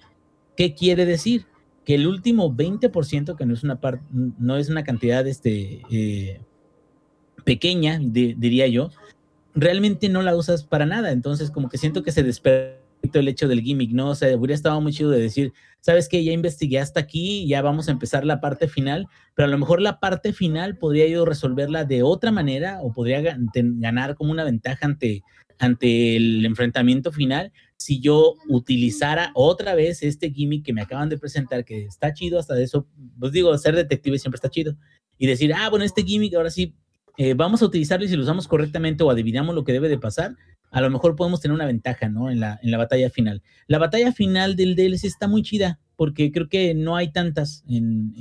¿Qué 0.57 0.75
quiere 0.75 1.07
decir? 1.07 1.47
Que 1.85 1.97
el 1.97 2.07
último 2.07 2.55
20%, 2.55 3.37
que 3.37 3.47
no 3.47 3.55
es 3.55 3.65
una, 3.65 3.81
parte 3.81 4.05
no 4.13 4.57
es 4.57 4.69
una 4.69 4.85
cantidad 4.85 5.27
este, 5.27 5.83
eh, 5.91 6.41
pequeña, 7.45 7.99
diría 8.01 8.67
yo, 8.67 8.91
realmente 9.61 10.09
no 10.09 10.23
la 10.23 10.37
usas 10.37 10.65
para 10.65 10.87
nada. 10.87 11.13
Entonces, 11.13 11.51
como 11.51 11.69
que 11.69 11.79
siento 11.79 12.03
que 12.03 12.13
se 12.13 12.23
despertó 12.23 13.21
el 13.21 13.29
hecho 13.29 13.49
del 13.49 13.63
gimmick, 13.63 13.93
¿no? 13.93 14.11
O 14.11 14.15
sea, 14.15 14.37
hubiera 14.37 14.55
estado 14.55 14.81
muy 14.81 14.93
chido 14.93 15.11
de 15.11 15.21
decir, 15.21 15.53
sabes 15.81 16.09
que 16.09 16.23
ya 16.25 16.33
investigué 16.33 16.79
hasta 16.79 17.01
aquí, 17.01 17.47
ya 17.47 17.63
vamos 17.63 17.89
a 17.89 17.93
empezar 17.93 18.25
la 18.25 18.41
parte 18.41 18.69
final, 18.69 19.07
pero 19.35 19.47
a 19.47 19.51
lo 19.51 19.59
mejor 19.59 19.81
la 19.81 20.01
parte 20.01 20.33
final 20.33 20.77
podría 20.77 21.07
yo 21.07 21.25
resolverla 21.25 21.85
de 21.85 22.03
otra 22.03 22.31
manera 22.31 22.81
o 22.83 22.93
podría 22.93 23.21
ganar 23.55 24.15
como 24.17 24.33
una 24.33 24.45
ventaja 24.45 24.87
ante, 24.87 25.23
ante 25.59 26.17
el 26.17 26.45
enfrentamiento 26.45 27.13
final 27.13 27.53
si 27.79 28.01
yo 28.01 28.35
utilizara 28.49 29.31
otra 29.35 29.75
vez 29.75 30.03
este 30.03 30.31
gimmick 30.31 30.65
que 30.65 30.73
me 30.73 30.83
acaban 30.83 31.09
de 31.09 31.17
presentar, 31.17 31.65
que 31.65 31.85
está 31.85 32.13
chido 32.13 32.39
hasta 32.39 32.55
de 32.55 32.65
eso, 32.65 32.89
pues 33.19 33.33
digo, 33.33 33.57
ser 33.57 33.77
detective 33.77 34.19
siempre 34.19 34.37
está 34.37 34.51
chido, 34.51 34.77
y 35.17 35.27
decir, 35.27 35.55
ah, 35.55 35.71
bueno, 35.71 35.85
este 35.85 36.03
gimmick 36.03 36.35
ahora 36.35 36.51
sí, 36.51 36.75
eh, 37.19 37.35
vamos 37.35 37.63
a 37.63 37.67
utilizarlo 37.67 38.07
y 38.07 38.09
si 38.09 38.15
lo 38.15 38.23
usamos 38.23 38.47
correctamente 38.47 39.03
o 39.03 39.11
adivinamos 39.11 39.53
lo 39.53 39.65
que 39.65 39.73
debe 39.73 39.89
de 39.89 39.99
pasar, 39.99 40.37
a 40.71 40.81
lo 40.81 40.89
mejor 40.89 41.17
podemos 41.17 41.41
tener 41.41 41.53
una 41.53 41.67
ventaja, 41.67 42.09
¿no? 42.09 42.31
En 42.31 42.39
la, 42.39 42.61
en 42.63 42.71
la 42.71 42.79
batalla 42.79 43.11
final. 43.11 43.43
La 43.67 43.79
batalla 43.79 44.13
final 44.13 44.55
del 44.55 44.77
DLC 44.77 45.05
está 45.05 45.27
muy 45.27 45.43
chida, 45.43 45.81
porque 45.97 46.31
creo 46.31 46.49
que 46.49 46.75
no 46.75 46.95
hay 46.95 47.11
tantas 47.11 47.65
en, 47.69 48.15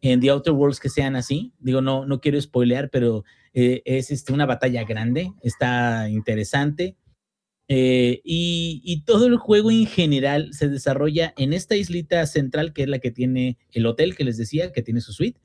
en, 0.00 0.20
The 0.20 0.30
Outer 0.30 0.52
Worlds 0.52 0.80
que 0.80 0.88
sean 0.88 1.14
así. 1.14 1.52
Digo, 1.60 1.80
no, 1.80 2.04
no 2.04 2.20
quiero 2.20 2.40
spoilear, 2.40 2.90
pero 2.90 3.22
eh, 3.54 3.82
es 3.84 4.10
este, 4.10 4.32
una 4.32 4.46
batalla 4.46 4.82
grande, 4.82 5.32
está 5.40 6.08
interesante. 6.08 6.96
Eh, 7.68 8.20
y, 8.24 8.82
y, 8.84 9.04
todo 9.04 9.26
el 9.26 9.36
juego 9.36 9.70
en 9.70 9.86
general 9.86 10.52
se 10.52 10.68
desarrolla 10.68 11.32
en 11.36 11.52
esta 11.52 11.76
islita 11.76 12.26
central, 12.26 12.72
que 12.72 12.82
es 12.82 12.88
la 12.88 12.98
que 12.98 13.12
tiene 13.12 13.58
el 13.70 13.86
hotel 13.86 14.16
que 14.16 14.24
les 14.24 14.36
decía, 14.36 14.72
que 14.72 14.82
tiene 14.82 15.00
su 15.00 15.12
suite, 15.12 15.40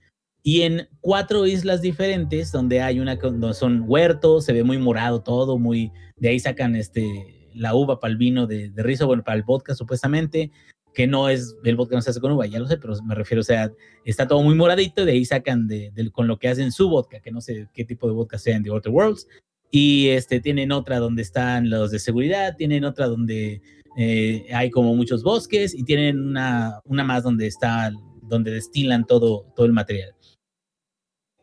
y 0.48 0.62
en 0.62 0.88
cuatro 1.02 1.45
islas 1.45 1.82
diferentes, 1.82 2.54
donde 2.54 2.80
hay 2.80 3.02
una 3.02 3.18
donde 3.18 3.54
son 3.54 3.84
huertos, 3.86 4.45
se 4.45 4.54
ve 4.54 4.64
muy 4.64 4.78
morado 4.78 5.22
todo, 5.22 5.60
muy, 5.60 5.91
de 6.16 6.30
ahí 6.30 6.39
sacan 6.39 6.78
este, 6.78 7.50
la 7.54 7.76
uva 7.76 8.00
para 8.00 8.14
el 8.14 8.18
vino 8.18 8.48
de, 8.48 8.70
de 8.70 8.82
rizo, 8.82 9.08
bueno, 9.08 9.26
para 9.26 9.36
el 9.36 9.43
vodka 9.43 9.76
supuestamente, 9.76 10.50
que 10.93 11.06
no 11.06 11.28
es, 11.28 11.58
el 11.66 11.76
vodka 11.76 11.98
no 11.98 12.02
se 12.02 12.12
hace 12.12 12.22
con 12.22 12.32
uva, 12.32 12.45
ya 12.45 12.60
lo 12.60 12.68
sé, 12.70 12.78
pero 12.78 12.93
me 13.04 13.14
refiero, 13.14 13.41
o 13.41 13.43
sea, 13.43 13.70
está 14.06 14.26
todo 14.26 14.41
muy 14.41 14.56
moradito 14.56 15.04
de 15.04 15.12
ahí 15.12 15.26
sacan 15.26 15.68
con 16.14 16.28
lo 16.28 16.39
que 16.39 16.48
hacen 16.48 16.72
su 16.72 16.88
vodka, 16.88 17.20
que 17.20 17.32
no 17.32 17.41
sé 17.41 17.68
qué 17.74 17.84
tipo 17.84 18.08
de 18.08 18.14
vodka 18.14 18.38
sea 18.38 18.56
en 18.56 18.64
The 18.64 18.70
Outer 18.70 18.93
Worlds, 18.93 19.28
y 19.70 20.08
este, 20.08 20.39
tienen 20.39 20.72
otra 20.72 21.00
donde 21.00 21.24
están 21.24 21.70
los 21.70 21.91
de 21.91 22.00
seguridad, 22.00 22.56
tienen 22.56 22.86
otra 22.86 23.08
donde 23.08 23.62
eh, 23.98 24.45
hay 24.54 24.72
como 24.72 24.95
muchos 24.95 25.24
bosques 25.24 25.76
y 25.76 25.84
tienen 25.84 26.22
una, 26.22 26.80
una 26.86 27.04
más 27.04 27.24
donde 27.24 27.48
está, 27.48 27.91
donde 28.22 28.52
destilan 28.52 29.06
todo, 29.06 29.52
todo 29.54 29.66
el 29.66 29.74
material. 29.74 30.14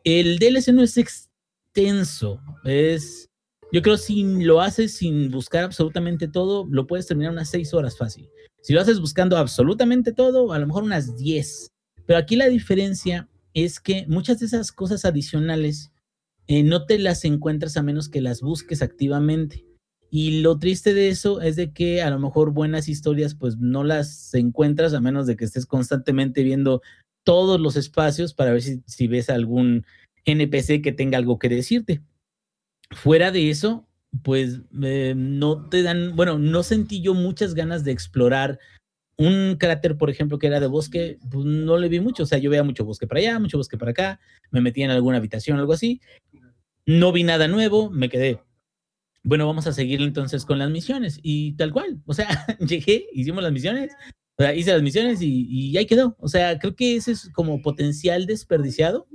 El 0.05 0.37
DLC 0.37 0.67
no 0.71 0.83
es 0.83 0.97
extenso, 0.97 2.39
es, 2.63 3.27
yo 3.71 3.81
creo 3.81 3.97
si 3.97 4.23
lo 4.43 4.61
haces 4.61 4.95
sin 4.95 5.31
buscar 5.31 5.63
absolutamente 5.63 6.27
todo, 6.27 6.67
lo 6.69 6.85
puedes 6.85 7.07
terminar 7.07 7.31
unas 7.31 7.49
seis 7.49 7.73
horas 7.73 7.97
fácil. 7.97 8.29
Si 8.61 8.71
lo 8.71 8.81
haces 8.81 8.99
buscando 8.99 9.35
absolutamente 9.35 10.13
todo, 10.13 10.53
a 10.53 10.59
lo 10.59 10.67
mejor 10.67 10.83
unas 10.83 11.17
10. 11.17 11.71
Pero 12.05 12.19
aquí 12.19 12.35
la 12.35 12.49
diferencia 12.49 13.27
es 13.55 13.79
que 13.79 14.05
muchas 14.07 14.39
de 14.39 14.45
esas 14.45 14.71
cosas 14.71 15.05
adicionales 15.05 15.91
eh, 16.45 16.61
no 16.61 16.85
te 16.85 16.99
las 16.99 17.25
encuentras 17.25 17.75
a 17.75 17.81
menos 17.81 18.07
que 18.07 18.21
las 18.21 18.41
busques 18.41 18.83
activamente. 18.83 19.65
Y 20.11 20.41
lo 20.41 20.59
triste 20.59 20.93
de 20.93 21.09
eso 21.09 21.41
es 21.41 21.55
de 21.55 21.73
que 21.73 22.03
a 22.03 22.11
lo 22.11 22.19
mejor 22.19 22.51
buenas 22.51 22.87
historias 22.87 23.33
pues 23.33 23.57
no 23.57 23.83
las 23.83 24.33
encuentras 24.35 24.93
a 24.93 25.01
menos 25.01 25.25
de 25.25 25.35
que 25.35 25.45
estés 25.45 25.65
constantemente 25.65 26.43
viendo 26.43 26.83
todos 27.25 27.59
los 27.59 27.75
espacios 27.75 28.33
para 28.33 28.53
ver 28.53 28.61
si, 28.61 29.07
ves 29.07 29.29
algún 29.29 29.85
NPC 30.23 30.81
que 30.81 30.93
tenga 30.93 31.17
algo 31.17 31.37
que 31.37 31.49
decirte. 31.49 32.01
Fuera 32.91 33.31
de 33.31 33.49
eso, 33.49 33.85
pues 34.23 34.61
eh, 34.81 35.13
no 35.17 35.67
te 35.67 35.83
dan, 35.83 36.15
bueno, 36.15 36.39
no 36.39 36.63
sentí 36.63 37.01
yo 37.01 37.13
muchas 37.13 37.55
ganas 37.55 37.83
de 37.83 37.91
explorar 37.91 38.59
un 39.17 39.55
cráter, 39.57 39.97
por 39.97 40.09
ejemplo, 40.09 40.39
que 40.39 40.47
era 40.47 40.59
de 40.59 40.67
bosque, 40.67 41.19
pues 41.31 41.45
no 41.45 41.77
le 41.77 41.89
vi 41.89 41.99
mucho, 41.99 42.23
o 42.23 42.25
sea, 42.25 42.37
yo 42.37 42.49
veía 42.49 42.63
mucho 42.63 42.85
bosque 42.85 43.07
para 43.07 43.19
allá, 43.19 43.39
mucho 43.39 43.57
bosque 43.57 43.77
para 43.77 43.91
acá, 43.91 44.19
me 44.51 44.61
metí 44.61 44.83
en 44.83 44.91
alguna 44.91 45.17
habitación, 45.17 45.57
algo 45.57 45.73
así, 45.73 46.01
no 46.85 47.11
vi 47.11 47.23
nada 47.23 47.47
nuevo, 47.47 47.89
me 47.89 48.09
quedé, 48.09 48.41
bueno, 49.23 49.47
vamos 49.47 49.67
a 49.67 49.73
seguir 49.73 50.01
entonces 50.01 50.43
con 50.45 50.59
las 50.59 50.69
misiones, 50.69 51.19
y 51.23 51.53
tal 51.53 51.71
cual, 51.71 52.01
o 52.05 52.13
sea, 52.13 52.27
llegué, 52.59 53.07
hicimos 53.13 53.41
las 53.41 53.53
misiones, 53.53 53.93
o 54.37 54.43
sea, 54.43 54.53
hice 54.53 54.73
las 54.73 54.81
misiones 54.81 55.21
y, 55.21 55.47
y 55.49 55.77
ahí 55.77 55.85
quedó, 55.85 56.15
o 56.19 56.27
sea, 56.27 56.59
creo 56.59 56.75
que 56.75 56.95
ese 56.95 57.11
es 57.13 57.29
como 57.33 57.61
potencial 57.61 58.25
desperdiciado, 58.25 59.07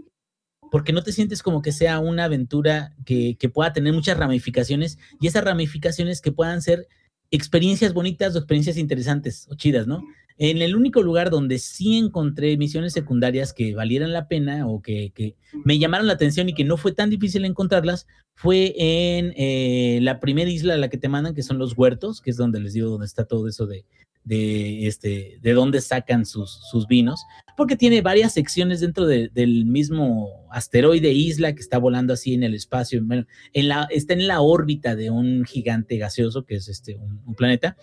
porque 0.71 0.93
no 0.93 1.03
te 1.03 1.13
sientes 1.13 1.43
como 1.43 1.63
que 1.63 1.73
sea 1.73 1.99
una 1.99 2.25
aventura 2.25 2.95
que, 3.05 3.37
que, 3.39 3.49
pueda 3.49 3.73
tener 3.73 3.93
muchas 3.93 4.17
ramificaciones 4.17 4.99
y 5.21 5.27
esas 5.27 5.45
ramificaciones 5.45 6.21
que 6.21 6.33
puedan 6.33 6.63
ser 6.63 6.89
experiencias 7.31 7.93
bonitas 7.93 8.35
o 8.35 8.39
experiencias 8.39 8.77
interesantes 8.77 9.47
o 9.51 9.55
chidas, 9.57 9.87
¿no? 9.87 10.03
En 10.43 10.63
el 10.63 10.75
único 10.75 11.03
lugar 11.03 11.29
donde 11.29 11.59
sí 11.59 11.99
encontré 11.99 12.57
misiones 12.57 12.95
secundarias 12.95 13.53
que 13.53 13.75
valieran 13.75 14.15
la 14.15 14.27
pena 14.27 14.67
o 14.67 14.81
que, 14.81 15.13
que 15.15 15.37
me 15.65 15.79
llamaron 15.79 16.07
la 16.07 16.15
atención 16.15 16.49
y 16.49 16.55
que 16.55 16.65
no 16.65 16.79
fue 16.79 16.93
tan 16.93 17.11
difícil 17.11 17.45
encontrarlas 17.45 18.07
fue 18.37 18.73
en 18.79 19.35
eh, 19.37 19.99
la 20.01 20.19
primera 20.19 20.49
isla 20.49 20.73
a 20.73 20.79
la 20.79 20.89
que 20.89 20.97
te 20.97 21.11
mandan, 21.11 21.35
que 21.35 21.43
son 21.43 21.59
los 21.59 21.77
huertos, 21.77 22.23
que 22.23 22.31
es 22.31 22.39
donde 22.39 22.59
les 22.59 22.73
digo, 22.73 22.89
donde 22.89 23.05
está 23.05 23.27
todo 23.27 23.49
eso 23.49 23.67
de, 23.67 23.85
de, 24.25 24.87
este, 24.87 25.39
de 25.43 25.53
dónde 25.53 25.83
sacan 25.83 26.25
sus, 26.25 26.59
sus 26.71 26.87
vinos, 26.87 27.23
porque 27.55 27.77
tiene 27.77 28.01
varias 28.01 28.33
secciones 28.33 28.81
dentro 28.81 29.05
de, 29.05 29.29
del 29.29 29.67
mismo 29.67 30.47
asteroide 30.51 31.13
isla 31.13 31.55
que 31.55 31.61
está 31.61 31.77
volando 31.77 32.15
así 32.15 32.33
en 32.33 32.45
el 32.45 32.55
espacio, 32.55 33.05
en 33.53 33.69
la, 33.69 33.87
está 33.91 34.15
en 34.15 34.27
la 34.27 34.41
órbita 34.41 34.97
de 34.97 35.11
un 35.11 35.45
gigante 35.45 35.99
gaseoso 35.99 36.47
que 36.47 36.55
es 36.55 36.69
este, 36.69 36.97
un, 36.97 37.21
un 37.27 37.35
planeta. 37.35 37.77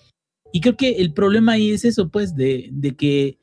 Y 0.52 0.62
creo 0.62 0.78
que 0.78 0.98
el 0.98 1.14
problema 1.14 1.54
ahí 1.54 1.72
es 1.72 1.86
eso, 1.86 2.10
pues, 2.10 2.36
de, 2.36 2.70
de 2.72 2.95
que 2.95 3.39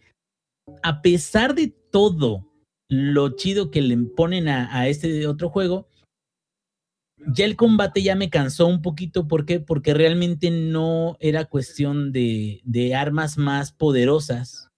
a 0.82 1.02
pesar 1.02 1.54
de 1.54 1.74
todo 1.90 2.50
lo 2.88 3.36
chido 3.36 3.70
que 3.70 3.82
le 3.82 3.96
ponen 3.96 4.48
a, 4.48 4.74
a 4.76 4.88
este 4.88 5.26
otro 5.26 5.50
juego, 5.50 5.88
ya 7.26 7.44
el 7.44 7.56
combate 7.56 8.02
ya 8.02 8.14
me 8.14 8.30
cansó 8.30 8.66
un 8.66 8.82
poquito. 8.82 9.28
¿Por 9.28 9.46
qué? 9.46 9.60
Porque 9.60 9.94
realmente 9.94 10.50
no 10.50 11.16
era 11.20 11.44
cuestión 11.46 12.12
de, 12.12 12.60
de, 12.64 12.94
armas 12.94 13.38
más 13.38 13.72
poderosas. 13.72 14.68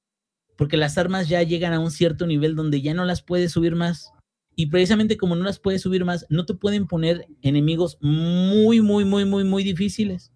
Porque 0.56 0.76
las 0.76 0.96
armas 0.98 1.28
ya 1.28 1.42
llegan 1.42 1.72
a 1.72 1.80
un 1.80 1.90
cierto 1.90 2.26
nivel 2.26 2.54
donde 2.56 2.80
ya 2.80 2.94
no 2.94 3.04
las 3.04 3.22
puedes 3.22 3.52
subir 3.52 3.74
más. 3.74 4.12
Y 4.54 4.66
precisamente 4.66 5.16
como 5.16 5.36
no 5.36 5.44
las 5.44 5.58
puedes 5.58 5.82
subir 5.82 6.04
más, 6.04 6.26
no 6.30 6.46
te 6.46 6.54
pueden 6.54 6.86
poner 6.86 7.26
enemigos 7.42 7.98
muy, 8.00 8.80
muy, 8.80 9.04
muy, 9.04 9.24
muy, 9.26 9.44
muy 9.44 9.62
difíciles. 9.62 10.32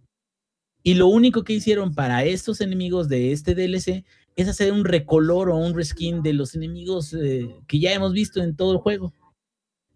Y 0.82 0.94
lo 0.94 1.08
único 1.08 1.44
que 1.44 1.52
hicieron 1.52 1.94
para 1.94 2.24
estos 2.24 2.60
enemigos 2.60 3.08
de 3.08 3.32
este 3.32 3.54
DLC 3.54 4.04
es 4.36 4.48
hacer 4.48 4.72
un 4.72 4.84
recolor 4.84 5.50
o 5.50 5.56
un 5.56 5.74
reskin 5.74 6.22
de 6.22 6.32
los 6.32 6.54
enemigos 6.54 7.12
eh, 7.14 7.48
que 7.66 7.78
ya 7.78 7.92
hemos 7.92 8.12
visto 8.12 8.42
en 8.42 8.56
todo 8.56 8.72
el 8.72 8.78
juego. 8.78 9.12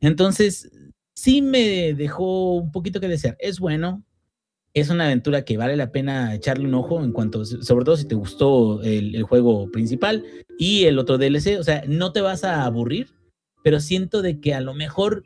Entonces, 0.00 0.70
sí 1.14 1.40
me 1.40 1.94
dejó 1.94 2.54
un 2.56 2.70
poquito 2.70 3.00
que 3.00 3.08
desear. 3.08 3.36
Es 3.40 3.58
bueno, 3.60 4.04
es 4.74 4.90
una 4.90 5.06
aventura 5.06 5.44
que 5.44 5.56
vale 5.56 5.76
la 5.76 5.92
pena 5.92 6.34
echarle 6.34 6.66
un 6.66 6.74
ojo 6.74 7.02
en 7.02 7.12
cuanto, 7.12 7.44
sobre 7.44 7.84
todo 7.84 7.96
si 7.96 8.06
te 8.06 8.16
gustó 8.16 8.82
el, 8.82 9.22
juego 9.22 9.70
principal 9.70 10.24
y 10.58 10.84
el 10.84 10.98
otro 10.98 11.16
DLC, 11.16 11.58
o 11.58 11.62
sea, 11.62 11.84
no 11.86 12.12
te 12.12 12.20
vas 12.20 12.42
a 12.42 12.64
aburrir, 12.64 13.08
pero 13.62 13.78
siento 13.78 14.20
de 14.20 14.40
que 14.40 14.52
a 14.52 14.60
lo 14.60 14.74
mejor 14.74 15.24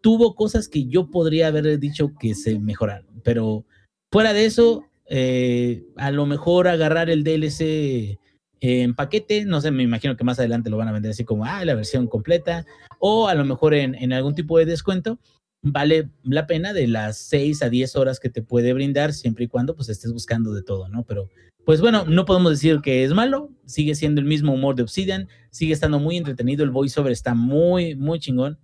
tuvo 0.00 0.36
cosas 0.36 0.68
que 0.68 0.86
yo 0.86 1.10
podría 1.10 1.48
haber 1.48 1.78
dicho 1.80 2.12
que 2.18 2.34
se 2.34 2.60
mejoraron, 2.60 3.20
pero 3.24 3.66
fuera 4.10 4.32
de 4.32 4.44
eso, 4.44 4.84
eh, 5.08 5.84
a 5.96 6.10
lo 6.10 6.26
mejor 6.26 6.68
agarrar 6.68 7.10
el 7.10 7.24
DLC 7.24 8.18
en 8.60 8.94
paquete, 8.94 9.44
no 9.44 9.60
sé, 9.60 9.70
me 9.70 9.82
imagino 9.82 10.16
que 10.16 10.24
más 10.24 10.38
adelante 10.38 10.70
lo 10.70 10.76
van 10.76 10.88
a 10.88 10.92
vender 10.92 11.10
así 11.12 11.24
como, 11.24 11.44
ah, 11.44 11.64
la 11.64 11.74
versión 11.74 12.06
completa, 12.06 12.64
o 12.98 13.28
a 13.28 13.34
lo 13.34 13.44
mejor 13.44 13.74
en, 13.74 13.94
en 13.94 14.12
algún 14.12 14.34
tipo 14.34 14.58
de 14.58 14.64
descuento, 14.64 15.18
vale 15.62 16.10
la 16.22 16.46
pena 16.46 16.72
de 16.72 16.86
las 16.86 17.18
6 17.18 17.62
a 17.62 17.68
10 17.68 17.96
horas 17.96 18.20
que 18.20 18.30
te 18.30 18.42
puede 18.42 18.72
brindar, 18.72 19.12
siempre 19.12 19.44
y 19.44 19.48
cuando 19.48 19.74
pues 19.74 19.88
estés 19.88 20.12
buscando 20.12 20.52
de 20.52 20.62
todo, 20.62 20.88
¿no? 20.88 21.04
Pero 21.04 21.28
pues 21.66 21.80
bueno, 21.80 22.04
no 22.04 22.24
podemos 22.24 22.52
decir 22.52 22.80
que 22.80 23.02
es 23.02 23.12
malo, 23.12 23.50
sigue 23.64 23.96
siendo 23.96 24.20
el 24.20 24.26
mismo 24.26 24.54
humor 24.54 24.76
de 24.76 24.84
Obsidian, 24.84 25.28
sigue 25.50 25.72
estando 25.72 25.98
muy 25.98 26.16
entretenido, 26.16 26.62
el 26.62 26.70
voiceover 26.70 27.10
está 27.10 27.34
muy, 27.34 27.96
muy 27.96 28.20
chingón, 28.20 28.58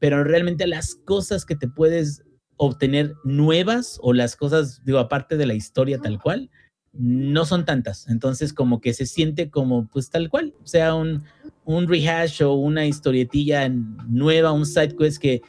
pero 0.00 0.24
realmente 0.24 0.66
las 0.66 0.96
cosas 0.96 1.44
que 1.44 1.54
te 1.54 1.68
puedes 1.68 2.24
obtener 2.58 3.14
nuevas 3.24 3.98
o 4.02 4.12
las 4.12 4.36
cosas, 4.36 4.84
digo, 4.84 4.98
aparte 4.98 5.38
de 5.38 5.46
la 5.46 5.54
historia 5.54 5.98
tal 5.98 6.20
cual, 6.20 6.50
no 6.92 7.46
son 7.46 7.64
tantas. 7.64 8.08
Entonces, 8.08 8.52
como 8.52 8.80
que 8.80 8.92
se 8.92 9.06
siente 9.06 9.50
como, 9.50 9.86
pues 9.86 10.10
tal 10.10 10.28
cual, 10.28 10.54
o 10.62 10.66
sea, 10.66 10.94
un, 10.94 11.22
un 11.64 11.88
rehash 11.88 12.42
o 12.42 12.54
una 12.54 12.86
historietilla 12.86 13.68
nueva, 13.68 14.52
un 14.52 14.66
side 14.66 14.96
quest 14.96 15.18
que 15.18 15.42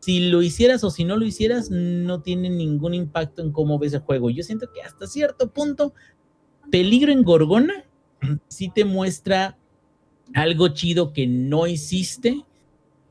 si 0.00 0.28
lo 0.28 0.42
hicieras 0.42 0.84
o 0.84 0.90
si 0.90 1.04
no 1.04 1.16
lo 1.16 1.24
hicieras, 1.24 1.70
no 1.70 2.22
tiene 2.22 2.50
ningún 2.50 2.94
impacto 2.94 3.42
en 3.42 3.52
cómo 3.52 3.78
ves 3.78 3.94
el 3.94 4.00
juego. 4.00 4.30
Yo 4.30 4.42
siento 4.42 4.68
que 4.72 4.82
hasta 4.82 5.06
cierto 5.06 5.50
punto, 5.50 5.94
Peligro 6.70 7.12
en 7.12 7.22
Gorgona 7.22 7.84
sí 8.48 8.70
te 8.74 8.84
muestra 8.84 9.58
algo 10.34 10.68
chido 10.68 11.12
que 11.12 11.26
no 11.26 11.66
hiciste 11.66 12.44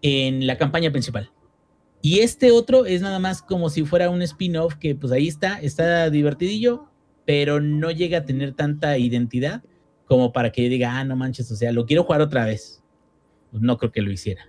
en 0.01 0.45
la 0.45 0.57
campaña 0.57 0.91
principal. 0.91 1.31
Y 2.05 2.19
este 2.19 2.51
otro 2.51 2.85
es 2.85 3.01
nada 3.01 3.17
más 3.17 3.41
como 3.41 3.67
si 3.71 3.83
fuera 3.83 4.11
un 4.11 4.21
spin-off 4.21 4.75
que 4.75 4.93
pues 4.93 5.11
ahí 5.11 5.27
está, 5.27 5.59
está 5.59 6.07
divertidillo, 6.11 6.85
pero 7.25 7.59
no 7.59 7.89
llega 7.89 8.19
a 8.19 8.23
tener 8.25 8.53
tanta 8.53 8.99
identidad 8.99 9.63
como 10.05 10.31
para 10.31 10.51
que 10.51 10.61
yo 10.61 10.69
diga, 10.69 10.99
ah, 10.99 11.03
no 11.03 11.15
manches, 11.15 11.51
o 11.51 11.55
sea, 11.55 11.71
lo 11.71 11.87
quiero 11.87 12.03
jugar 12.03 12.21
otra 12.21 12.45
vez. 12.45 12.83
Pues 13.49 13.63
no 13.63 13.79
creo 13.79 13.91
que 13.91 14.03
lo 14.03 14.11
hiciera. 14.11 14.47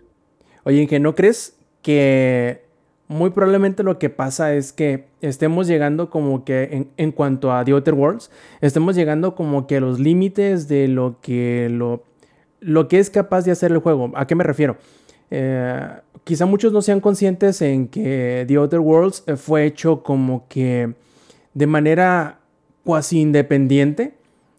Oye, 0.64 0.86
que 0.86 1.00
no 1.00 1.14
crees 1.14 1.56
que 1.80 2.66
muy 3.08 3.30
probablemente 3.30 3.82
lo 3.82 3.98
que 3.98 4.10
pasa 4.10 4.52
es 4.52 4.74
que 4.74 5.06
estemos 5.22 5.66
llegando 5.66 6.10
como 6.10 6.44
que 6.44 6.64
en, 6.64 6.90
en, 6.98 7.10
cuanto 7.10 7.54
a 7.54 7.64
The 7.64 7.72
Outer 7.72 7.94
Worlds, 7.94 8.30
estemos 8.60 8.96
llegando 8.96 9.34
como 9.34 9.66
que 9.66 9.78
a 9.78 9.80
los 9.80 9.98
límites 9.98 10.68
de 10.68 10.88
lo 10.88 11.22
que, 11.22 11.68
lo, 11.70 12.04
lo 12.60 12.86
que 12.86 12.98
es 12.98 13.08
capaz 13.08 13.46
de 13.46 13.52
hacer 13.52 13.72
el 13.72 13.78
juego. 13.78 14.12
¿A 14.14 14.26
qué 14.26 14.34
me 14.34 14.44
refiero? 14.44 14.76
Eh, 15.30 15.88
quizá 16.24 16.46
muchos 16.46 16.72
no 16.72 16.82
sean 16.82 17.00
conscientes 17.00 17.60
en 17.62 17.88
que 17.88 18.44
The 18.46 18.56
Outer 18.56 18.80
Worlds 18.80 19.24
eh, 19.26 19.36
fue 19.36 19.64
hecho 19.64 20.02
como 20.02 20.46
que 20.48 20.94
de 21.54 21.66
manera 21.66 22.38
cuasi 22.84 23.20
independiente. 23.20 24.14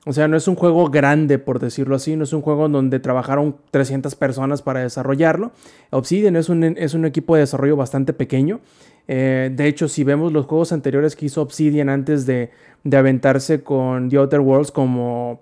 O 0.05 0.13
sea, 0.13 0.29
no 0.29 0.37
es 0.37 0.47
un 0.47 0.55
juego 0.55 0.89
grande, 0.89 1.37
por 1.37 1.59
decirlo 1.59 1.95
así, 1.95 2.15
no 2.15 2.23
es 2.23 2.31
un 2.31 2.41
juego 2.41 2.69
donde 2.69 2.99
trabajaron 2.99 3.57
300 3.71 4.15
personas 4.15 4.61
para 4.61 4.79
desarrollarlo. 4.79 5.51
Obsidian 5.89 6.37
es 6.37 6.47
un, 6.47 6.63
es 6.63 6.93
un 6.93 7.05
equipo 7.05 7.35
de 7.35 7.41
desarrollo 7.41 7.75
bastante 7.75 8.13
pequeño. 8.13 8.61
Eh, 9.09 9.51
de 9.53 9.67
hecho, 9.67 9.89
si 9.89 10.05
vemos 10.05 10.31
los 10.31 10.45
juegos 10.45 10.71
anteriores 10.71 11.15
que 11.17 11.25
hizo 11.25 11.41
Obsidian 11.41 11.89
antes 11.89 12.25
de, 12.25 12.51
de 12.85 12.97
aventarse 12.97 13.63
con 13.63 14.07
The 14.07 14.17
Outer 14.17 14.39
Worlds 14.39 14.71
como 14.71 15.41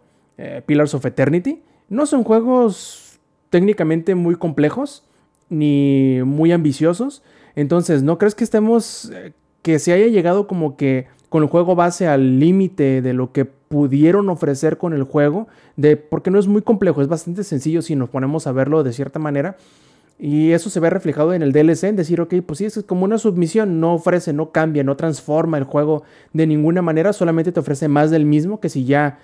Pillars 0.66 0.94
of 0.96 1.06
Eternity, 1.06 1.62
no 1.88 2.08
son 2.08 2.24
juegos 2.24 3.20
técnicamente 3.52 4.16
muy 4.16 4.36
complejos 4.36 5.04
ni 5.56 6.20
muy 6.26 6.52
ambiciosos. 6.52 7.24
Entonces, 7.56 8.04
¿no 8.04 8.18
crees 8.18 8.36
que 8.36 8.44
estemos, 8.44 9.12
que 9.62 9.80
se 9.80 9.94
haya 9.94 10.08
llegado 10.08 10.48
como 10.48 10.76
que 10.76 11.08
con 11.30 11.44
el 11.44 11.50
juego 11.50 11.76
base 11.76 12.08
al 12.08 12.40
límite 12.40 13.02
de 13.02 13.14
lo 13.14 13.32
que 13.32 13.46
pudieron 13.46 14.30
ofrecer 14.30 14.78
con 14.78 14.94
el 14.94 15.04
juego? 15.04 15.48
De, 15.78 15.98
porque 15.98 16.32
no 16.32 16.40
es 16.40 16.48
muy 16.48 16.62
complejo, 16.62 17.02
es 17.02 17.08
bastante 17.08 17.44
sencillo 17.44 17.82
si 17.82 17.96
nos 17.96 18.10
ponemos 18.10 18.48
a 18.48 18.52
verlo 18.52 18.84
de 18.84 18.94
cierta 18.94 19.20
manera. 19.20 19.58
Y 20.18 20.52
eso 20.52 20.70
se 20.70 20.80
ve 20.80 20.90
reflejado 20.90 21.34
en 21.34 21.42
el 21.42 21.52
DLC, 21.52 21.86
en 21.86 21.98
decir, 21.98 22.22
ok, 22.22 22.36
pues 22.46 22.60
sí, 22.60 22.66
es 22.66 22.82
como 22.88 23.04
una 23.04 23.18
submisión, 23.18 23.82
no 23.82 23.94
ofrece, 23.96 24.32
no 24.32 24.52
cambia, 24.52 24.84
no 24.84 24.96
transforma 24.96 25.58
el 25.58 25.66
juego 25.66 26.04
de 26.32 26.48
ninguna 26.48 26.82
manera, 26.82 27.12
solamente 27.12 27.52
te 27.52 27.60
ofrece 27.60 27.90
más 27.90 28.12
del 28.12 28.26
mismo 28.26 28.62
que 28.62 28.70
si 28.70 28.86
ya, 28.86 29.20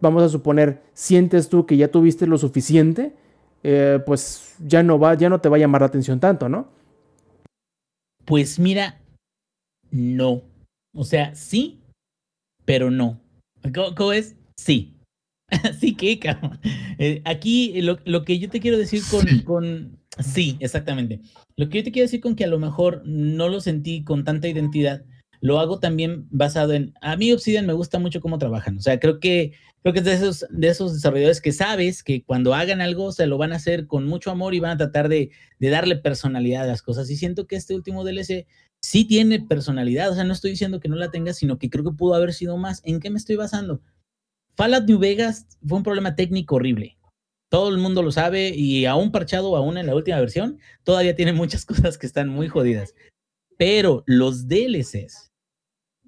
vamos 0.00 0.24
a 0.24 0.28
suponer, 0.28 0.82
sientes 0.92 1.48
tú 1.48 1.66
que 1.66 1.76
ya 1.76 1.86
tuviste 1.86 2.26
lo 2.26 2.36
suficiente, 2.36 3.14
eh, 3.62 4.00
pues 4.04 4.56
ya 4.58 4.82
no 4.82 4.98
va, 4.98 5.14
ya 5.14 5.28
no 5.28 5.40
te 5.40 5.48
va 5.48 5.56
a 5.56 5.60
llamar 5.60 5.82
la 5.82 5.86
atención 5.86 6.18
tanto, 6.18 6.48
¿no? 6.48 6.68
Pues 8.24 8.58
mira, 8.58 9.00
no. 9.90 10.42
O 10.94 11.04
sea, 11.04 11.34
sí, 11.34 11.80
pero 12.64 12.90
no. 12.90 13.20
¿Cómo, 13.96 14.12
es? 14.12 14.36
Sí. 14.56 14.96
sí 15.78 15.94
que, 15.94 16.18
cabrón. 16.18 16.58
Eh, 16.98 17.22
aquí 17.24 17.80
lo, 17.82 17.98
lo, 18.04 18.24
que 18.24 18.38
yo 18.38 18.48
te 18.48 18.60
quiero 18.60 18.78
decir 18.78 19.02
con, 19.10 19.26
sí. 19.26 19.42
con... 19.42 19.98
Sí, 20.18 20.56
exactamente. 20.60 21.20
Lo 21.56 21.68
que 21.68 21.78
yo 21.78 21.84
te 21.84 21.92
quiero 21.92 22.06
decir 22.06 22.20
con 22.20 22.34
que 22.34 22.44
a 22.44 22.48
lo 22.48 22.58
mejor 22.58 23.02
no 23.04 23.48
lo 23.48 23.60
sentí 23.60 24.04
con 24.04 24.24
tanta 24.24 24.48
identidad, 24.48 25.04
lo 25.40 25.58
hago 25.58 25.78
también 25.78 26.26
basado 26.30 26.72
en... 26.72 26.94
A 27.00 27.16
mí 27.16 27.32
Obsidian 27.32 27.66
me 27.66 27.72
gusta 27.72 27.98
mucho 27.98 28.20
cómo 28.20 28.38
trabajan. 28.38 28.78
O 28.78 28.80
sea, 28.80 29.00
creo 29.00 29.20
que 29.20 29.52
creo 29.82 29.92
que 29.92 29.98
es 30.00 30.04
de 30.04 30.12
esos, 30.14 30.46
de 30.50 30.68
esos 30.68 30.94
desarrolladores 30.94 31.40
que 31.40 31.52
sabes 31.52 32.02
que 32.02 32.24
cuando 32.24 32.54
hagan 32.54 32.80
algo 32.80 33.12
se 33.12 33.26
lo 33.26 33.38
van 33.38 33.52
a 33.52 33.56
hacer 33.56 33.86
con 33.86 34.06
mucho 34.06 34.30
amor 34.30 34.54
y 34.54 34.60
van 34.60 34.72
a 34.72 34.76
tratar 34.76 35.08
de, 35.08 35.30
de, 35.58 35.68
darle 35.70 35.96
personalidad 35.96 36.64
a 36.64 36.66
las 36.68 36.82
cosas. 36.82 37.10
Y 37.10 37.16
siento 37.16 37.46
que 37.46 37.56
este 37.56 37.74
último 37.74 38.04
DLC 38.04 38.46
sí 38.80 39.04
tiene 39.04 39.40
personalidad, 39.40 40.10
o 40.10 40.14
sea, 40.14 40.24
no 40.24 40.32
estoy 40.32 40.52
diciendo 40.52 40.80
que 40.80 40.88
no 40.88 40.96
la 40.96 41.10
tenga, 41.10 41.32
sino 41.32 41.58
que 41.58 41.70
creo 41.70 41.84
que 41.84 41.96
pudo 41.96 42.14
haber 42.14 42.32
sido 42.32 42.56
más. 42.56 42.80
¿En 42.84 43.00
qué 43.00 43.10
me 43.10 43.18
estoy 43.18 43.36
basando? 43.36 43.80
Fallout 44.54 44.84
New 44.84 44.98
Vegas 44.98 45.46
fue 45.66 45.78
un 45.78 45.84
problema 45.84 46.14
técnico 46.14 46.56
horrible. 46.56 46.98
Todo 47.48 47.68
el 47.68 47.78
mundo 47.78 48.02
lo 48.02 48.12
sabe 48.12 48.50
y 48.54 48.86
aún 48.86 49.12
parchado, 49.12 49.56
aún 49.56 49.78
en 49.78 49.86
la 49.86 49.94
última 49.94 50.20
versión, 50.20 50.58
todavía 50.84 51.14
tiene 51.14 51.32
muchas 51.32 51.64
cosas 51.66 51.98
que 51.98 52.06
están 52.06 52.28
muy 52.28 52.48
jodidas. 52.48 52.94
Pero 53.58 54.04
los 54.06 54.48
DLCs, 54.48 55.31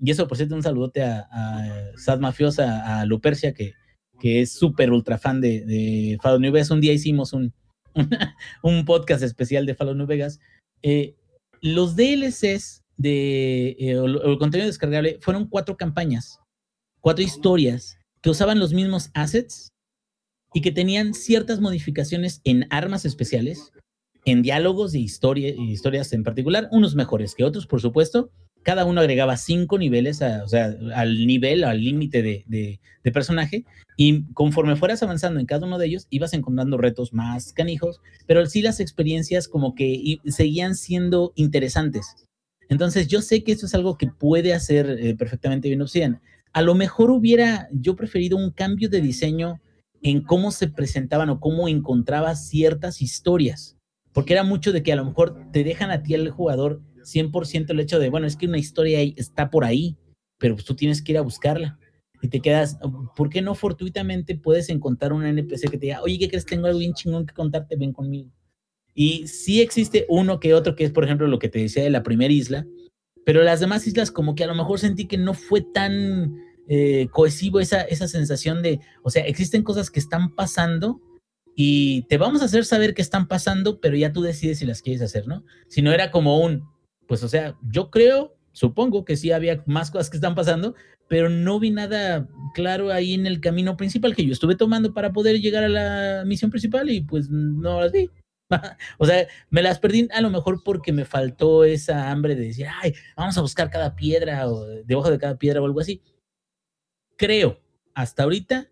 y 0.00 0.10
eso, 0.10 0.26
por 0.26 0.36
cierto, 0.36 0.54
un 0.54 0.62
saludote 0.62 1.02
a, 1.02 1.28
a 1.30 1.96
Sad 1.96 2.20
Mafiosa, 2.20 3.00
a 3.00 3.04
Lupercia, 3.06 3.54
que, 3.54 3.74
que 4.20 4.40
es 4.40 4.52
súper 4.52 4.90
ultra 4.90 5.18
fan 5.18 5.40
de, 5.40 5.64
de 5.64 6.18
Fallout 6.22 6.40
New 6.40 6.52
Vegas. 6.52 6.70
Un 6.70 6.80
día 6.80 6.92
hicimos 6.92 7.32
un, 7.32 7.52
un 8.62 8.84
podcast 8.84 9.22
especial 9.22 9.66
de 9.66 9.74
Fallout 9.74 9.96
New 9.96 10.06
Vegas. 10.06 10.40
Eh, 10.82 11.14
los 11.60 11.96
DLCs 11.96 12.82
de, 12.96 13.76
eh, 13.78 13.96
o, 13.96 14.04
o 14.04 14.32
el 14.32 14.38
contenido 14.38 14.66
descargable 14.66 15.18
fueron 15.20 15.48
cuatro 15.48 15.76
campañas, 15.76 16.40
cuatro 17.00 17.24
historias 17.24 17.98
que 18.20 18.30
usaban 18.30 18.58
los 18.58 18.72
mismos 18.72 19.10
assets 19.14 19.68
y 20.52 20.60
que 20.60 20.70
tenían 20.70 21.14
ciertas 21.14 21.60
modificaciones 21.60 22.40
en 22.44 22.66
armas 22.70 23.04
especiales, 23.04 23.72
en 24.24 24.42
diálogos 24.42 24.92
de 24.92 25.00
historia, 25.00 25.48
historias 25.48 26.12
en 26.12 26.22
particular, 26.22 26.68
unos 26.70 26.94
mejores 26.94 27.34
que 27.34 27.44
otros, 27.44 27.66
por 27.66 27.80
supuesto, 27.80 28.30
cada 28.64 28.84
uno 28.84 29.00
agregaba 29.00 29.36
cinco 29.36 29.78
niveles, 29.78 30.20
o 30.22 30.48
sea, 30.48 30.74
al 30.94 31.26
nivel, 31.26 31.62
al 31.64 31.80
límite 31.80 32.22
de, 32.22 32.80
personaje, 33.12 33.64
y 33.96 34.24
conforme 34.32 34.74
fueras 34.74 35.02
avanzando 35.02 35.38
en 35.38 35.46
cada 35.46 35.66
uno 35.66 35.78
de 35.78 35.86
ellos, 35.86 36.06
ibas 36.10 36.32
encontrando 36.32 36.78
retos 36.78 37.12
más 37.12 37.52
canijos, 37.52 38.00
pero 38.26 38.44
sí 38.46 38.62
las 38.62 38.80
experiencias 38.80 39.46
como 39.46 39.74
que 39.74 40.18
seguían 40.26 40.74
siendo 40.74 41.32
interesantes. 41.36 42.26
Entonces 42.68 43.06
yo 43.06 43.20
sé 43.20 43.44
que 43.44 43.52
esto 43.52 43.66
es 43.66 43.74
algo 43.74 43.98
que 43.98 44.06
puede 44.08 44.54
hacer 44.54 44.98
eh, 44.98 45.14
perfectamente 45.14 45.68
bien 45.68 45.82
Obsidian. 45.82 46.22
A 46.52 46.62
lo 46.62 46.74
mejor 46.74 47.10
hubiera 47.10 47.68
yo 47.70 47.94
preferido 47.94 48.38
un 48.38 48.50
cambio 48.50 48.88
de 48.88 49.02
diseño 49.02 49.60
en 50.02 50.22
cómo 50.22 50.50
se 50.50 50.68
presentaban 50.68 51.28
o 51.28 51.40
cómo 51.40 51.68
encontrabas 51.68 52.48
ciertas 52.48 53.02
historias, 53.02 53.76
porque 54.12 54.32
era 54.32 54.44
mucho 54.44 54.72
de 54.72 54.82
que 54.82 54.92
a 54.92 54.96
lo 54.96 55.04
mejor 55.04 55.50
te 55.52 55.62
dejan 55.62 55.90
a 55.90 56.02
ti 56.02 56.14
el 56.14 56.30
jugador 56.30 56.80
100% 57.04 57.70
el 57.70 57.80
hecho 57.80 57.98
de, 57.98 58.10
bueno, 58.10 58.26
es 58.26 58.36
que 58.36 58.46
una 58.46 58.58
historia 58.58 59.00
está 59.16 59.50
por 59.50 59.64
ahí, 59.64 59.96
pero 60.38 60.54
pues 60.54 60.64
tú 60.64 60.74
tienes 60.74 61.02
que 61.02 61.12
ir 61.12 61.18
a 61.18 61.22
buscarla. 61.22 61.78
Y 62.22 62.28
te 62.28 62.40
quedas, 62.40 62.78
¿por 63.16 63.28
qué 63.28 63.42
no 63.42 63.54
fortuitamente 63.54 64.34
puedes 64.34 64.70
encontrar 64.70 65.12
un 65.12 65.26
NPC 65.26 65.70
que 65.70 65.78
te 65.78 65.86
diga, 65.86 66.02
oye, 66.02 66.18
¿qué 66.18 66.28
crees? 66.28 66.46
Tengo 66.46 66.66
algo 66.66 66.78
bien 66.78 66.94
chingón 66.94 67.26
que 67.26 67.34
contarte, 67.34 67.76
ven 67.76 67.92
conmigo. 67.92 68.30
Y 68.94 69.26
sí 69.26 69.60
existe 69.60 70.06
uno 70.08 70.40
que 70.40 70.54
otro, 70.54 70.74
que 70.74 70.84
es, 70.84 70.92
por 70.92 71.04
ejemplo, 71.04 71.26
lo 71.26 71.38
que 71.38 71.48
te 71.48 71.58
decía 71.58 71.82
de 71.82 71.90
la 71.90 72.02
primera 72.02 72.32
isla, 72.32 72.66
pero 73.24 73.42
las 73.42 73.60
demás 73.60 73.86
islas 73.86 74.10
como 74.10 74.34
que 74.34 74.44
a 74.44 74.46
lo 74.46 74.54
mejor 74.54 74.78
sentí 74.78 75.06
que 75.06 75.18
no 75.18 75.34
fue 75.34 75.60
tan 75.60 76.40
eh, 76.68 77.08
cohesivo 77.10 77.60
esa, 77.60 77.82
esa 77.82 78.08
sensación 78.08 78.62
de, 78.62 78.80
o 79.02 79.10
sea, 79.10 79.24
existen 79.26 79.62
cosas 79.62 79.90
que 79.90 80.00
están 80.00 80.34
pasando 80.34 81.00
y 81.56 82.02
te 82.08 82.18
vamos 82.18 82.42
a 82.42 82.46
hacer 82.46 82.64
saber 82.64 82.94
que 82.94 83.02
están 83.02 83.28
pasando, 83.28 83.80
pero 83.80 83.96
ya 83.96 84.12
tú 84.12 84.22
decides 84.22 84.58
si 84.58 84.66
las 84.66 84.82
quieres 84.82 85.02
hacer, 85.02 85.26
¿no? 85.26 85.44
Si 85.68 85.82
no 85.82 85.92
era 85.92 86.10
como 86.10 86.40
un, 86.40 86.64
pues 87.06 87.22
o 87.22 87.28
sea, 87.28 87.56
yo 87.62 87.90
creo, 87.90 88.36
supongo 88.52 89.04
que 89.04 89.16
sí 89.16 89.32
había 89.32 89.62
más 89.66 89.90
cosas 89.90 90.10
que 90.10 90.16
están 90.16 90.34
pasando, 90.34 90.74
pero 91.08 91.28
no 91.28 91.60
vi 91.60 91.70
nada 91.70 92.28
claro 92.54 92.90
ahí 92.90 93.14
en 93.14 93.26
el 93.26 93.40
camino 93.40 93.76
principal 93.76 94.14
que 94.14 94.24
yo 94.24 94.32
estuve 94.32 94.56
tomando 94.56 94.94
para 94.94 95.12
poder 95.12 95.40
llegar 95.40 95.64
a 95.64 95.68
la 95.68 96.24
misión 96.24 96.50
principal 96.50 96.90
y 96.90 97.02
pues 97.02 97.28
no 97.30 97.80
las 97.80 97.92
vi. 97.92 98.10
o 98.98 99.06
sea, 99.06 99.26
me 99.50 99.62
las 99.62 99.78
perdí 99.78 100.08
a 100.12 100.20
lo 100.20 100.30
mejor 100.30 100.62
porque 100.64 100.92
me 100.92 101.04
faltó 101.04 101.64
esa 101.64 102.10
hambre 102.10 102.34
de 102.34 102.46
decir, 102.46 102.66
ay, 102.82 102.94
vamos 103.16 103.36
a 103.36 103.42
buscar 103.42 103.70
cada 103.70 103.94
piedra 103.94 104.48
o 104.48 104.64
debajo 104.64 105.10
de 105.10 105.18
cada 105.18 105.38
piedra 105.38 105.60
o 105.60 105.66
algo 105.66 105.80
así. 105.80 106.02
Creo, 107.16 107.60
hasta 107.94 108.24
ahorita, 108.24 108.70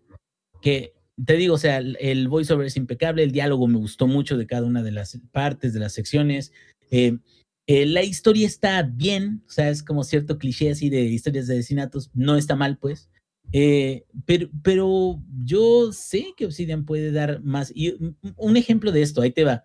que 0.61 0.93
te 1.23 1.35
digo, 1.35 1.55
o 1.55 1.57
sea, 1.57 1.77
el, 1.77 1.97
el 1.99 2.27
voiceover 2.27 2.67
es 2.67 2.77
impecable, 2.77 3.23
el 3.23 3.31
diálogo 3.31 3.67
me 3.67 3.77
gustó 3.77 4.07
mucho 4.07 4.37
de 4.37 4.47
cada 4.47 4.65
una 4.65 4.81
de 4.83 4.91
las 4.91 5.19
partes, 5.31 5.73
de 5.73 5.79
las 5.79 5.93
secciones. 5.93 6.51
Eh, 6.91 7.19
eh, 7.67 7.85
la 7.85 8.03
historia 8.03 8.47
está 8.47 8.81
bien, 8.83 9.43
o 9.47 9.51
sea, 9.51 9.69
es 9.69 9.83
como 9.83 10.03
cierto 10.03 10.37
cliché 10.37 10.71
así 10.71 10.89
de 10.89 11.01
historias 11.01 11.47
de 11.47 11.55
asesinatos, 11.55 12.11
no 12.13 12.35
está 12.35 12.55
mal, 12.55 12.77
pues. 12.77 13.09
Eh, 13.51 14.05
pero, 14.25 14.49
pero 14.63 15.21
yo 15.43 15.91
sé 15.91 16.33
que 16.35 16.45
Obsidian 16.45 16.85
puede 16.85 17.11
dar 17.11 17.41
más. 17.41 17.71
Y 17.75 17.95
un 18.37 18.57
ejemplo 18.57 18.91
de 18.91 19.01
esto, 19.01 19.21
ahí 19.21 19.31
te 19.31 19.43
va. 19.43 19.63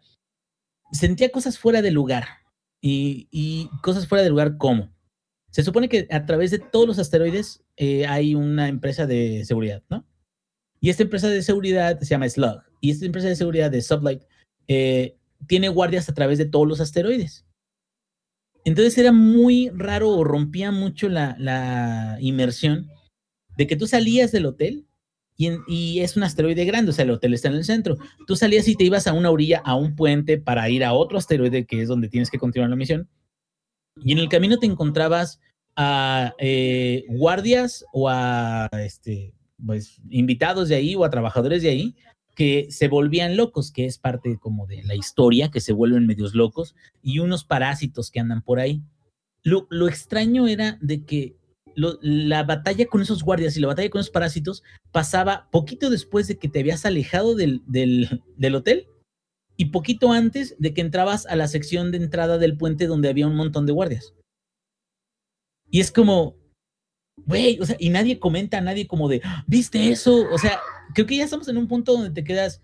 Sentía 0.93 1.31
cosas 1.31 1.59
fuera 1.59 1.83
de 1.83 1.91
lugar. 1.91 2.25
Y, 2.81 3.29
y 3.33 3.69
cosas 3.83 4.07
fuera 4.07 4.23
de 4.23 4.31
lugar, 4.31 4.57
¿cómo? 4.57 4.93
Se 5.51 5.63
supone 5.63 5.89
que 5.89 6.07
a 6.11 6.27
través 6.27 6.51
de 6.51 6.59
todos 6.59 6.87
los 6.87 6.99
asteroides 6.99 7.65
eh, 7.77 8.07
hay 8.07 8.35
una 8.35 8.69
empresa 8.69 9.07
de 9.07 9.45
seguridad, 9.45 9.83
¿no? 9.89 10.07
Y 10.81 10.91
esta 10.91 11.03
empresa 11.03 11.29
de 11.29 11.43
seguridad 11.43 11.99
se 11.99 12.07
llama 12.07 12.29
Slug. 12.29 12.63
Y 12.81 12.91
esta 12.91 13.07
empresa 13.07 13.29
de 13.29 13.37
seguridad 13.37 13.71
de 13.71 13.83
Sublight 13.83 14.23
eh, 14.69 15.17
tiene 15.49 15.69
guardias 15.69 16.09
a 16.09 16.15
través 16.15 16.39
de 16.39 16.45
todos 16.45 16.69
los 16.69 16.81
asteroides. 16.81 17.48
Entonces 18.69 18.99
era 18.99 19.13
muy 19.13 19.71
raro 19.71 20.11
o 20.11 20.25
rompía 20.25 20.71
mucho 20.71 21.09
la, 21.09 22.19
inmersión 22.21 22.91
de 23.57 23.67
que 23.67 23.77
tú 23.77 23.87
salías 23.87 24.31
del 24.31 24.45
hotel 24.45 24.87
y, 25.39 26.01
es 26.01 26.19
un 26.19 26.25
asteroide 26.25 26.67
grande, 26.67 26.91
o 26.91 26.93
sea, 26.93 27.05
el 27.05 27.13
hotel 27.13 27.33
está 27.33 27.49
en 27.49 27.55
el 27.55 27.65
centro. 27.65 27.97
Tú 28.27 28.37
salías 28.37 28.69
y 28.69 28.75
te 28.75 28.85
ibas 28.85 29.07
a 29.07 29.15
una 29.15 29.31
orilla, 29.31 29.63
a 29.65 29.75
un 29.75 29.97
puente 29.97 30.37
para 30.37 30.69
ir 30.69 30.85
a 30.85 30.93
otro 30.93 31.17
asteroide 31.17 31.65
que 31.65 31.81
es 31.81 31.89
donde 31.89 32.11
tienes 32.11 32.29
que 32.29 32.39
continuar 32.39 32.69
la 32.69 32.77
misión. 32.77 33.09
Y 34.05 34.13
en 34.13 34.19
el 34.19 34.29
camino 34.29 34.59
te 34.59 34.67
encontrabas 34.67 35.41
a 35.75 36.35
eh, 36.39 37.05
guardias 37.09 37.87
o 37.95 38.11
a 38.11 38.69
este, 38.85 39.33
pues, 39.65 40.03
invitados 40.11 40.69
de 40.69 40.75
ahí 40.75 40.95
o 40.95 41.07
a 41.07 41.11
trabajadores 41.11 41.63
de 41.63 41.71
ahí 41.71 41.97
que 42.39 42.69
se 42.71 42.87
volvían 42.87 43.37
locos, 43.37 43.73
que 43.73 43.85
es 43.85 43.99
parte 43.99 44.39
como 44.39 44.69
de 44.69 44.85
la 44.85 44.95
historia, 44.95 45.51
que 45.51 45.61
se 45.61 45.73
vuelven 45.73 46.07
medios 46.07 46.37
locos, 46.37 46.77
y 47.03 47.19
unos 47.19 47.43
parásitos 47.43 48.13
que 48.13 48.21
andan 48.21 48.43
por 48.43 48.61
ahí. 48.61 48.81
Lo, 49.43 49.67
lo 49.71 49.89
extraño 49.89 50.47
era 50.47 50.79
de 50.81 51.05
que 51.05 51.35
la 51.75 52.45
batalla 52.45 52.87
con 52.87 53.03
esos 53.03 53.25
guardias 53.25 53.57
y 53.57 53.61
la 53.61 53.67
batalla 53.67 53.91
con 53.91 54.03
esos 54.03 54.13
parásitos 54.13 54.63
pasaba 54.93 55.49
poquito 55.51 55.91
después 55.91 56.29
de 56.29 56.39
que 56.39 56.49
te 56.49 56.61
habías 56.61 56.87
alejado 56.87 57.35
del, 57.35 57.61
del, 57.67 58.23
del 58.37 58.55
hotel 58.55 58.87
y 59.57 59.67
poquito 59.67 60.13
antes 60.13 60.55
de 60.61 60.75
que 60.75 60.81
entrabas 60.81 61.27
a 61.27 61.35
la 61.35 61.49
sección 61.49 61.91
de 61.91 61.97
entrada 61.97 62.39
del 62.39 62.57
puente 62.57 62.87
donde 62.87 63.09
había 63.09 63.27
un 63.27 63.35
montón 63.35 63.67
de 63.67 63.73
guardias. 63.73 64.15
Y 65.73 65.81
es 65.81 65.91
como, 65.91 66.37
güey, 67.27 67.59
o 67.61 67.67
sea, 67.67 67.75
y 67.81 67.91
nadie 67.91 68.21
comenta, 68.21 68.61
nadie 68.61 68.87
como 68.87 69.09
de, 69.09 69.23
¿viste 69.49 69.91
eso? 69.91 70.25
O 70.33 70.39
sea, 70.39 70.61
creo 70.95 71.07
que 71.07 71.17
ya 71.17 71.25
estamos 71.25 71.49
en 71.49 71.57
un 71.57 71.69
punto 71.69 71.93
donde 71.93 72.11
te 72.11 72.25
quedas, 72.25 72.61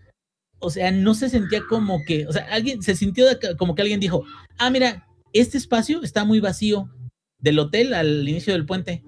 o 0.58 0.70
sea, 0.70 0.90
no 0.90 1.14
se 1.14 1.28
sentía 1.28 1.62
como 1.68 2.04
que, 2.04 2.26
o 2.26 2.32
sea, 2.32 2.46
alguien 2.50 2.82
se 2.82 2.96
sintió 2.96 3.26
como 3.58 3.74
que 3.74 3.82
alguien 3.82 4.00
dijo, 4.00 4.24
ah, 4.58 4.70
mira, 4.70 5.06
este 5.32 5.58
espacio 5.58 6.02
está 6.02 6.24
muy 6.24 6.40
vacío 6.40 6.90
del 7.38 7.58
hotel 7.58 7.92
al 7.94 8.28
inicio 8.28 8.52
del 8.52 8.66
puente. 8.66 9.04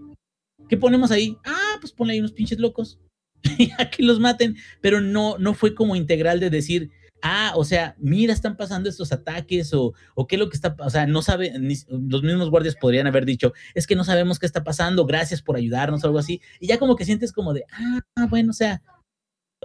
¿Qué 0.69 0.77
ponemos 0.77 1.11
ahí? 1.11 1.37
Ah, 1.45 1.77
pues 1.81 1.93
ponle 1.93 2.15
ahí 2.15 2.21
unos 2.21 2.33
pinches 2.33 2.59
locos. 2.59 2.99
y 3.59 3.71
aquí 3.79 4.03
los 4.03 4.21
maten, 4.21 4.57
pero 4.81 5.01
no, 5.01 5.39
no 5.39 5.55
fue 5.55 5.75
como 5.75 5.97
integral 5.97 6.41
de 6.41 6.51
decir, 6.51 6.91
ah, 7.23 7.53
o 7.57 7.65
sea, 7.65 7.97
mira, 7.99 8.33
están 8.33 8.57
pasando 8.57 8.89
estos 8.89 9.13
ataques 9.13 9.73
o, 9.75 9.95
o 10.15 10.27
qué 10.27 10.37
es 10.37 10.41
lo 10.41 10.49
que 10.49 10.57
está, 10.57 10.77
o 10.79 10.91
sea, 10.91 11.07
no 11.07 11.23
sabe, 11.23 11.53
los 11.89 12.23
mismos 12.23 12.51
guardias 12.51 12.77
podrían 12.77 13.07
haber 13.07 13.25
dicho, 13.25 13.53
es 13.75 13.87
que 13.87 13.97
no 13.97 14.05
sabemos 14.05 14.39
qué 14.39 14.47
está 14.47 14.65
pasando, 14.65 15.07
gracias 15.07 15.43
por 15.43 15.57
ayudarnos 15.57 16.03
o 16.03 16.07
algo 16.07 16.19
así, 16.19 16.41
y 16.61 16.67
ya 16.67 16.79
como 16.79 16.97
que 16.97 17.05
sientes 17.05 17.33
como 17.33 17.53
de, 17.53 17.65
ah, 17.73 18.27
bueno, 18.29 18.51
o 18.51 18.55
sea, 18.55 18.83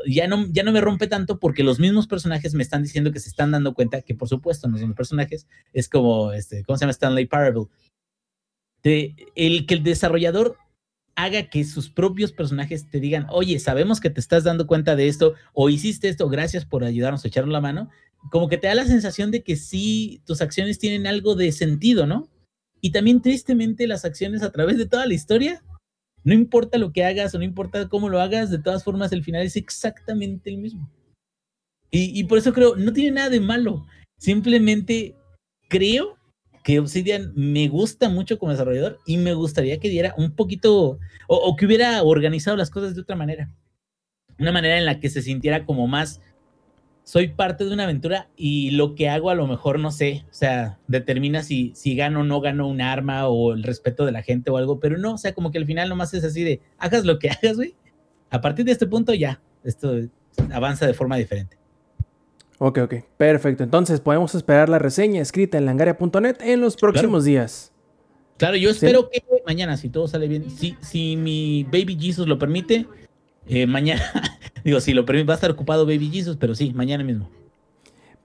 ya 0.07 0.27
no, 0.27 0.47
ya 0.51 0.63
no 0.63 0.71
me 0.71 0.81
rompe 0.81 1.07
tanto 1.07 1.39
porque 1.39 1.63
los 1.63 1.79
mismos 1.79 2.07
personajes 2.07 2.53
me 2.53 2.63
están 2.63 2.83
diciendo 2.83 3.11
que 3.11 3.19
se 3.19 3.29
están 3.29 3.51
dando 3.51 3.73
cuenta 3.73 4.01
que, 4.01 4.15
por 4.15 4.27
supuesto, 4.27 4.67
no 4.67 4.77
son 4.77 4.93
personajes, 4.93 5.47
es 5.73 5.89
como, 5.89 6.31
este, 6.31 6.63
¿cómo 6.63 6.77
se 6.77 6.81
llama? 6.81 6.91
Stanley 6.91 7.25
Parable. 7.25 7.65
De, 8.83 9.15
el 9.35 9.65
que 9.65 9.75
el 9.75 9.83
desarrollador 9.83 10.57
haga 11.15 11.49
que 11.49 11.63
sus 11.65 11.89
propios 11.89 12.31
personajes 12.31 12.89
te 12.89 12.99
digan, 12.99 13.27
oye, 13.29 13.59
sabemos 13.59 13.99
que 13.99 14.09
te 14.09 14.19
estás 14.19 14.43
dando 14.43 14.67
cuenta 14.67 14.95
de 14.95 15.07
esto, 15.07 15.35
o 15.53 15.69
hiciste 15.69 16.09
esto, 16.09 16.29
gracias 16.29 16.65
por 16.65 16.83
ayudarnos 16.83 17.23
a 17.23 17.27
echarnos 17.27 17.53
la 17.53 17.61
mano, 17.61 17.89
como 18.31 18.47
que 18.47 18.57
te 18.57 18.67
da 18.67 18.75
la 18.75 18.85
sensación 18.85 19.31
de 19.31 19.43
que 19.43 19.55
sí, 19.55 20.21
tus 20.25 20.41
acciones 20.41 20.79
tienen 20.79 21.07
algo 21.07 21.35
de 21.35 21.51
sentido, 21.51 22.07
¿no? 22.07 22.29
Y 22.79 22.91
también 22.91 23.21
tristemente 23.21 23.87
las 23.87 24.05
acciones 24.05 24.41
a 24.41 24.51
través 24.51 24.77
de 24.77 24.85
toda 24.85 25.05
la 25.05 25.13
historia, 25.13 25.63
no 26.23 26.33
importa 26.33 26.77
lo 26.77 26.91
que 26.91 27.03
hagas 27.03 27.33
o 27.33 27.37
no 27.37 27.43
importa 27.43 27.89
cómo 27.89 28.09
lo 28.09 28.21
hagas, 28.21 28.49
de 28.49 28.59
todas 28.59 28.83
formas 28.83 29.11
el 29.11 29.23
final 29.23 29.43
es 29.43 29.55
exactamente 29.55 30.49
el 30.49 30.57
mismo. 30.57 30.89
Y, 31.93 32.23
por 32.23 32.37
eso 32.37 32.53
creo, 32.53 32.77
no 32.77 32.93
tiene 32.93 33.11
nada 33.11 33.29
de 33.29 33.41
malo, 33.41 33.85
simplemente 34.17 35.13
creo 35.67 36.17
que 36.63 36.79
Obsidian 36.79 37.33
me 37.35 37.67
gusta 37.67 38.07
mucho 38.07 38.39
como 38.39 38.53
desarrollador 38.53 38.99
y 39.05 39.17
me 39.17 39.33
gustaría 39.33 39.77
que 39.77 39.89
diera 39.89 40.13
un 40.17 40.33
poquito 40.33 40.99
o, 41.27 41.35
o, 41.35 41.55
que 41.57 41.65
hubiera 41.65 42.01
organizado 42.03 42.55
las 42.55 42.69
cosas 42.69 42.95
de 42.95 43.01
otra 43.01 43.17
manera. 43.17 43.53
Una 44.39 44.53
manera 44.53 44.77
en 44.77 44.85
la 44.85 45.01
que 45.01 45.09
se 45.09 45.21
sintiera 45.21 45.65
como 45.65 45.85
más, 45.87 46.21
soy 47.11 47.27
parte 47.27 47.65
de 47.65 47.73
una 47.73 47.83
aventura 47.83 48.29
y 48.37 48.71
lo 48.71 48.95
que 48.95 49.09
hago 49.09 49.29
a 49.29 49.35
lo 49.35 49.45
mejor 49.45 49.79
no 49.79 49.91
sé, 49.91 50.23
o 50.31 50.33
sea, 50.33 50.79
determina 50.87 51.43
si, 51.43 51.73
si 51.75 51.93
gano 51.93 52.21
o 52.21 52.23
no 52.23 52.39
gano 52.39 52.65
un 52.69 52.79
arma 52.79 53.27
o 53.27 53.51
el 53.51 53.63
respeto 53.63 54.05
de 54.05 54.13
la 54.13 54.23
gente 54.23 54.49
o 54.49 54.55
algo, 54.55 54.79
pero 54.79 54.97
no, 54.97 55.15
o 55.15 55.17
sea, 55.17 55.33
como 55.33 55.51
que 55.51 55.57
al 55.57 55.65
final 55.65 55.89
nomás 55.89 56.13
es 56.13 56.23
así 56.23 56.41
de, 56.41 56.61
hagas 56.77 57.03
lo 57.03 57.19
que 57.19 57.29
hagas, 57.43 57.57
güey. 57.57 57.75
A 58.29 58.39
partir 58.39 58.63
de 58.63 58.71
este 58.71 58.87
punto 58.87 59.13
ya, 59.13 59.41
esto 59.65 59.93
avanza 60.53 60.87
de 60.87 60.93
forma 60.93 61.17
diferente. 61.17 61.57
Ok, 62.59 62.77
ok, 62.77 62.93
perfecto. 63.17 63.65
Entonces 63.65 63.99
podemos 63.99 64.33
esperar 64.33 64.69
la 64.69 64.79
reseña 64.79 65.21
escrita 65.21 65.57
en 65.57 65.65
langaria.net 65.65 66.37
en 66.39 66.61
los 66.61 66.77
próximos 66.77 67.23
claro. 67.23 67.23
días. 67.23 67.73
Claro, 68.37 68.55
yo 68.55 68.69
espero 68.69 69.09
¿Sí? 69.11 69.19
que 69.19 69.43
mañana, 69.45 69.75
si 69.75 69.89
todo 69.89 70.07
sale 70.07 70.29
bien, 70.29 70.49
si, 70.49 70.77
si 70.79 71.17
mi 71.17 71.65
Baby 71.65 71.97
Jesus 71.99 72.25
lo 72.25 72.39
permite, 72.39 72.87
eh, 73.47 73.67
mañana, 73.67 74.01
digo, 74.63 74.79
si 74.79 74.93
lo 74.93 75.05
permite, 75.05 75.27
va 75.27 75.33
a 75.33 75.35
estar 75.35 75.51
ocupado 75.51 75.85
Baby 75.85 76.09
Jesus, 76.11 76.37
pero 76.37 76.55
sí, 76.55 76.73
mañana 76.73 77.03
mismo. 77.03 77.29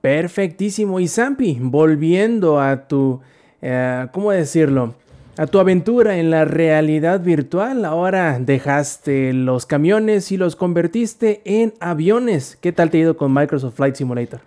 Perfectísimo. 0.00 1.00
Y 1.00 1.08
Zampi, 1.08 1.58
volviendo 1.60 2.60
a 2.60 2.86
tu, 2.86 3.20
eh, 3.60 4.06
¿cómo 4.12 4.30
decirlo? 4.30 4.94
A 5.38 5.46
tu 5.46 5.58
aventura 5.58 6.18
en 6.18 6.30
la 6.30 6.44
realidad 6.44 7.20
virtual, 7.20 7.84
ahora 7.84 8.38
dejaste 8.38 9.32
los 9.32 9.66
camiones 9.66 10.32
y 10.32 10.36
los 10.36 10.56
convertiste 10.56 11.42
en 11.44 11.74
aviones. 11.80 12.56
¿Qué 12.56 12.72
tal 12.72 12.90
te 12.90 12.98
ha 12.98 13.00
ido 13.00 13.16
con 13.16 13.34
Microsoft 13.34 13.74
Flight 13.74 13.96
Simulator? 13.96 14.40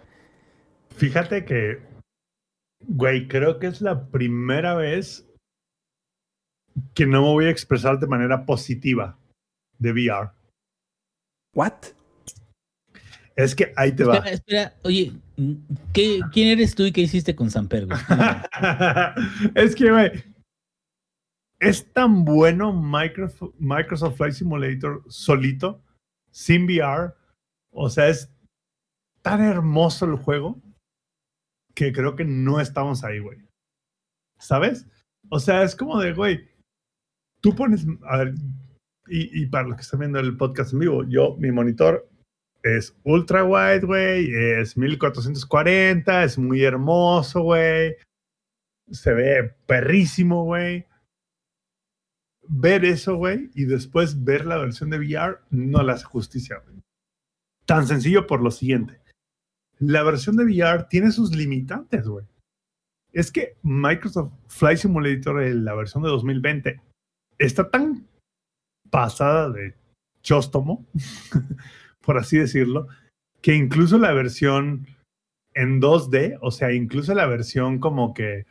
Fíjate 0.95 1.45
que, 1.45 1.79
güey, 2.87 3.27
creo 3.27 3.59
que 3.59 3.67
es 3.67 3.81
la 3.81 4.07
primera 4.07 4.73
vez 4.75 5.29
que 6.93 7.05
no 7.05 7.21
me 7.21 7.27
voy 7.27 7.45
a 7.45 7.51
expresar 7.51 7.99
de 7.99 8.07
manera 8.07 8.45
positiva 8.45 9.17
de 9.77 9.91
VR. 9.91 10.31
¿What? 11.53 11.73
Es 13.35 13.55
que 13.55 13.71
ahí 13.77 13.93
te 13.93 14.03
va. 14.03 14.15
Espera, 14.15 14.33
espera. 14.35 14.75
Oye, 14.83 15.13
¿qué, 15.93 16.19
¿quién 16.31 16.49
eres 16.49 16.75
tú 16.75 16.83
y 16.83 16.91
qué 16.91 17.01
hiciste 17.01 17.35
con 17.35 17.49
Samper, 17.49 17.85
güey? 17.85 17.99
es 19.55 19.75
que, 19.75 19.91
güey, 19.91 20.11
es 21.59 21.91
tan 21.93 22.25
bueno 22.25 22.73
Microsoft, 22.73 23.53
Microsoft 23.57 24.17
Flight 24.17 24.33
Simulator 24.33 25.03
solito, 25.07 25.81
sin 26.31 26.65
VR. 26.65 27.13
O 27.71 27.89
sea, 27.89 28.07
es 28.07 28.29
tan 29.21 29.41
hermoso 29.41 30.05
el 30.05 30.15
juego 30.15 30.61
que 31.75 31.93
creo 31.93 32.15
que 32.15 32.25
no 32.25 32.59
estamos 32.59 33.03
ahí, 33.03 33.19
güey. 33.19 33.37
¿Sabes? 34.37 34.85
O 35.29 35.39
sea, 35.39 35.63
es 35.63 35.75
como 35.75 35.99
de, 35.99 36.13
güey, 36.13 36.49
tú 37.41 37.55
pones, 37.55 37.85
a 38.03 38.17
ver, 38.17 38.33
y, 39.09 39.45
para 39.47 39.67
los 39.67 39.75
que 39.77 39.81
están 39.81 40.01
viendo 40.01 40.19
el 40.19 40.37
podcast 40.37 40.73
en 40.73 40.79
vivo, 40.79 41.03
yo, 41.07 41.35
mi 41.37 41.51
monitor 41.51 42.07
es 42.63 42.95
ultra 43.03 43.43
wide, 43.43 43.85
güey, 43.85 44.33
es 44.33 44.77
1440, 44.77 46.23
es 46.23 46.37
muy 46.37 46.63
hermoso, 46.63 47.41
güey. 47.41 47.95
Se 48.91 49.13
ve 49.13 49.55
perrísimo, 49.65 50.43
güey 50.45 50.85
ver 52.49 52.83
eso, 52.83 53.15
güey, 53.15 53.51
y 53.53 53.65
después 53.65 54.23
ver 54.23 54.45
la 54.45 54.57
versión 54.57 54.89
de 54.89 54.97
VR 54.97 55.39
no 55.51 55.83
le 55.83 55.91
hace 55.93 56.03
justicia, 56.03 56.61
güey. 56.65 56.81
Tan 57.65 57.87
sencillo 57.87 58.25
por 58.25 58.41
lo 58.41 58.49
siguiente. 58.49 58.99
La 59.77 60.03
versión 60.03 60.35
de 60.35 60.45
VR 60.45 60.87
tiene 60.89 61.11
sus 61.11 61.33
limitantes, 61.35 62.07
güey. 62.07 62.25
Es 63.13 63.31
que 63.31 63.55
Microsoft 63.61 64.33
Flight 64.47 64.79
Simulator, 64.79 65.41
la 65.41 65.75
versión 65.75 66.03
de 66.03 66.09
2020, 66.09 66.81
está 67.37 67.69
tan 67.69 68.07
pasada 68.89 69.49
de 69.49 69.75
chóstomo, 70.21 70.85
por 72.05 72.17
así 72.17 72.37
decirlo, 72.37 72.87
que 73.41 73.55
incluso 73.55 73.97
la 73.97 74.13
versión 74.13 74.87
en 75.53 75.81
2D, 75.81 76.37
o 76.41 76.51
sea, 76.51 76.71
incluso 76.71 77.13
la 77.13 77.25
versión 77.25 77.79
como 77.79 78.13
que 78.13 78.45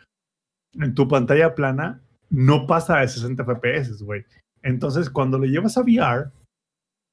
en 0.75 0.95
tu 0.95 1.09
pantalla 1.09 1.55
plana, 1.55 2.03
no 2.31 2.67
pasa 2.67 2.99
de 2.99 3.09
60 3.09 3.45
FPS, 3.45 4.03
güey. 4.03 4.25
Entonces, 4.63 5.09
cuando 5.09 5.39
lo 5.39 5.47
llevas 5.47 5.79
a 5.79 5.83
VR, 5.83 6.31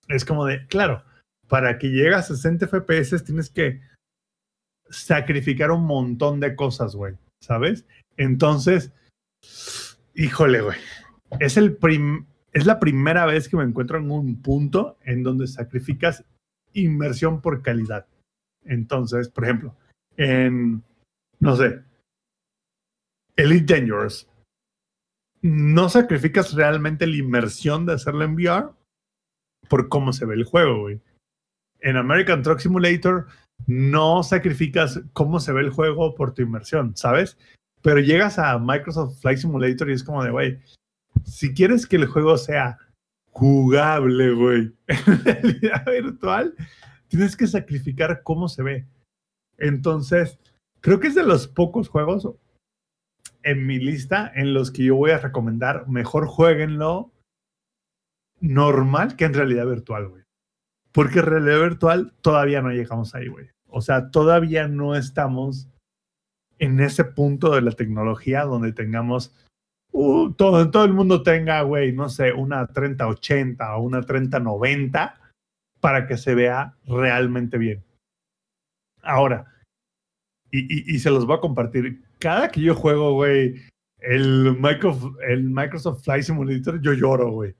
es 0.08 0.26
como 0.26 0.46
de, 0.46 0.66
claro, 0.68 1.04
para 1.48 1.78
que 1.78 1.90
llegue 1.90 2.16
a 2.16 2.22
60 2.22 2.68
FPS 2.68 3.24
tienes 3.24 3.50
que 3.50 3.82
sacrificar 4.90 5.72
un 5.72 5.86
montón 5.86 6.40
de 6.40 6.56
cosas, 6.56 6.96
güey, 6.96 7.16
¿sabes? 7.42 7.86
Entonces, 8.18 8.92
híjole, 10.16 10.62
güey. 10.62 10.78
Es, 11.40 11.58
el 11.58 11.76
prim 11.76 12.26
es 12.56 12.66
la 12.66 12.80
primera 12.80 13.26
vez 13.26 13.50
que 13.50 13.58
me 13.58 13.66
encuentro 13.66 13.98
en 13.98 14.10
un 14.10 14.42
punto 14.42 14.98
en 15.04 15.24
donde 15.24 15.46
sacrificas 15.46 16.24
inversión 16.72 17.42
por 17.42 17.62
calidad. 17.62 18.08
Entonces, 18.64 19.28
por 19.28 19.44
ejemplo, 19.44 19.76
en, 20.16 20.82
no 21.40 21.58
sé, 21.58 21.82
Elite 23.36 23.74
Dangerous, 23.74 24.30
no 25.42 25.90
sacrificas 25.90 26.54
realmente 26.54 27.06
la 27.06 27.18
inmersión 27.18 27.86
de 27.86 27.94
hacerlo 27.94 28.24
en 28.24 28.36
VR 28.36 28.70
por 29.68 29.90
cómo 29.90 30.14
se 30.14 30.26
ve 30.26 30.36
el 30.36 30.46
juego, 30.46 30.80
güey. 30.80 31.02
En 31.82 31.98
American 31.98 32.42
Truck 32.42 32.60
Simulator 32.60 33.28
no 33.68 34.24
sacrificas 34.24 35.02
cómo 35.12 35.42
se 35.42 35.52
ve 35.52 35.60
el 35.60 35.72
juego 35.72 36.16
por 36.16 36.34
tu 36.34 36.42
inmersión, 36.42 36.96
¿sabes? 36.96 37.38
Pero 37.82 38.00
llegas 38.00 38.40
a 38.40 38.58
Microsoft 38.60 39.20
Flight 39.20 39.40
Simulator 39.40 39.90
y 39.90 39.94
es 39.94 40.06
como 40.06 40.24
de, 40.24 40.32
güey, 40.32 40.62
si 41.24 41.54
quieres 41.54 41.88
que 41.88 41.96
el 41.96 42.08
juego 42.08 42.38
sea 42.38 42.78
jugable, 43.28 44.34
güey, 44.34 44.74
en 44.88 45.24
realidad 45.24 45.86
virtual, 45.86 46.56
tienes 47.08 47.36
que 47.36 47.48
sacrificar 47.48 48.24
cómo 48.24 48.48
se 48.48 48.64
ve. 48.64 48.88
Entonces, 49.58 50.40
creo 50.82 51.00
que 51.00 51.08
es 51.08 51.16
de 51.16 51.24
los 51.24 51.48
pocos 51.48 51.90
juegos, 51.90 52.30
en 53.44 53.68
mi 53.68 53.78
lista 53.78 54.32
en 54.34 54.54
los 54.54 54.72
que 54.72 54.84
yo 54.84 54.96
voy 54.96 55.12
a 55.12 55.20
recomendar, 55.20 55.88
mejor 55.88 56.26
jueguenlo 56.26 57.14
normal 58.42 59.16
que 59.16 59.26
en 59.26 59.34
realidad 59.34 59.68
virtual, 59.68 60.10
güey. 60.10 60.24
Porque 60.92 61.22
realidad 61.22 61.60
virtual 61.60 62.14
todavía 62.22 62.62
no 62.62 62.72
llegamos 62.72 63.14
ahí, 63.14 63.28
güey. 63.28 63.50
O 63.68 63.82
sea, 63.82 64.10
todavía 64.10 64.68
no 64.68 64.96
estamos 64.96 65.70
en 66.58 66.80
ese 66.80 67.04
punto 67.04 67.54
de 67.54 67.62
la 67.62 67.72
tecnología 67.72 68.44
donde 68.44 68.72
tengamos 68.72 69.34
uh, 69.96 70.34
todo, 70.34 70.70
todo 70.70 70.86
el 70.86 70.94
mundo 70.94 71.24
tenga, 71.24 71.62
güey, 71.62 71.94
no 71.94 72.10
sé, 72.10 72.34
una 72.34 72.68
3080 72.68 73.78
o 73.78 73.82
una 73.82 74.02
3090 74.02 75.20
para 75.80 76.08
que 76.08 76.18
se 76.18 76.36
vea 76.36 76.76
realmente 76.86 77.58
bien. 77.58 77.84
Ahora, 79.02 79.46
y, 80.52 80.60
y, 80.60 80.96
y 80.96 81.00
se 81.00 81.10
los 81.10 81.26
voy 81.26 81.38
a 81.38 81.42
compartir. 81.42 82.04
Cada 82.20 82.50
que 82.50 82.62
yo 82.62 82.76
juego, 82.76 83.14
güey, 83.14 83.56
el 84.00 84.58
Microsoft, 84.60 85.18
el 85.28 85.44
Microsoft 85.44 86.04
Flight 86.04 86.24
Simulator, 86.24 86.82
yo 86.82 86.94
lloro, 86.94 87.32
güey. 87.32 87.56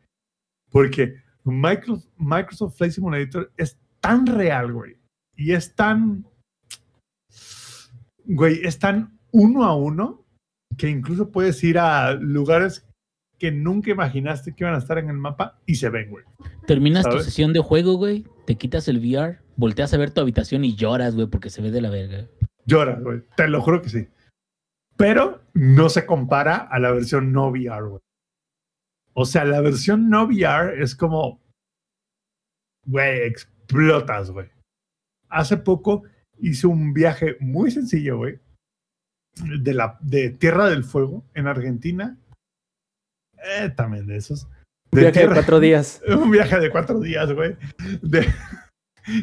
Porque 0.72 1.16
Microsoft, 1.44 2.08
Microsoft 2.18 2.78
Flight 2.78 2.94
Simulator 2.94 3.52
es 3.58 3.78
tan 4.00 4.26
real, 4.26 4.74
güey. 4.74 4.98
Y 5.36 5.54
es 5.54 5.74
tan. 5.76 6.26
Güey, 8.26 8.62
es 8.64 8.80
tan 8.80 9.20
uno 9.32 9.64
a 9.64 9.76
uno 9.76 10.25
que 10.78 10.90
incluso 10.90 11.32
puedes 11.32 11.64
ir 11.64 11.80
a 11.80 12.14
lugares 12.14 12.86
que 13.38 13.52
nunca 13.52 13.92
imaginaste 13.92 14.54
que 14.54 14.64
iban 14.64 14.76
a 14.76 14.80
estar 14.80 14.98
en 14.98 15.10
el 15.10 15.18
mapa 15.18 15.60
y 15.66 15.76
se 15.76 15.90
ven, 15.90 16.10
güey. 16.10 16.24
Terminas 16.68 17.08
tu 17.08 17.20
sesión 17.20 17.54
de 17.54 17.60
juego, 17.60 17.96
güey, 17.96 18.26
te 18.46 18.56
quitas 18.56 18.88
el 18.88 19.00
VR, 19.00 19.40
volteas 19.58 19.94
a 19.94 19.98
ver 19.98 20.12
tu 20.12 20.22
habitación 20.22 20.64
y 20.64 20.76
lloras, 20.76 21.16
güey, 21.16 21.28
porque 21.28 21.50
se 21.50 21.62
ve 21.62 21.72
de 21.72 21.82
la 21.82 21.90
verga. 21.90 22.28
Llora, 22.66 23.00
güey. 23.00 23.22
Te 23.36 23.48
lo 23.48 23.62
juro 23.62 23.82
que 23.82 23.90
sí. 23.90 24.08
Pero 24.98 25.44
no 25.54 25.90
se 25.90 26.06
compara 26.06 26.56
a 26.56 26.80
la 26.80 26.92
versión 26.92 27.32
no 27.32 27.50
VR, 27.50 27.88
güey. 27.88 28.02
O 29.14 29.26
sea, 29.26 29.46
la 29.46 29.62
versión 29.62 30.10
no 30.10 30.26
VR 30.26 30.82
es 30.82 30.96
como, 30.96 31.42
güey, 32.86 33.22
explotas, 33.24 34.32
güey. 34.32 34.50
Hace 35.30 35.58
poco 35.58 36.04
hice 36.40 36.68
un 36.68 36.94
viaje 36.94 37.38
muy 37.40 37.72
sencillo, 37.72 38.18
güey, 38.18 38.40
de, 39.36 39.74
la, 39.74 39.98
de 40.02 40.30
Tierra 40.32 40.70
del 40.70 40.84
Fuego 40.84 41.24
en 41.34 41.48
Argentina. 41.48 42.18
Eh, 43.60 43.70
también 43.70 44.08
de 44.08 44.18
esos. 44.18 44.48
Un 44.92 45.00
viaje 45.02 45.06
de 45.06 45.12
Tierra- 45.12 45.34
cuatro 45.36 45.60
días. 45.60 46.02
un 46.08 46.32
viaje 46.32 46.60
de 46.60 46.72
cuatro 46.72 47.00
días, 47.00 47.32
güey. 47.32 47.56
De, 48.02 48.26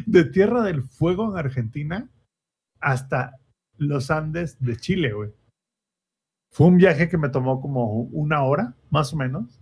de 0.05 0.23
Tierra 0.25 0.61
del 0.63 0.83
Fuego 0.83 1.31
en 1.31 1.37
Argentina 1.37 2.09
hasta 2.79 3.39
los 3.77 4.11
Andes 4.11 4.59
de 4.59 4.77
Chile, 4.77 5.13
güey. 5.13 5.31
Fue 6.51 6.67
un 6.67 6.77
viaje 6.77 7.09
que 7.09 7.17
me 7.17 7.29
tomó 7.29 7.59
como 7.61 8.01
una 8.01 8.43
hora, 8.43 8.75
más 8.91 9.11
o 9.13 9.17
menos. 9.17 9.59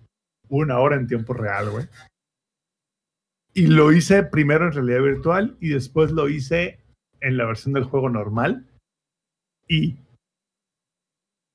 Una 0.49 0.79
hora 0.79 0.97
en 0.97 1.07
tiempo 1.07 1.33
real, 1.33 1.69
güey. 1.69 1.87
Y 3.53 3.67
lo 3.67 3.91
hice 3.93 4.23
primero 4.23 4.65
en 4.67 4.73
realidad 4.73 5.01
virtual 5.01 5.57
y 5.61 5.69
después 5.69 6.11
lo 6.11 6.27
hice 6.29 6.79
en 7.21 7.37
la 7.37 7.45
versión 7.45 7.73
del 7.73 7.85
juego 7.85 8.09
normal. 8.09 8.65
Y 9.67 9.97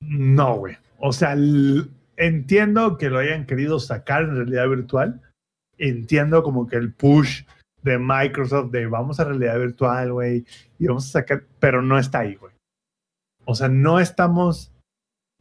no, 0.01 0.55
güey. 0.57 0.77
O 0.99 1.11
sea, 1.13 1.35
entiendo 2.17 2.97
que 2.97 3.09
lo 3.09 3.19
hayan 3.19 3.45
querido 3.45 3.79
sacar 3.79 4.23
en 4.23 4.35
realidad 4.35 4.69
virtual. 4.69 5.21
Entiendo 5.77 6.43
como 6.43 6.67
que 6.67 6.75
el 6.75 6.91
push 6.93 7.43
de 7.83 7.99
Microsoft 7.99 8.71
de 8.71 8.87
vamos 8.87 9.19
a 9.19 9.25
realidad 9.25 9.59
virtual, 9.59 10.11
güey, 10.11 10.45
y 10.79 10.87
vamos 10.87 11.05
a 11.07 11.19
sacar, 11.19 11.43
pero 11.59 11.81
no 11.81 11.97
está 11.99 12.19
ahí, 12.19 12.35
güey. 12.35 12.53
O 13.45 13.55
sea, 13.55 13.69
no 13.69 13.99
estamos 13.99 14.73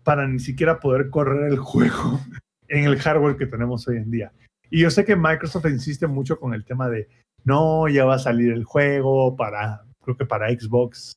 para 0.05 0.29
ni 0.29 0.39
siquiera 0.39 0.79
poder 0.79 1.11
correr 1.11 1.51
el 1.51 1.59
juego 1.59 2.21
en 2.69 2.85
el 2.85 2.99
hardware 2.99 3.37
que 3.37 3.47
tenemos 3.47 3.89
hoy 3.89 3.97
en 3.97 4.11
día. 4.11 4.33
Y 4.71 4.81
yo 4.81 4.91
sé 4.91 5.05
que 5.05 5.17
Microsoft 5.17 5.67
insiste 5.67 6.07
mucho 6.07 6.39
con 6.39 6.53
el 6.55 6.65
tema 6.65 6.89
de 6.89 7.09
no, 7.45 7.89
ya 7.89 8.05
va 8.05 8.17
a 8.17 8.21
salir 8.21 8.53
el 8.53 8.65
juego 8.65 9.37
para, 9.37 9.85
creo 10.03 10.17
que 10.17 10.27
para 10.27 10.51
Xbox 10.51 11.15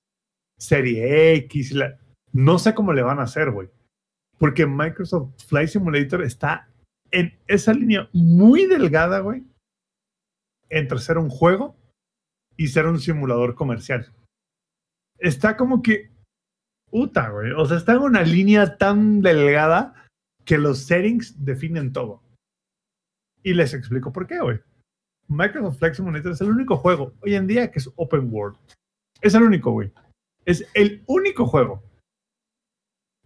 Serie 0.58 1.36
X. 1.36 1.74
la- 1.74 1.98
No 2.32 2.60
sé 2.60 2.74
cómo 2.74 2.94
le 2.94 3.02
van 3.02 3.20
a 3.20 3.24
hacer, 3.24 3.52
güey. 3.52 3.70
Porque 4.38 4.66
Microsoft 4.66 5.32
Flight 5.48 5.70
Simulator 5.70 6.24
está 6.24 6.70
en 7.12 7.38
esa 7.48 7.74
línea 7.74 8.10
muy 8.14 8.66
delgada, 8.66 9.20
güey, 9.20 9.44
entre 10.70 11.00
ser 11.00 11.18
un 11.18 11.30
juego 11.30 11.76
y 12.56 12.68
ser 12.68 12.86
un 12.86 13.00
simulador 13.00 13.56
comercial. 13.56 14.14
Está 15.18 15.58
como 15.58 15.82
que, 15.82 16.12
puta, 16.90 17.30
güey. 17.30 17.52
O 17.52 17.66
sea, 17.66 17.78
está 17.78 17.94
en 17.94 18.00
una 18.00 18.22
línea 18.22 18.78
tan 18.78 19.22
delgada 19.22 20.06
que 20.46 20.58
los 20.58 20.80
settings 20.80 21.44
definen 21.44 21.92
todo. 21.92 22.22
Y 23.44 23.54
les 23.54 23.74
explico 23.74 24.12
por 24.12 24.28
qué, 24.28 24.40
güey. 24.40 24.60
Microsoft 25.28 25.78
Flight 25.78 25.96
Simulator 25.96 26.32
es 26.32 26.42
el 26.42 26.50
único 26.50 26.78
juego 26.78 27.14
hoy 27.22 27.36
en 27.36 27.48
día 27.48 27.72
que 27.72 27.80
es 27.80 27.90
open 27.96 28.30
world. 28.32 28.58
Es 29.22 29.36
el 29.36 29.44
único, 29.44 29.72
güey. 29.72 29.92
Es 30.46 30.68
el 30.74 31.04
único 31.06 31.46
juego. 31.46 31.84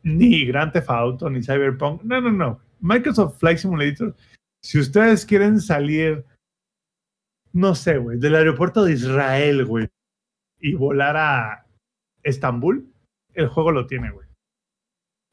Ni 0.04 0.46
Grand 0.46 0.72
Theft 0.72 0.90
Auto, 0.90 1.30
ni 1.30 1.42
Cyberpunk. 1.42 2.04
No, 2.04 2.22
no, 2.22 2.32
no. 2.32 2.60
Microsoft 2.80 3.40
Flight 3.40 3.58
Simulator. 3.58 4.16
Si 4.62 4.80
ustedes 4.80 5.26
quieren 5.26 5.60
salir, 5.60 6.26
no 7.54 7.76
sé, 7.76 7.98
güey, 7.98 8.20
del 8.20 8.36
aeropuerto 8.36 8.84
de 8.84 8.94
Israel, 8.94 9.66
güey, 9.66 9.88
y 10.60 10.74
volar 10.74 11.18
a 11.18 11.66
Estambul, 12.24 12.90
el 13.34 13.48
juego 13.48 13.72
lo 13.72 13.88
tiene, 13.88 14.12
güey. 14.12 14.28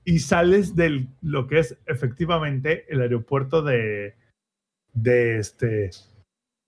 Y 0.04 0.20
sales 0.20 0.74
de 0.74 1.08
lo 1.20 1.46
que 1.46 1.58
es 1.58 1.78
efectivamente 1.86 2.86
el 2.92 3.02
aeropuerto 3.02 3.62
de, 3.62 4.16
de 4.92 5.38
este, 5.38 5.90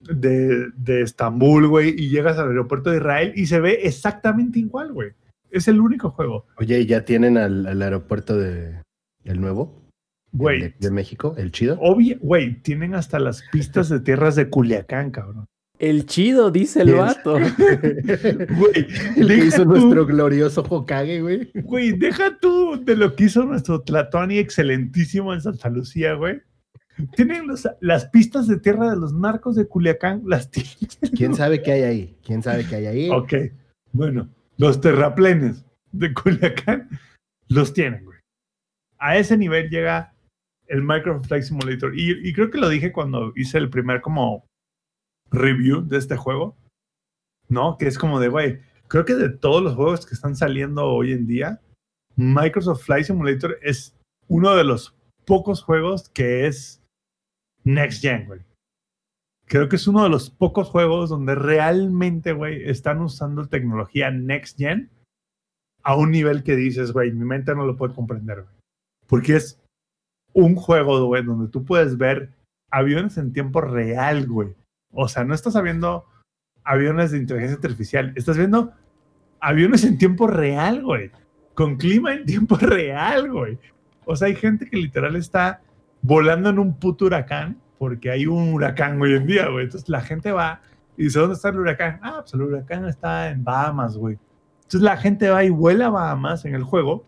de, 0.00 0.70
de 0.76 1.02
Estambul, 1.02 1.66
güey, 1.68 1.90
y 1.90 2.10
llegas 2.10 2.38
al 2.38 2.48
aeropuerto 2.48 2.90
de 2.90 2.98
Israel 2.98 3.32
y 3.34 3.46
se 3.46 3.60
ve 3.60 3.80
exactamente 3.82 4.58
igual, 4.58 4.92
güey. 4.92 5.12
Es 5.52 5.68
el 5.68 5.80
único 5.80 6.10
juego. 6.10 6.46
Oye, 6.58 6.80
¿y 6.80 6.86
ya 6.86 7.04
tienen 7.04 7.36
al, 7.38 7.66
al 7.66 7.80
aeropuerto 7.82 8.36
de 8.36 8.82
el 9.24 9.40
nuevo? 9.40 9.80
El 10.32 10.38
Güey, 10.38 10.60
De, 10.62 10.74
de 10.78 10.90
México, 10.90 11.34
el 11.36 11.52
chido. 11.52 11.76
obvio, 11.80 12.16
güey, 12.20 12.60
tienen 12.62 12.94
hasta 12.94 13.18
las 13.18 13.42
pistas 13.52 13.88
de 13.90 14.00
tierras 14.00 14.34
de 14.34 14.48
Culiacán, 14.48 15.10
cabrón. 15.10 15.44
El 15.78 16.06
chido, 16.06 16.50
dice 16.50 16.82
el 16.82 16.88
Yes. 16.88 16.96
vato. 16.96 17.32
Güey, 18.58 18.86
El 19.16 19.26
que 19.26 19.34
deja 19.34 19.44
hizo 19.46 19.62
tú- 19.64 19.68
nuestro 19.68 20.06
glorioso 20.06 20.62
Hokage, 20.68 21.20
güey. 21.20 21.50
Güey, 21.54 21.92
deja 21.92 22.38
tú 22.38 22.80
de 22.82 22.96
lo 22.96 23.14
que 23.14 23.24
hizo 23.24 23.44
nuestro 23.44 23.80
Tlatoani 23.82 24.38
excelentísimo 24.38 25.34
en 25.34 25.40
Santa 25.42 25.68
Lucía, 25.68 26.14
güey. 26.14 26.40
Tienen 27.16 27.46
los- 27.46 27.68
las 27.80 28.06
pistas 28.06 28.46
de 28.46 28.58
tierra 28.58 28.90
de 28.90 28.96
los 28.96 29.12
narcos 29.12 29.56
de 29.56 29.66
Culiacán, 29.66 30.22
las 30.26 30.50
tienen. 30.50 30.72
¿Quién 31.16 31.34
sabe 31.34 31.62
qué 31.62 31.72
hay 31.72 31.82
ahí? 31.82 32.16
¿Quién 32.24 32.42
sabe 32.42 32.64
qué 32.66 32.76
hay 32.76 32.86
ahí? 32.86 33.10
Ok, 33.10 33.32
bueno, 33.92 34.28
los 34.62 34.80
terraplenes 34.80 35.64
de 35.90 36.14
Culiacán 36.14 36.88
los 37.48 37.74
tienen, 37.74 38.04
güey. 38.04 38.20
A 38.96 39.16
ese 39.16 39.36
nivel 39.36 39.68
llega 39.68 40.14
el 40.68 40.84
Microsoft 40.84 41.26
Flight 41.26 41.42
Simulator. 41.42 41.92
Y, 41.98 42.32
creo 42.32 42.48
que 42.48 42.58
lo 42.58 42.68
dije 42.68 42.92
cuando 42.92 43.32
hice 43.34 43.58
el 43.58 43.70
primer 43.70 44.00
como 44.02 44.46
review 45.32 45.82
de 45.82 45.98
este 45.98 46.16
juego, 46.16 46.56
¿no? 47.48 47.76
Que 47.76 47.88
es 47.88 47.98
como 47.98 48.20
de, 48.20 48.28
güey, 48.28 48.60
creo 48.86 49.04
que 49.04 49.16
de 49.16 49.30
todos 49.30 49.64
los 49.64 49.74
juegos 49.74 50.06
que 50.06 50.14
están 50.14 50.36
saliendo 50.36 50.86
hoy 50.86 51.10
en 51.10 51.26
día, 51.26 51.60
Microsoft 52.14 52.84
Flight 52.84 53.06
Simulator 53.06 53.58
es 53.62 53.96
uno 54.28 54.54
de 54.54 54.62
los 54.62 54.94
pocos 55.24 55.60
juegos 55.60 56.08
que 56.10 56.46
es 56.46 56.80
next 57.64 58.00
gen, 58.00 58.26
güey. 58.26 58.42
Creo 59.46 59.68
que 59.68 59.76
es 59.76 59.86
uno 59.86 60.02
de 60.02 60.08
los 60.08 60.30
pocos 60.30 60.68
juegos 60.68 61.10
donde 61.10 61.34
realmente, 61.34 62.32
güey, 62.32 62.68
están 62.68 63.00
usando 63.00 63.46
tecnología 63.46 64.10
next 64.10 64.56
gen 64.56 64.90
a 65.82 65.96
un 65.96 66.10
nivel 66.10 66.42
que 66.42 66.56
dices, 66.56 66.92
güey, 66.92 67.12
mi 67.12 67.24
mente 67.24 67.54
no 67.54 67.66
lo 67.66 67.76
puede 67.76 67.94
comprender. 67.94 68.46
Porque 69.06 69.36
es 69.36 69.60
un 70.32 70.54
juego, 70.54 71.04
güey, 71.06 71.22
donde 71.24 71.50
tú 71.50 71.64
puedes 71.64 71.98
ver 71.98 72.30
aviones 72.70 73.18
en 73.18 73.32
tiempo 73.32 73.60
real, 73.60 74.26
güey. 74.26 74.54
O 74.92 75.08
sea, 75.08 75.24
no 75.24 75.34
estás 75.34 75.60
viendo 75.62 76.06
aviones 76.64 77.10
de 77.10 77.18
inteligencia 77.18 77.58
artificial, 77.62 78.12
estás 78.16 78.36
viendo 78.36 78.72
aviones 79.40 79.84
en 79.84 79.98
tiempo 79.98 80.26
real, 80.26 80.82
güey. 80.82 81.10
Con 81.54 81.76
clima 81.76 82.14
en 82.14 82.24
tiempo 82.24 82.56
real, 82.60 83.30
güey. 83.30 83.58
O 84.04 84.16
sea, 84.16 84.28
hay 84.28 84.34
gente 84.34 84.68
que 84.68 84.76
literal 84.76 85.16
está 85.16 85.60
volando 86.00 86.48
en 86.48 86.58
un 86.58 86.78
puto 86.78 87.04
huracán 87.06 87.60
porque 87.82 88.12
hay 88.12 88.28
un 88.28 88.54
huracán 88.54 89.02
hoy 89.02 89.14
en 89.14 89.26
día, 89.26 89.48
güey. 89.48 89.64
Entonces 89.64 89.88
la 89.88 90.02
gente 90.02 90.30
va 90.30 90.60
y 90.96 91.02
dice, 91.02 91.18
¿dónde 91.18 91.34
está 91.34 91.48
el 91.48 91.58
huracán? 91.58 91.98
Ah, 92.00 92.18
pues 92.20 92.32
el 92.32 92.42
huracán 92.42 92.86
está 92.86 93.30
en 93.30 93.42
Bahamas, 93.42 93.96
güey. 93.96 94.18
Entonces 94.58 94.82
la 94.82 94.96
gente 94.96 95.28
va 95.30 95.42
y 95.42 95.50
vuela 95.50 95.86
a 95.86 95.90
Bahamas 95.90 96.44
en 96.44 96.54
el 96.54 96.62
juego 96.62 97.04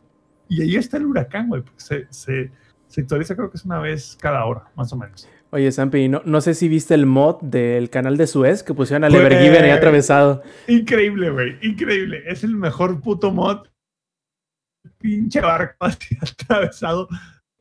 y 0.49 0.63
ahí 0.63 0.75
está 0.75 0.97
el 0.97 1.07
huracán, 1.07 1.49
güey. 1.49 1.63
porque 1.63 1.79
Se, 1.79 2.07
se, 2.11 2.51
se 2.89 3.01
actualiza 3.03 3.37
creo 3.37 3.53
que 3.53 3.57
es 3.57 3.65
una 3.65 3.79
vez 3.79 4.19
cada 4.21 4.45
hora, 4.47 4.65
más 4.75 4.93
o 4.93 4.97
menos. 4.97 5.29
Oye, 5.51 5.71
Sampi, 5.71 6.09
no, 6.09 6.23
no 6.25 6.41
sé 6.41 6.55
si 6.55 6.67
viste 6.67 6.95
el 6.95 7.07
mod 7.07 7.41
del 7.41 7.89
canal 7.89 8.17
de 8.17 8.27
Suez 8.27 8.65
que 8.65 8.75
pusieron 8.75 9.05
al. 9.05 9.15
Evergiven 9.15 9.63
ahí 9.63 9.71
atravesado. 9.71 10.43
Increíble, 10.67 11.31
güey. 11.31 11.57
Increíble. 11.63 12.25
Es 12.27 12.43
el 12.43 12.57
mejor 12.57 13.01
puto 13.01 13.31
mod. 13.31 13.69
Pinche 14.99 15.41
barco 15.41 15.77
así 15.87 16.19
atravesado, 16.21 17.07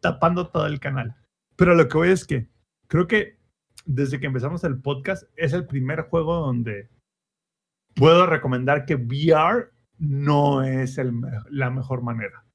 tapando 0.01 0.47
todo 0.47 0.65
el 0.65 0.79
canal. 0.79 1.13
Pero 1.55 1.75
lo 1.75 1.87
que 1.87 1.95
voy 1.95 2.09
es 2.09 2.25
que 2.25 2.51
creo 2.93 3.07
que 3.07 3.39
desde 3.85 4.19
que 4.19 4.27
empezamos 4.27 4.63
el 4.63 4.79
podcast, 4.79 5.23
es 5.35 5.51
el 5.53 5.65
primer 5.65 6.01
juego 6.01 6.35
donde 6.35 6.91
puedo 7.95 8.27
recomendar 8.27 8.85
que 8.85 8.93
VR 8.93 9.71
no 9.97 10.61
es 10.61 10.99
el 10.99 11.11
la 11.49 11.71
mejor 11.71 12.03
manera. 12.03 12.45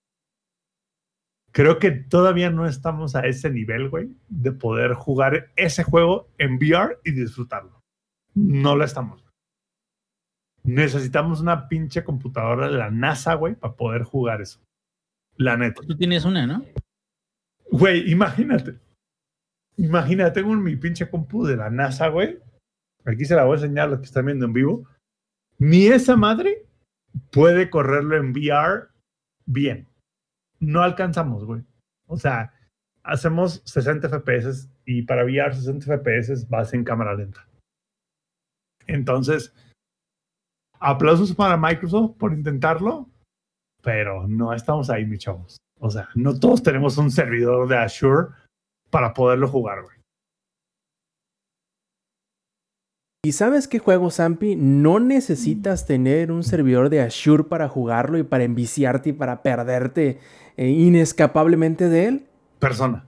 Creo 1.50 1.80
que 1.80 1.90
todavía 1.90 2.50
no 2.50 2.68
estamos 2.68 3.16
a 3.16 3.26
ese 3.26 3.50
nivel, 3.50 3.88
güey, 3.88 4.14
de 4.28 4.52
poder 4.52 4.92
jugar 4.92 5.50
ese 5.56 5.82
juego 5.82 6.28
en 6.38 6.54
VR 6.54 7.00
y 7.04 7.10
disfrutarlo. 7.10 7.82
No 8.36 8.76
lo 8.76 8.84
estamos. 8.84 9.24
Necesitamos 10.62 11.40
una 11.40 11.66
pinche 11.66 12.04
computadora 12.04 12.68
de 12.68 12.78
la 12.78 12.92
NASA, 12.92 13.34
güey, 13.34 13.56
para 13.56 13.74
poder 13.74 14.04
jugar 14.04 14.40
eso. 14.40 14.60
La 15.36 15.56
neta. 15.56 15.82
Tú 15.84 15.96
tienes 15.96 16.24
una, 16.24 16.46
¿no? 16.46 16.64
Güey, 17.72 18.08
imagínate. 18.08 18.78
Imagínate, 19.78 20.40
tengo 20.40 20.54
mi 20.54 20.76
pinche 20.76 21.08
compu 21.08 21.46
de 21.46 21.56
la 21.56 21.70
NASA, 21.70 22.08
güey. 22.08 22.38
Aquí 23.04 23.24
se 23.24 23.36
la 23.36 23.44
voy 23.44 23.56
a 23.56 23.60
enseñar 23.60 23.86
a 23.86 23.90
los 23.92 24.00
que 24.00 24.06
están 24.06 24.26
viendo 24.26 24.44
en 24.44 24.52
vivo. 24.52 24.84
Ni 25.58 25.86
esa 25.86 26.16
madre 26.16 26.66
puede 27.30 27.70
correrlo 27.70 28.16
en 28.16 28.32
VR 28.32 28.88
bien. 29.46 29.88
No 30.58 30.82
alcanzamos, 30.82 31.44
güey. 31.44 31.62
O 32.06 32.16
sea, 32.16 32.52
hacemos 33.04 33.62
60 33.66 34.08
FPS 34.08 34.68
y 34.84 35.02
para 35.02 35.24
VR 35.24 35.54
60 35.54 35.98
FPS 35.98 36.48
vas 36.48 36.74
en 36.74 36.82
cámara 36.82 37.14
lenta. 37.14 37.46
Entonces, 38.86 39.54
aplausos 40.80 41.34
para 41.34 41.56
Microsoft 41.56 42.16
por 42.16 42.32
intentarlo, 42.32 43.08
pero 43.82 44.26
no 44.26 44.52
estamos 44.52 44.90
ahí, 44.90 45.06
mis 45.06 45.20
chavos. 45.20 45.56
O 45.78 45.90
sea, 45.90 46.08
no 46.16 46.38
todos 46.38 46.62
tenemos 46.64 46.98
un 46.98 47.12
servidor 47.12 47.68
de 47.68 47.76
Azure 47.76 48.28
para 48.90 49.12
poderlo 49.12 49.48
jugar, 49.48 49.82
güey. 49.82 49.98
¿Y 53.24 53.32
sabes 53.32 53.66
qué 53.66 53.78
juego, 53.78 54.10
Zampi? 54.10 54.54
No 54.56 55.00
necesitas 55.00 55.86
tener 55.86 56.30
un 56.30 56.44
servidor 56.44 56.88
de 56.88 57.00
Azure 57.00 57.44
para 57.44 57.68
jugarlo 57.68 58.16
y 58.16 58.22
para 58.22 58.44
enviciarte 58.44 59.10
y 59.10 59.12
para 59.12 59.42
perderte 59.42 60.18
eh, 60.56 60.68
inescapablemente 60.68 61.88
de 61.88 62.06
él. 62.06 62.26
Persona. 62.60 63.04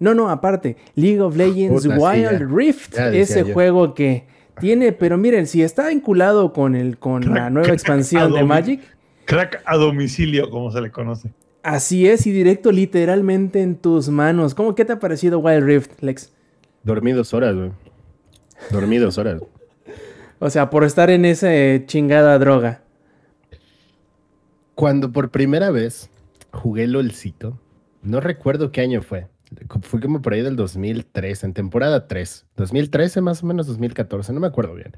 No, 0.00 0.12
no, 0.12 0.28
aparte, 0.28 0.76
League 0.96 1.20
of 1.20 1.36
Legends 1.36 1.86
Puta, 1.86 1.98
Wild. 1.98 2.54
Rift, 2.54 2.98
ese 2.98 3.46
yo. 3.46 3.54
juego 3.54 3.94
que 3.94 4.24
tiene, 4.60 4.92
pero 4.92 5.16
miren, 5.16 5.46
si 5.46 5.62
está 5.62 5.88
vinculado 5.88 6.52
con, 6.52 6.74
el, 6.74 6.98
con 6.98 7.32
la 7.32 7.48
nueva 7.48 7.72
expansión 7.72 8.32
de. 8.32 8.44
Magic, 8.44 8.80
Crack 9.24 9.62
a 9.64 9.76
domicilio, 9.76 10.50
como 10.50 10.70
se 10.70 10.80
le 10.80 10.90
conoce. 10.90 11.30
Así 11.64 12.06
es 12.06 12.26
y 12.26 12.32
directo 12.32 12.70
literalmente 12.70 13.62
en 13.62 13.74
tus 13.74 14.08
manos. 14.08 14.54
¿Cómo 14.54 14.74
qué 14.76 14.84
te 14.84 14.92
ha 14.92 15.00
parecido 15.00 15.40
Wild 15.40 15.64
Rift, 15.64 16.02
Lex? 16.02 16.32
Dormí 16.84 17.12
dos 17.12 17.34
horas, 17.34 17.56
güey. 17.56 17.72
Dormí 18.70 18.98
dos 18.98 19.18
horas. 19.18 19.42
O 20.38 20.50
sea, 20.50 20.70
por 20.70 20.84
estar 20.84 21.10
en 21.10 21.24
esa 21.24 21.52
eh, 21.52 21.84
chingada 21.86 22.38
droga. 22.38 22.82
Cuando 24.74 25.10
por 25.12 25.30
primera 25.30 25.70
vez 25.70 26.10
jugué 26.52 26.86
LOLcito, 26.86 27.58
no 28.02 28.20
recuerdo 28.20 28.70
qué 28.70 28.82
año 28.82 29.02
fue. 29.02 29.28
Fue 29.82 30.00
como 30.00 30.20
por 30.20 30.32
ahí 30.32 30.42
del 30.42 30.56
2003, 30.56 31.44
en 31.44 31.54
temporada 31.54 32.08
3. 32.08 32.46
2013 32.56 33.20
más 33.20 33.42
o 33.42 33.46
menos, 33.46 33.66
2014, 33.68 34.32
no 34.32 34.40
me 34.40 34.48
acuerdo 34.48 34.74
bien. 34.74 34.96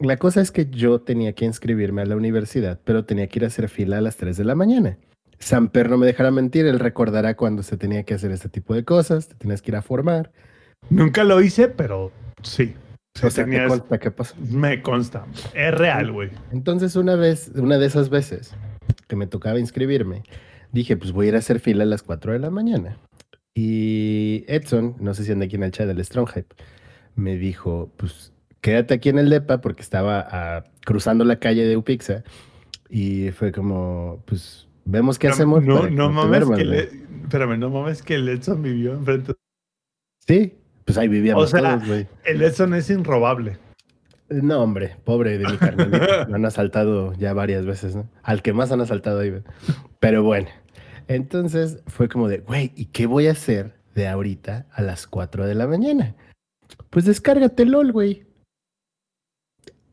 La 0.00 0.16
cosa 0.16 0.40
es 0.40 0.50
que 0.50 0.66
yo 0.66 1.00
tenía 1.00 1.34
que 1.34 1.44
inscribirme 1.44 2.02
a 2.02 2.06
la 2.06 2.16
universidad, 2.16 2.80
pero 2.84 3.04
tenía 3.04 3.28
que 3.28 3.40
ir 3.40 3.44
a 3.44 3.48
hacer 3.48 3.68
fila 3.68 3.98
a 3.98 4.00
las 4.00 4.16
3 4.16 4.36
de 4.36 4.44
la 4.44 4.54
mañana. 4.54 4.96
Samper 5.42 5.90
no 5.90 5.98
me 5.98 6.06
dejará 6.06 6.30
mentir, 6.30 6.66
él 6.66 6.78
recordará 6.78 7.34
cuando 7.36 7.62
se 7.62 7.76
tenía 7.76 8.04
que 8.04 8.14
hacer 8.14 8.30
este 8.30 8.48
tipo 8.48 8.74
de 8.74 8.84
cosas, 8.84 9.28
te 9.28 9.34
tenías 9.34 9.60
que 9.60 9.72
ir 9.72 9.76
a 9.76 9.82
formar. 9.82 10.30
Nunca 10.88 11.24
lo 11.24 11.40
hice, 11.40 11.68
pero 11.68 12.12
sí. 12.42 12.74
O 13.16 13.18
sea, 13.18 13.30
¿te 13.30 13.42
tenías- 13.44 13.68
consta 13.68 13.98
qué 13.98 14.10
pasó? 14.10 14.34
me 14.50 14.80
consta. 14.82 15.26
Es 15.52 15.74
real, 15.74 16.12
güey. 16.12 16.30
Entonces 16.52 16.94
una 16.96 17.16
vez, 17.16 17.50
una 17.56 17.76
de 17.78 17.86
esas 17.86 18.08
veces 18.08 18.54
que 19.08 19.16
me 19.16 19.26
tocaba 19.26 19.58
inscribirme, 19.58 20.22
dije, 20.70 20.96
pues 20.96 21.12
voy 21.12 21.26
a 21.26 21.28
ir 21.30 21.34
a 21.34 21.38
hacer 21.38 21.58
fila 21.60 21.82
a 21.82 21.86
las 21.86 22.02
4 22.02 22.32
de 22.32 22.38
la 22.38 22.50
mañana. 22.50 22.96
Y 23.54 24.44
Edson, 24.46 24.96
no 25.00 25.12
sé 25.12 25.24
si 25.24 25.32
anda 25.32 25.44
aquí 25.46 25.56
en 25.56 25.64
el 25.64 25.72
chat 25.72 25.86
del 25.86 26.02
Strong 26.04 26.28
Hype, 26.34 26.54
me 27.16 27.36
dijo, 27.36 27.90
pues 27.96 28.32
quédate 28.60 28.94
aquí 28.94 29.08
en 29.08 29.18
el 29.18 29.28
DEPA 29.28 29.60
porque 29.60 29.82
estaba 29.82 30.26
ah, 30.30 30.64
cruzando 30.86 31.24
la 31.24 31.36
calle 31.40 31.66
de 31.66 31.76
Upixa 31.76 32.22
y 32.88 33.30
fue 33.32 33.52
como, 33.52 34.22
pues 34.24 34.68
vemos 34.84 35.18
qué 35.18 35.28
hacemos. 35.28 35.64
No, 35.64 35.88
no 35.88 36.10
mames 36.10 36.40
que 36.40 36.46
güey". 36.46 36.64
le, 36.64 36.90
espérame, 37.22 37.58
no 37.58 37.70
mames 37.70 38.02
que 38.02 38.14
el 38.16 38.28
Edson 38.28 38.62
vivió 38.62 38.94
enfrente. 38.94 39.34
Sí, 40.26 40.54
pues 40.84 40.98
ahí 40.98 41.08
vivíamos 41.08 41.44
O 41.44 41.46
sea, 41.46 41.76
todos, 41.76 41.88
güey. 41.88 42.06
El 42.24 42.42
Edson 42.42 42.74
es 42.74 42.90
inrobable. 42.90 43.58
No, 44.28 44.62
hombre, 44.62 44.96
pobre 45.04 45.36
de 45.38 45.46
mi 45.46 45.56
carnalito. 45.58 45.98
Lo 46.28 46.34
han 46.34 46.44
asaltado 46.44 47.12
ya 47.14 47.34
varias 47.34 47.66
veces, 47.66 47.94
¿no? 47.94 48.08
Al 48.22 48.42
que 48.42 48.52
más 48.52 48.72
han 48.72 48.80
asaltado 48.80 49.20
ahí. 49.20 49.30
güey. 49.30 49.42
Pero 50.00 50.22
bueno, 50.22 50.48
entonces 51.08 51.82
fue 51.86 52.08
como 52.08 52.28
de, 52.28 52.38
güey, 52.38 52.72
¿y 52.76 52.86
qué 52.86 53.06
voy 53.06 53.26
a 53.26 53.32
hacer 53.32 53.74
de 53.94 54.08
ahorita 54.08 54.66
a 54.72 54.82
las 54.82 55.06
4 55.06 55.46
de 55.46 55.54
la 55.54 55.66
mañana? 55.66 56.14
Pues 56.88 57.04
descárgate 57.04 57.66
LOL, 57.66 57.92
güey. 57.92 58.24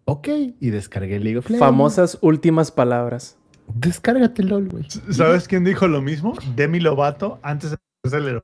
Ok, 0.06 0.28
y 0.60 0.70
descargué 0.70 1.20
League 1.20 1.38
of 1.38 1.50
Legends. 1.50 1.66
Famosas 1.66 2.18
últimas 2.22 2.72
palabras. 2.72 3.39
Descárgate 3.76 4.44
LOL, 4.44 4.70
güey. 4.70 4.86
¿Sabes 5.12 5.48
quién 5.48 5.64
dijo 5.64 5.88
lo 5.88 6.02
mismo? 6.02 6.34
Demi 6.56 6.80
Lovato 6.80 7.40
antes 7.44 7.72
de 7.72 7.78
hacerle- 8.04 8.42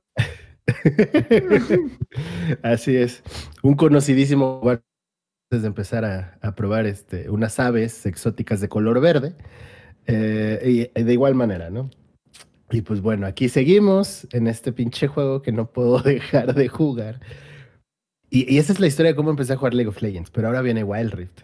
Así 2.62 2.96
es. 2.96 3.22
Un 3.62 3.74
conocidísimo 3.74 4.60
antes 4.64 5.62
de 5.62 5.66
empezar 5.66 6.04
a, 6.04 6.38
a 6.42 6.54
probar 6.54 6.86
este, 6.86 7.30
unas 7.30 7.58
aves 7.60 8.06
exóticas 8.06 8.60
de 8.60 8.68
color 8.68 9.00
verde. 9.00 9.34
Eh, 10.06 10.90
y 10.96 11.02
de 11.02 11.12
igual 11.12 11.34
manera, 11.34 11.70
¿no? 11.70 11.90
Y 12.70 12.82
pues 12.82 13.00
bueno, 13.00 13.26
aquí 13.26 13.48
seguimos 13.48 14.26
en 14.32 14.46
este 14.48 14.72
pinche 14.72 15.06
juego 15.08 15.42
que 15.42 15.52
no 15.52 15.70
puedo 15.70 15.98
dejar 16.02 16.54
de 16.54 16.68
jugar. 16.68 17.20
Y, 18.30 18.52
y 18.52 18.58
esa 18.58 18.72
es 18.72 18.80
la 18.80 18.86
historia 18.88 19.12
de 19.12 19.16
cómo 19.16 19.30
empecé 19.30 19.52
a 19.52 19.56
jugar 19.56 19.74
League 19.74 19.88
of 19.88 20.02
Legends. 20.02 20.30
Pero 20.30 20.48
ahora 20.48 20.62
viene 20.62 20.82
Wild 20.84 21.14
Rift. 21.14 21.42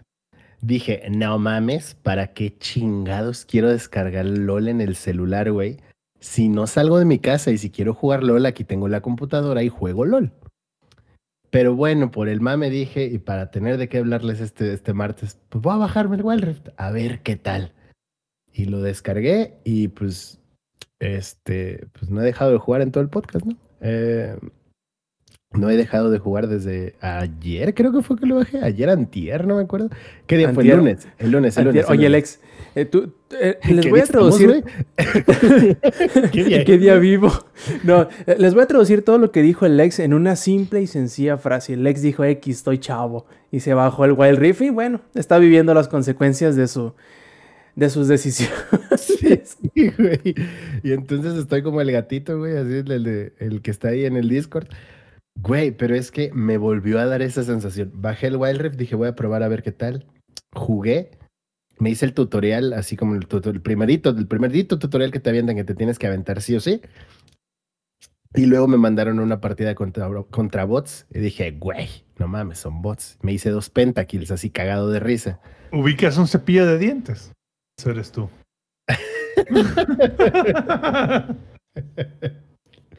Dije, 0.63 1.03
no 1.11 1.37
mames, 1.39 1.93
¿para 1.93 2.27
qué 2.27 2.57
chingados 2.57 3.43
quiero 3.43 3.69
descargar 3.69 4.23
LOL 4.23 4.69
en 4.69 4.79
el 4.79 4.95
celular, 4.95 5.51
güey? 5.51 5.75
Si 6.21 6.47
no 6.47 6.67
salgo 6.67 6.97
de 6.99 7.03
mi 7.03 7.19
casa 7.19 7.51
y 7.51 7.57
si 7.57 7.69
quiero 7.69 7.93
jugar 7.93 8.23
LOL, 8.23 8.45
aquí 8.45 8.63
tengo 8.63 8.87
la 8.87 9.01
computadora 9.01 9.61
y 9.61 9.67
juego 9.67 10.05
LOL. 10.05 10.31
Pero 11.49 11.75
bueno, 11.75 12.11
por 12.11 12.29
el 12.29 12.39
mame 12.39 12.69
dije, 12.69 13.07
y 13.07 13.17
para 13.17 13.51
tener 13.51 13.75
de 13.75 13.89
qué 13.89 13.97
hablarles 13.97 14.39
este, 14.39 14.71
este 14.71 14.93
martes, 14.93 15.37
pues 15.49 15.61
voy 15.61 15.73
a 15.73 15.79
bajarme 15.79 16.15
el 16.15 16.23
Wild 16.23 16.45
Rift, 16.45 16.69
a 16.77 16.91
ver 16.91 17.23
qué 17.23 17.35
tal. 17.35 17.73
Y 18.53 18.63
lo 18.63 18.81
descargué 18.81 19.59
y 19.65 19.89
pues, 19.89 20.39
este, 20.99 21.87
pues 21.91 22.09
no 22.09 22.21
he 22.21 22.25
dejado 22.25 22.51
de 22.51 22.57
jugar 22.59 22.81
en 22.81 22.93
todo 22.93 23.03
el 23.03 23.09
podcast, 23.09 23.45
¿no? 23.45 23.57
Eh, 23.81 24.37
no 25.53 25.69
he 25.69 25.77
dejado 25.77 26.09
de 26.11 26.19
jugar 26.19 26.47
desde 26.47 26.95
ayer, 27.01 27.73
creo 27.73 27.91
que 27.91 28.01
fue 28.01 28.17
que 28.17 28.25
lo 28.25 28.35
bajé. 28.35 28.59
Ayer 28.63 28.89
antier, 28.89 29.45
no 29.47 29.57
me 29.57 29.63
acuerdo. 29.63 29.89
¿Qué 30.27 30.37
día 30.37 30.49
fue? 30.53 30.63
El 30.63 30.77
lunes. 30.77 31.07
El 31.19 31.31
lunes, 31.31 31.57
el 31.57 31.65
lunes. 31.65 31.85
Antier- 31.85 31.93
el 31.93 31.99
Oye, 31.99 32.09
lunes. 32.09 32.11
Lex, 32.11 32.39
eh, 32.75 32.85
tú, 32.85 33.13
eh, 33.39 33.59
les 33.69 33.85
¿Qué 33.85 33.89
voy 33.91 33.99
a 33.99 34.05
traducir. 34.05 34.63
¿Qué 36.31 36.43
día? 36.43 36.65
¿Qué 36.65 36.77
día 36.77 36.95
vivo? 36.97 37.31
No, 37.83 38.07
eh, 38.27 38.35
les 38.39 38.53
voy 38.53 38.63
a 38.63 38.67
traducir 38.67 39.03
todo 39.05 39.17
lo 39.17 39.31
que 39.31 39.41
dijo 39.41 39.65
el 39.65 39.77
Lex 39.77 39.99
en 39.99 40.13
una 40.13 40.35
simple 40.35 40.81
y 40.81 40.87
sencilla 40.87 41.37
frase. 41.37 41.73
El 41.73 41.83
Lex 41.83 42.01
dijo 42.01 42.23
X, 42.23 42.57
estoy 42.57 42.77
chavo. 42.79 43.25
Y 43.51 43.59
se 43.61 43.73
bajó 43.73 44.03
el 44.05 44.13
Wild 44.13 44.37
Rift 44.39 44.61
y 44.61 44.69
bueno, 44.69 45.01
está 45.15 45.37
viviendo 45.37 45.73
las 45.73 45.87
consecuencias 45.87 46.55
de 46.55 46.67
su 46.67 46.93
de 47.75 47.89
sus 47.89 48.07
decisiones. 48.07 48.53
Sí, 48.97 49.41
sí, 49.45 49.89
güey. 49.97 50.35
Y 50.83 50.91
entonces 50.91 51.35
estoy 51.35 51.63
como 51.63 51.81
el 51.81 51.91
gatito, 51.91 52.37
güey, 52.37 52.55
así 52.57 52.73
el, 52.91 53.03
de- 53.03 53.33
el 53.39 53.61
que 53.61 53.71
está 53.71 53.89
ahí 53.89 54.05
en 54.05 54.17
el 54.17 54.29
Discord. 54.29 54.67
Güey, 55.35 55.71
pero 55.71 55.95
es 55.95 56.11
que 56.11 56.31
me 56.33 56.57
volvió 56.57 56.99
a 56.99 57.05
dar 57.05 57.21
esa 57.21 57.43
sensación. 57.43 57.91
Bajé 57.95 58.27
el 58.27 58.37
Wild 58.37 58.61
Rift, 58.61 58.77
dije, 58.77 58.95
voy 58.95 59.07
a 59.07 59.15
probar 59.15 59.43
a 59.43 59.47
ver 59.47 59.63
qué 59.63 59.71
tal. 59.71 60.05
Jugué, 60.53 61.11
me 61.79 61.89
hice 61.89 62.05
el 62.05 62.13
tutorial, 62.13 62.73
así 62.73 62.95
como 62.95 63.15
el, 63.15 63.27
primerito, 63.61 64.11
el 64.11 64.27
primerito 64.27 64.79
tutorial 64.79 65.11
que 65.11 65.19
te 65.19 65.29
avientan, 65.29 65.55
que 65.55 65.63
te 65.63 65.75
tienes 65.75 65.99
que 65.99 66.07
aventar 66.07 66.41
sí 66.41 66.55
o 66.55 66.59
sí. 66.59 66.81
Y 68.35 68.45
luego 68.45 68.67
me 68.67 68.77
mandaron 68.77 69.19
una 69.19 69.41
partida 69.41 69.75
contra, 69.75 70.09
contra 70.31 70.65
bots 70.65 71.05
y 71.11 71.19
dije, 71.19 71.51
güey, 71.51 71.87
no 72.17 72.27
mames, 72.27 72.59
son 72.59 72.81
bots. 72.81 73.17
Me 73.21 73.33
hice 73.33 73.49
dos 73.49 73.69
pentakills 73.69 74.31
así 74.31 74.49
cagado 74.49 74.89
de 74.89 74.99
risa. 74.99 75.39
Ubicas 75.71 76.17
un 76.17 76.27
cepillo 76.27 76.65
de 76.65 76.79
dientes. 76.79 77.31
Eso 77.77 77.91
eres 77.91 78.11
tú. 78.11 78.29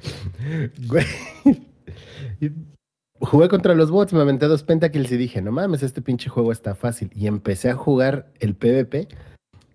Güey. 0.86 1.05
Jugué 3.20 3.48
contra 3.48 3.74
los 3.74 3.90
bots, 3.90 4.12
me 4.12 4.20
aventé 4.20 4.46
dos 4.46 4.64
pentakills 4.64 5.12
y 5.12 5.16
dije, 5.16 5.40
no 5.40 5.52
mames, 5.52 5.82
este 5.82 6.02
pinche 6.02 6.28
juego 6.28 6.52
está 6.52 6.74
fácil. 6.74 7.10
Y 7.14 7.26
empecé 7.26 7.70
a 7.70 7.74
jugar 7.74 8.32
el 8.40 8.54
PvP. 8.54 9.08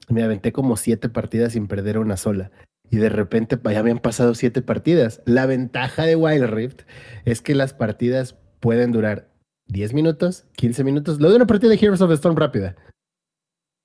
Me 0.10 0.24
aventé 0.24 0.52
como 0.52 0.76
siete 0.76 1.10
partidas 1.10 1.54
sin 1.54 1.68
perder 1.68 1.98
una 1.98 2.18
sola. 2.18 2.52
Y 2.92 2.98
de 2.98 3.10
repente 3.10 3.58
ya 3.64 3.80
habían 3.80 4.00
pasado 4.00 4.36
siete 4.36 4.62
partidas. 4.62 5.22
La 5.26 5.46
ventaja 5.46 6.06
de 6.06 6.16
Wild 6.16 6.46
Rift 6.46 6.82
es 7.26 7.42
que 7.42 7.56
las 7.56 7.74
partidas 7.74 8.36
pueden 8.60 8.92
durar 8.92 9.30
10 9.68 9.94
minutos, 9.94 10.46
15 10.56 10.84
minutos. 10.84 11.20
Lo 11.20 11.30
de 11.30 11.36
una 11.36 11.48
partida 11.48 11.70
de 11.70 11.78
Heroes 11.78 12.02
of 12.02 12.10
the 12.10 12.16
Storm 12.16 12.36
rápida. 12.36 12.76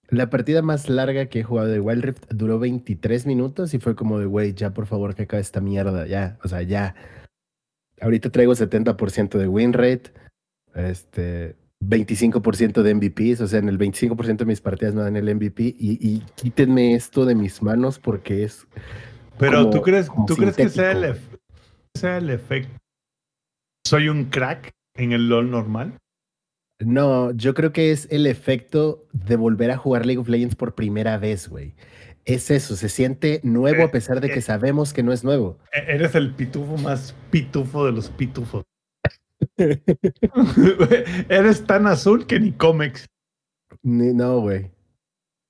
La 0.09 0.31
partida 0.31 0.63
más 0.63 0.89
larga 0.89 1.27
que 1.27 1.41
he 1.41 1.45
jugado 1.45 1.69
de 1.69 1.81
Wild 1.81 2.05
Rift 2.05 2.25
duró 2.31 2.59
23 2.59 3.27
minutos 3.27 3.75
y 3.75 3.79
fue 3.79 3.95
como 3.95 4.19
de, 4.19 4.27
güey, 4.27 4.55
ya 4.55 4.73
por 4.73 4.87
favor 4.87 5.15
que 5.15 5.23
acabe 5.23 5.41
esta 5.41 5.61
mierda, 5.61 6.07
ya, 6.07 6.39
o 6.45 6.49
sea, 6.49 6.63
ya. 6.63 6.95
Ahorita 8.01 8.31
traigo 8.31 8.53
70% 8.55 9.39
de 9.39 9.49
win 9.49 9.73
rate, 9.73 10.13
este, 10.75 11.57
25% 11.83 12.83
de 12.83 12.95
MVPs, 12.95 13.41
o 13.43 13.47
sea, 13.49 13.59
en 13.59 13.69
el 13.69 13.79
25% 13.79 14.37
de 14.39 14.45
mis 14.45 14.61
partidas 14.61 14.95
me 14.95 15.03
dan 15.03 15.17
el 15.17 15.35
MVP 15.35 15.63
y, 15.63 15.99
y 16.01 16.21
quítenme 16.35 16.95
esto 16.95 17.25
de 17.25 17.35
mis 17.35 17.63
manos 17.63 17.99
porque 17.99 18.45
es... 18.45 18.67
Pero 19.39 19.59
como- 19.59 19.71
tú 19.71 19.83
crees, 19.83 20.09
tú 20.27 20.37
crees 20.37 20.57
que 20.57 20.69
sea 20.69 20.93
el, 20.93 21.17
sea 21.97 22.19
el 22.19 22.31
efecto. 22.31 22.77
Soy 23.87 24.09
un 24.09 24.25
crack 24.25 24.71
en 24.97 25.13
el 25.13 25.29
LOL 25.29 25.51
normal. 25.51 25.95
No, 26.85 27.31
yo 27.33 27.55
creo 27.55 27.73
que 27.73 27.93
es 27.93 28.09
el 28.11 28.27
efecto 28.27 29.03
de 29.13 29.37
volver 29.37 29.71
a 29.71 29.77
jugar 29.77 30.07
League 30.07 30.19
of 30.21 30.29
Legends 30.29 30.57
por 30.57 30.75
primera 30.75 31.19
vez, 31.19 31.49
güey. 31.49 31.75
Es 32.25 32.51
eso, 32.51 32.75
se 32.77 32.89
siente 32.89 33.41
nuevo 33.43 33.85
a 33.85 33.91
pesar 33.91 34.21
de 34.21 34.31
que 34.31 34.41
sabemos 34.41 34.93
que 34.93 35.03
no 35.03 35.13
es 35.13 35.25
nuevo. 35.25 35.59
E- 35.73 35.95
Eres 35.95 36.15
el 36.15 36.35
pitufo 36.35 36.77
más 36.79 37.15
pitufo 37.31 37.85
de 37.85 37.93
los 37.93 38.09
pitufos. 38.09 38.65
Eres 41.29 41.65
tan 41.67 41.87
azul 41.87 42.27
que 42.27 42.41
ni 42.41 42.53
cómics. 42.53 43.07
Ni- 43.83 44.15
No, 44.15 44.41
güey. 44.41 44.71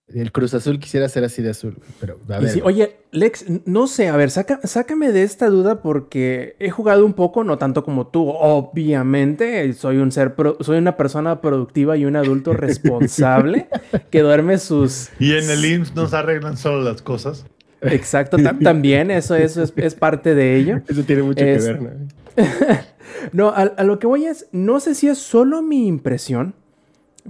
El 0.07 0.33
Cruz 0.33 0.53
Azul 0.53 0.79
quisiera 0.79 1.09
ser 1.09 1.25
así 1.25 1.41
de 1.43 1.51
azul, 1.51 1.79
pero 1.99 2.19
a 2.29 2.39
ver. 2.39 2.61
oye, 2.63 2.97
Lex, 3.11 3.47
no 3.65 3.87
sé, 3.87 4.09
a 4.09 4.17
ver, 4.17 4.31
saca- 4.31 4.61
sácame 4.65 5.11
de 5.13 5.23
esta 5.23 5.49
duda 5.49 5.81
porque 5.81 6.57
he 6.59 6.69
jugado 6.69 7.07
un 7.07 7.15
poco, 7.15 7.43
no 7.43 7.57
tanto 7.57 7.85
como 7.85 8.07
tú. 8.09 8.29
Obviamente, 8.29 9.73
soy 9.73 9.97
un 9.97 10.13
ser, 10.13 10.35
pro- 10.35 10.59
soy 10.61 10.77
una 10.77 10.97
persona 10.99 11.41
productiva 11.41 11.97
y 11.97 12.05
un 12.05 12.17
adulto 12.17 12.53
responsable 12.55 13.69
que 14.11 14.21
duerme 14.21 14.59
sus. 14.59 15.09
Y 15.19 15.33
en 15.37 15.49
el 15.49 15.65
IMSS 15.65 15.95
nos 15.95 16.13
arreglan 16.13 16.59
solo 16.59 16.83
las 16.83 17.01
cosas. 17.01 17.47
Exacto, 17.81 18.37
tam- 18.37 18.63
también 18.63 19.11
eso, 19.11 19.35
eso 19.35 19.63
es, 19.63 19.73
es 19.77 19.95
parte 19.95 20.35
de 20.35 20.57
ello. 20.57 20.81
Eso 20.89 21.03
tiene 21.05 21.23
mucho 21.23 21.45
Es- 21.45 21.65
que 21.65 21.73
ver, 21.73 21.83
¿no? 21.83 21.91
No, 23.33 23.49
a, 23.49 23.63
a 23.63 23.85
lo 23.85 23.99
que 23.99 24.07
voy 24.07 24.27
es, 24.27 24.49
no 24.53 24.81
sé 24.81 24.95
si 24.95 25.09
es 25.09 25.19
solo 25.19 25.63
mi 25.63 25.87
impresión, 25.87 26.55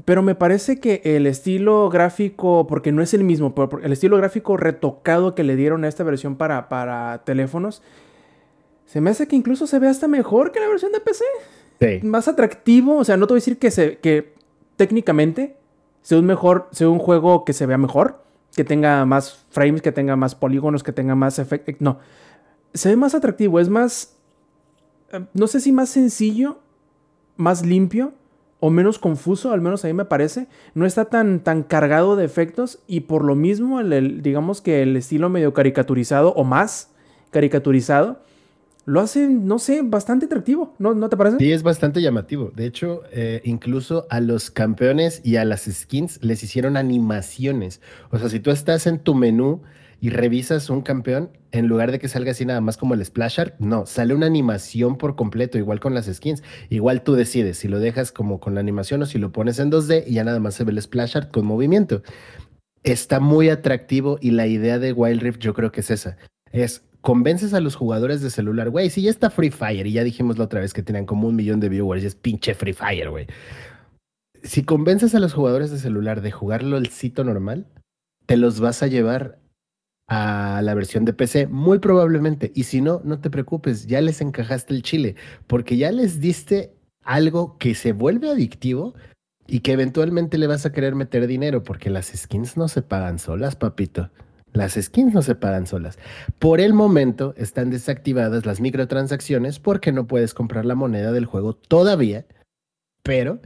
pero 0.05 0.23
me 0.23 0.35
parece 0.35 0.81
que 0.81 1.01
el 1.05 1.27
estilo 1.27 1.89
gráfico, 1.89 2.67
porque 2.67 2.91
no 2.91 3.01
es 3.01 3.15
el 3.15 3.23
mismo, 3.23 3.55
pero 3.55 3.81
el 3.81 3.93
estilo 3.93 4.17
gráfico 4.17 4.57
retocado 4.57 5.35
que 5.35 5.45
le 5.45 5.55
dieron 5.55 5.85
a 5.85 5.89
esta 5.89 6.03
versión 6.03 6.37
para, 6.37 6.69
para 6.69 7.23
teléfonos, 7.25 7.81
se 8.87 9.01
me 9.01 9.11
hace 9.11 9.29
que 9.29 9.37
incluso 9.37 9.67
se 9.67 9.79
ve 9.79 9.89
hasta 9.89 10.09
mejor 10.09 10.51
que 10.51 10.61
la 10.61 10.69
versión 10.69 10.91
de 10.91 11.01
PC. 11.01 11.25
Sí. 11.81 12.07
Más 12.07 12.27
atractivo, 12.27 12.97
o 12.97 13.05
sea, 13.05 13.17
no 13.17 13.27
te 13.27 13.35
voy 13.35 13.39
a 13.39 13.43
decir 13.43 13.59
que, 13.59 13.71
se, 13.71 13.99
que 13.99 14.35
técnicamente 14.77 15.57
sea 16.03 16.19
un, 16.19 16.27
mejor, 16.27 16.69
sea 16.73 16.89
un 16.89 16.99
juego 16.99 17.45
que 17.45 17.53
se 17.53 17.67
vea 17.67 17.79
mejor, 17.79 18.25
que 18.57 18.65
tenga 18.65 19.05
más 19.05 19.47
frames, 19.51 19.81
que 19.81 19.93
tenga 19.93 20.17
más 20.17 20.35
polígonos, 20.35 20.83
que 20.83 20.93
tenga 20.93 21.15
más 21.15 21.39
efectos. 21.39 21.77
No, 21.79 21.99
se 22.73 22.89
ve 22.89 22.97
más 22.97 23.15
atractivo, 23.15 23.61
es 23.61 23.69
más, 23.69 24.17
eh, 25.13 25.25
no 25.35 25.47
sé 25.47 25.61
si 25.61 25.71
más 25.71 25.89
sencillo, 25.89 26.59
más 27.37 27.65
limpio 27.65 28.13
o 28.61 28.71
menos 28.71 28.99
confuso, 28.99 29.53
al 29.53 29.61
menos 29.61 29.85
a 29.85 29.89
mí 29.89 29.95
me 29.95 30.05
parece. 30.07 30.47
No 30.75 30.87
está 30.87 31.05
tan, 31.07 31.41
tan 31.41 31.63
cargado 31.63 32.17
de 32.17 32.25
efectos 32.25 32.79
y 32.87 33.01
por 33.01 33.25
lo 33.25 33.35
mismo, 33.35 33.81
el- 33.81 33.93
el- 33.93 34.23
digamos 34.23 34.61
que 34.61 34.83
el 34.83 34.97
estilo 34.97 35.29
medio 35.29 35.53
caricaturizado 35.53 36.33
o 36.35 36.45
más 36.45 36.91
caricaturizado, 37.31 38.21
lo 38.87 39.01
hace, 39.01 39.29
no 39.29 39.59
sé, 39.59 39.81
bastante 39.83 40.27
atractivo, 40.27 40.75
¿no, 40.79 40.95
¿no 40.95 41.09
te 41.09 41.17
parece? 41.17 41.39
Sí, 41.39 41.51
es 41.53 41.63
bastante 41.63 42.03
llamativo. 42.03 42.53
De 42.55 42.67
hecho, 42.67 43.01
eh, 43.13 43.41
incluso 43.45 44.07
a 44.11 44.21
los 44.21 44.51
campeones 44.51 45.23
y 45.25 45.37
a 45.37 45.45
las 45.47 45.63
skins 45.65 46.23
les 46.23 46.43
hicieron 46.43 46.77
animaciones. 46.77 47.81
O 48.11 48.19
sea, 48.19 48.29
si 48.29 48.41
tú 48.41 48.51
estás 48.51 48.87
en 48.87 48.99
tu 48.99 49.15
menú 49.15 49.63
y 50.05 50.11
revisas 50.11 50.69
un 50.69 50.83
campeón, 50.83 51.31
en 51.51 51.67
lugar 51.67 51.91
de 51.91 51.99
que 51.99 52.09
salga 52.09 52.33
así 52.33 52.45
nada 52.45 52.61
más 52.61 52.77
como 52.77 52.93
el 52.93 53.03
splash 53.03 53.41
art, 53.41 53.55
no, 53.59 53.87
sale 53.87 54.13
una 54.13 54.27
animación 54.27 54.99
por 54.99 55.17
completo, 55.17 55.57
igual 55.57 55.81
con 55.81 55.95
las 55.95 56.15
skins. 56.15 56.43
Igual 56.69 57.03
tú 57.03 57.15
decides 57.15 57.57
si 57.57 57.69
lo 57.69 57.81
dejas 57.81 58.13
como 58.13 58.39
con 58.39 58.53
la 58.53 58.61
animación 58.61 59.01
o 59.01 59.07
si 59.07 59.17
lo 59.17 59.33
pones 59.33 59.59
en 59.59 59.73
2D 59.73 60.05
y 60.07 60.13
ya 60.13 60.25
nada 60.25 60.41
más 60.41 60.57
se 60.57 60.65
ve 60.65 60.73
el 60.73 60.83
splash 60.83 61.17
art 61.17 61.33
con 61.33 61.47
movimiento. 61.47 62.03
Está 62.83 63.19
muy 63.19 63.49
atractivo 63.49 64.19
y 64.21 64.33
la 64.33 64.47
idea 64.47 64.79
de 64.79 64.93
Wild 64.93 65.23
Rift 65.23 65.39
yo 65.39 65.55
creo 65.55 65.73
que 65.73 65.81
es 65.81 65.91
esa. 65.91 66.19
Es 66.53 66.85
convences 67.01 67.55
a 67.55 67.61
los 67.61 67.75
jugadores 67.75 68.21
de 68.21 68.29
celular, 68.29 68.69
güey, 68.69 68.91
si 68.91 69.01
ya 69.01 69.11
está 69.11 69.31
Free 69.31 69.51
Fire 69.51 69.87
y 69.87 69.93
ya 69.93 70.05
dijimos 70.05 70.37
la 70.37 70.45
otra 70.45 70.61
vez 70.61 70.75
que 70.75 70.83
tenían 70.83 71.07
como 71.07 71.29
un 71.29 71.35
millón 71.35 71.61
de 71.61 71.71
viewers 71.71 72.05
es 72.05 72.15
pinche 72.15 72.53
Free 72.53 72.75
Fire, 72.75 73.09
güey. 73.09 73.27
Si 74.43 74.65
convences 74.65 75.15
a 75.15 75.19
los 75.19 75.33
jugadores 75.33 75.71
de 75.71 75.79
celular 75.79 76.21
de 76.21 76.31
jugarlo 76.31 76.77
el 76.77 76.89
sitio 76.89 77.25
normal, 77.25 77.65
te 78.27 78.37
los 78.37 78.61
vas 78.61 78.83
a 78.83 78.87
llevar 78.87 79.39
a 80.07 80.61
la 80.63 80.75
versión 80.75 81.05
de 81.05 81.13
PC, 81.13 81.47
muy 81.47 81.79
probablemente. 81.79 82.53
Y 82.55 82.65
si 82.65 82.81
no, 82.81 83.01
no 83.05 83.21
te 83.21 83.31
preocupes, 83.31 83.87
ya 83.87 84.01
les 84.01 84.21
encajaste 84.21 84.75
el 84.75 84.83
chile, 84.83 85.17
porque 85.47 85.77
ya 85.77 85.91
les 85.93 86.21
diste 86.21 86.75
algo 87.03 87.59
que 87.59 87.75
se 87.75 87.93
vuelve 87.93 88.31
adictivo 88.31 88.95
y 89.47 89.61
que 89.61 89.73
eventualmente 89.73 90.39
le 90.39 90.47
vas 90.47 90.67
a 90.67 90.73
querer 90.73 90.95
meter 90.95 91.27
dinero, 91.27 91.63
porque 91.63 91.91
las 91.91 92.07
skins 92.07 92.57
no 92.57 92.69
se 92.69 92.83
pagan 92.83 93.19
solas, 93.19 93.57
papito. 93.57 94.11
Las 94.53 94.75
skins 94.75 95.13
no 95.13 95.23
se 95.23 95.35
pagan 95.35 95.67
solas. 95.67 95.99
Por 96.39 96.61
el 96.61 96.75
momento 96.75 97.35
están 97.37 97.71
desactivadas 97.71 98.47
las 98.47 98.61
microtransacciones 98.61 99.59
porque 99.59 99.91
no 99.91 100.07
puedes 100.07 100.33
comprar 100.33 100.65
la 100.65 100.77
moneda 100.77 101.11
del 101.11 101.27
juego 101.27 101.55
todavía, 101.55 102.25
pero 103.03 103.41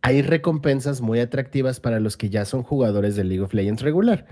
hay 0.00 0.22
recompensas 0.22 1.02
muy 1.02 1.20
atractivas 1.20 1.78
para 1.78 2.00
los 2.00 2.16
que 2.16 2.30
ya 2.30 2.46
son 2.46 2.62
jugadores 2.62 3.16
de 3.16 3.24
League 3.24 3.42
of 3.42 3.52
Legends 3.52 3.82
regular. 3.82 4.26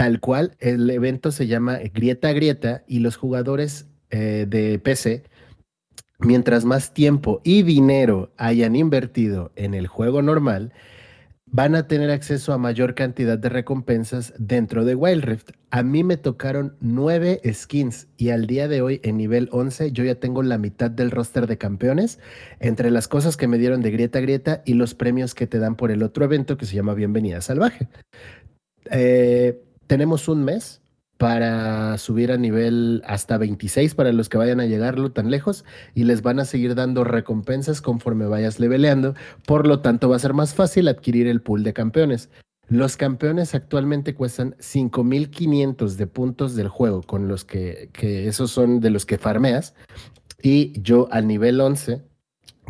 Tal 0.00 0.18
cual, 0.18 0.56
el 0.60 0.88
evento 0.88 1.30
se 1.30 1.46
llama 1.46 1.78
Grieta 1.92 2.28
a 2.28 2.32
Grieta 2.32 2.84
y 2.86 3.00
los 3.00 3.16
jugadores 3.16 3.86
eh, 4.08 4.46
de 4.48 4.78
PC, 4.78 5.24
mientras 6.20 6.64
más 6.64 6.94
tiempo 6.94 7.42
y 7.44 7.64
dinero 7.64 8.32
hayan 8.38 8.76
invertido 8.76 9.52
en 9.56 9.74
el 9.74 9.88
juego 9.88 10.22
normal, 10.22 10.72
van 11.44 11.74
a 11.74 11.86
tener 11.86 12.10
acceso 12.10 12.54
a 12.54 12.56
mayor 12.56 12.94
cantidad 12.94 13.36
de 13.38 13.50
recompensas 13.50 14.32
dentro 14.38 14.86
de 14.86 14.94
Wild 14.94 15.22
Rift. 15.22 15.50
A 15.70 15.82
mí 15.82 16.02
me 16.02 16.16
tocaron 16.16 16.78
nueve 16.80 17.38
skins 17.52 18.08
y 18.16 18.30
al 18.30 18.46
día 18.46 18.68
de 18.68 18.80
hoy 18.80 19.00
en 19.04 19.18
nivel 19.18 19.50
11 19.52 19.92
yo 19.92 20.02
ya 20.02 20.14
tengo 20.14 20.42
la 20.42 20.56
mitad 20.56 20.90
del 20.90 21.10
roster 21.10 21.46
de 21.46 21.58
campeones 21.58 22.20
entre 22.58 22.90
las 22.90 23.06
cosas 23.06 23.36
que 23.36 23.48
me 23.48 23.58
dieron 23.58 23.82
de 23.82 23.90
Grieta 23.90 24.20
a 24.20 24.22
Grieta 24.22 24.62
y 24.64 24.72
los 24.72 24.94
premios 24.94 25.34
que 25.34 25.46
te 25.46 25.58
dan 25.58 25.76
por 25.76 25.90
el 25.90 26.02
otro 26.02 26.24
evento 26.24 26.56
que 26.56 26.64
se 26.64 26.74
llama 26.74 26.94
Bienvenida 26.94 27.42
Salvaje. 27.42 27.90
Eh, 28.90 29.60
tenemos 29.90 30.28
un 30.28 30.44
mes 30.44 30.82
para 31.18 31.98
subir 31.98 32.30
a 32.30 32.36
nivel 32.36 33.02
hasta 33.04 33.38
26 33.38 33.96
para 33.96 34.12
los 34.12 34.28
que 34.28 34.38
vayan 34.38 34.60
a 34.60 34.66
llegarlo 34.66 35.10
tan 35.10 35.32
lejos 35.32 35.64
y 35.96 36.04
les 36.04 36.22
van 36.22 36.38
a 36.38 36.44
seguir 36.44 36.76
dando 36.76 37.02
recompensas 37.02 37.82
conforme 37.82 38.26
vayas 38.26 38.60
leveleando. 38.60 39.16
Por 39.46 39.66
lo 39.66 39.80
tanto, 39.80 40.08
va 40.08 40.14
a 40.14 40.20
ser 40.20 40.32
más 40.32 40.54
fácil 40.54 40.86
adquirir 40.86 41.26
el 41.26 41.42
pool 41.42 41.64
de 41.64 41.72
campeones. 41.72 42.30
Los 42.68 42.96
campeones 42.96 43.56
actualmente 43.56 44.14
cuestan 44.14 44.54
5500 44.60 45.96
de 45.96 46.06
puntos 46.06 46.54
del 46.54 46.68
juego, 46.68 47.02
con 47.02 47.26
los 47.26 47.44
que, 47.44 47.90
que 47.92 48.28
esos 48.28 48.52
son 48.52 48.78
de 48.78 48.90
los 48.90 49.06
que 49.06 49.18
farmeas. 49.18 49.74
Y 50.40 50.80
yo 50.80 51.08
al 51.10 51.26
nivel 51.26 51.60
11, 51.60 52.00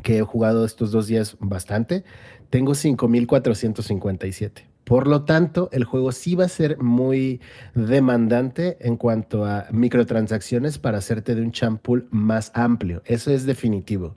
que 0.02 0.16
he 0.16 0.22
jugado 0.22 0.64
estos 0.64 0.90
dos 0.90 1.06
días 1.06 1.36
bastante, 1.38 2.02
tengo 2.48 2.74
5457. 2.74 4.69
Por 4.90 5.06
lo 5.06 5.22
tanto, 5.22 5.68
el 5.70 5.84
juego 5.84 6.10
sí 6.10 6.34
va 6.34 6.46
a 6.46 6.48
ser 6.48 6.78
muy 6.78 7.40
demandante 7.76 8.76
en 8.80 8.96
cuanto 8.96 9.44
a 9.44 9.68
microtransacciones 9.70 10.78
para 10.78 10.98
hacerte 10.98 11.36
de 11.36 11.42
un 11.42 11.52
champ 11.52 11.80
pool 11.80 12.08
más 12.10 12.50
amplio. 12.56 13.00
Eso 13.04 13.30
es 13.30 13.46
definitivo. 13.46 14.16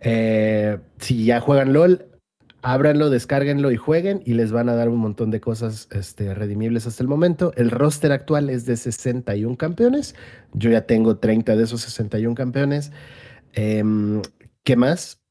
Eh, 0.00 0.76
si 0.98 1.24
ya 1.24 1.40
juegan 1.40 1.72
LOL, 1.72 2.10
ábranlo, 2.60 3.08
descárguenlo 3.08 3.70
y 3.72 3.78
jueguen 3.78 4.20
y 4.26 4.34
les 4.34 4.52
van 4.52 4.68
a 4.68 4.74
dar 4.74 4.90
un 4.90 4.98
montón 4.98 5.30
de 5.30 5.40
cosas 5.40 5.88
este, 5.90 6.34
redimibles 6.34 6.86
hasta 6.86 7.02
el 7.02 7.08
momento. 7.08 7.54
El 7.56 7.70
roster 7.70 8.12
actual 8.12 8.50
es 8.50 8.66
de 8.66 8.76
61 8.76 9.56
campeones. 9.56 10.14
Yo 10.52 10.68
ya 10.68 10.82
tengo 10.82 11.16
30 11.16 11.56
de 11.56 11.64
esos 11.64 11.80
61 11.80 12.34
campeones. 12.34 12.92
Em, 13.54 14.20
¿Qué 14.62 14.76
más? 14.76 15.22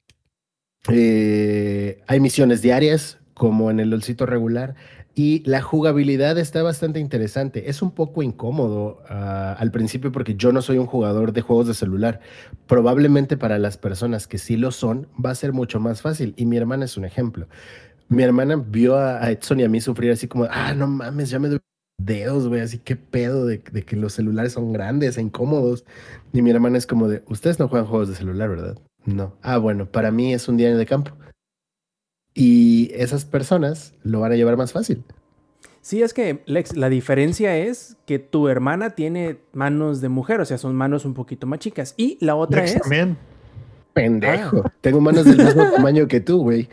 Eh, 0.89 2.01
hay 2.07 2.19
misiones 2.19 2.63
diarias, 2.63 3.19
como 3.35 3.69
en 3.69 3.79
el 3.79 3.91
LOLcito 3.91 4.25
regular, 4.25 4.75
y 5.17 5.43
la 5.45 5.61
jugabilidad 5.61 6.37
está 6.37 6.61
bastante 6.61 6.99
interesante. 6.99 7.69
Es 7.69 7.81
un 7.81 7.91
poco 7.91 8.21
incómodo 8.21 9.01
ah, 9.07 9.55
al 9.57 9.71
principio 9.71 10.11
porque 10.11 10.35
yo 10.35 10.51
no 10.51 10.61
soy 10.61 10.77
un 10.77 10.87
jugador 10.87 11.31
de 11.31 11.39
juegos 11.39 11.67
de 11.67 11.73
celular. 11.73 12.19
Probablemente 12.67 13.37
para 13.37 13.57
las 13.57 13.77
personas 13.77 14.27
que 14.27 14.37
sí 14.37 14.57
lo 14.57 14.71
son, 14.71 15.07
va 15.23 15.29
a 15.29 15.35
ser 15.35 15.53
mucho 15.53 15.79
más 15.79 16.01
fácil. 16.01 16.33
Y 16.35 16.45
mi 16.45 16.57
hermana 16.57 16.83
es 16.83 16.97
un 16.97 17.05
ejemplo. 17.05 17.47
Mi 18.09 18.23
hermana 18.23 18.57
vio 18.57 18.97
a, 18.97 19.31
Edson 19.31 19.61
y 19.61 19.63
a 19.63 19.69
mí 19.69 19.79
sufrir 19.79 20.11
así 20.11 20.27
como, 20.27 20.47
ah, 20.51 20.73
no 20.75 20.85
mames, 20.85 21.29
ya 21.29 21.39
me 21.39 21.47
doy 21.47 21.59
dedos, 21.97 22.49
güey, 22.49 22.59
así 22.59 22.77
que 22.77 22.97
pedo 22.97 23.45
de, 23.45 23.63
de 23.71 23.83
que 23.83 23.95
los 23.95 24.13
celulares 24.13 24.51
son 24.51 24.73
grandes 24.73 25.17
e 25.17 25.21
incómodos. 25.21 25.85
Y 26.33 26.41
mi 26.41 26.51
hermana 26.51 26.77
es 26.77 26.85
como 26.85 27.07
de, 27.07 27.23
ustedes 27.27 27.57
no 27.57 27.69
juegan 27.69 27.87
juegos 27.87 28.09
de 28.09 28.15
celular, 28.15 28.49
¿verdad? 28.49 28.77
no. 29.05 29.37
Ah, 29.41 29.57
bueno, 29.57 29.85
para 29.89 30.11
mí 30.11 30.33
es 30.33 30.49
un 30.49 30.57
día 30.57 30.75
de 30.75 30.85
campo. 30.85 31.11
Y 32.35 32.91
esas 32.93 33.23
personas 33.25 33.93
lo 34.03 34.19
van 34.19 34.33
a 34.33 34.35
llevar 34.35 34.57
más 34.57 34.73
fácil. 34.73 35.03
Sí, 35.81 36.01
es 36.03 36.13
que, 36.13 36.43
Lex, 36.45 36.75
la 36.75 36.89
diferencia 36.89 37.55
es 37.57 37.95
que 38.05 38.19
tu 38.19 38.49
hermana 38.49 38.91
tiene 38.91 39.37
manos 39.53 40.01
de 40.01 40.09
mujer, 40.09 40.41
o 40.41 40.45
sea, 40.45 40.57
son 40.57 40.75
manos 40.75 41.05
un 41.05 41.13
poquito 41.13 41.47
más 41.47 41.59
chicas. 41.59 41.93
Y 41.95 42.17
la 42.19 42.35
otra 42.35 42.61
Lex 42.61 42.75
es. 42.75 42.81
también. 42.81 43.17
Pendejo. 43.93 44.69
Tengo 44.81 44.99
manos 44.99 45.23
del 45.23 45.37
mismo 45.37 45.63
tamaño 45.71 46.07
que 46.07 46.19
tú, 46.19 46.41
güey. 46.41 46.67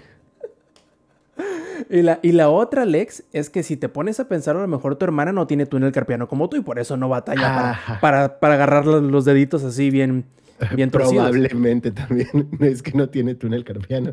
Y 1.88 2.02
la, 2.02 2.18
y 2.22 2.32
la 2.32 2.48
otra, 2.48 2.84
Lex, 2.84 3.22
es 3.32 3.50
que 3.50 3.62
si 3.62 3.76
te 3.76 3.88
pones 3.88 4.18
a 4.18 4.28
pensar, 4.28 4.56
a 4.56 4.60
lo 4.60 4.66
mejor 4.66 4.96
tu 4.96 5.04
hermana 5.04 5.30
no 5.30 5.46
tiene 5.46 5.66
túnel 5.66 5.92
carpiano 5.92 6.26
como 6.26 6.48
tú 6.48 6.56
y 6.56 6.60
por 6.60 6.78
eso 6.78 6.96
no 6.96 7.08
batalla 7.08 7.76
para, 7.86 8.00
para, 8.00 8.40
para 8.40 8.54
agarrar 8.54 8.86
los, 8.86 9.02
los 9.02 9.24
deditos 9.24 9.62
así 9.62 9.90
bien, 9.90 10.24
Probablemente 10.92 11.90
también. 11.90 12.28
Es 12.60 12.82
que 12.82 12.92
no 12.92 13.08
tiene 13.08 13.34
túnel 13.34 13.64
carpiano. 13.64 14.12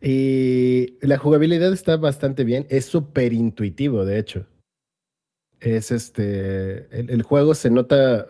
Y 0.00 0.96
la 1.00 1.18
jugabilidad 1.18 1.72
está 1.72 1.96
bastante 1.96 2.44
bien. 2.44 2.66
Es 2.70 2.86
súper 2.86 3.32
intuitivo, 3.32 4.04
de 4.04 4.18
hecho. 4.18 4.46
Es 5.60 5.90
este. 5.90 6.88
El, 6.90 7.22
juego 7.22 7.54
se 7.54 7.70
nota. 7.70 8.26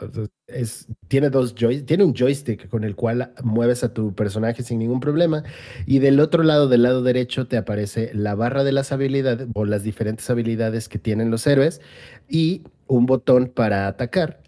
Es, 0.46 0.86
tiene 1.08 1.30
dos 1.30 1.54
joy, 1.54 1.82
tiene 1.82 2.04
un 2.04 2.14
joystick 2.14 2.68
con 2.68 2.84
el 2.84 2.94
cual 2.94 3.32
mueves 3.42 3.82
a 3.82 3.92
tu 3.92 4.14
personaje 4.14 4.62
sin 4.62 4.78
ningún 4.78 5.00
problema. 5.00 5.42
Y 5.86 5.98
del 5.98 6.20
otro 6.20 6.44
lado, 6.44 6.68
del 6.68 6.82
lado 6.82 7.02
derecho, 7.02 7.48
te 7.48 7.56
aparece 7.56 8.10
la 8.14 8.34
barra 8.36 8.62
de 8.62 8.72
las 8.72 8.92
habilidades 8.92 9.48
o 9.54 9.64
las 9.64 9.82
diferentes 9.82 10.28
habilidades 10.30 10.88
que 10.88 10.98
tienen 10.98 11.30
los 11.30 11.46
héroes 11.46 11.80
y 12.28 12.62
un 12.86 13.06
botón 13.06 13.48
para 13.48 13.88
atacar. 13.88 14.43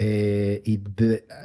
Eh, 0.00 0.62
y 0.64 0.80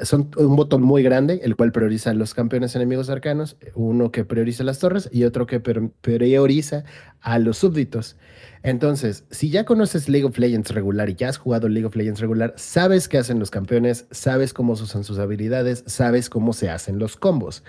son 0.04 0.30
un 0.38 0.56
botón 0.56 0.84
muy 0.84 1.02
grande, 1.02 1.42
el 1.44 1.56
cual 1.56 1.72
prioriza 1.72 2.14
los 2.14 2.36
campeones 2.36 2.76
enemigos 2.76 3.10
arcanos, 3.10 3.58
uno 3.74 4.12
que 4.12 4.26
prioriza 4.26 4.64
las 4.64 4.78
torres 4.78 5.10
y 5.12 5.24
otro 5.24 5.48
que 5.48 5.60
prioriza 5.60 6.84
a 7.22 7.40
los 7.40 7.58
súbditos. 7.58 8.16
Entonces, 8.62 9.26
si 9.32 9.50
ya 9.50 9.66
conoces 9.66 10.08
League 10.08 10.26
of 10.26 10.38
Legends 10.38 10.70
regular 10.70 11.10
y 11.10 11.16
ya 11.16 11.30
has 11.30 11.38
jugado 11.38 11.68
League 11.68 11.88
of 11.88 11.96
Legends 11.96 12.20
regular, 12.20 12.54
sabes 12.56 13.08
qué 13.08 13.18
hacen 13.18 13.40
los 13.40 13.50
campeones, 13.50 14.06
sabes 14.12 14.54
cómo 14.54 14.74
usan 14.74 15.04
sus 15.04 15.18
habilidades, 15.18 15.84
sabes 15.88 16.30
cómo 16.30 16.54
se 16.54 16.70
hacen 16.70 17.00
los 17.00 17.18
combos. 17.18 17.64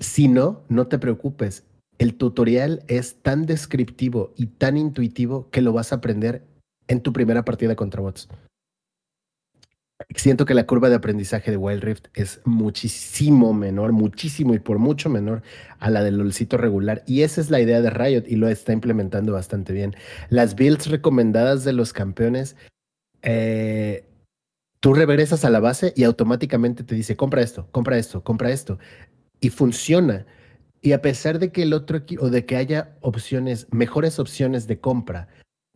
Si 0.00 0.26
no, 0.26 0.64
no 0.68 0.88
te 0.88 0.98
preocupes. 0.98 1.62
El 1.98 2.14
tutorial 2.14 2.82
es 2.88 3.22
tan 3.22 3.46
descriptivo 3.46 4.32
y 4.36 4.46
tan 4.46 4.76
intuitivo 4.76 5.48
que 5.50 5.62
lo 5.62 5.72
vas 5.72 5.92
a 5.92 5.96
aprender 5.96 6.44
en 6.88 7.02
tu 7.02 7.12
primera 7.12 7.44
partida 7.44 7.76
contra 7.76 8.00
bots. 8.00 8.28
Siento 10.14 10.44
que 10.44 10.54
la 10.54 10.64
curva 10.64 10.88
de 10.88 10.94
aprendizaje 10.94 11.50
de 11.50 11.56
Wild 11.56 11.82
Rift 11.82 12.06
es 12.14 12.40
muchísimo 12.44 13.52
menor, 13.52 13.90
muchísimo 13.90 14.54
y 14.54 14.60
por 14.60 14.78
mucho 14.78 15.10
menor 15.10 15.42
a 15.80 15.90
la 15.90 16.04
del 16.04 16.18
LOLcito 16.18 16.56
regular. 16.56 17.02
Y 17.04 17.22
esa 17.22 17.40
es 17.40 17.50
la 17.50 17.60
idea 17.60 17.80
de 17.80 17.90
Riot 17.90 18.22
y 18.28 18.36
lo 18.36 18.48
está 18.48 18.72
implementando 18.72 19.32
bastante 19.32 19.72
bien. 19.72 19.96
Las 20.28 20.54
builds 20.54 20.86
recomendadas 20.86 21.64
de 21.64 21.72
los 21.72 21.92
campeones, 21.92 22.54
eh, 23.22 24.04
tú 24.78 24.94
regresas 24.94 25.44
a 25.44 25.50
la 25.50 25.58
base 25.58 25.92
y 25.96 26.04
automáticamente 26.04 26.84
te 26.84 26.94
dice, 26.94 27.16
compra 27.16 27.42
esto, 27.42 27.66
compra 27.72 27.98
esto, 27.98 28.22
compra 28.22 28.52
esto. 28.52 28.78
Y 29.40 29.50
funciona. 29.50 30.26
Y 30.80 30.92
a 30.92 31.02
pesar 31.02 31.40
de 31.40 31.50
que 31.50 31.64
el 31.64 31.72
otro 31.72 32.02
o 32.20 32.30
de 32.30 32.46
que 32.46 32.56
haya 32.56 32.96
opciones, 33.00 33.66
mejores 33.72 34.20
opciones 34.20 34.68
de 34.68 34.78
compra 34.78 35.26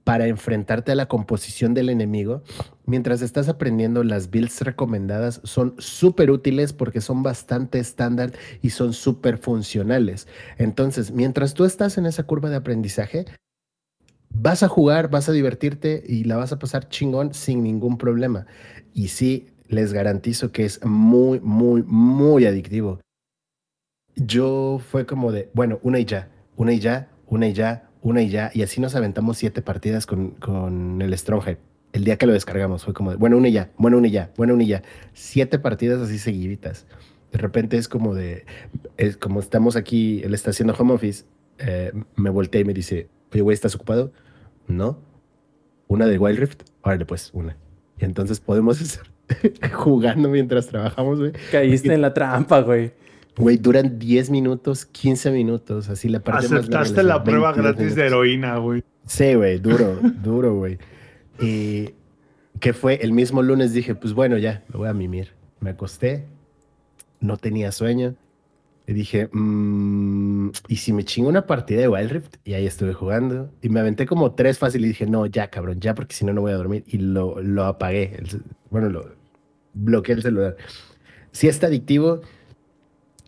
para 0.04 0.26
enfrentarte 0.26 0.92
a 0.92 0.96
la 0.96 1.06
composición 1.06 1.74
del 1.74 1.88
enemigo, 1.88 2.42
mientras 2.86 3.22
estás 3.22 3.48
aprendiendo 3.48 4.02
las 4.02 4.30
builds 4.30 4.60
recomendadas 4.62 5.40
son 5.44 5.74
súper 5.78 6.30
útiles 6.30 6.72
porque 6.72 7.00
son 7.00 7.22
bastante 7.22 7.78
estándar 7.78 8.32
y 8.62 8.70
son 8.70 8.92
súper 8.92 9.38
funcionales. 9.38 10.26
Entonces, 10.58 11.12
mientras 11.12 11.54
tú 11.54 11.64
estás 11.64 11.98
en 11.98 12.06
esa 12.06 12.24
curva 12.24 12.50
de 12.50 12.56
aprendizaje, 12.56 13.26
vas 14.30 14.62
a 14.62 14.68
jugar, 14.68 15.08
vas 15.08 15.28
a 15.28 15.32
divertirte 15.32 16.02
y 16.06 16.24
la 16.24 16.36
vas 16.36 16.52
a 16.52 16.58
pasar 16.58 16.88
chingón 16.88 17.34
sin 17.34 17.62
ningún 17.62 17.98
problema. 17.98 18.46
Y 18.92 19.08
sí, 19.08 19.50
les 19.68 19.92
garantizo 19.92 20.52
que 20.52 20.64
es 20.64 20.84
muy, 20.84 21.40
muy, 21.40 21.82
muy 21.84 22.44
adictivo. 22.46 23.00
Yo 24.16 24.80
fue 24.90 25.06
como 25.06 25.32
de, 25.32 25.50
bueno, 25.54 25.78
una 25.82 25.98
y 25.98 26.04
ya, 26.04 26.28
una 26.56 26.72
y 26.74 26.80
ya, 26.80 27.08
una 27.26 27.48
y 27.48 27.52
ya, 27.54 27.88
una 28.02 28.22
y 28.22 28.28
ya, 28.28 28.50
y 28.52 28.62
así 28.62 28.80
nos 28.80 28.94
aventamos 28.94 29.38
siete 29.38 29.62
partidas 29.62 30.06
con, 30.06 30.32
con 30.32 31.00
el 31.00 31.16
Stronghead. 31.16 31.58
El 31.92 32.04
día 32.04 32.16
que 32.16 32.26
lo 32.26 32.32
descargamos 32.32 32.84
fue 32.84 32.94
como 32.94 33.10
de, 33.10 33.16
bueno, 33.16 33.36
una 33.36 33.48
y 33.48 33.52
ya, 33.52 33.70
bueno, 33.76 33.98
una 33.98 34.08
y 34.08 34.10
ya, 34.10 34.30
bueno, 34.36 34.54
una 34.54 34.64
y 34.64 34.68
ya. 34.68 34.82
Siete 35.12 35.58
partidas 35.58 36.00
así 36.00 36.18
seguiditas. 36.18 36.86
De 37.30 37.38
repente 37.38 37.76
es 37.76 37.88
como 37.88 38.14
de, 38.14 38.44
es 38.96 39.16
como 39.16 39.40
estamos 39.40 39.76
aquí, 39.76 40.20
él 40.22 40.34
está 40.34 40.50
haciendo 40.50 40.74
home 40.74 40.94
office, 40.94 41.24
eh, 41.58 41.92
me 42.16 42.30
voltea 42.30 42.60
y 42.60 42.64
me 42.64 42.74
dice, 42.74 43.08
oye, 43.32 43.40
güey, 43.40 43.54
¿estás 43.54 43.74
ocupado? 43.74 44.12
No. 44.66 44.98
¿Una 45.86 46.06
de 46.06 46.18
Wild 46.18 46.38
Rift? 46.38 46.62
Órale, 46.82 47.04
pues, 47.04 47.30
una. 47.32 47.56
Y 47.98 48.04
entonces 48.04 48.40
podemos 48.40 48.80
estar 49.42 49.72
jugando 49.72 50.28
mientras 50.28 50.66
trabajamos, 50.66 51.20
güey. 51.20 51.32
Caíste 51.50 51.94
en 51.94 52.00
la 52.00 52.12
trampa, 52.12 52.60
güey. 52.60 52.92
Güey, 53.36 53.56
duran 53.56 53.98
10 53.98 54.30
minutos, 54.30 54.84
15 54.86 55.30
minutos, 55.30 55.88
así 55.88 56.08
la 56.08 56.20
parte 56.20 56.48
más 56.48 56.60
Aceptaste 56.60 56.96
les 56.98 57.04
la 57.06 57.24
prueba 57.24 57.52
22 57.52 57.64
gratis 57.64 57.78
de 57.96 58.02
minutos. 58.02 58.06
heroína, 58.06 58.56
güey. 58.58 58.84
Sí, 59.06 59.34
güey, 59.34 59.58
duro, 59.58 59.98
duro, 60.22 60.54
güey. 60.54 60.78
Y 61.40 61.90
que 62.60 62.72
fue 62.72 62.96
el 63.02 63.12
mismo 63.12 63.42
lunes 63.42 63.72
dije, 63.72 63.94
pues 63.94 64.12
bueno, 64.12 64.36
ya, 64.38 64.62
me 64.68 64.78
voy 64.78 64.88
a 64.88 64.92
mimir. 64.92 65.32
Me 65.60 65.70
acosté, 65.70 66.26
no 67.20 67.36
tenía 67.36 67.72
sueño. 67.72 68.14
Y 68.86 68.92
dije, 68.94 69.28
"Mm, 69.32 70.50
¿y 70.68 70.76
si 70.76 70.92
me 70.92 71.04
chingo 71.04 71.28
una 71.28 71.46
partida 71.46 71.80
de 71.80 71.88
Wild 71.88 72.10
Rift? 72.10 72.34
Y 72.44 72.54
ahí 72.54 72.66
estuve 72.66 72.92
jugando. 72.92 73.48
Y 73.62 73.68
me 73.68 73.80
aventé 73.80 74.06
como 74.06 74.32
tres 74.32 74.58
fácil 74.58 74.84
y 74.84 74.88
dije, 74.88 75.06
no, 75.06 75.24
ya, 75.26 75.48
cabrón, 75.48 75.80
ya, 75.80 75.94
porque 75.94 76.14
si 76.14 76.24
no, 76.24 76.32
no 76.32 76.40
voy 76.40 76.52
a 76.52 76.56
dormir. 76.56 76.82
Y 76.88 76.98
lo, 76.98 77.40
lo 77.40 77.64
apagué. 77.64 78.20
Bueno, 78.70 78.88
lo 78.90 79.06
bloqueé 79.72 80.16
el 80.16 80.22
celular. 80.22 80.56
Si 81.30 81.46
está 81.46 81.68
adictivo, 81.68 82.22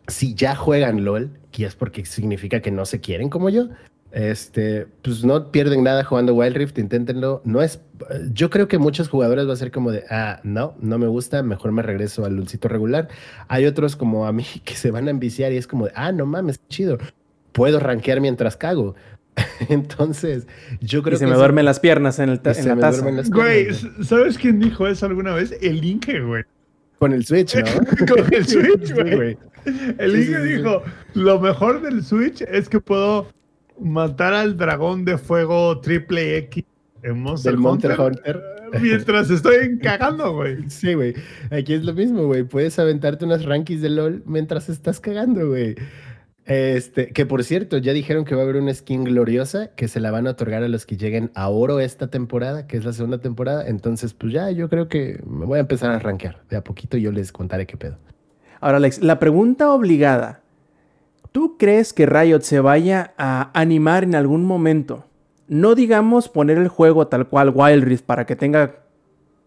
si 0.06 0.34
ya 0.34 0.54
juegan 0.56 1.04
LOL, 1.04 1.30
que 1.50 1.64
es 1.66 1.74
porque 1.74 2.04
significa 2.04 2.60
que 2.60 2.70
no 2.70 2.84
se 2.86 3.00
quieren 3.00 3.28
como 3.30 3.48
yo, 3.48 3.68
este, 4.12 4.86
pues 5.02 5.24
no 5.24 5.50
pierden 5.50 5.82
nada 5.82 6.04
jugando 6.04 6.34
Wild 6.34 6.56
Rift, 6.56 6.78
inténtenlo. 6.78 7.42
No 7.44 7.62
es, 7.62 7.80
yo 8.32 8.48
creo 8.48 8.68
que 8.68 8.78
muchos 8.78 9.08
jugadores 9.08 9.48
va 9.48 9.54
a 9.54 9.56
ser 9.56 9.72
como 9.72 9.90
de, 9.90 10.04
ah, 10.10 10.40
no, 10.44 10.76
no 10.80 10.98
me 10.98 11.06
gusta, 11.08 11.42
mejor 11.42 11.72
me 11.72 11.82
regreso 11.82 12.24
al 12.24 12.36
dulcito 12.36 12.68
regular. 12.68 13.08
Hay 13.48 13.66
otros 13.66 13.96
como 13.96 14.26
a 14.26 14.32
mí 14.32 14.44
que 14.64 14.74
se 14.76 14.90
van 14.92 15.08
a 15.08 15.10
enviciar 15.10 15.52
y 15.52 15.56
es 15.56 15.66
como 15.66 15.86
de, 15.86 15.92
ah, 15.96 16.12
no 16.12 16.26
mames, 16.26 16.60
chido, 16.68 16.98
puedo 17.52 17.80
rankear 17.80 18.20
mientras 18.20 18.56
cago. 18.56 18.94
Entonces, 19.68 20.46
yo 20.80 21.02
creo 21.02 21.16
Y 21.16 21.18
se 21.18 21.24
que 21.24 21.26
me 21.26 21.32
eso- 21.32 21.40
duermen 21.40 21.64
las 21.64 21.80
piernas 21.80 22.20
en, 22.20 22.28
el 22.28 22.38
ta- 22.40 22.50
en 22.50 22.54
se 22.62 22.68
la 22.68 22.74
me 22.76 22.80
taza. 22.82 22.98
duermen 22.98 23.16
las 23.16 23.30
Güey, 23.30 23.64
piernas, 23.64 23.82
güey. 23.96 24.04
¿sabes 24.06 24.38
quién 24.38 24.60
dijo 24.60 24.86
eso 24.86 25.06
alguna 25.06 25.34
vez? 25.34 25.56
El 25.60 25.84
Inge, 25.84 26.20
güey. 26.20 26.44
Con 27.04 27.12
el 27.12 27.26
Switch, 27.26 27.54
¿no? 27.54 28.06
Con 28.06 28.32
el 28.32 28.46
Switch, 28.46 28.94
güey. 28.94 29.36
El 29.98 30.16
Inge 30.18 30.40
dijo, 30.40 30.82
lo 31.12 31.38
mejor 31.38 31.82
del 31.82 32.02
Switch 32.02 32.40
es 32.40 32.66
que 32.66 32.80
puedo 32.80 33.28
matar 33.78 34.32
al 34.32 34.56
dragón 34.56 35.04
de 35.04 35.18
fuego 35.18 35.82
triple 35.82 36.38
X 36.38 36.64
en 37.02 37.20
Monster, 37.20 37.52
Del 37.52 37.60
Monster 37.60 38.00
Hunter, 38.00 38.36
Hunter. 38.36 38.42
mientras 38.80 39.28
estoy 39.28 39.78
cagando, 39.80 40.32
güey. 40.32 40.70
Sí, 40.70 40.94
güey. 40.94 41.12
Aquí 41.50 41.74
es 41.74 41.84
lo 41.84 41.92
mismo, 41.92 42.24
güey. 42.24 42.42
Puedes 42.44 42.78
aventarte 42.78 43.26
unas 43.26 43.44
rankings 43.44 43.82
de 43.82 43.90
LOL 43.90 44.22
mientras 44.24 44.70
estás 44.70 44.98
cagando, 44.98 45.46
güey. 45.48 45.74
Este, 46.46 47.08
que 47.08 47.24
por 47.24 47.42
cierto, 47.42 47.78
ya 47.78 47.94
dijeron 47.94 48.26
que 48.26 48.34
va 48.34 48.42
a 48.42 48.44
haber 48.44 48.56
una 48.56 48.74
skin 48.74 49.04
gloriosa 49.04 49.68
que 49.68 49.88
se 49.88 49.98
la 49.98 50.10
van 50.10 50.26
a 50.26 50.30
otorgar 50.30 50.62
a 50.62 50.68
los 50.68 50.84
que 50.84 50.96
lleguen 50.96 51.30
a 51.34 51.48
oro 51.48 51.80
esta 51.80 52.08
temporada, 52.08 52.66
que 52.66 52.76
es 52.76 52.84
la 52.84 52.92
segunda 52.92 53.18
temporada. 53.18 53.66
Entonces, 53.66 54.12
pues 54.12 54.32
ya, 54.32 54.50
yo 54.50 54.68
creo 54.68 54.88
que 54.88 55.22
me 55.26 55.46
voy 55.46 55.58
a 55.58 55.62
empezar 55.62 55.90
a 55.90 55.98
rankear. 55.98 56.42
De 56.50 56.56
a 56.56 56.64
poquito 56.64 56.98
yo 56.98 57.12
les 57.12 57.32
contaré 57.32 57.66
qué 57.66 57.76
pedo. 57.76 57.96
Ahora, 58.60 58.76
Alex, 58.76 59.02
la 59.02 59.18
pregunta 59.18 59.72
obligada. 59.72 60.42
¿Tú 61.32 61.56
crees 61.58 61.92
que 61.92 62.06
Riot 62.06 62.42
se 62.42 62.60
vaya 62.60 63.14
a 63.16 63.50
animar 63.58 64.04
en 64.04 64.14
algún 64.14 64.44
momento? 64.44 65.06
No 65.48 65.74
digamos 65.74 66.28
poner 66.28 66.58
el 66.58 66.68
juego 66.68 67.08
tal 67.08 67.28
cual 67.28 67.52
Wild 67.54 67.84
Rift 67.84 68.04
para 68.04 68.24
que 68.24 68.36
tenga 68.36 68.76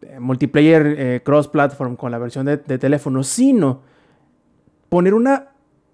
eh, 0.01 0.19
multiplayer 0.19 0.95
eh, 0.97 1.21
cross-platform 1.23 1.95
con 1.95 2.11
la 2.11 2.17
versión 2.17 2.45
de, 2.45 2.57
de 2.57 2.77
teléfono, 2.77 3.23
sino 3.23 3.83
poner 4.89 5.13
una 5.13 5.51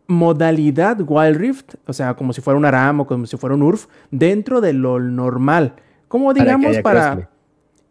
modalidad 0.07 0.97
Wild 1.05 1.37
Rift, 1.37 1.75
o 1.87 1.93
sea, 1.93 2.13
como 2.15 2.33
si 2.33 2.41
fuera 2.41 2.57
un 2.57 2.65
ARAM 2.65 3.01
o 3.01 3.07
como 3.07 3.25
si 3.25 3.37
fuera 3.37 3.55
un 3.55 3.63
URF, 3.63 3.87
dentro 4.11 4.61
de 4.61 4.73
lo 4.73 4.99
normal. 4.99 5.75
Como 6.07 6.33
digamos 6.33 6.71
para... 6.83 7.15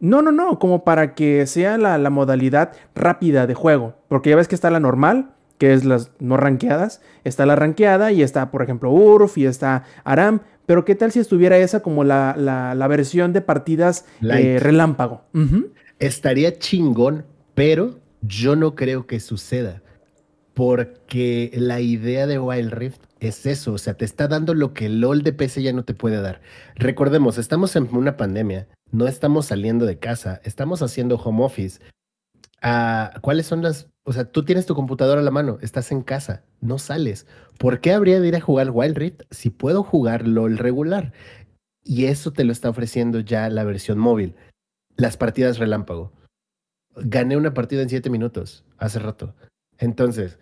No, 0.00 0.20
no, 0.20 0.32
no, 0.32 0.58
como 0.58 0.82
para 0.82 1.14
que 1.14 1.46
sea 1.46 1.78
la, 1.78 1.96
la 1.96 2.10
modalidad 2.10 2.72
rápida 2.94 3.46
de 3.46 3.54
juego. 3.54 3.94
Porque 4.08 4.30
ya 4.30 4.36
ves 4.36 4.48
que 4.48 4.56
está 4.56 4.68
la 4.70 4.80
normal, 4.80 5.30
que 5.58 5.72
es 5.72 5.84
las 5.84 6.10
no 6.18 6.36
rankeadas, 6.36 7.00
está 7.22 7.46
la 7.46 7.54
rankeada 7.54 8.10
y 8.10 8.22
está, 8.22 8.50
por 8.50 8.62
ejemplo, 8.62 8.90
URF 8.90 9.38
y 9.38 9.46
está 9.46 9.84
ARAM. 10.02 10.40
Pero 10.66 10.84
¿qué 10.84 10.96
tal 10.96 11.12
si 11.12 11.20
estuviera 11.20 11.56
esa 11.58 11.80
como 11.82 12.02
la, 12.02 12.34
la- 12.36 12.74
la 12.74 12.86
versión 12.88 13.32
de 13.32 13.42
partidas 13.42 14.04
eh, 14.40 14.58
relámpago? 14.60 15.22
Estaría 16.00 16.58
chingón, 16.58 17.24
pero 17.54 18.00
yo 18.22 18.56
no 18.56 18.74
creo 18.74 19.06
que 19.06 19.20
suceda. 19.20 19.82
Porque 20.54 21.50
la 21.54 21.80
idea 21.80 22.26
de 22.26 22.38
Wild 22.38 22.72
Rift 22.72 23.00
es 23.20 23.46
eso, 23.46 23.72
o 23.72 23.78
sea, 23.78 23.94
te 23.94 24.04
está 24.04 24.28
dando 24.28 24.54
lo 24.54 24.74
que 24.74 24.86
el 24.86 25.00
LOL 25.00 25.22
de 25.22 25.32
PC 25.32 25.62
ya 25.62 25.72
no 25.72 25.84
te 25.84 25.94
puede 25.94 26.20
dar. 26.20 26.40
Recordemos, 26.74 27.38
estamos 27.38 27.76
en 27.76 27.88
una 27.94 28.16
pandemia, 28.16 28.68
no 28.90 29.06
estamos 29.06 29.46
saliendo 29.46 29.86
de 29.86 29.98
casa, 29.98 30.40
estamos 30.44 30.82
haciendo 30.82 31.16
home 31.16 31.44
office. 31.44 31.80
Ah, 32.60 33.12
¿Cuáles 33.20 33.46
son 33.46 33.62
las 33.62 33.92
o 34.04 34.12
sea, 34.12 34.24
tú 34.24 34.44
tienes 34.44 34.66
tu 34.66 34.74
computadora 34.74 35.20
a 35.20 35.24
la 35.24 35.30
mano, 35.30 35.58
estás 35.62 35.92
en 35.92 36.02
casa, 36.02 36.42
no 36.60 36.78
sales. 36.78 37.26
¿Por 37.58 37.80
qué 37.80 37.92
habría 37.92 38.20
de 38.20 38.28
ir 38.28 38.36
a 38.36 38.40
jugar 38.40 38.70
Wild 38.72 38.96
Rift 38.96 39.22
si 39.30 39.50
puedo 39.50 39.84
jugar 39.84 40.26
LOL 40.26 40.58
regular? 40.58 41.12
Y 41.84 42.06
eso 42.06 42.32
te 42.32 42.44
lo 42.44 42.52
está 42.52 42.68
ofreciendo 42.68 43.20
ya 43.20 43.48
la 43.48 43.64
versión 43.64 43.98
móvil. 43.98 44.34
Las 44.96 45.16
partidas 45.16 45.58
relámpago. 45.58 46.12
Gané 46.96 47.36
una 47.36 47.54
partida 47.54 47.82
en 47.82 47.88
siete 47.88 48.10
minutos 48.10 48.64
hace 48.76 48.98
rato. 48.98 49.34
Entonces, 49.82 50.38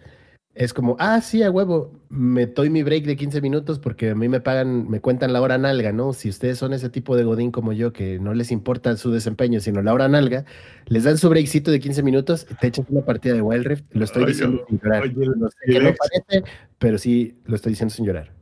es 0.54 0.74
como, 0.74 0.96
ah, 0.98 1.22
sí, 1.22 1.42
a 1.42 1.50
huevo, 1.50 1.98
me 2.10 2.44
doy 2.44 2.68
mi 2.68 2.82
break 2.82 3.04
de 3.04 3.16
15 3.16 3.40
minutos 3.40 3.78
porque 3.78 4.10
a 4.10 4.14
mí 4.14 4.28
me 4.28 4.40
pagan, 4.40 4.90
me 4.90 5.00
cuentan 5.00 5.32
la 5.32 5.40
hora 5.40 5.56
nalga, 5.56 5.92
¿no? 5.92 6.12
Si 6.12 6.28
ustedes 6.28 6.58
son 6.58 6.74
ese 6.74 6.90
tipo 6.90 7.16
de 7.16 7.24
godín 7.24 7.50
como 7.50 7.72
yo, 7.72 7.94
que 7.94 8.18
no 8.18 8.34
les 8.34 8.50
importa 8.50 8.94
su 8.98 9.10
desempeño, 9.10 9.60
sino 9.60 9.80
la 9.80 9.94
hora 9.94 10.08
nalga, 10.08 10.44
les 10.86 11.04
dan 11.04 11.16
su 11.16 11.30
breakcito 11.30 11.70
de 11.70 11.80
15 11.80 12.02
minutos, 12.02 12.46
te 12.60 12.66
echan 12.66 12.84
una 12.90 13.02
partida 13.02 13.32
de 13.32 13.40
Wild 13.40 13.66
Rift, 13.66 13.84
lo 13.92 14.04
estoy 14.04 14.26
diciendo 14.26 14.62
sin 14.68 14.78
llorar. 14.78 15.10
no 15.16 15.48
sé 15.48 15.80
no 15.80 15.94
parece, 15.94 16.50
pero 16.78 16.98
sí 16.98 17.40
lo 17.46 17.56
estoy 17.56 17.72
diciendo 17.72 17.94
sin 17.94 18.04
llorar. 18.04 18.34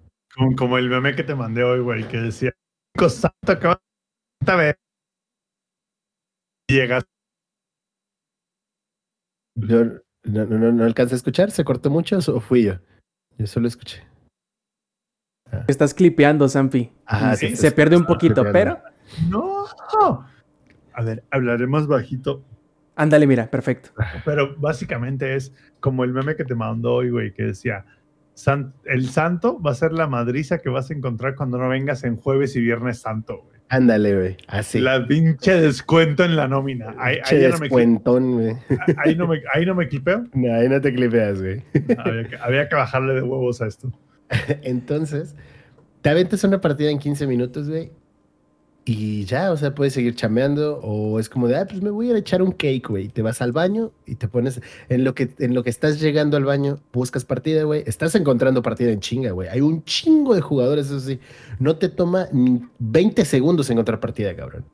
Como, 0.57 0.79
el 0.79 0.89
meme 0.89 1.15
que 1.15 1.23
te 1.23 1.37
mandé 1.37 1.63
hoy, 1.63 1.81
güey, 1.81 2.09
que 2.09 2.17
decía, 2.17 2.53
santo, 3.09 3.61
que 3.61 4.57
ver. 4.57 4.77
Llegas. 6.69 7.05
Yo, 9.55 9.85
no, 10.29 10.45
no, 10.45 10.73
no 10.73 10.85
alcancé 10.85 11.15
a 11.15 11.17
escuchar, 11.17 11.51
¿se 11.51 11.65
cortó 11.65 11.91
mucho 11.91 12.19
o 12.19 12.41
fui 12.41 12.65
yo? 12.65 12.75
Yo 13.39 13.47
solo 13.47 13.69
escuché. 13.69 14.03
Ah. 15.51 15.65
Estás 15.67 15.95
clipeando, 15.95 16.49
Sampi. 16.49 16.93
Ajá, 17.07 17.37
se 17.37 17.73
pierde 17.73 17.97
un 17.97 18.05
poquito, 18.05 18.45
pero. 18.53 18.79
No. 19.29 19.65
A 20.93 21.03
ver, 21.03 21.25
hablaremos 21.31 21.87
bajito. 21.87 22.45
Ándale, 22.97 23.27
mira, 23.27 23.49
perfecto. 23.49 23.91
Pero 24.25 24.57
básicamente 24.57 25.37
es 25.37 25.53
como 25.81 26.05
el 26.05 26.13
meme 26.13 26.35
que 26.35 26.45
te 26.45 26.55
mandó 26.55 26.95
hoy, 26.95 27.11
güey, 27.11 27.33
que 27.33 27.45
decía: 27.45 27.85
el 28.85 29.09
santo 29.09 29.61
va 29.61 29.71
a 29.71 29.75
ser 29.75 29.93
la 29.93 30.09
madriza 30.09 30.59
que 30.59 30.69
vas 30.69 30.91
a 30.91 30.95
encontrar 30.95 31.37
cuando 31.37 31.59
no 31.59 31.69
vengas 31.69 32.05
en 32.05 32.17
jueves 32.17 32.57
y 32.57 32.61
viernes 32.61 33.01
santo, 33.01 33.43
güey. 33.45 33.58
Ándale, 33.71 34.17
güey. 34.17 34.37
Así. 34.47 34.81
La 34.81 35.07
pinche 35.07 35.61
descuento 35.61 36.25
en 36.25 36.37
la 36.37 36.49
nómina. 36.49 36.95
Ahí, 36.99 37.19
ahí 37.25 37.39
descuentón, 37.39 38.33
güey. 38.33 38.57
Ahí 38.97 39.15
no 39.15 39.27
me, 39.27 39.43
ahí 39.53 39.67
no 39.67 39.75
me 39.75 39.89
clipeo. 39.89 40.25
No, 40.35 40.55
ahí 40.55 40.69
no 40.69 40.81
te 40.81 40.95
clipeas, 40.95 41.41
güey. 41.41 41.63
Había 42.41 42.69
que, 42.69 42.75
bajarle 42.75 43.15
de 43.15 43.23
huevos 43.23 43.61
a 43.61 43.67
esto. 43.67 43.93
Entonces, 44.63 45.35
te 46.01 46.11
aventas 46.11 46.45
una 46.45 46.61
partida 46.61 46.91
en 46.91 46.99
15 46.99 47.27
minutos, 47.27 47.69
güey, 47.69 47.91
y 48.91 49.27
ya, 49.27 49.53
o 49.53 49.57
sea, 49.59 49.75
puedes 49.75 49.93
seguir 49.93 50.15
chameando 50.15 50.81
o 50.83 51.21
es 51.21 51.29
como 51.29 51.47
de, 51.47 51.59
ah, 51.59 51.67
pues 51.69 51.83
me 51.83 51.91
voy 51.91 52.11
a 52.11 52.17
echar 52.17 52.41
un 52.41 52.53
cake, 52.53 52.89
güey. 52.89 53.09
Te 53.09 53.21
vas 53.21 53.43
al 53.43 53.53
baño 53.53 53.93
y 54.07 54.15
te 54.15 54.29
pones, 54.29 54.63
en 54.89 55.05
lo 55.05 55.15
que, 55.15 55.29
en 55.41 55.53
lo 55.53 55.63
que 55.63 55.69
estás 55.69 56.01
llegando 56.01 56.39
al 56.39 56.47
baño, 56.47 56.79
buscas 56.91 57.27
partida, 57.27 57.65
güey. 57.65 57.83
Estás 57.85 58.15
encontrando 58.15 58.63
partida 58.63 58.91
en 58.91 59.01
chinga, 59.01 59.33
güey. 59.33 59.51
Hay 59.51 59.61
un 59.61 59.85
chingo 59.85 60.35
de 60.35 60.41
jugadores, 60.41 60.87
eso 60.87 61.01
sí. 61.01 61.21
No 61.59 61.77
te 61.77 61.91
toma 61.91 62.29
ni 62.33 62.63
20 62.79 63.27
segundos 63.27 63.69
encontrar 63.69 64.01
partida, 64.01 64.35
cabrón. 64.35 64.65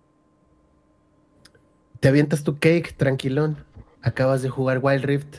Te 1.99 2.07
avientas 2.07 2.45
tu 2.45 2.61
cake, 2.61 2.95
tranquilón. 2.97 3.57
Acabas 4.01 4.43
de 4.43 4.49
jugar 4.49 4.79
Wild 4.81 5.05
Rift. 5.05 5.39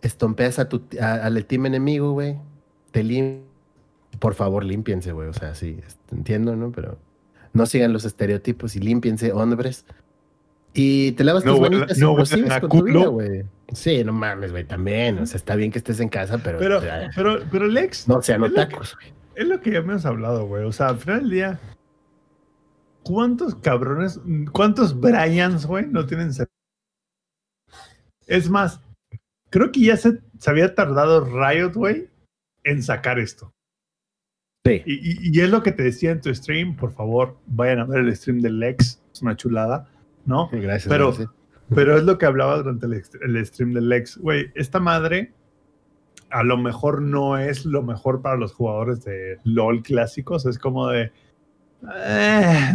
Estompeas 0.00 0.58
a 0.58 0.70
tu, 0.70 0.84
al 0.98 1.44
team 1.44 1.66
enemigo, 1.66 2.12
güey. 2.12 2.38
Te 2.92 3.02
limpias. 3.04 3.44
Por 4.20 4.32
favor, 4.32 4.64
límpiense, 4.64 5.12
güey. 5.12 5.28
O 5.28 5.34
sea, 5.34 5.54
sí, 5.54 5.80
entiendo, 6.10 6.56
¿no? 6.56 6.72
Pero 6.72 6.96
no 7.54 7.66
sigan 7.66 7.92
los 7.92 8.04
estereotipos 8.04 8.76
y 8.76 8.80
límpiense, 8.80 9.32
hombres. 9.32 9.86
Y 10.74 11.12
te 11.12 11.24
lavas 11.24 11.44
tus 11.44 11.58
manitas 11.60 11.96
no, 11.98 12.20
y 12.20 12.26
sigues 12.26 12.60
con 12.60 12.68
tu 12.68 12.82
vida, 12.82 13.06
güey. 13.06 13.44
Sí, 13.72 14.02
no 14.04 14.12
mames, 14.12 14.50
güey, 14.50 14.64
también. 14.64 15.18
O 15.20 15.26
sea, 15.26 15.38
está 15.38 15.54
bien 15.54 15.70
que 15.70 15.78
estés 15.78 16.00
en 16.00 16.08
casa, 16.08 16.38
pero... 16.38 16.58
Pero, 16.58 16.80
pero, 17.14 17.38
pero 17.50 17.66
Lex... 17.66 18.08
No 18.08 18.20
sean 18.20 18.42
otacos, 18.42 18.96
güey. 18.96 19.14
Es 19.36 19.46
lo 19.46 19.60
que 19.60 19.70
ya 19.70 19.82
me 19.82 19.92
hemos 19.92 20.04
hablado, 20.04 20.46
güey. 20.46 20.64
O 20.64 20.72
sea, 20.72 20.88
al 20.88 20.98
final 20.98 21.20
del 21.20 21.30
día... 21.30 21.60
¿Cuántos 23.04 23.54
cabrones, 23.56 24.18
cuántos 24.52 24.98
Bryans, 24.98 25.66
güey, 25.66 25.86
no 25.86 26.06
tienen... 26.06 26.30
Es 28.26 28.48
más, 28.48 28.80
creo 29.50 29.70
que 29.70 29.80
ya 29.80 29.96
se, 29.96 30.20
se 30.38 30.50
había 30.50 30.74
tardado 30.74 31.24
Riot, 31.24 31.74
güey, 31.74 32.08
en 32.64 32.82
sacar 32.82 33.18
esto. 33.18 33.53
Y, 34.66 35.40
es 35.40 35.50
lo 35.50 35.62
que 35.62 35.72
te 35.72 35.82
decía 35.82 36.10
en 36.10 36.22
tu 36.22 36.34
stream, 36.34 36.74
por 36.74 36.92
favor, 36.92 37.36
vayan 37.46 37.80
a 37.80 37.84
ver 37.84 38.00
el 38.00 38.16
stream 38.16 38.40
del 38.40 38.58
Lex, 38.58 38.98
es 39.12 39.20
una 39.20 39.36
chulada, 39.36 39.90
¿no? 40.24 40.48
gracias. 40.50 40.88
Pero, 40.88 41.14
pero 41.74 41.98
es 41.98 42.04
lo 42.04 42.16
que 42.16 42.24
hablaba 42.24 42.56
durante 42.56 42.86
el, 42.86 43.46
stream 43.46 43.74
del 43.74 43.90
Lex. 43.90 44.16
Güey, 44.16 44.50
esta 44.54 44.80
madre 44.80 45.32
a 46.30 46.42
lo 46.42 46.56
mejor 46.56 47.02
no 47.02 47.36
es 47.36 47.66
lo 47.66 47.82
mejor 47.82 48.22
para 48.22 48.36
los 48.36 48.54
jugadores 48.54 49.04
de 49.04 49.38
LOL 49.44 49.82
clásicos, 49.82 50.46
es 50.46 50.58
como 50.58 50.88
de... 50.88 51.12
Eh, 51.94 52.74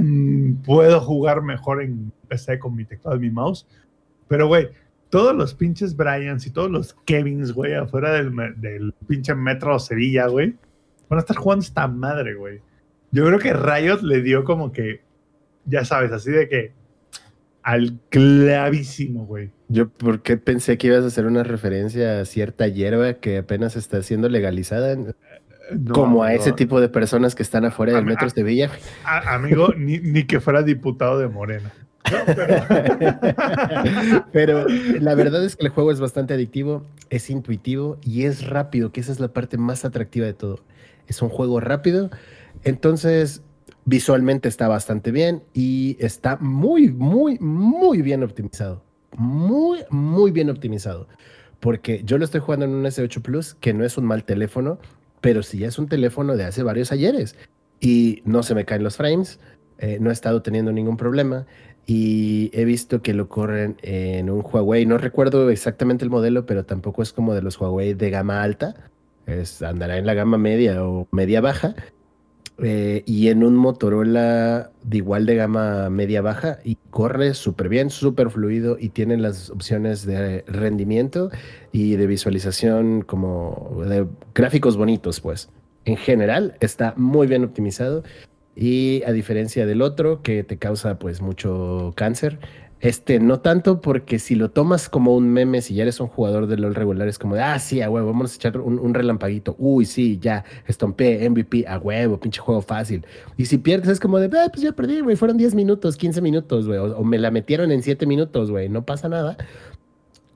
puedo 0.64 1.02
jugar 1.02 1.41
mejor 1.41 1.82
en 1.82 2.11
PC 2.28 2.60
con 2.60 2.76
mi 2.76 2.86
teclado 2.86 3.18
y 3.18 3.22
mi 3.22 3.32
mouse. 3.32 3.68
Pero, 4.28 4.48
güey, 4.48 4.70
todos 5.10 5.36
los 5.36 5.56
pinches 5.56 5.98
Bryans 5.98 6.45
y 6.45 6.52
todos 6.52 6.70
los 6.70 6.94
Kevins, 7.06 7.52
güey, 7.52 7.74
afuera 7.74 8.14
del, 8.14 8.32
del 8.57 8.94
pinche 9.07 9.34
metro 9.34 9.80
Sevilla, 9.80 10.28
güey 10.28 10.56
van 11.10 11.18
a 11.18 11.22
estar 11.22 11.36
jugando 11.36 11.64
esta 11.64 11.88
madre, 11.88 12.36
güey. 12.36 12.61
Yo 13.11 13.26
creo 13.26 13.40
que 13.40 13.53
Riot 13.53 14.02
le 14.03 14.22
dio 14.22 14.44
como 14.44 14.72
que, 14.72 15.02
ya 15.65 15.84
sabes, 15.84 16.11
así 16.11 16.31
de 16.31 16.48
que 16.48 16.73
al 17.64 17.99
clavísimo, 18.10 19.26
güey. 19.26 19.52
Yo, 19.68 19.90
¿por 19.90 20.22
qué 20.22 20.38
pensé 20.38 20.77
que 20.77 20.88
ibas 20.88 21.03
a 21.03 21.07
hacer 21.07 21.26
una 21.26 21.44
referencia 21.44 22.22
a 22.22 22.26
cierta 22.26 22.68
hierba 22.68 23.15
que 23.15 23.38
apenas 23.38 23.76
está 23.76 24.02
siendo 24.02 24.30
legalizada? 24.30 24.95
como 25.91 26.23
a 26.23 26.34
ese 26.34 26.52
tipo 26.52 26.81
de 26.81 26.90
personas 26.90 27.36
que 27.36 27.44
están 27.44 27.65
afuera 27.65 27.94
del 27.94 28.06
metro 28.06 28.26
de 28.26 28.31
Sevilla. 28.31 28.72
amigo, 29.03 29.73
ni, 29.77 29.99
ni, 29.99 30.23
que 30.23 30.40
fuera 30.40 30.64
diputado 30.64 31.19
de 31.19 31.27
Morena. 31.27 31.72
pero... 34.31 34.65
la 34.99 35.15
verdad 35.15 35.44
es 35.44 35.56
que 35.56 35.65
el 35.65 35.72
juego 35.72 35.91
es 35.91 35.99
bastante 35.99 36.34
adictivo, 36.34 36.84
es 37.10 37.30
intuitivo 37.30 37.98
y 38.02 38.26
es 38.26 38.48
rápido, 38.48 38.91
que 38.91 39.02
esa 39.02 39.11
es 39.11 39.19
la 39.19 39.30
parte 39.30 39.57
más 39.57 39.86
atractiva 39.86 40.26
de 40.26 40.34
todo. 40.34 40.60
Es 41.07 41.22
un 41.22 41.30
juego 41.30 41.60
rápido. 41.60 42.10
Entonces, 42.64 43.41
visualmente 43.86 44.48
está 44.48 44.68
bastante 44.68 45.11
bien 45.11 45.44
y 45.53 45.98
está 45.99 46.38
muy, 46.38 46.91
muy, 46.91 47.38
muy 47.40 48.02
bien 48.02 48.23
optimizado. 48.23 48.84
Muy, 49.18 49.80
muy 49.90 50.31
bien 50.31 50.49
optimizado. 50.49 51.07
Porque 51.60 52.02
yo 52.06 52.18
lo 52.18 52.26
estoy 52.26 52.41
jugando 52.41 52.65
en 52.65 52.72
un 52.72 52.86
S8 52.86 53.22
Plus, 53.22 53.53
que 53.56 53.73
no 53.73 53.84
es 53.84 53.98
un 53.98 54.06
mal 54.06 54.23
teléfono, 54.23 54.80
pero 55.22 55.44
sí 55.44 55.64
es 55.64 55.80
un 55.80 55.88
teléfono 55.88 56.38
de 56.38 56.45
hace 56.45 56.64
varios 56.64 56.91
ayeres. 56.91 57.36
Y 57.80 58.22
no 58.26 58.44
se 58.44 58.56
me 58.56 58.65
caen 58.65 58.84
los 58.84 58.98
frames, 58.98 59.40
eh, 59.77 59.98
no 59.99 60.10
he 60.10 60.14
estado 60.14 60.41
teniendo 60.41 60.72
ningún 60.72 60.98
problema. 60.98 61.45
Y 61.91 62.52
he 62.53 62.66
visto 62.66 63.02
que 63.02 63.16
lo 63.16 63.30
corren 63.30 63.78
en 63.82 64.30
un 64.30 64.44
Huawei. 64.45 64.86
No 64.86 64.99
recuerdo 64.99 65.49
exactamente 65.49 66.03
el 66.03 66.11
modelo, 66.11 66.45
pero 66.45 66.64
tampoco 66.64 67.02
es 67.02 67.14
como 67.14 67.34
de 67.34 67.41
los 67.41 67.60
Huawei 67.60 67.95
de 67.95 68.11
gama 68.11 68.44
alta 68.44 68.76
andará 69.66 69.98
en 69.98 70.06
la 70.06 70.14
gama 70.14 70.38
media 70.38 70.84
o 70.84 71.07
media 71.11 71.41
baja. 71.41 71.76
Eh, 72.61 73.03
y 73.06 73.30
en 73.30 73.45
un 73.45 73.56
Motorola 73.56 74.72
de 74.84 74.98
igual 74.98 75.26
de 75.26 75.36
gama 75.36 75.90
media 75.90 76.22
baja 76.22 76.60
y 76.66 76.78
corre 76.90 77.34
súper 77.34 77.70
bien, 77.70 77.90
súper 77.90 78.30
fluido 78.30 78.76
y 78.78 78.90
tiene 78.90 79.16
las 79.16 79.49
opciones 79.49 80.06
de 80.06 80.44
rendimiento 80.45 81.32
y 81.72 81.95
de 81.95 82.06
visualización 82.06 83.02
como 83.02 83.82
de 83.88 84.07
gráficos 84.36 84.76
bonitos, 84.76 85.22
pues. 85.22 85.49
En 85.86 85.95
general 85.95 86.56
está 86.60 86.94
muy 86.98 87.28
bien 87.28 87.45
optimizado 87.45 88.03
y 88.61 89.03
a 89.03 89.14
diferencia 89.14 89.65
del 89.65 89.81
otro 89.81 90.22
que 90.22 90.44
te 90.44 90.57
causa 90.57 90.99
pues 90.99 91.22
mucho 91.22 91.94
cáncer, 91.95 92.40
este, 92.81 93.22
no 93.22 93.40
tanto 93.40 93.80
porque 93.80 94.19
si 94.19 94.36
lo 94.36 94.52
tomas 94.52 94.90
como 94.90 95.15
un 95.15 95.30
meme, 95.30 95.61
si 95.61 95.76
ya 95.76 95.84
eres 95.84 96.02
un 96.02 96.07
jugador 96.07 96.45
de 96.45 96.57
LOL 96.57 96.76
regular, 96.76 97.07
es 97.07 97.18
como 97.18 97.36
de, 97.36 97.41
ah, 97.41 97.57
sí, 97.57 97.81
a 97.81 97.90
huevo, 97.90 98.07
vamos 98.07 98.34
a 98.34 98.36
echar 98.36 98.57
un, 98.57 98.94
relampaguito. 98.94 99.56
Uy, 99.57 99.86
sí, 99.86 100.19
ya, 100.19 100.44
estompé, 100.68 101.30
MVP, 101.30 101.68
a 101.69 101.77
huevo, 101.77 102.19
pinche 102.19 102.41
juego 102.41 102.61
fácil. 102.61 103.06
Y 103.38 103.45
si 103.45 103.60
pierdes, 103.60 103.91
es 103.91 103.99
como 104.02 104.19
de, 104.19 104.26
ah, 104.38 104.49
pues 104.49 104.61
ya 104.61 104.73
perdí, 104.73 104.99
güey, 104.99 105.15
fueron 105.15 105.38
10 105.38 105.56
minutos, 105.56 105.95
15 105.95 106.22
minutos, 106.22 106.68
güey, 106.68 106.80
o, 106.80 107.02
me 107.06 107.18
la 107.18 107.31
metieron 107.31 107.72
en 107.72 107.81
7 107.81 108.06
minutos, 108.06 108.52
güey, 108.52 108.68
no 108.68 108.86
pasa 108.86 109.07
nada. 109.07 109.38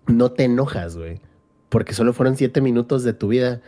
No 0.07 0.31
te 0.31 0.45
enojas, 0.45 0.95
güey, 0.95 1.19
porque 1.67 1.93
solo 1.93 2.13
fueron 2.13 2.37
7 2.37 2.61
minutos 2.61 3.03
de 3.03 3.11
tu 3.11 3.27
vida 3.27 3.59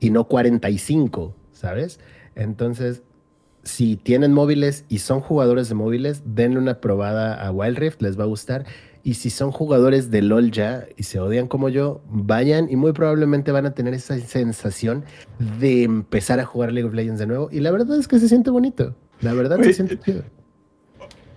y 0.00 0.10
no 0.10 0.24
45, 0.28 1.34
¿sabes? 1.52 1.98
Entonces, 2.34 3.02
si 3.62 3.96
tienen 3.96 4.32
móviles 4.32 4.84
y 4.88 4.98
son 4.98 5.20
jugadores 5.20 5.68
de 5.68 5.74
móviles, 5.74 6.22
denle 6.24 6.58
una 6.58 6.80
probada 6.80 7.46
a 7.46 7.50
Wild 7.50 7.78
Rift, 7.78 8.02
les 8.02 8.18
va 8.18 8.24
a 8.24 8.26
gustar. 8.26 8.64
Y 9.04 9.14
si 9.14 9.30
son 9.30 9.50
jugadores 9.50 10.10
de 10.10 10.22
LOL 10.22 10.52
ya 10.52 10.84
y 10.96 11.02
se 11.02 11.18
odian 11.18 11.48
como 11.48 11.68
yo, 11.68 12.02
vayan 12.08 12.70
y 12.70 12.76
muy 12.76 12.92
probablemente 12.92 13.50
van 13.50 13.66
a 13.66 13.72
tener 13.72 13.94
esa 13.94 14.18
sensación 14.20 15.04
de 15.60 15.82
empezar 15.82 16.38
a 16.38 16.44
jugar 16.44 16.72
League 16.72 16.88
of 16.88 16.94
Legends 16.94 17.18
de 17.18 17.26
nuevo. 17.26 17.48
Y 17.50 17.60
la 17.60 17.72
verdad 17.72 17.98
es 17.98 18.06
que 18.06 18.18
se 18.20 18.28
siente 18.28 18.50
bonito. 18.50 18.94
La 19.20 19.32
verdad 19.32 19.60
se 19.60 19.72
siente 19.72 19.98
chido. 19.98 20.22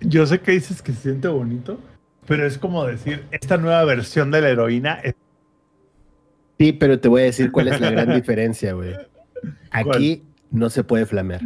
Yo 0.00 0.26
sé 0.26 0.40
que 0.40 0.52
dices 0.52 0.82
que 0.82 0.92
se 0.92 1.02
siente 1.02 1.26
bonito, 1.26 1.80
pero 2.26 2.46
es 2.46 2.58
como 2.58 2.84
decir, 2.84 3.24
esta 3.30 3.56
nueva 3.56 3.84
versión 3.84 4.30
de 4.30 4.40
la 4.42 4.50
heroína 4.50 5.00
es 5.02 5.14
Sí, 6.58 6.72
pero 6.72 6.98
te 6.98 7.08
voy 7.08 7.22
a 7.22 7.24
decir 7.24 7.52
cuál 7.52 7.68
es 7.68 7.80
la 7.80 7.90
gran 7.90 8.14
diferencia, 8.14 8.72
güey. 8.72 8.94
Aquí 9.70 10.24
no 10.50 10.70
se 10.70 10.84
puede 10.84 11.06
flamear. 11.06 11.42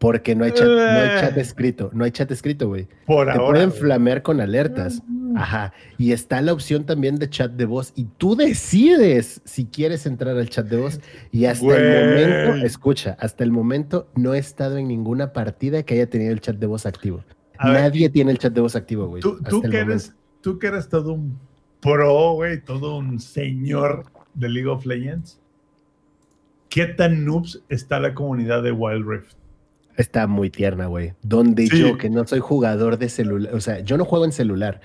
Porque 0.00 0.34
no 0.34 0.44
hay 0.46 0.52
chat, 0.52 0.66
no 0.66 0.80
hay 0.80 1.20
chat 1.20 1.36
escrito. 1.36 1.90
No 1.92 2.04
hay 2.04 2.10
chat 2.10 2.30
escrito, 2.30 2.68
güey. 2.68 2.88
por 3.04 3.26
Te 3.26 3.32
ahora. 3.32 3.50
pueden 3.50 3.68
güey. 3.68 3.80
flamear 3.80 4.22
con 4.22 4.40
alertas. 4.40 5.02
Ajá. 5.36 5.74
Y 5.98 6.12
está 6.12 6.40
la 6.40 6.54
opción 6.54 6.84
también 6.84 7.16
de 7.16 7.28
chat 7.28 7.52
de 7.52 7.66
voz. 7.66 7.92
Y 7.94 8.06
tú 8.16 8.34
decides 8.34 9.42
si 9.44 9.66
quieres 9.66 10.06
entrar 10.06 10.38
al 10.38 10.48
chat 10.48 10.66
de 10.66 10.78
voz. 10.78 11.00
Y 11.30 11.44
hasta 11.44 11.76
el 11.76 12.16
momento, 12.16 12.66
escucha, 12.66 13.14
hasta 13.20 13.44
el 13.44 13.52
momento 13.52 14.08
no 14.16 14.32
he 14.32 14.38
estado 14.38 14.78
en 14.78 14.88
ninguna 14.88 15.34
partida 15.34 15.82
que 15.82 15.92
haya 15.94 16.08
tenido 16.08 16.32
el 16.32 16.40
chat 16.40 16.56
de 16.56 16.66
voz 16.66 16.86
activo. 16.86 17.22
A 17.58 17.70
ver, 17.70 17.82
Nadie 17.82 18.08
tiene 18.08 18.32
el 18.32 18.38
chat 18.38 18.54
de 18.54 18.62
voz 18.62 18.74
activo, 18.74 19.06
güey. 19.06 19.20
Tú, 19.20 19.38
tú 19.50 19.60
que 19.60 19.80
eres, 19.80 20.14
tú 20.40 20.58
que 20.58 20.68
eres 20.68 20.88
todo 20.88 21.12
un 21.12 21.38
pro, 21.82 22.32
güey, 22.32 22.58
todo 22.64 22.96
un 22.96 23.20
señor 23.20 24.04
de 24.32 24.48
League 24.48 24.68
of 24.68 24.86
Legends. 24.86 25.38
¿Qué 26.70 26.86
tan 26.86 27.26
noobs 27.26 27.62
está 27.68 28.00
la 28.00 28.14
comunidad 28.14 28.62
de 28.62 28.72
Wild 28.72 29.06
Rift? 29.06 29.34
Está 29.96 30.26
muy 30.26 30.50
tierna, 30.50 30.86
güey. 30.86 31.14
Donde 31.22 31.66
Sí. 31.66 31.80
yo, 31.80 31.98
que 31.98 32.08
no 32.10 32.26
soy 32.26 32.40
jugador 32.40 32.98
de 32.98 33.08
celular, 33.08 33.54
o 33.54 33.60
sea, 33.60 33.80
yo 33.80 33.96
no 33.98 34.04
juego 34.04 34.24
en 34.24 34.32
celular. 34.32 34.80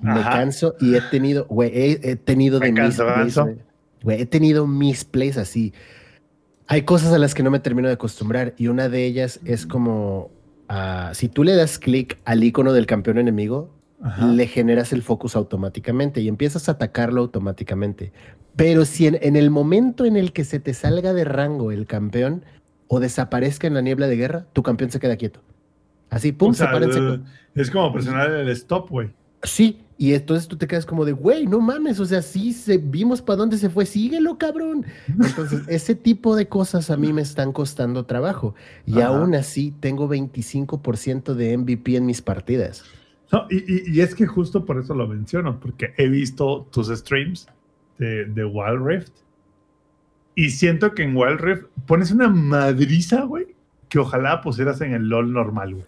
Me 0.00 0.20
canso 0.22 0.74
y 0.80 0.96
he 0.96 1.00
tenido, 1.02 1.46
güey, 1.46 1.70
he, 1.72 2.10
he 2.10 2.16
tenido 2.16 2.58
de 2.60 2.72
mis 2.72 2.96
plays, 2.96 3.38
güey. 4.02 4.20
He 4.20 4.26
tenido 4.26 4.66
mis 4.66 5.04
plays 5.04 5.38
así. 5.38 5.72
Hay 6.66 6.82
cosas 6.82 7.12
a 7.12 7.18
las 7.18 7.34
que 7.34 7.42
no 7.42 7.50
me 7.50 7.60
termino 7.60 7.88
de 7.88 7.94
acostumbrar 7.94 8.54
y 8.58 8.68
una 8.68 8.88
de 8.88 9.04
ellas 9.04 9.40
es 9.44 9.66
como, 9.66 10.30
ah, 10.68 11.10
si 11.14 11.28
tú 11.28 11.44
le 11.44 11.54
das 11.54 11.78
clic 11.78 12.18
al 12.24 12.42
icono 12.42 12.72
del 12.72 12.86
campeón 12.86 13.18
enemigo, 13.18 13.70
Ajá. 14.02 14.26
le 14.26 14.46
generas 14.46 14.92
el 14.92 15.02
focus 15.02 15.36
automáticamente 15.36 16.20
y 16.20 16.28
empiezas 16.28 16.68
a 16.68 16.72
atacarlo 16.72 17.20
automáticamente. 17.22 18.12
Pero 18.56 18.84
si 18.84 19.06
en, 19.06 19.18
en 19.22 19.36
el 19.36 19.50
momento 19.50 20.04
en 20.04 20.16
el 20.16 20.32
que 20.32 20.44
se 20.44 20.60
te 20.60 20.74
salga 20.74 21.12
de 21.12 21.24
rango 21.24 21.70
el 21.72 21.86
campeón 21.86 22.44
o 22.88 23.00
desaparezca 23.00 23.66
en 23.66 23.74
la 23.74 23.80
niebla 23.80 24.06
de 24.06 24.16
guerra, 24.16 24.46
tu 24.52 24.62
campeón 24.62 24.90
se 24.90 25.00
queda 25.00 25.16
quieto. 25.16 25.40
Así, 26.10 26.32
pum, 26.32 26.50
O 26.50 26.54
se 26.54 26.64
para 26.64 26.86
es 27.54 27.70
como 27.70 27.92
presionar 27.92 28.30
el 28.30 28.48
stop, 28.50 28.90
güey. 28.90 29.10
Sí, 29.42 29.80
y 29.98 30.14
entonces 30.14 30.48
tú 30.48 30.56
te 30.56 30.66
quedas 30.66 30.86
como 30.86 31.04
de, 31.04 31.12
güey, 31.12 31.46
no 31.46 31.60
mames, 31.60 32.00
o 32.00 32.06
sea, 32.06 32.22
sí, 32.22 32.52
se, 32.52 32.78
vimos 32.78 33.20
para 33.20 33.36
dónde 33.36 33.58
se 33.58 33.68
fue, 33.68 33.84
síguelo, 33.84 34.38
cabrón. 34.38 34.86
Entonces, 35.08 35.62
ese 35.68 35.94
tipo 35.94 36.34
de 36.34 36.48
cosas 36.48 36.90
a 36.90 36.96
mí 36.96 37.12
me 37.12 37.22
están 37.22 37.52
costando 37.52 38.06
trabajo. 38.06 38.54
Y 38.86 39.00
Ajá. 39.00 39.08
aún 39.08 39.34
así, 39.34 39.72
tengo 39.80 40.08
25% 40.08 41.34
de 41.34 41.56
MVP 41.58 41.96
en 41.96 42.06
mis 42.06 42.22
partidas. 42.22 42.84
No, 43.32 43.46
y, 43.50 43.56
y- 43.56 43.96
y 43.96 44.00
es 44.00 44.14
que 44.14 44.26
justo 44.26 44.64
por 44.64 44.78
eso 44.78 44.94
lo 44.94 45.06
menciono, 45.08 45.58
porque 45.60 45.92
he 45.96 46.08
visto 46.08 46.66
tus 46.72 46.88
streams 46.88 47.46
de, 47.98 48.24
de 48.26 48.44
Wild 48.44 48.84
Rift 48.86 49.12
y 50.34 50.50
siento 50.50 50.94
que 50.94 51.02
en 51.04 51.16
Wild 51.16 51.40
Rift 51.40 51.64
pones 51.86 52.10
una 52.10 52.28
madriza, 52.28 53.22
güey, 53.22 53.46
que 53.88 53.98
ojalá 53.98 54.40
pusieras 54.40 54.80
en 54.80 54.92
el 54.94 55.08
LOL 55.08 55.32
normal, 55.32 55.74
güey. 55.74 55.86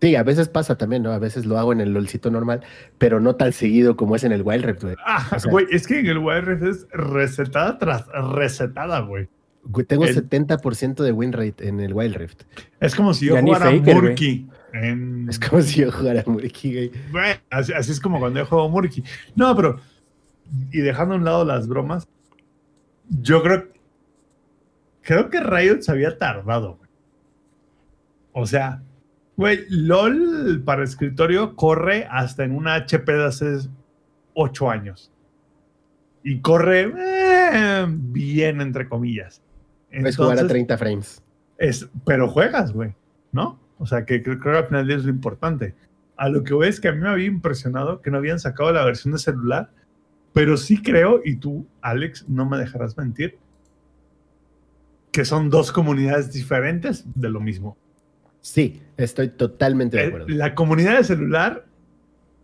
Sí, 0.00 0.14
a 0.14 0.22
veces 0.22 0.48
pasa 0.48 0.78
también, 0.78 1.02
¿no? 1.02 1.10
A 1.10 1.18
veces 1.18 1.44
lo 1.44 1.58
hago 1.58 1.72
en 1.72 1.80
el 1.80 1.92
LOLcito 1.92 2.30
normal, 2.30 2.62
pero 2.98 3.18
no 3.18 3.34
tan 3.34 3.52
seguido 3.52 3.96
como 3.96 4.14
es 4.14 4.22
en 4.22 4.30
el 4.30 4.42
Wild 4.42 4.64
Rift, 4.64 4.82
güey. 4.84 4.94
Ah, 5.04 5.26
O 5.34 5.40
sea- 5.40 5.50
güey, 5.50 5.66
es 5.72 5.86
que 5.88 5.98
en 5.98 6.06
el 6.06 6.18
Wild 6.18 6.44
Rift 6.44 6.62
es 6.62 6.86
recetada 6.92 7.78
tras 7.78 8.06
recetada, 8.34 9.00
güey. 9.00 9.28
Güey, 9.64 9.84
Tengo 9.86 10.04
El- 10.04 10.14
70% 10.14 11.02
de 11.02 11.10
win 11.12 11.32
rate 11.32 11.66
en 11.66 11.80
el 11.80 11.92
Wild 11.94 12.14
Rift. 12.14 12.42
Es 12.80 12.94
como 12.94 13.12
si 13.12 13.26
yo 13.26 13.34
Ya 13.34 13.40
jugara 13.42 13.66
Faker. 13.72 13.94
Murky. 13.96 14.46
En... 14.72 15.26
Es 15.28 15.38
como 15.40 15.60
si 15.62 15.80
yo 15.80 15.90
jugara 15.90 16.22
Murky, 16.26 16.72
güey. 16.72 16.92
Güey, 17.10 17.34
así, 17.50 17.72
así 17.72 17.90
es 17.90 17.98
como 18.00 18.20
cuando 18.20 18.38
yo 18.38 18.46
juego 18.46 18.68
Murky. 18.68 19.02
No, 19.34 19.54
pero. 19.56 19.80
Y 20.70 20.78
dejando 20.78 21.14
a 21.14 21.16
un 21.18 21.24
lado 21.24 21.44
las 21.44 21.66
bromas, 21.66 22.06
yo 23.08 23.42
creo. 23.42 23.66
Creo 25.08 25.30
que 25.30 25.40
Riot 25.40 25.80
se 25.80 25.90
había 25.90 26.18
tardado, 26.18 26.76
güey. 26.76 26.90
O 28.32 28.44
sea, 28.44 28.82
güey, 29.38 29.64
LOL 29.70 30.60
para 30.66 30.84
escritorio 30.84 31.56
corre 31.56 32.06
hasta 32.10 32.44
en 32.44 32.54
una 32.54 32.74
HP 32.74 33.10
de 33.14 33.24
hace 33.24 33.56
8 34.34 34.70
años. 34.70 35.10
Y 36.22 36.42
corre 36.42 36.92
eh, 36.94 37.86
bien, 37.88 38.60
entre 38.60 38.86
comillas. 38.86 39.40
Puedes 39.88 40.14
jugar 40.14 40.32
a 40.32 40.42
Entonces, 40.42 40.48
30 40.48 40.76
frames. 40.76 41.22
es, 41.56 41.88
pero 42.04 42.28
juegas, 42.28 42.74
güey, 42.74 42.94
¿no? 43.32 43.58
O 43.78 43.86
sea, 43.86 44.04
que 44.04 44.22
creo, 44.22 44.38
creo 44.38 44.52
que 44.52 44.58
al 44.58 44.66
final 44.66 44.82
del 44.82 44.88
día 44.88 44.96
es 44.98 45.04
lo 45.04 45.10
importante. 45.10 45.74
A 46.18 46.28
lo 46.28 46.44
que 46.44 46.52
voy 46.52 46.68
es 46.68 46.80
que 46.80 46.88
a 46.88 46.92
mí 46.92 47.00
me 47.00 47.08
había 47.08 47.28
impresionado 47.28 48.02
que 48.02 48.10
no 48.10 48.18
habían 48.18 48.40
sacado 48.40 48.70
la 48.74 48.84
versión 48.84 49.14
de 49.14 49.20
celular, 49.20 49.70
pero 50.34 50.58
sí 50.58 50.82
creo, 50.82 51.22
y 51.24 51.36
tú, 51.36 51.66
Alex, 51.80 52.28
no 52.28 52.44
me 52.44 52.58
dejarás 52.58 52.94
mentir, 52.98 53.38
que 55.12 55.24
son 55.24 55.50
dos 55.50 55.72
comunidades 55.72 56.32
diferentes 56.32 57.04
de 57.14 57.30
lo 57.30 57.40
mismo. 57.40 57.76
Sí, 58.40 58.82
estoy 58.96 59.28
totalmente 59.28 59.96
de 59.96 60.06
acuerdo. 60.06 60.28
La 60.28 60.54
comunidad 60.54 60.98
de 60.98 61.04
celular 61.04 61.66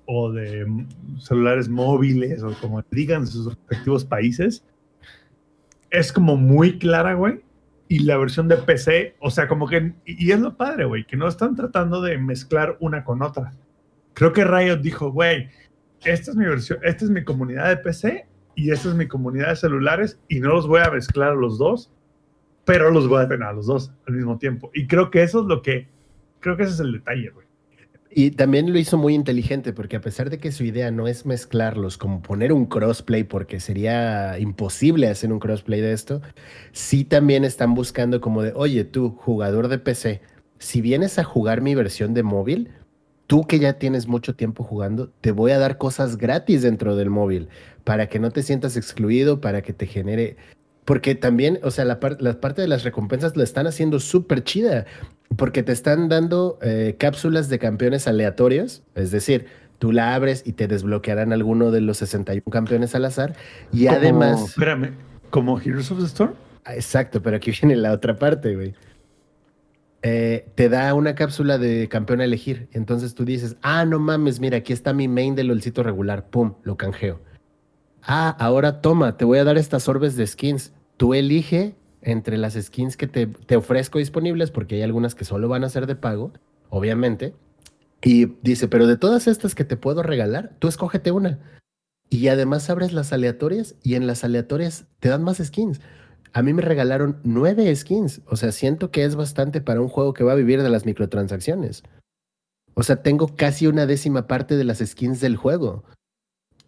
o 0.07 0.33
de 0.33 0.67
celulares 1.19 1.69
móviles 1.69 2.43
o 2.43 2.53
como 2.61 2.83
digan 2.91 3.27
sus 3.27 3.47
respectivos 3.47 4.05
países 4.05 4.65
es 5.91 6.13
como 6.13 6.37
muy 6.37 6.79
clara, 6.79 7.15
güey. 7.15 7.41
Y 7.87 8.01
la 8.01 8.17
versión 8.17 8.49
de 8.49 8.57
PC, 8.57 9.15
o 9.21 9.31
sea, 9.31 9.47
como 9.47 9.69
que, 9.69 9.93
y 10.05 10.33
es 10.33 10.41
lo 10.41 10.57
padre, 10.57 10.87
güey, 10.87 11.07
que 11.07 11.17
no 11.17 11.29
están 11.29 11.55
tratando 11.55 12.01
de 12.01 12.19
mezclar 12.19 12.77
una 12.81 13.05
con 13.05 13.23
otra. 13.23 13.53
Creo 14.15 14.33
que 14.33 14.45
Riot 14.45 14.79
dijo, 14.79 15.13
güey, 15.13 15.49
esta 16.05 16.31
es 16.31 16.37
mi 16.37 16.47
versión, 16.47 16.79
esta 16.83 17.05
es 17.05 17.11
mi 17.11 17.23
comunidad 17.25 17.69
de 17.69 17.77
PC 17.77 18.27
y 18.55 18.71
esta 18.71 18.89
es 18.89 18.95
mi 18.95 19.07
comunidad 19.07 19.51
de 19.51 19.57
celulares 19.57 20.19
y 20.29 20.41
no 20.41 20.49
los 20.51 20.67
voy 20.67 20.81
a 20.81 20.91
mezclar 20.91 21.35
los 21.35 21.59
dos, 21.59 21.93
pero 22.65 22.91
los 22.91 23.09
voy 23.09 23.23
a 23.23 23.29
tener 23.29 23.45
a 23.45 23.53
los 23.53 23.67
dos 23.67 23.93
al 24.07 24.15
mismo 24.15 24.39
tiempo. 24.39 24.71
Y 24.75 24.87
creo 24.87 25.11
que 25.11 25.23
eso 25.23 25.41
es 25.41 25.47
lo 25.47 25.63
que, 25.63 25.89
creo 26.41 26.57
que 26.57 26.65
ese 26.65 26.75
es 26.75 26.81
el 26.81 26.93
detalle, 26.93 27.31
güey. 27.31 27.45
Y 28.17 28.31
también 28.31 28.73
lo 28.73 28.79
hizo 28.79 28.97
muy 28.97 29.13
inteligente 29.13 29.73
porque 29.73 29.97
a 29.97 30.01
pesar 30.01 30.31
de 30.31 30.39
que 30.39 30.53
su 30.53 30.63
idea 30.63 30.93
no 30.93 31.09
es 31.09 31.27
mezclarlos, 31.27 31.99
como 31.99 32.23
poner 32.23 32.53
un 32.53 32.67
crossplay, 32.67 33.25
porque 33.25 33.59
sería 33.59 34.39
imposible 34.39 35.09
hacer 35.09 35.33
un 35.33 35.41
crossplay 35.41 35.81
de 35.81 35.93
esto, 35.93 36.23
sí 36.71 37.05
también 37.05 37.45
están 37.45 37.75
buscando 37.75 38.21
como 38.21 38.43
de, 38.43 38.53
oye, 38.55 38.85
tú, 38.85 39.11
jugador 39.11 39.67
de 39.67 39.79
PC, 39.79 40.21
si 40.59 40.81
vienes 40.81 41.19
a 41.19 41.25
jugar 41.25 41.61
mi 41.61 41.75
versión 41.75 42.15
de 42.15 42.23
móvil, 42.23 42.71
tú 43.27 43.49
que 43.49 43.59
ya 43.59 43.81
tienes 43.81 44.07
mucho 44.07 44.37
tiempo 44.37 44.63
jugando, 44.63 45.11
te 45.21 45.33
voy 45.33 45.51
a 45.51 45.59
dar 45.59 45.77
cosas 45.77 46.17
gratis 46.17 46.63
dentro 46.63 46.95
del 46.95 47.11
móvil 47.11 47.49
para 47.83 48.09
que 48.09 48.21
no 48.21 48.31
te 48.31 48.45
sientas 48.45 48.77
excluido, 48.77 49.41
para 49.41 49.63
que 49.63 49.73
te 49.73 49.87
genere... 49.87 50.37
Porque 50.85 51.15
también, 51.15 51.59
o 51.63 51.71
sea, 51.71 51.85
la, 51.85 51.99
par- 52.01 52.21
la 52.21 52.41
parte 52.41 52.61
de 52.63 52.69
las 52.69 52.85
recompensas 52.85 53.37
la 53.37 53.45
están 53.45 53.67
haciendo 53.67 54.01
súper 54.01 54.45
chida. 54.45 54.85
Porque 55.37 55.63
te 55.63 55.73
están 55.73 56.09
dando 56.09 56.59
eh, 56.63 56.97
cápsulas 56.99 57.49
de 57.49 57.59
campeones 57.59 58.07
aleatorios. 58.07 58.83
Es 58.95 59.11
decir, 59.11 59.47
tú 59.79 59.91
la 59.93 60.15
abres 60.15 60.43
y 60.47 60.53
te 60.53 60.69
desbloquearán 60.69 61.33
alguno 61.33 61.71
de 61.71 61.81
los 61.81 61.97
61 61.99 62.43
campeones 62.51 62.95
al 62.95 63.05
azar. 63.07 63.35
Y 63.73 63.87
Como- 63.87 63.97
además. 63.99 64.43
Espérame, 64.51 64.91
¿como 65.31 65.59
Heroes 65.59 65.91
of 65.91 65.99
the 66.01 66.05
Storm? 66.07 66.35
Ah, 66.65 66.75
Exacto, 66.75 67.23
pero 67.23 67.37
aquí 67.37 67.51
viene 67.61 67.77
la 67.77 67.93
otra 67.93 68.19
parte, 68.19 68.55
güey. 68.55 68.75
Eh, 70.03 70.47
te 70.55 70.69
da 70.69 70.93
una 70.93 71.15
cápsula 71.15 71.57
de 71.57 71.89
campeón 71.89 72.21
a 72.21 72.25
elegir. 72.25 72.69
Entonces 72.73 73.15
tú 73.15 73.25
dices, 73.25 73.57
ah, 73.63 73.87
no 73.87 73.99
mames, 73.99 74.39
mira, 74.39 74.59
aquí 74.59 74.75
está 74.75 74.93
mi 74.93 75.09
main 75.09 75.35
del 75.35 75.47
LOLcito 75.49 75.83
regular. 75.83 76.27
Pum, 76.29 76.55
lo 76.63 76.77
canjeo. 76.77 77.21
Ah, 78.07 78.37
ahora 78.39 78.83
toma, 78.83 79.17
te 79.17 79.25
voy 79.25 79.39
a 79.39 79.45
dar 79.45 79.57
estas 79.57 79.89
orbes 79.89 80.17
de 80.17 80.27
skins. 80.27 80.73
Tú 80.97 81.15
elige 81.15 81.75
entre 82.03 82.37
las 82.37 82.55
skins 82.55 82.97
que 82.97 83.07
te, 83.07 83.27
te 83.27 83.57
ofrezco 83.57 83.99
disponibles, 83.99 84.51
porque 84.51 84.77
hay 84.77 84.83
algunas 84.83 85.15
que 85.15 85.25
solo 85.25 85.49
van 85.49 85.65
a 85.65 85.71
ser 85.71 85.87
de 85.87 85.97
pago, 85.97 86.33
obviamente. 86.69 87.35
Y 88.03 88.27
dice, 88.43 88.69
pero 88.69 88.87
de 88.87 88.99
todas 88.99 89.27
estas 89.27 89.55
que 89.55 89.65
te 89.65 89.79
puedo 89.79 90.03
regalar, 90.03 90.55
tú 90.59 90.69
escógete 90.69 91.11
una. 91.11 91.39
Y 92.11 92.29
además 92.29 92.69
abres 92.69 92.93
las 92.93 93.13
aleatorias 93.15 93.77
y 93.83 93.95
en 93.95 94.07
las 94.07 94.23
aleatorias 94.23 94.87
te 95.01 95.09
dan 95.09 95.23
más 95.25 95.39
skins. 95.39 95.81
A 96.35 96.43
mí 96.43 96.53
me 96.53 96.61
regalaron 96.61 97.21
nueve 97.25 97.75
skins. 97.75 98.21
O 98.27 98.37
sea, 98.37 98.53
siento 98.53 98.91
que 98.91 99.05
es 99.05 99.17
bastante 99.17 99.63
para 99.63 99.81
un 99.81 99.89
juego 99.89 100.13
que 100.13 100.25
va 100.25 100.33
a 100.33 100.37
vivir 100.37 100.63
de 100.63 100.69
las 100.69 100.85
microtransacciones. 100.85 101.83
O 102.75 102.83
sea, 102.83 103.03
tengo 103.03 103.35
casi 103.37 103.67
una 103.67 103.87
décima 103.87 104.27
parte 104.27 104.57
de 104.57 104.65
las 104.65 104.79
skins 104.79 105.21
del 105.21 105.37
juego. 105.37 105.85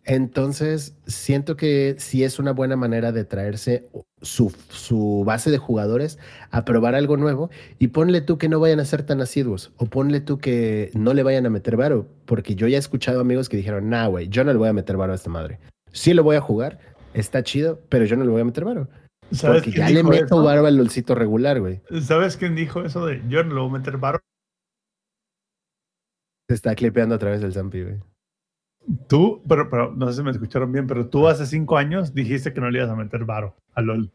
Entonces, 0.08 0.94
siento 1.08 1.56
que 1.56 1.96
sí 1.98 2.22
es 2.22 2.38
una 2.38 2.52
buena 2.52 2.76
manera 2.76 3.10
de 3.10 3.24
traerse 3.24 3.88
su, 4.22 4.54
su, 4.68 5.24
base 5.26 5.50
de 5.50 5.58
jugadores 5.58 6.20
a 6.52 6.64
probar 6.64 6.94
algo 6.94 7.16
nuevo 7.16 7.50
y 7.80 7.88
ponle 7.88 8.20
tú 8.20 8.38
que 8.38 8.48
no 8.48 8.60
vayan 8.60 8.78
a 8.78 8.84
ser 8.84 9.02
tan 9.02 9.20
asiduos 9.20 9.72
o 9.78 9.86
ponle 9.86 10.20
tú 10.20 10.38
que 10.38 10.92
no 10.94 11.12
le 11.12 11.24
vayan 11.24 11.44
a 11.46 11.50
meter 11.50 11.76
varo, 11.76 12.06
porque 12.24 12.54
yo 12.54 12.68
ya 12.68 12.76
he 12.76 12.78
escuchado 12.78 13.20
amigos 13.20 13.48
que 13.48 13.56
dijeron, 13.56 13.90
nah, 13.90 14.06
güey, 14.06 14.28
yo 14.28 14.44
no 14.44 14.52
le 14.52 14.58
voy 14.58 14.68
a 14.68 14.72
meter 14.72 14.96
varo 14.96 15.12
a 15.12 15.16
esta 15.16 15.28
madre. 15.28 15.58
Sí 15.90 16.14
lo 16.14 16.22
voy 16.22 16.36
a 16.36 16.40
jugar, 16.40 16.78
está 17.12 17.42
chido, 17.42 17.80
pero 17.88 18.04
yo 18.04 18.14
no 18.16 18.24
le 18.24 18.30
voy 18.30 18.42
a 18.42 18.44
meter 18.44 18.64
varo. 18.64 18.88
Porque 19.42 19.72
ya 19.72 19.90
le 19.90 20.04
meto 20.04 20.40
varo 20.40 20.66
al 20.66 20.76
lolcito 20.76 21.16
regular, 21.16 21.58
güey. 21.58 21.80
¿Sabes 22.00 22.36
quién 22.36 22.54
dijo 22.54 22.84
eso 22.84 23.04
de 23.06 23.24
yo 23.28 23.42
no 23.42 23.54
le 23.54 23.60
voy 23.60 23.70
a 23.70 23.78
meter 23.78 23.96
varo? 23.96 24.20
Se 26.48 26.54
está 26.54 26.76
clipeando 26.76 27.16
a 27.16 27.18
través 27.18 27.40
del 27.40 27.52
Zampi, 27.52 27.82
güey. 27.82 27.96
Tú, 29.08 29.42
pero, 29.48 29.68
pero 29.68 29.92
no 29.94 30.08
sé 30.08 30.18
si 30.18 30.22
me 30.22 30.30
escucharon 30.30 30.70
bien, 30.70 30.86
pero 30.86 31.08
tú 31.08 31.26
hace 31.26 31.46
cinco 31.46 31.76
años 31.76 32.14
dijiste 32.14 32.52
que 32.52 32.60
no 32.60 32.70
le 32.70 32.78
ibas 32.78 32.90
a 32.90 32.96
meter 32.96 33.24
varo 33.24 33.56
a 33.74 33.82
LOL. 33.82 34.12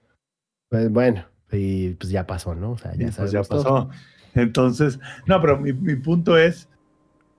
Pues 0.69 0.89
bueno, 0.91 1.25
y 1.51 1.89
pues 1.95 2.09
ya 2.11 2.25
pasó, 2.25 2.55
¿no? 2.55 2.71
O 2.71 2.77
sea, 2.77 2.95
ya, 2.95 3.11
pues 3.11 3.31
ya 3.31 3.43
pasó. 3.43 3.89
Entonces, 4.33 4.99
no, 5.25 5.41
pero 5.41 5.59
mi, 5.59 5.73
mi, 5.73 5.95
punto 5.95 6.37
es, 6.37 6.69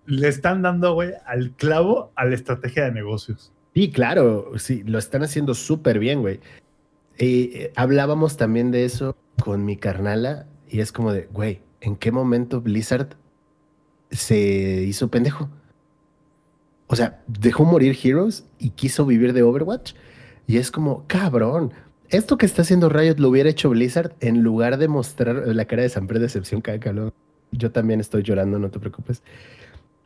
le 0.04 0.28
están 0.28 0.60
dando, 0.60 0.92
güey, 0.92 1.12
al 1.24 1.52
clavo 1.52 2.12
a 2.16 2.26
la 2.26 2.34
estrategia 2.34 2.84
de 2.84 2.92
negocios. 2.92 3.52
Sí, 3.74 3.90
claro, 3.90 4.52
sí, 4.58 4.82
lo 4.84 4.98
están 4.98 5.22
haciendo 5.22 5.54
súper 5.54 5.98
bien, 5.98 6.20
güey. 6.20 6.40
Y 7.18 7.56
eh, 7.56 7.72
hablábamos 7.76 8.36
también 8.36 8.70
de 8.70 8.84
eso 8.84 9.16
con 9.42 9.64
mi 9.64 9.76
carnala 9.76 10.46
y 10.68 10.80
es 10.80 10.92
como 10.92 11.12
de, 11.12 11.26
güey, 11.32 11.62
¿en 11.80 11.96
qué 11.96 12.12
momento 12.12 12.60
Blizzard 12.60 13.16
se 14.10 14.36
hizo 14.86 15.08
pendejo? 15.08 15.48
O 16.92 16.96
sea, 16.96 17.22
dejó 17.26 17.64
morir 17.64 17.96
Heroes 18.04 18.44
y 18.58 18.68
quiso 18.68 19.06
vivir 19.06 19.32
de 19.32 19.42
Overwatch. 19.42 19.94
Y 20.46 20.58
es 20.58 20.70
como, 20.70 21.06
cabrón, 21.06 21.72
esto 22.10 22.36
que 22.36 22.44
está 22.44 22.60
haciendo 22.60 22.90
Riot 22.90 23.14
lo 23.16 23.30
hubiera 23.30 23.48
hecho 23.48 23.70
Blizzard 23.70 24.12
en 24.20 24.42
lugar 24.42 24.76
de 24.76 24.88
mostrar 24.88 25.36
la 25.48 25.64
cara 25.64 25.84
de 25.84 25.88
Sampre 25.88 26.18
decepción 26.18 26.60
cada 26.60 26.78
calor. 26.78 27.14
Yo 27.50 27.72
también 27.72 27.98
estoy 27.98 28.22
llorando, 28.22 28.58
no 28.58 28.70
te 28.70 28.78
preocupes. 28.78 29.22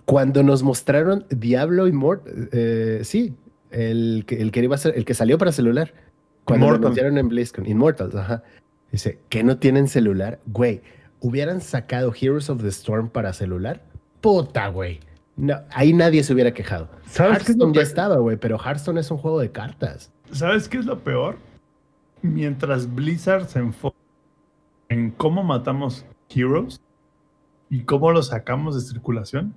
Cuando 0.04 0.44
nos 0.44 0.62
mostraron 0.62 1.26
Diablo 1.28 1.88
Immortal, 1.88 2.50
eh, 2.52 3.00
sí, 3.02 3.34
el 3.72 4.22
que, 4.24 4.40
el 4.40 4.52
que 4.52 4.62
iba 4.62 4.76
a 4.76 4.78
ser, 4.78 4.96
el 4.96 5.04
que 5.04 5.14
salió 5.14 5.38
para 5.38 5.50
celular. 5.50 5.92
Cuando 6.44 6.68
lo 6.68 6.76
anunciaron 6.76 7.18
en 7.18 7.26
BlizzCon, 7.26 7.66
Immortals, 7.66 8.14
ajá. 8.14 8.44
Dice, 8.92 9.18
¿que 9.28 9.42
no 9.42 9.58
tienen 9.58 9.88
celular? 9.88 10.38
Güey, 10.46 10.82
hubieran 11.18 11.60
sacado 11.62 12.14
Heroes 12.14 12.48
of 12.48 12.62
the 12.62 12.68
Storm 12.68 13.08
para 13.08 13.32
celular. 13.32 13.82
Puta, 14.20 14.68
güey. 14.68 15.00
No, 15.36 15.54
ahí 15.70 15.92
nadie 15.92 16.22
se 16.22 16.32
hubiera 16.32 16.52
quejado. 16.52 16.88
Hearthstone 17.14 17.74
ya 17.74 17.82
estaba, 17.82 18.16
güey, 18.16 18.38
pero 18.38 18.58
Hearthstone 18.58 19.00
es 19.00 19.10
un 19.10 19.18
juego 19.18 19.38
de 19.38 19.52
cartas. 19.52 20.10
¿Sabes 20.32 20.68
qué 20.68 20.78
es 20.78 20.86
lo 20.86 20.98
peor? 20.98 21.36
Mientras 22.22 22.92
Blizzard 22.92 23.46
se 23.46 23.58
enfoca 23.58 23.96
en 24.88 25.10
cómo 25.10 25.42
matamos 25.42 26.06
Heroes 26.30 26.80
y 27.68 27.82
cómo 27.82 28.12
los 28.12 28.28
sacamos 28.28 28.74
de 28.74 28.80
circulación, 28.80 29.54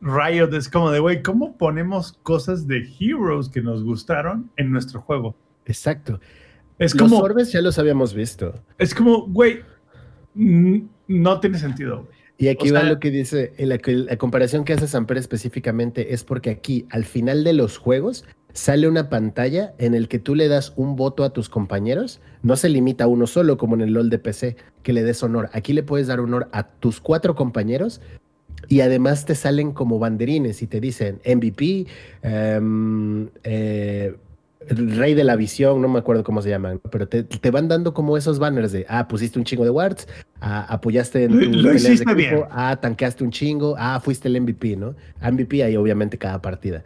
Riot 0.00 0.52
es 0.54 0.68
como 0.68 0.90
de, 0.90 1.00
güey, 1.00 1.22
¿cómo 1.22 1.56
ponemos 1.56 2.12
cosas 2.22 2.66
de 2.66 2.86
Heroes 3.00 3.48
que 3.48 3.62
nos 3.62 3.82
gustaron 3.82 4.50
en 4.56 4.70
nuestro 4.70 5.00
juego? 5.00 5.34
Exacto. 5.64 6.20
Es 6.78 6.94
los 6.94 7.10
como, 7.10 7.22
orbes 7.22 7.50
ya 7.50 7.62
los 7.62 7.78
habíamos 7.78 8.12
visto. 8.12 8.54
Es 8.76 8.94
como, 8.94 9.26
güey, 9.26 9.62
no 10.34 11.40
tiene 11.40 11.58
sentido, 11.58 12.04
güey. 12.04 12.15
Y 12.38 12.48
aquí 12.48 12.70
va 12.70 12.82
lo 12.82 13.00
que 13.00 13.10
dice, 13.10 13.52
la, 13.58 13.78
la, 13.84 14.16
comparación 14.16 14.64
que 14.64 14.74
hace 14.74 14.86
Samper 14.86 15.16
específicamente 15.16 16.12
es 16.12 16.22
porque 16.22 16.50
aquí, 16.50 16.86
al 16.90 17.04
final 17.04 17.44
de 17.44 17.54
los 17.54 17.78
juegos, 17.78 18.24
sale 18.52 18.88
una 18.88 19.08
pantalla 19.08 19.74
en 19.78 19.94
el 19.94 20.08
que 20.08 20.18
tú 20.18 20.34
le 20.34 20.48
das 20.48 20.72
un 20.76 20.96
voto 20.96 21.24
a 21.24 21.30
tus 21.30 21.48
compañeros. 21.48 22.20
No 22.42 22.56
se 22.56 22.68
limita 22.68 23.04
a 23.04 23.06
uno 23.06 23.26
solo, 23.26 23.56
como 23.56 23.74
en 23.74 23.82
el 23.82 23.92
LOL 23.92 24.10
de 24.10 24.18
PC, 24.18 24.56
que 24.82 24.92
le 24.92 25.02
des 25.02 25.22
honor. 25.22 25.48
Aquí 25.52 25.72
le 25.72 25.82
puedes 25.82 26.08
dar 26.08 26.20
honor 26.20 26.48
a 26.52 26.68
tus 26.68 27.00
cuatro 27.00 27.34
compañeros 27.34 28.00
y 28.68 28.80
además 28.80 29.24
te 29.24 29.34
salen 29.34 29.72
como 29.72 29.98
banderines 29.98 30.62
y 30.62 30.66
te 30.66 30.80
dicen 30.80 31.20
MVP, 31.24 31.86
em, 32.22 33.28
eh, 33.44 34.16
rey 34.68 35.14
de 35.14 35.24
la 35.24 35.36
visión, 35.36 35.80
no 35.80 35.88
me 35.88 35.98
acuerdo 35.98 36.24
cómo 36.24 36.42
se 36.42 36.50
llaman, 36.50 36.80
pero 36.90 37.08
te, 37.08 37.50
van 37.50 37.68
dando 37.68 37.94
como 37.94 38.16
esos 38.16 38.38
banners 38.38 38.72
de, 38.72 38.86
ah, 38.88 39.06
pusiste 39.08 39.38
un 39.38 39.44
chingo 39.44 39.64
de 39.64 39.70
wards, 39.70 40.08
ah, 40.40 40.66
apoyaste 40.68 41.24
en 41.24 41.32
tu 41.32 41.50
Lo 41.50 41.72
de 41.72 41.92
equipo, 41.92 42.48
ah, 42.50 42.76
tanqueaste 42.80 43.24
un 43.24 43.30
chingo, 43.30 43.74
ah, 43.78 44.00
fuiste 44.00 44.28
el 44.28 44.40
MVP, 44.40 44.76
¿no? 44.76 44.94
MVP 45.22 45.62
hay 45.62 45.76
obviamente 45.76 46.18
cada 46.18 46.42
partida. 46.42 46.84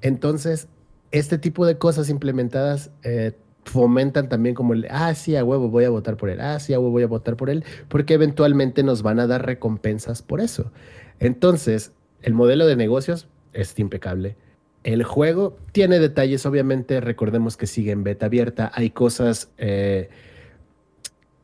Entonces, 0.00 0.68
este 1.12 1.38
tipo 1.38 1.66
de 1.66 1.78
cosas 1.78 2.08
implementadas 2.08 2.90
eh, 3.02 3.32
fomentan 3.64 4.28
también 4.28 4.54
como 4.54 4.72
el, 4.72 4.86
ah, 4.90 5.14
sí, 5.14 5.36
a 5.36 5.44
huevo 5.44 5.68
voy 5.68 5.84
a 5.84 5.90
votar 5.90 6.16
por 6.16 6.30
él, 6.30 6.40
ah, 6.40 6.58
sí, 6.58 6.74
a 6.74 6.80
huevo 6.80 6.92
voy 6.92 7.02
a 7.04 7.08
votar 7.08 7.36
por 7.36 7.50
él, 7.50 7.64
porque 7.88 8.14
eventualmente 8.14 8.82
nos 8.82 9.02
van 9.02 9.20
a 9.20 9.26
dar 9.26 9.46
recompensas 9.46 10.22
por 10.22 10.40
eso. 10.40 10.72
Entonces, 11.18 11.92
el 12.22 12.34
modelo 12.34 12.66
de 12.66 12.76
negocios 12.76 13.28
es 13.52 13.78
impecable 13.78 14.36
el 14.84 15.04
juego 15.04 15.58
tiene 15.72 15.98
detalles, 15.98 16.46
obviamente, 16.46 17.00
recordemos 17.00 17.56
que 17.56 17.66
sigue 17.66 17.92
en 17.92 18.02
beta 18.02 18.26
abierta, 18.26 18.70
hay 18.74 18.90
cosas, 18.90 19.50
eh, 19.58 20.08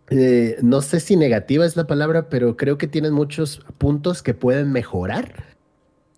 eh, 0.08 0.56
no 0.62 0.80
sé 0.80 1.00
si 1.00 1.16
negativa 1.16 1.66
es 1.66 1.76
la 1.76 1.86
palabra, 1.86 2.28
pero 2.28 2.56
creo 2.56 2.78
que 2.78 2.86
tienen 2.86 3.12
muchos 3.12 3.62
puntos 3.78 4.22
que 4.22 4.32
pueden 4.32 4.72
mejorar, 4.72 5.56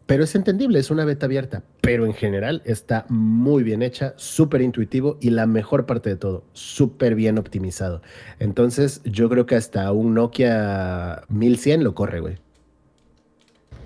pero 0.06 0.24
es 0.24 0.34
entendible, 0.36 0.78
es 0.78 0.90
una 0.90 1.04
beta 1.04 1.26
abierta, 1.26 1.64
pero 1.80 2.06
en 2.06 2.14
general 2.14 2.62
está 2.64 3.04
muy 3.08 3.62
bien 3.64 3.82
hecha, 3.82 4.14
súper 4.16 4.62
intuitivo 4.62 5.18
y 5.20 5.30
la 5.30 5.46
mejor 5.46 5.86
parte 5.86 6.10
de 6.10 6.16
todo, 6.16 6.44
súper 6.52 7.14
bien 7.14 7.36
optimizado. 7.36 8.00
Entonces 8.38 9.02
yo 9.04 9.28
creo 9.28 9.44
que 9.44 9.56
hasta 9.56 9.90
un 9.92 10.14
Nokia 10.14 11.24
1100 11.28 11.84
lo 11.84 11.94
corre, 11.94 12.20
güey. 12.20 12.36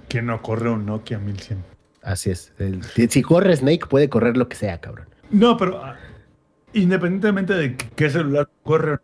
Que 0.09 0.21
no 0.21 0.43
corre 0.43 0.69
un 0.71 0.85
Nokia 0.85 1.19
1100. 1.19 1.72
Así 2.03 2.31
es. 2.31 2.53
si 3.09 3.23
corre 3.23 3.57
Snake, 3.57 3.87
puede 3.87 4.09
correr 4.09 4.37
lo 4.37 4.49
que 4.49 4.57
sea, 4.57 4.81
cabrón. 4.81 5.09
No, 5.31 5.57
pero 5.57 5.83
ah, 5.83 5.97
independientemente 6.73 7.55
de 7.55 7.77
qué 7.77 8.11
celular 8.11 8.51
corre. 8.62 8.99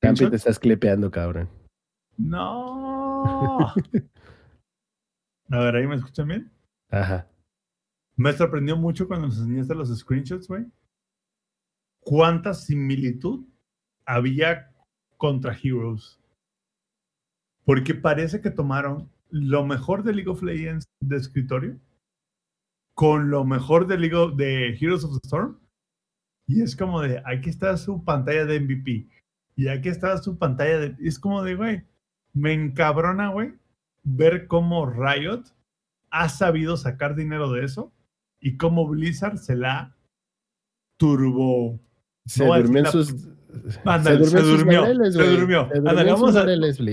Campi, 0.00 0.28
te 0.28 0.36
estás 0.36 0.58
clipeando, 0.58 1.10
cabrón. 1.10 1.48
No. 2.16 3.72
A 5.50 5.58
ver, 5.58 5.76
ahí 5.76 5.86
me 5.86 5.96
escuchan 5.96 6.26
bien. 6.26 6.50
Ajá. 6.90 7.28
Me 8.16 8.32
sorprendió 8.32 8.76
mucho 8.76 9.06
cuando 9.06 9.28
nos 9.28 9.38
enseñaste 9.38 9.74
los 9.74 9.96
screenshots, 9.96 10.48
güey. 10.48 10.64
¿Cuánta 12.00 12.54
similitud 12.54 13.46
había 14.04 14.72
contra 15.16 15.56
Heroes? 15.62 16.18
Porque 17.64 17.94
parece 17.94 18.40
que 18.40 18.50
tomaron 18.50 19.08
lo 19.32 19.66
mejor 19.66 20.04
de 20.04 20.12
League 20.12 20.30
of 20.30 20.42
Legends 20.42 20.84
de 21.00 21.16
escritorio 21.16 21.80
con 22.94 23.30
lo 23.30 23.44
mejor 23.44 23.86
de 23.86 23.98
League 23.98 24.36
de 24.36 24.76
Heroes 24.76 25.04
of 25.04 25.12
the 25.12 25.26
Storm. 25.26 25.58
Y 26.46 26.62
es 26.62 26.76
como 26.76 27.00
de, 27.00 27.22
aquí 27.24 27.50
está 27.50 27.76
su 27.76 28.04
pantalla 28.04 28.44
de 28.44 28.60
MVP. 28.60 29.08
Y 29.56 29.68
aquí 29.68 29.88
está 29.88 30.18
su 30.18 30.38
pantalla 30.38 30.78
de... 30.78 30.96
Es 31.00 31.18
como 31.18 31.42
de, 31.42 31.54
güey, 31.54 31.82
me 32.32 32.52
encabrona, 32.52 33.30
güey, 33.30 33.54
ver 34.02 34.46
cómo 34.46 34.86
Riot 34.86 35.44
ha 36.10 36.28
sabido 36.28 36.76
sacar 36.76 37.14
dinero 37.14 37.50
de 37.50 37.64
eso 37.64 37.92
y 38.40 38.56
cómo 38.56 38.86
Blizzard 38.88 39.38
se 39.38 39.56
la 39.56 39.96
turbo. 40.98 41.80
Se 42.26 42.44
durmió 42.44 42.80
en 42.80 42.86
sus... 42.86 43.08
se 43.08 44.16
durmió. 44.16 44.34
Se 44.34 44.42
durmió. 44.42 45.10
Se 45.10 45.30
durmió. 45.30 45.68
vamos, 45.82 46.36
a, 46.36 46.44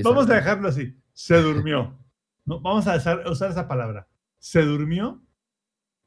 vamos 0.04 0.30
a 0.30 0.34
dejarlo 0.36 0.70
así. 0.70 0.96
Se 1.14 1.42
durmió 1.42 1.99
vamos 2.58 2.88
a 2.88 2.96
usar, 2.96 3.52
esa 3.52 3.68
palabra. 3.68 4.08
Se 4.40 4.64
durmió 4.64 5.22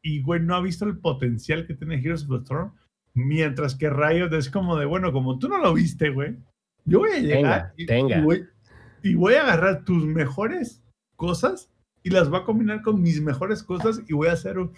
y, 0.03 0.23
güey, 0.23 0.41
no 0.41 0.57
ha 0.57 0.61
visto 0.61 0.85
el 0.85 0.99
potencial 0.99 1.67
que 1.67 1.75
tiene 1.75 2.01
Heroes 2.01 2.25
of 2.25 2.31
the 2.31 2.37
Storm. 2.39 2.75
Mientras 3.15 3.75
que 3.77 3.91
Riot 3.91 4.33
es 4.33 4.51
como 4.51 4.77
de, 4.77 4.87
bueno, 4.87 5.13
como 5.13 5.39
tú 5.39 5.49
no 5.49 5.59
lo 5.59 5.75
viste, 5.75 6.11
güey, 6.11 6.37
yo 6.85 7.01
voy 7.01 7.11
a 7.11 7.19
llegar 7.19 7.75
y, 7.77 9.15
voy, 9.15 9.35
a 9.35 9.43
agarrar 9.43 9.85
tus 9.85 10.05
mejores 10.05 10.83
cosas 11.17 11.71
y 12.03 12.11
las 12.11 12.29
voy 12.29 12.41
a 12.41 12.45
combinar 12.45 12.83
con 12.83 13.01
mis 13.01 13.21
mejores 13.21 13.63
cosas 13.63 14.01
y 14.09 14.15
voy 14.15 14.29
a 14.29 14.33
hacer 14.33 14.59
un, 14.59 14.73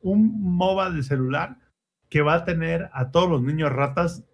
un 0.00 0.56
MOBA 0.56 0.90
de 0.90 1.02
celular 1.02 1.58
que 2.08 2.22
va 2.22 2.34
a 2.34 2.44
tener 2.44 2.88
a 2.92 3.10
todos 3.10 3.28
los 3.28 3.42
niños 3.42 3.72
ratas 3.72 4.24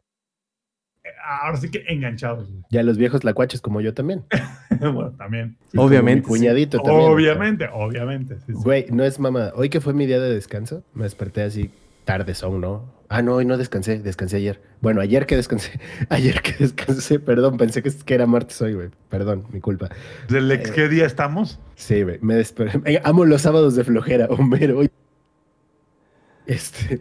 ahora 1.25 1.57
sí 1.57 1.71
que 1.71 1.85
enganchados. 1.89 2.49
Ya 2.71 2.83
los 2.83 2.97
viejos 2.97 3.25
lacuaches 3.25 3.61
como 3.61 3.81
yo 3.81 3.95
también. 3.95 4.25
bueno, 4.81 5.13
también. 5.13 5.57
obviamente. 5.77 6.29
Cuñadito 6.29 6.79
también. 6.81 7.11
Obviamente, 7.11 7.69
obviamente. 7.73 8.37
Güey, 8.49 8.87
no 8.91 9.05
es 9.05 9.19
mamá. 9.19 9.53
Hoy 9.55 9.69
que 9.69 9.81
fue 9.81 9.95
mi 9.95 10.07
día 10.07 10.21
de 10.21 10.33
descanso, 10.33 10.85
me 10.95 11.05
desperté 11.05 11.43
así 11.43 11.71
tarde 12.05 12.35
son, 12.35 12.61
¿no? 12.61 13.03
Ah, 13.09 13.21
no, 13.21 13.35
hoy 13.35 13.45
no 13.45 13.59
descansé, 13.59 13.99
descansé 13.99 14.39
ayer. 14.39 14.61
Bueno, 14.81 15.01
ayer 15.01 15.27
que 15.27 15.37
descansé, 15.37 15.79
ayer 16.09 16.41
que 16.41 16.55
descansé, 16.59 17.21
perdón, 17.21 17.59
pensé 17.59 17.83
que, 17.83 18.15
era 18.15 18.27
martes 18.27 18.61
hoy, 18.63 18.75
güey. 18.75 18.89
Perdón, 19.09 19.47
mi 19.53 19.61
culpa. 19.61 19.91
¿Del 20.29 20.51
eh, 20.51 20.63
qué 20.75 20.89
día 20.89 21.07
estamos? 21.07 21.61
Sí, 21.75 22.03
güey, 22.03 22.19
me 22.23 22.35
desperté. 22.35 23.01
Amo 23.05 23.25
los 23.25 23.43
sábados 23.43 23.77
de 23.77 23.85
flojera, 23.85 24.27
Homero. 24.27 24.81
Este, 26.47 27.01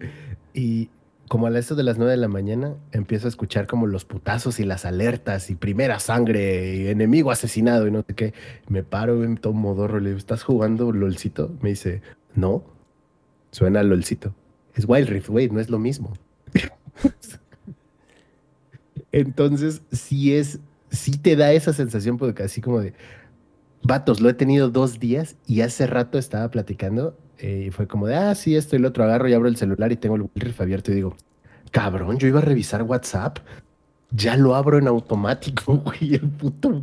y 0.53 0.89
como 1.31 1.47
a 1.47 1.49
las 1.49 1.73
de 1.73 1.81
las 1.81 1.97
9 1.97 2.11
de 2.11 2.17
la 2.17 2.27
mañana, 2.27 2.75
empiezo 2.91 3.25
a 3.25 3.29
escuchar 3.29 3.65
como 3.65 3.87
los 3.87 4.03
putazos 4.03 4.59
y 4.59 4.65
las 4.65 4.83
alertas 4.83 5.49
y 5.49 5.55
primera 5.55 5.97
sangre 6.01 6.75
y 6.75 6.87
enemigo 6.89 7.31
asesinado 7.31 7.87
y 7.87 7.91
no 7.91 8.03
sé 8.05 8.15
qué. 8.15 8.33
Me 8.67 8.83
paro 8.83 9.23
en 9.23 9.37
todo 9.37 9.53
modorro, 9.53 10.01
le 10.01 10.09
digo, 10.09 10.17
¿estás 10.17 10.43
jugando 10.43 10.91
LOLcito? 10.91 11.55
Me 11.61 11.69
dice, 11.69 12.01
no, 12.35 12.65
suena 13.51 13.81
LOLcito. 13.81 14.35
Es 14.75 14.83
Wild 14.85 15.07
Rift, 15.07 15.29
güey, 15.29 15.49
no 15.49 15.61
es 15.61 15.69
lo 15.69 15.79
mismo. 15.79 16.11
Entonces, 19.13 19.83
sí 19.93 20.35
es, 20.35 20.59
sí 20.89 21.11
te 21.11 21.37
da 21.37 21.53
esa 21.53 21.71
sensación, 21.71 22.17
porque 22.17 22.43
así 22.43 22.59
como 22.59 22.81
de, 22.81 22.93
vatos, 23.83 24.19
lo 24.19 24.27
he 24.27 24.33
tenido 24.33 24.69
dos 24.69 24.99
días 24.99 25.37
y 25.47 25.61
hace 25.61 25.87
rato 25.87 26.17
estaba 26.17 26.51
platicando 26.51 27.17
eh, 27.41 27.65
y 27.67 27.71
fue 27.71 27.87
como 27.87 28.05
de, 28.05 28.15
ah, 28.15 28.35
sí, 28.35 28.55
esto 28.55 28.75
y 28.75 28.79
lo 28.79 28.89
otro, 28.89 29.03
agarro 29.03 29.27
y 29.27 29.33
abro 29.33 29.47
el 29.47 29.57
celular 29.57 29.91
y 29.91 29.95
tengo 29.95 30.15
el 30.15 30.29
Rift 30.35 30.61
abierto 30.61 30.91
y 30.91 30.95
digo, 30.95 31.15
cabrón, 31.71 32.19
yo 32.19 32.27
iba 32.27 32.37
a 32.37 32.43
revisar 32.43 32.83
WhatsApp, 32.83 33.39
ya 34.11 34.37
lo 34.37 34.53
abro 34.53 34.77
en 34.77 34.87
automático, 34.87 35.77
güey, 35.83 36.13
el 36.13 36.29
puto. 36.29 36.79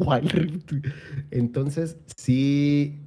Entonces, 1.30 1.96
sí, 2.16 2.98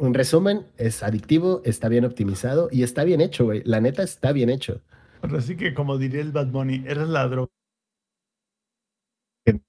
en 0.00 0.12
resumen, 0.12 0.66
es 0.76 1.04
adictivo, 1.04 1.62
está 1.64 1.88
bien 1.88 2.04
optimizado 2.04 2.68
y 2.72 2.82
está 2.82 3.04
bien 3.04 3.20
hecho, 3.20 3.44
güey. 3.44 3.62
La 3.64 3.80
neta 3.80 4.02
está 4.02 4.32
bien 4.32 4.50
hecho. 4.50 4.80
Así 5.22 5.56
que, 5.56 5.72
como 5.72 5.98
diría 5.98 6.20
el 6.20 6.32
Bad 6.32 6.48
Bunny, 6.48 6.82
eres 6.84 7.08
la 7.08 7.28
droga. 7.28 7.52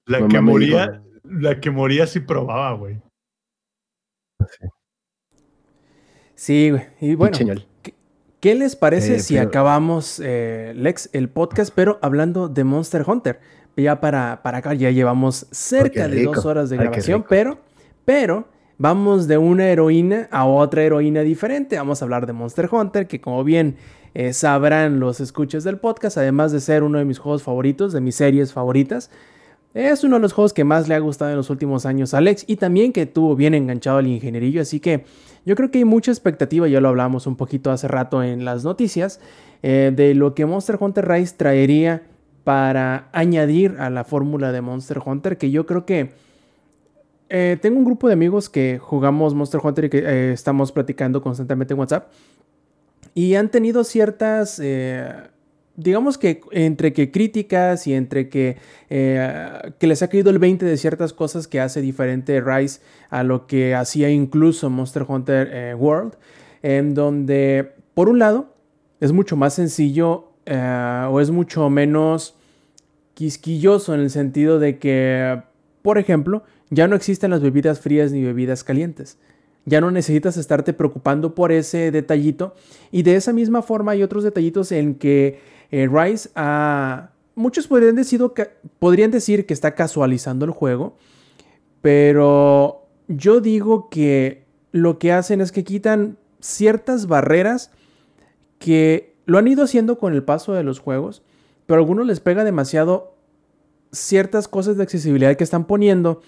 La 0.06 0.26
que 0.26 0.40
moría, 0.40 1.00
la 1.22 1.60
que 1.60 1.70
moría 1.70 2.08
si 2.08 2.18
probaba, 2.18 2.72
güey. 2.72 3.00
Sí, 4.40 4.66
güey. 6.46 6.82
Y 7.00 7.14
bueno, 7.14 7.36
¿qué, 8.40 8.54
les 8.54 8.76
parece 8.76 9.20
si 9.20 9.38
acabamos, 9.38 10.20
eh, 10.22 10.72
Lex, 10.76 11.10
el 11.12 11.28
podcast, 11.28 11.72
pero 11.74 11.98
hablando 12.02 12.48
de 12.48 12.64
Monster 12.64 13.04
Hunter? 13.06 13.40
Ya 13.76 14.00
para, 14.00 14.42
para 14.42 14.58
acá 14.58 14.74
ya 14.74 14.90
llevamos 14.90 15.46
cerca 15.50 16.08
de 16.08 16.24
dos 16.24 16.44
horas 16.44 16.68
de 16.68 16.76
grabación, 16.76 17.24
pero, 17.28 17.58
pero 18.04 18.46
vamos 18.76 19.28
de 19.28 19.38
una 19.38 19.68
heroína 19.68 20.28
a 20.30 20.44
otra 20.44 20.82
heroína 20.82 21.22
diferente. 21.22 21.76
Vamos 21.76 22.02
a 22.02 22.04
hablar 22.04 22.26
de 22.26 22.32
Monster 22.32 22.68
Hunter, 22.70 23.06
que 23.06 23.20
como 23.20 23.44
bien 23.44 23.76
eh, 24.14 24.34
sabrán 24.34 25.00
los 25.00 25.20
escuchas 25.20 25.64
del 25.64 25.78
podcast, 25.78 26.18
además 26.18 26.52
de 26.52 26.60
ser 26.60 26.82
uno 26.82 26.98
de 26.98 27.06
mis 27.06 27.18
juegos 27.18 27.42
favoritos, 27.42 27.94
de 27.94 28.00
mis 28.02 28.16
series 28.16 28.52
favoritas, 28.52 29.10
es 29.74 30.04
uno 30.04 30.16
de 30.16 30.22
los 30.22 30.34
juegos 30.34 30.52
que 30.52 30.64
más 30.64 30.86
le 30.86 30.94
ha 30.94 30.98
gustado 30.98 31.30
en 31.30 31.38
los 31.38 31.48
últimos 31.48 31.86
años 31.86 32.12
a 32.12 32.18
Alex 32.18 32.44
y 32.46 32.56
también 32.56 32.92
que 32.92 33.06
tuvo 33.06 33.34
bien 33.36 33.54
enganchado 33.54 33.98
al 33.98 34.06
ingenierillo, 34.06 34.60
así 34.60 34.80
que 34.80 35.04
yo 35.44 35.56
creo 35.56 35.70
que 35.70 35.78
hay 35.78 35.84
mucha 35.84 36.10
expectativa, 36.10 36.68
ya 36.68 36.80
lo 36.80 36.88
hablamos 36.88 37.26
un 37.26 37.36
poquito 37.36 37.70
hace 37.70 37.88
rato 37.88 38.22
en 38.22 38.44
las 38.44 38.64
noticias, 38.64 39.20
eh, 39.62 39.92
de 39.94 40.14
lo 40.14 40.34
que 40.34 40.46
Monster 40.46 40.76
Hunter 40.78 41.08
Rise 41.08 41.34
traería 41.36 42.02
para 42.44 43.08
añadir 43.12 43.76
a 43.78 43.90
la 43.90 44.04
fórmula 44.04 44.52
de 44.52 44.60
Monster 44.60 45.00
Hunter, 45.04 45.38
que 45.38 45.50
yo 45.50 45.66
creo 45.66 45.84
que 45.86 46.12
eh, 47.28 47.56
tengo 47.60 47.78
un 47.78 47.84
grupo 47.84 48.08
de 48.08 48.14
amigos 48.14 48.48
que 48.48 48.78
jugamos 48.78 49.34
Monster 49.34 49.60
Hunter 49.62 49.84
y 49.86 49.90
que 49.90 49.98
eh, 49.98 50.32
estamos 50.32 50.70
platicando 50.72 51.22
constantemente 51.22 51.74
en 51.74 51.80
WhatsApp 51.80 52.08
y 53.14 53.34
han 53.34 53.50
tenido 53.50 53.84
ciertas 53.84 54.60
digamos 55.76 56.18
que 56.18 56.40
entre 56.50 56.92
que 56.92 57.10
críticas 57.10 57.86
y 57.86 57.94
entre 57.94 58.28
que, 58.28 58.56
eh, 58.90 59.72
que 59.78 59.86
les 59.86 60.02
ha 60.02 60.08
caído 60.08 60.30
el 60.30 60.38
20 60.38 60.64
de 60.66 60.76
ciertas 60.76 61.12
cosas 61.12 61.46
que 61.46 61.60
hace 61.60 61.80
diferente 61.80 62.40
Rise 62.40 62.80
a 63.10 63.22
lo 63.22 63.46
que 63.46 63.74
hacía 63.74 64.10
incluso 64.10 64.70
Monster 64.70 65.04
Hunter 65.06 65.50
eh, 65.52 65.74
World, 65.74 66.14
en 66.62 66.94
donde, 66.94 67.72
por 67.94 68.08
un 68.08 68.18
lado, 68.18 68.54
es 69.00 69.12
mucho 69.12 69.36
más 69.36 69.54
sencillo 69.54 70.28
eh, 70.46 71.06
o 71.10 71.20
es 71.20 71.30
mucho 71.30 71.68
menos 71.70 72.34
quisquilloso 73.14 73.94
en 73.94 74.00
el 74.00 74.10
sentido 74.10 74.58
de 74.58 74.78
que, 74.78 75.42
por 75.82 75.98
ejemplo, 75.98 76.42
ya 76.70 76.88
no 76.88 76.96
existen 76.96 77.30
las 77.30 77.42
bebidas 77.42 77.80
frías 77.80 78.12
ni 78.12 78.22
bebidas 78.22 78.64
calientes. 78.64 79.18
Ya 79.64 79.80
no 79.80 79.90
necesitas 79.90 80.36
estarte 80.36 80.72
preocupando 80.72 81.34
por 81.34 81.52
ese 81.52 81.90
detallito. 81.90 82.54
Y 82.90 83.02
de 83.02 83.14
esa 83.14 83.32
misma 83.32 83.62
forma 83.62 83.92
hay 83.92 84.02
otros 84.02 84.24
detallitos 84.24 84.72
en 84.72 84.96
que 84.96 85.38
eh, 85.72 85.88
Rise 85.90 86.30
Muchos 87.34 87.66
podrían 87.66 87.96
decir, 87.96 88.20
podrían 88.78 89.10
decir 89.10 89.46
que 89.46 89.54
está 89.54 89.74
casualizando 89.74 90.44
el 90.44 90.50
juego, 90.50 90.96
pero 91.80 92.86
yo 93.08 93.40
digo 93.40 93.88
que 93.88 94.44
lo 94.70 94.98
que 94.98 95.12
hacen 95.12 95.40
es 95.40 95.50
que 95.50 95.64
quitan 95.64 96.18
ciertas 96.40 97.06
barreras 97.06 97.70
que 98.58 99.14
lo 99.24 99.38
han 99.38 99.48
ido 99.48 99.64
haciendo 99.64 99.98
con 99.98 100.12
el 100.12 100.22
paso 100.22 100.52
de 100.52 100.62
los 100.62 100.78
juegos, 100.78 101.22
pero 101.64 101.80
a 101.80 101.82
algunos 101.82 102.06
les 102.06 102.20
pega 102.20 102.44
demasiado 102.44 103.14
ciertas 103.92 104.48
cosas 104.48 104.76
de 104.76 104.82
accesibilidad 104.82 105.34
que 105.36 105.44
están 105.44 105.64
poniendo 105.64 106.20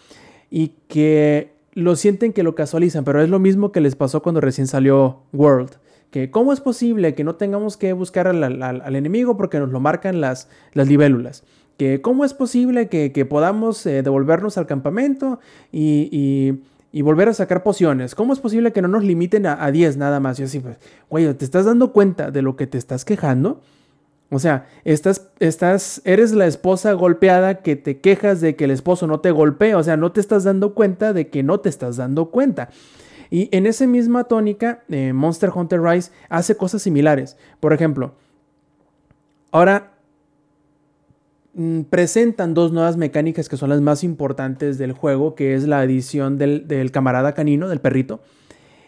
y 0.51 0.69
que 0.89 1.53
lo 1.75 1.97
sienten 1.97 2.33
que 2.33 2.43
lo 2.43 2.55
casualizan, 2.55 3.05
pero 3.05 3.21
es 3.23 3.29
lo 3.29 3.41
mismo 3.41 3.73
que 3.73 3.81
les 3.81 3.95
pasó 3.95 4.23
cuando 4.23 4.41
recién 4.41 4.66
salió 4.66 5.23
World 5.35 5.73
que 6.10 6.31
cómo 6.31 6.52
es 6.52 6.60
posible 6.60 7.14
que 7.14 7.24
no 7.24 7.35
tengamos 7.35 7.76
que 7.76 7.93
buscar 7.93 8.28
al, 8.28 8.97
enemigo 8.97 9.36
porque 9.36 9.59
nos 9.59 9.70
lo 9.70 9.81
marcan 9.81 10.20
las, 10.20 10.48
las 10.72 10.89
libélulas. 10.89 11.43
Que 11.76 12.01
cómo 12.01 12.24
es 12.24 12.35
posible 12.35 12.89
que, 12.89 13.26
podamos 13.28 13.85
eh, 13.86 14.02
devolvernos 14.02 14.56
al 14.56 14.66
campamento 14.66 15.40
y, 15.72 16.60
volver 17.02 17.28
a 17.28 17.35
sacar 17.35 17.64
pociones. 17.64 18.14
¿Cómo 18.14 18.32
es 18.32 18.39
posible 18.39 18.72
que 18.72 18.81
no 18.81 18.89
nos 18.89 19.02
limiten 19.02 19.47
a, 19.47 19.70
10 19.70 19.97
nada 19.97 20.20
más? 20.20 20.39
Y 20.39 20.44
así, 20.44 20.60
pues, 20.60 20.76
güey, 21.10 21.35
¿te 21.35 21.44
estás 21.44 21.64
dando 21.64 21.93
cuenta 21.93 22.31
de 22.31 22.43
lo 22.43 22.55
que 22.55 22.68
te 22.68 22.78
estás 22.78 23.05
quejando? 23.05 23.60
O 24.31 24.39
sea, 24.39 24.66
estás, 24.85 25.28
estás, 25.39 26.01
eres 26.05 26.32
la 26.32 26.47
esposa 26.47 26.93
golpeada 26.93 27.62
que 27.62 27.76
te 27.76 27.98
quejas 27.98 28.40
de 28.40 28.56
que 28.56 28.64
el 28.64 28.70
esposo 28.70 29.06
no 29.06 29.20
te 29.20 29.31
golpea. 29.31 29.76
O 29.78 29.82
sea, 29.82 29.97
no 29.97 30.12
te 30.12 30.20
estás 30.20 30.44
dando 30.44 30.74
cuenta 30.74 31.12
de 31.12 31.28
que 31.28 31.43
no 31.43 31.60
te 31.60 31.68
estás 31.68 31.97
dando 31.97 32.31
cuenta. 32.31 32.70
Y 33.30 33.48
en 33.52 33.66
esa 33.66 33.86
misma 33.86 34.24
tónica, 34.24 34.84
eh, 34.88 35.12
Monster 35.12 35.51
Hunter 35.55 35.80
Rise 35.80 36.10
hace 36.28 36.56
cosas 36.56 36.82
similares. 36.82 37.36
Por 37.60 37.72
ejemplo, 37.72 38.14
ahora 39.51 39.92
mm, 41.55 41.82
presentan 41.82 42.55
dos 42.55 42.72
nuevas 42.72 42.96
mecánicas 42.96 43.48
que 43.48 43.56
son 43.56 43.70
las 43.70 43.80
más 43.80 44.05
importantes 44.05 44.78
del 44.78 44.92
juego, 44.92 45.34
que 45.34 45.55
es 45.55 45.66
la 45.66 45.80
adición 45.80 46.38
del, 46.38 46.90
camarada 46.92 47.34
canino, 47.34 47.68
del 47.68 47.80
perrito, 47.80 48.20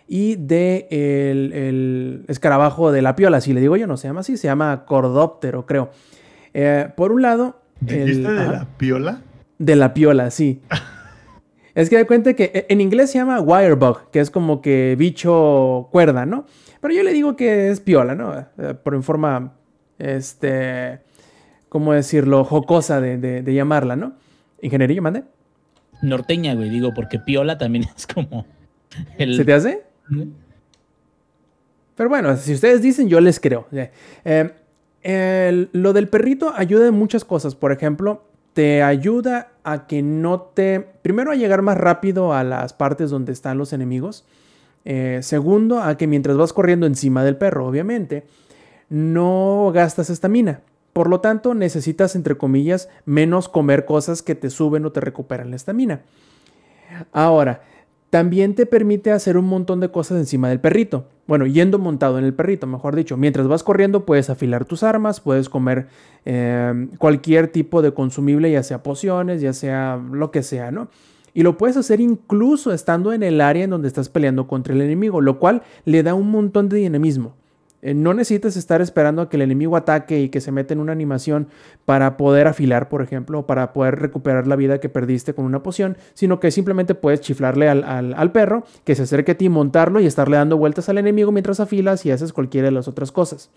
y 0.08 0.36
de 0.36 0.86
el, 0.90 2.24
escarabajo 2.28 2.92
de 2.92 3.02
la 3.02 3.16
piola, 3.16 3.40
si 3.40 3.52
le 3.52 3.60
digo 3.60 3.76
yo, 3.76 3.86
no 3.86 3.96
se 3.96 4.08
llama 4.08 4.20
así, 4.20 4.36
se 4.36 4.46
llama 4.46 4.84
cordóptero, 4.84 5.66
creo. 5.66 5.90
Eh, 6.54 6.88
por 6.96 7.12
un 7.12 7.22
lado... 7.22 7.60
¿Dijiste 7.80 8.32
de 8.32 8.46
la 8.46 8.66
piola? 8.78 9.20
De 9.58 9.76
la 9.76 9.92
piola, 9.92 10.30
sí. 10.30 10.62
Es 11.76 11.90
que 11.90 11.96
da 11.96 12.06
cuenta 12.06 12.32
que 12.32 12.50
e, 12.54 12.66
en 12.70 12.80
inglés 12.80 13.10
se 13.10 13.18
llama 13.18 13.38
wirebug, 13.38 14.10
que 14.10 14.18
es 14.18 14.30
como 14.30 14.62
que 14.62 14.96
bicho 14.98 15.88
cuerda, 15.92 16.24
¿no? 16.24 16.46
Pero 16.80 16.94
yo 16.94 17.02
le 17.02 17.12
digo 17.12 17.36
que 17.36 17.68
es 17.68 17.80
piola, 17.80 18.14
¿no? 18.14 18.34
Eh, 18.38 18.74
por 18.82 18.94
en 18.94 19.02
forma, 19.02 19.52
este, 19.98 21.00
¿cómo 21.68 21.92
decirlo? 21.92 22.44
Jocosa 22.44 23.02
de, 23.02 23.44
llamarla, 23.54 23.94
¿no? 23.94 24.14
Ingeniería, 24.62 25.02
mande. 25.02 25.24
Norteña, 26.00 26.54
güey, 26.54 26.70
digo, 26.70 26.94
porque 26.94 27.18
piola 27.18 27.58
también 27.58 27.84
es 27.96 28.06
como... 28.06 28.46
¿Se 29.18 29.44
te 29.44 29.52
hace? 29.52 29.82
Pero 31.94 32.08
bueno, 32.08 32.38
si 32.38 32.54
ustedes 32.54 32.80
dicen, 32.80 33.10
yo 33.10 33.20
les 33.20 33.38
creo. 33.38 33.66
Eh, 33.74 35.68
lo 35.72 35.92
del 35.92 36.08
perrito 36.08 36.54
ayuda 36.56 36.86
en 36.86 36.94
muchas 36.94 37.26
cosas. 37.26 37.54
Por 37.54 37.70
ejemplo, 37.70 38.24
te 38.56 38.82
ayuda 38.82 39.52
a 39.64 39.86
que 39.86 40.00
no 40.00 40.40
te... 40.40 40.80
Primero 41.02 41.30
a 41.30 41.34
llegar 41.34 41.60
más 41.60 41.76
rápido 41.76 42.32
a 42.32 42.42
las 42.42 42.72
partes 42.72 43.10
donde 43.10 43.30
están 43.32 43.58
los 43.58 43.74
enemigos. 43.74 44.24
Eh, 44.86 45.18
segundo, 45.20 45.82
a 45.82 45.98
que 45.98 46.06
mientras 46.06 46.38
vas 46.38 46.54
corriendo 46.54 46.86
encima 46.86 47.22
del 47.22 47.36
perro, 47.36 47.66
obviamente, 47.66 48.24
no 48.88 49.70
gastas 49.74 50.08
estamina. 50.08 50.62
Por 50.94 51.10
lo 51.10 51.20
tanto, 51.20 51.52
necesitas, 51.52 52.16
entre 52.16 52.38
comillas, 52.38 52.88
menos 53.04 53.50
comer 53.50 53.84
cosas 53.84 54.22
que 54.22 54.34
te 54.34 54.48
suben 54.48 54.86
o 54.86 54.90
te 54.90 55.02
recuperan 55.02 55.50
la 55.50 55.56
estamina. 55.56 56.00
Ahora, 57.12 57.60
también 58.08 58.54
te 58.54 58.64
permite 58.64 59.12
hacer 59.12 59.36
un 59.36 59.48
montón 59.48 59.80
de 59.80 59.90
cosas 59.90 60.16
encima 60.16 60.48
del 60.48 60.60
perrito. 60.60 61.08
Bueno, 61.26 61.46
yendo 61.46 61.78
montado 61.78 62.18
en 62.18 62.24
el 62.24 62.34
perrito, 62.34 62.66
mejor 62.66 62.94
dicho. 62.94 63.16
Mientras 63.16 63.48
vas 63.48 63.64
corriendo 63.64 64.04
puedes 64.04 64.30
afilar 64.30 64.64
tus 64.64 64.82
armas, 64.82 65.20
puedes 65.20 65.48
comer 65.48 65.88
eh, 66.24 66.88
cualquier 66.98 67.48
tipo 67.48 67.82
de 67.82 67.92
consumible, 67.92 68.50
ya 68.50 68.62
sea 68.62 68.82
pociones, 68.82 69.40
ya 69.40 69.52
sea 69.52 70.00
lo 70.12 70.30
que 70.30 70.42
sea, 70.42 70.70
¿no? 70.70 70.88
Y 71.34 71.42
lo 71.42 71.58
puedes 71.58 71.76
hacer 71.76 72.00
incluso 72.00 72.72
estando 72.72 73.12
en 73.12 73.22
el 73.22 73.40
área 73.40 73.64
en 73.64 73.70
donde 73.70 73.88
estás 73.88 74.08
peleando 74.08 74.46
contra 74.46 74.72
el 74.72 74.80
enemigo, 74.80 75.20
lo 75.20 75.38
cual 75.38 75.62
le 75.84 76.02
da 76.02 76.14
un 76.14 76.30
montón 76.30 76.68
de 76.68 76.78
dinamismo. 76.78 77.34
Eh, 77.86 77.94
no 77.94 78.14
necesitas 78.14 78.56
estar 78.56 78.82
esperando 78.82 79.22
a 79.22 79.28
que 79.28 79.36
el 79.36 79.42
enemigo 79.42 79.76
ataque 79.76 80.20
y 80.20 80.28
que 80.28 80.40
se 80.40 80.50
meta 80.50 80.74
en 80.74 80.80
una 80.80 80.90
animación 80.90 81.46
para 81.84 82.16
poder 82.16 82.48
afilar, 82.48 82.88
por 82.88 83.00
ejemplo, 83.00 83.46
para 83.46 83.72
poder 83.72 84.00
recuperar 84.00 84.48
la 84.48 84.56
vida 84.56 84.80
que 84.80 84.88
perdiste 84.88 85.34
con 85.34 85.44
una 85.44 85.62
poción, 85.62 85.96
sino 86.12 86.40
que 86.40 86.50
simplemente 86.50 86.96
puedes 86.96 87.20
chiflarle 87.20 87.68
al, 87.68 88.32
perro, 88.32 88.64
que 88.82 88.96
se 88.96 89.04
acerque 89.04 89.32
a 89.32 89.38
ti, 89.38 89.48
montarlo 89.48 90.00
y 90.00 90.06
estarle 90.06 90.36
dando 90.36 90.56
vueltas 90.56 90.88
al 90.88 90.98
enemigo 90.98 91.30
mientras 91.30 91.60
afilas 91.60 92.04
y 92.04 92.10
haces 92.10 92.32
cualquiera 92.32 92.64
de 92.66 92.72
las 92.72 92.88
otras 92.88 93.12
cosas. 93.12 93.50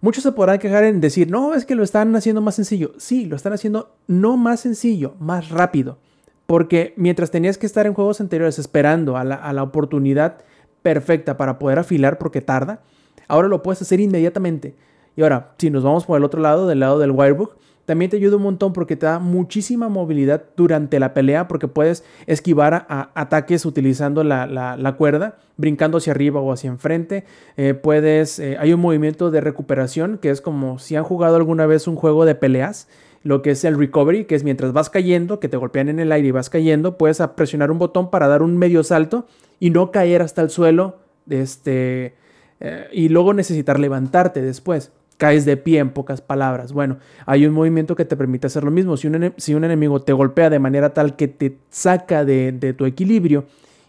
Muchos 0.00 0.22
se 0.22 0.32
podrán 0.32 0.58
quejar 0.58 0.84
en 0.84 1.02
decir, 1.02 1.30
no, 1.30 1.52
es 1.52 1.66
que 1.66 1.74
lo 1.74 1.82
están 1.82 2.16
haciendo 2.16 2.40
más 2.40 2.54
sencillo. 2.54 2.94
Sí, 2.96 3.26
lo 3.26 3.36
están 3.36 3.52
haciendo 3.52 3.96
no 4.06 4.38
más 4.38 4.60
sencillo, 4.60 5.14
más 5.20 5.50
rápido. 5.50 5.98
Porque 6.46 6.94
mientras 6.96 7.30
tenías 7.30 7.58
que 7.58 7.66
estar 7.66 7.86
en 7.86 7.92
juegos 7.92 8.22
anteriores 8.22 8.58
esperando 8.58 9.18
a 9.18 9.24
la, 9.24 9.62
oportunidad 9.62 10.38
perfecta 10.82 11.36
para 11.36 11.58
poder 11.58 11.78
afilar 11.78 12.18
porque 12.18 12.40
tarda, 12.40 12.82
ahora 13.28 13.48
lo 13.48 13.62
puedes 13.62 13.82
hacer 13.82 14.00
inmediatamente. 14.00 14.74
Y 15.16 15.22
ahora, 15.22 15.52
si 15.58 15.70
nos 15.70 15.82
vamos 15.82 16.04
por 16.04 16.16
el 16.16 16.24
otro 16.24 16.40
lado, 16.40 16.66
del 16.66 16.80
lado 16.80 16.98
del 16.98 17.10
Wirebook, 17.10 17.56
también 17.84 18.10
te 18.10 18.16
ayuda 18.16 18.36
un 18.36 18.44
montón 18.44 18.72
porque 18.72 18.96
te 18.96 19.06
da 19.06 19.18
muchísima 19.18 19.88
movilidad 19.88 20.44
durante 20.56 21.00
la 21.00 21.14
pelea 21.14 21.48
porque 21.48 21.66
puedes 21.66 22.04
esquivar 22.26 22.86
ataques 22.88 23.66
utilizando 23.66 24.22
la, 24.22 24.94
cuerda, 24.96 25.36
brincando 25.56 25.98
hacia 25.98 26.12
arriba 26.12 26.40
o 26.40 26.52
hacia 26.52 26.68
enfrente. 26.68 27.24
Eh, 27.56 27.74
puedes, 27.74 28.38
eh, 28.38 28.56
hay 28.58 28.72
un 28.72 28.80
movimiento 28.80 29.32
de 29.32 29.40
recuperación 29.40 30.18
que 30.18 30.30
es 30.30 30.40
como 30.40 30.78
si 30.78 30.94
han 30.94 31.02
jugado 31.02 31.36
alguna 31.36 31.66
vez 31.66 31.88
un 31.88 31.96
juego 31.96 32.24
de 32.24 32.36
peleas 32.36 32.88
lo 33.22 33.42
que 33.42 33.50
es 33.50 33.64
el 33.64 33.78
recovery, 33.78 34.24
que 34.24 34.34
es 34.34 34.44
mientras 34.44 34.72
vas 34.72 34.90
cayendo, 34.90 35.40
que 35.40 35.48
te 35.48 35.56
golpean 35.56 35.88
en 35.88 36.00
el 36.00 36.12
aire 36.12 36.28
y 36.28 36.30
vas 36.32 36.50
cayendo, 36.50 36.98
puedes 36.98 37.22
presionar 37.36 37.70
un 37.70 37.78
botón 37.78 38.10
para 38.10 38.28
dar 38.28 38.42
un 38.42 38.56
medio 38.56 38.82
salto 38.82 39.26
y 39.60 39.70
no 39.70 39.90
caer 39.90 40.22
hasta 40.22 40.42
el 40.42 40.50
suelo, 40.50 40.96
este, 41.28 42.14
eh, 42.60 42.88
y 42.92 43.08
luego 43.08 43.34
necesitar 43.34 43.78
levantarte 43.78 44.42
después. 44.42 44.92
Caes 45.18 45.44
de 45.44 45.56
pie 45.56 45.78
en 45.78 45.90
pocas 45.90 46.20
palabras. 46.20 46.72
Bueno, 46.72 46.98
hay 47.26 47.46
un 47.46 47.52
movimiento 47.52 47.94
que 47.94 48.04
te 48.04 48.16
permite 48.16 48.48
hacer 48.48 48.64
lo 48.64 48.72
mismo. 48.72 48.96
Si 48.96 49.06
un, 49.06 49.64
enemigo 49.64 50.02
te 50.02 50.12
golpea 50.12 50.50
de 50.50 50.58
manera 50.58 50.94
tal 50.94 51.14
que 51.14 51.28
te 51.28 51.58
saca 51.70 52.24
de 52.24 52.74
tu 52.76 52.86
equilibrio 52.86 53.44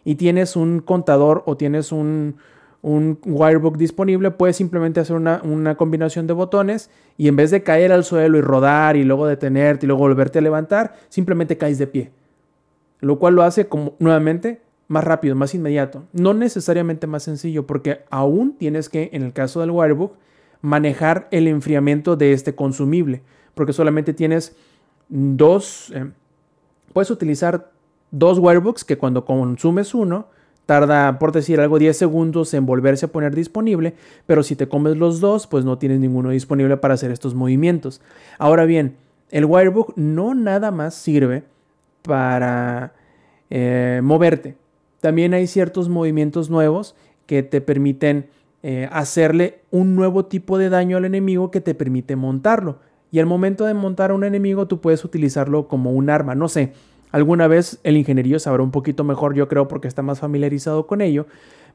y 0.05 0.15
tienes 0.15 0.55
un 0.55 0.79
contador 0.79 1.43
o 1.45 1.57
tienes 1.57 1.91
un, 1.91 2.35
un 2.83 3.17
wirebook 3.25 3.77
disponible, 3.77 4.29
puedes 4.31 4.57
simplemente 4.57 4.99
hacer 4.99 5.15
una, 5.15 5.75
combinación 5.75 6.27
de 6.27 6.33
botones 6.33 6.89
y 7.17 7.29
en 7.29 7.37
vez 7.37 7.49
de 7.49 7.63
caer 7.63 7.93
al 7.93 8.03
suelo 8.03 8.37
y 8.37 8.41
rodar 8.41 8.97
y 8.97 9.05
luego 9.05 9.25
detenerte 9.25 9.85
y 9.85 9.87
luego 9.87 10.01
volverte 10.01 10.39
a 10.39 10.41
levantar, 10.41 10.93
simplemente 11.07 11.57
caes 11.57 11.77
de 11.77 11.87
pie. 11.87 12.11
Lo 12.99 13.19
cual 13.19 13.35
lo 13.35 13.43
hace 13.43 13.67
como 13.67 13.95
nuevamente 13.99 14.61
más 14.89 15.05
rápido, 15.05 15.33
más 15.33 15.55
inmediato. 15.55 16.03
No 16.11 16.33
necesariamente 16.33 17.07
más 17.07 17.23
sencillo 17.23 17.65
porque 17.65 18.01
aún 18.09 18.57
tienes 18.57 18.89
que, 18.89 19.09
en 19.13 19.23
el 19.23 19.31
caso 19.31 19.61
del 19.61 19.71
wirebook, 19.71 20.17
manejar 20.61 21.29
el 21.31 21.47
enfriamiento 21.47 22.17
de 22.17 22.33
este 22.33 22.53
consumible. 22.53 23.21
Porque 23.55 23.71
solamente 23.71 24.13
tienes 24.13 24.57
dos, 25.07 25.89
eh, 25.95 26.11
puedes 26.91 27.09
utilizar 27.11 27.71
dos 28.11 28.39
wirebooks 28.39 28.83
que 28.83 28.97
cuando 28.97 29.23
consumes 29.23 29.93
uno, 29.93 30.27
Tarda, 30.65 31.19
por 31.19 31.33
decir 31.33 31.59
algo, 31.59 31.77
10 31.77 31.97
segundos 31.97 32.53
en 32.53 32.65
volverse 32.65 33.05
a 33.05 33.11
poner 33.11 33.35
disponible, 33.35 33.95
pero 34.25 34.43
si 34.43 34.55
te 34.55 34.67
comes 34.67 34.95
los 34.97 35.19
dos, 35.19 35.45
pues 35.45 35.65
no 35.65 35.77
tienes 35.77 35.99
ninguno 35.99 36.29
disponible 36.29 36.77
para 36.77 36.93
hacer 36.93 37.11
estos 37.11 37.35
movimientos. 37.35 38.01
Ahora 38.37 38.63
bien, 38.63 38.95
el 39.29 39.45
Wirebook 39.45 39.93
no 39.97 40.35
nada 40.35 40.71
más 40.71 40.95
sirve 40.95 41.43
para 42.01 42.93
eh, 43.49 43.99
moverte. 44.03 44.55
También 45.01 45.33
hay 45.33 45.47
ciertos 45.47 45.89
movimientos 45.89 46.49
nuevos 46.49 46.95
que 47.25 47.43
te 47.43 47.59
permiten 47.59 48.27
eh, 48.61 48.87
hacerle 48.91 49.59
un 49.71 49.95
nuevo 49.95 50.25
tipo 50.25 50.57
de 50.57 50.69
daño 50.69 50.95
al 50.95 51.03
enemigo 51.03 51.51
que 51.51 51.59
te 51.59 51.75
permite 51.75 52.15
montarlo. 52.15 52.79
Y 53.11 53.19
al 53.19 53.25
momento 53.25 53.65
de 53.65 53.73
montar 53.73 54.11
a 54.11 54.13
un 54.13 54.23
enemigo, 54.23 54.67
tú 54.67 54.79
puedes 54.79 55.03
utilizarlo 55.03 55.67
como 55.67 55.91
un 55.91 56.09
arma. 56.09 56.35
No 56.35 56.47
sé, 56.47 56.73
Alguna 57.13 57.47
vez 57.47 57.79
el 57.83 57.95
ingenierillo 57.95 58.39
sabrá 58.39 58.63
un 58.63 58.71
poquito 58.71 59.03
mejor, 59.03 59.35
yo 59.35 59.47
creo, 59.47 59.67
porque 59.67 59.87
está 59.87 60.01
más 60.01 60.19
familiarizado 60.19 60.87
con 60.87 60.99
ello. 60.99 61.27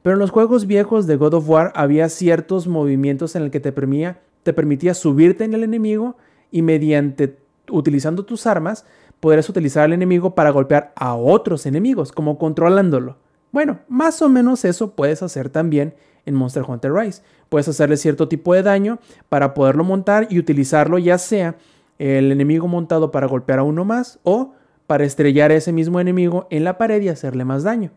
Pero 0.02 0.14
en 0.14 0.18
los 0.18 0.32
juegos 0.32 0.66
viejos 0.66 1.06
de 1.06 1.14
God 1.14 1.34
of 1.34 1.48
War 1.48 1.72
había 1.76 2.08
ciertos 2.08 2.66
movimientos 2.66 3.36
en 3.36 3.44
el 3.44 3.52
que 3.52 3.60
te 3.60 3.70
permitía, 3.70 4.18
te 4.42 4.52
permitía 4.52 4.94
subirte 4.94 5.44
en 5.44 5.54
el 5.54 5.62
enemigo 5.62 6.16
y 6.50 6.62
mediante 6.62 7.38
utilizando 7.70 8.24
tus 8.24 8.48
armas 8.48 8.84
podrías 9.20 9.48
utilizar 9.48 9.84
al 9.84 9.92
enemigo 9.92 10.34
para 10.34 10.50
golpear 10.50 10.92
a 10.96 11.14
otros 11.14 11.66
enemigos, 11.66 12.10
como 12.10 12.36
controlándolo. 12.36 13.16
Bueno, 13.52 13.78
más 13.86 14.20
o 14.22 14.28
menos 14.28 14.64
eso 14.64 14.90
puedes 14.96 15.22
hacer 15.22 15.50
también 15.50 15.94
en 16.26 16.34
Monster 16.34 16.64
Hunter 16.66 16.92
Rise. 16.92 17.22
Puedes 17.48 17.68
hacerle 17.68 17.96
cierto 17.96 18.26
tipo 18.26 18.54
de 18.54 18.64
daño 18.64 18.98
para 19.28 19.54
poderlo 19.54 19.84
montar 19.84 20.26
y 20.30 20.40
utilizarlo 20.40 20.98
ya 20.98 21.16
sea 21.16 21.54
el 22.00 22.32
enemigo 22.32 22.66
montado 22.66 23.12
para 23.12 23.28
golpear 23.28 23.60
a 23.60 23.62
uno 23.62 23.84
más 23.84 24.18
o 24.24 24.54
para 24.88 25.04
estrellar 25.04 25.50
a 25.52 25.54
ese 25.54 25.70
mismo 25.70 26.00
enemigo 26.00 26.48
en 26.50 26.64
la 26.64 26.78
pared 26.78 27.00
y 27.02 27.10
hacerle 27.10 27.44
más 27.44 27.62
daño. 27.62 27.92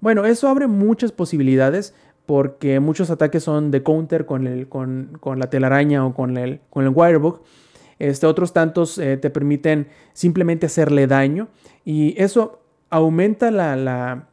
Bueno, 0.00 0.26
eso 0.26 0.48
abre 0.48 0.66
muchas 0.66 1.12
posibilidades 1.12 1.94
porque 2.26 2.80
muchos 2.80 3.08
ataques 3.08 3.44
son 3.44 3.70
de 3.70 3.84
counter 3.84 4.26
con, 4.26 4.48
el, 4.48 4.68
con, 4.68 5.20
la 5.36 5.48
telaraña 5.48 6.04
o 6.04 6.12
con 6.12 6.36
el, 6.36 6.60
con 6.70 6.84
el 6.84 6.90
wirebook. 6.90 7.42
Este, 8.00 8.26
otros 8.26 8.52
tantos 8.52 8.98
eh, 8.98 9.16
te 9.16 9.30
permiten 9.30 9.86
simplemente 10.12 10.66
hacerle 10.66 11.06
daño 11.06 11.46
y 11.84 12.20
eso 12.20 12.62
aumenta 12.90 13.52
la, 13.52 14.26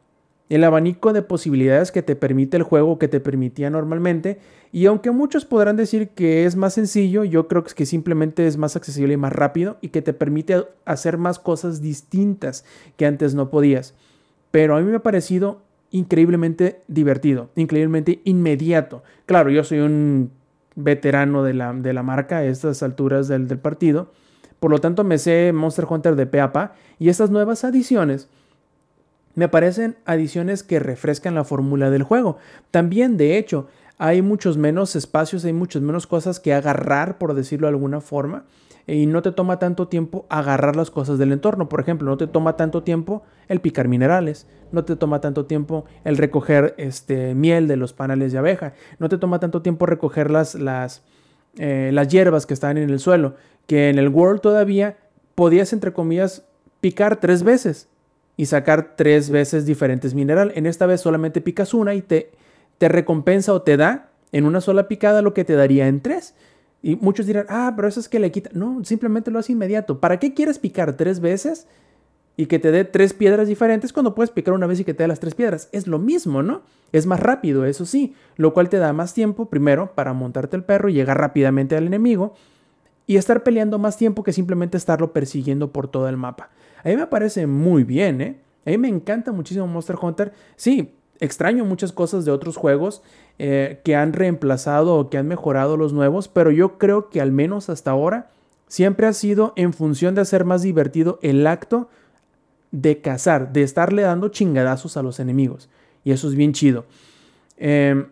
el 0.54 0.64
abanico 0.64 1.14
de 1.14 1.22
posibilidades 1.22 1.92
que 1.92 2.02
te 2.02 2.14
permite 2.14 2.58
el 2.58 2.62
juego 2.62 2.98
que 2.98 3.08
te 3.08 3.20
permitía 3.20 3.70
normalmente 3.70 4.38
y 4.70 4.84
aunque 4.84 5.10
muchos 5.10 5.46
podrán 5.46 5.76
decir 5.76 6.10
que 6.10 6.44
es 6.44 6.56
más 6.56 6.74
sencillo, 6.74 7.24
yo 7.24 7.48
creo 7.48 7.64
que 7.64 7.86
simplemente 7.86 8.46
es 8.46 8.58
más 8.58 8.76
accesible 8.76 9.14
y 9.14 9.16
más 9.16 9.32
rápido 9.32 9.78
y 9.80 9.88
que 9.88 10.02
te 10.02 10.12
permite 10.12 10.66
hacer 10.84 11.16
más 11.16 11.38
cosas 11.38 11.80
distintas 11.80 12.66
que 12.98 13.06
antes 13.06 13.34
no 13.34 13.48
podías. 13.48 13.94
Pero 14.50 14.76
a 14.76 14.80
mí 14.80 14.90
me 14.90 14.96
ha 14.96 15.02
parecido 15.02 15.62
increíblemente 15.90 16.82
divertido, 16.86 17.48
increíblemente 17.56 18.20
inmediato. 18.24 19.02
Claro, 19.24 19.48
yo 19.48 19.64
soy 19.64 19.78
un 19.78 20.32
veterano 20.74 21.42
de 21.44 21.54
la, 21.54 21.72
de 21.72 21.94
la 21.94 22.02
marca 22.02 22.38
a 22.38 22.44
estas 22.44 22.82
alturas 22.82 23.26
del, 23.26 23.48
del 23.48 23.58
partido. 23.58 24.12
Por 24.60 24.70
lo 24.70 24.80
tanto, 24.80 25.02
me 25.02 25.16
sé 25.16 25.50
Monster 25.54 25.86
Hunter 25.88 26.14
de 26.14 26.26
pe 26.26 26.46
pa 26.48 26.74
y 26.98 27.08
estas 27.08 27.30
nuevas 27.30 27.64
adiciones 27.64 28.28
me 29.34 29.48
parecen 29.48 29.96
adiciones 30.04 30.62
que 30.62 30.78
refrescan 30.78 31.34
la 31.34 31.44
fórmula 31.44 31.90
del 31.90 32.02
juego. 32.02 32.36
También, 32.70 33.16
de 33.16 33.38
hecho, 33.38 33.68
hay 33.98 34.20
muchos 34.20 34.56
menos 34.56 34.96
espacios, 34.96 35.44
hay 35.44 35.52
muchas 35.52 35.82
menos 35.82 36.06
cosas 36.06 36.40
que 36.40 36.52
agarrar, 36.52 37.18
por 37.18 37.34
decirlo 37.34 37.66
de 37.66 37.74
alguna 37.74 38.00
forma, 38.00 38.44
y 38.86 39.06
no 39.06 39.22
te 39.22 39.30
toma 39.30 39.58
tanto 39.60 39.86
tiempo 39.86 40.26
agarrar 40.28 40.74
las 40.74 40.90
cosas 40.90 41.18
del 41.18 41.32
entorno. 41.32 41.68
Por 41.68 41.80
ejemplo, 41.80 42.10
no 42.10 42.16
te 42.16 42.26
toma 42.26 42.56
tanto 42.56 42.82
tiempo 42.82 43.22
el 43.48 43.60
picar 43.60 43.86
minerales, 43.86 44.48
no 44.72 44.84
te 44.84 44.96
toma 44.96 45.20
tanto 45.20 45.46
tiempo 45.46 45.84
el 46.04 46.16
recoger 46.16 46.74
este, 46.78 47.34
miel 47.34 47.68
de 47.68 47.76
los 47.76 47.92
panales 47.92 48.32
de 48.32 48.38
abeja, 48.38 48.74
no 48.98 49.08
te 49.08 49.18
toma 49.18 49.38
tanto 49.38 49.62
tiempo 49.62 49.86
recoger 49.86 50.30
las, 50.30 50.56
las, 50.56 51.02
eh, 51.58 51.90
las 51.92 52.08
hierbas 52.08 52.44
que 52.44 52.54
están 52.54 52.78
en 52.78 52.90
el 52.90 52.98
suelo, 52.98 53.36
que 53.66 53.88
en 53.88 53.98
el 53.98 54.08
World 54.08 54.40
todavía 54.40 54.96
podías, 55.36 55.72
entre 55.72 55.92
comillas, 55.92 56.44
picar 56.80 57.20
tres 57.20 57.44
veces 57.44 57.88
y 58.36 58.46
sacar 58.46 58.96
tres 58.96 59.30
veces 59.30 59.66
diferentes 59.66 60.14
mineral. 60.14 60.52
En 60.54 60.66
esta 60.66 60.86
vez 60.86 61.00
solamente 61.00 61.40
picas 61.40 61.74
una 61.74 61.94
y 61.94 62.02
te 62.02 62.30
te 62.82 62.88
recompensa 62.88 63.52
o 63.52 63.62
te 63.62 63.76
da 63.76 64.10
en 64.32 64.44
una 64.44 64.60
sola 64.60 64.88
picada 64.88 65.22
lo 65.22 65.34
que 65.34 65.44
te 65.44 65.54
daría 65.54 65.86
en 65.86 66.00
tres. 66.00 66.34
Y 66.82 66.96
muchos 66.96 67.26
dirán, 67.26 67.46
ah, 67.48 67.72
pero 67.76 67.86
eso 67.86 68.00
es 68.00 68.08
que 68.08 68.18
le 68.18 68.32
quita. 68.32 68.50
No, 68.54 68.84
simplemente 68.84 69.30
lo 69.30 69.38
hace 69.38 69.52
inmediato. 69.52 70.00
¿Para 70.00 70.18
qué 70.18 70.34
quieres 70.34 70.58
picar 70.58 70.96
tres 70.96 71.20
veces 71.20 71.68
y 72.36 72.46
que 72.46 72.58
te 72.58 72.72
dé 72.72 72.84
tres 72.84 73.12
piedras 73.12 73.46
diferentes 73.46 73.92
cuando 73.92 74.16
puedes 74.16 74.32
picar 74.32 74.52
una 74.52 74.66
vez 74.66 74.80
y 74.80 74.84
que 74.84 74.94
te 74.94 75.04
dé 75.04 75.06
las 75.06 75.20
tres 75.20 75.36
piedras? 75.36 75.68
Es 75.70 75.86
lo 75.86 76.00
mismo, 76.00 76.42
¿no? 76.42 76.62
Es 76.90 77.06
más 77.06 77.20
rápido, 77.20 77.66
eso 77.66 77.86
sí, 77.86 78.16
lo 78.34 78.52
cual 78.52 78.68
te 78.68 78.78
da 78.78 78.92
más 78.92 79.14
tiempo, 79.14 79.48
primero, 79.48 79.92
para 79.94 80.12
montarte 80.12 80.56
el 80.56 80.64
perro 80.64 80.88
y 80.88 80.94
llegar 80.94 81.18
rápidamente 81.18 81.76
al 81.76 81.86
enemigo 81.86 82.34
y 83.06 83.16
estar 83.16 83.44
peleando 83.44 83.78
más 83.78 83.96
tiempo 83.96 84.24
que 84.24 84.32
simplemente 84.32 84.76
estarlo 84.76 85.12
persiguiendo 85.12 85.70
por 85.70 85.86
todo 85.86 86.08
el 86.08 86.16
mapa. 86.16 86.50
A 86.84 86.88
mí 86.88 86.96
me 86.96 87.06
parece 87.06 87.46
muy 87.46 87.84
bien, 87.84 88.20
¿eh? 88.20 88.36
A 88.66 88.70
mí 88.70 88.78
me 88.78 88.88
encanta 88.88 89.32
muchísimo 89.32 89.66
Monster 89.66 89.96
Hunter. 90.00 90.32
Sí, 90.56 90.94
extraño 91.20 91.64
muchas 91.64 91.92
cosas 91.92 92.24
de 92.24 92.30
otros 92.30 92.56
juegos 92.56 93.02
eh, 93.38 93.80
que 93.84 93.96
han 93.96 94.12
reemplazado 94.12 94.96
o 94.96 95.10
que 95.10 95.18
han 95.18 95.28
mejorado 95.28 95.76
los 95.76 95.92
nuevos, 95.92 96.28
pero 96.28 96.50
yo 96.50 96.78
creo 96.78 97.10
que 97.10 97.20
al 97.20 97.32
menos 97.32 97.68
hasta 97.70 97.90
ahora 97.90 98.30
siempre 98.66 99.06
ha 99.06 99.12
sido 99.12 99.52
en 99.56 99.72
función 99.72 100.14
de 100.14 100.22
hacer 100.22 100.44
más 100.44 100.62
divertido 100.62 101.18
el 101.22 101.46
acto 101.46 101.88
de 102.72 103.00
cazar, 103.00 103.52
de 103.52 103.62
estarle 103.62 104.02
dando 104.02 104.28
chingadazos 104.28 104.96
a 104.96 105.02
los 105.02 105.20
enemigos. 105.20 105.68
Y 106.04 106.12
eso 106.12 106.28
es 106.28 106.34
bien 106.34 106.52
chido. 106.52 106.86
Em, 107.56 108.06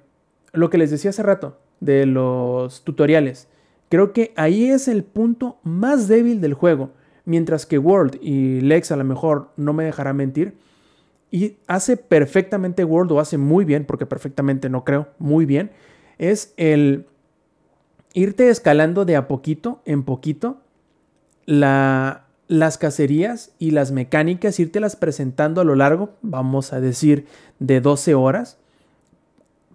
lo 0.52 0.70
que 0.70 0.78
les 0.78 0.90
decía 0.90 1.10
hace 1.10 1.22
rato 1.22 1.58
de 1.80 2.06
los 2.06 2.84
tutoriales, 2.84 3.48
creo 3.88 4.12
que 4.12 4.32
ahí 4.36 4.66
es 4.70 4.86
el 4.86 5.02
punto 5.02 5.58
más 5.62 6.08
débil 6.08 6.40
del 6.40 6.54
juego. 6.54 6.90
Mientras 7.30 7.64
que 7.64 7.78
World 7.78 8.18
y 8.20 8.60
Lex 8.60 8.90
a 8.90 8.96
lo 8.96 9.04
mejor 9.04 9.52
no 9.56 9.72
me 9.72 9.84
dejará 9.84 10.12
mentir, 10.12 10.58
y 11.30 11.58
hace 11.68 11.96
perfectamente 11.96 12.82
World, 12.82 13.12
o 13.12 13.20
hace 13.20 13.38
muy 13.38 13.64
bien, 13.64 13.84
porque 13.84 14.04
perfectamente 14.04 14.68
no 14.68 14.82
creo, 14.82 15.06
muy 15.20 15.46
bien, 15.46 15.70
es 16.18 16.52
el 16.56 17.06
irte 18.14 18.48
escalando 18.48 19.04
de 19.04 19.14
a 19.14 19.28
poquito 19.28 19.80
en 19.84 20.02
poquito 20.02 20.60
la, 21.46 22.24
las 22.48 22.78
cacerías 22.78 23.52
y 23.60 23.70
las 23.70 23.92
mecánicas, 23.92 24.58
irte 24.58 24.80
las 24.80 24.96
presentando 24.96 25.60
a 25.60 25.64
lo 25.64 25.76
largo, 25.76 26.16
vamos 26.22 26.72
a 26.72 26.80
decir, 26.80 27.26
de 27.60 27.80
12 27.80 28.16
horas, 28.16 28.58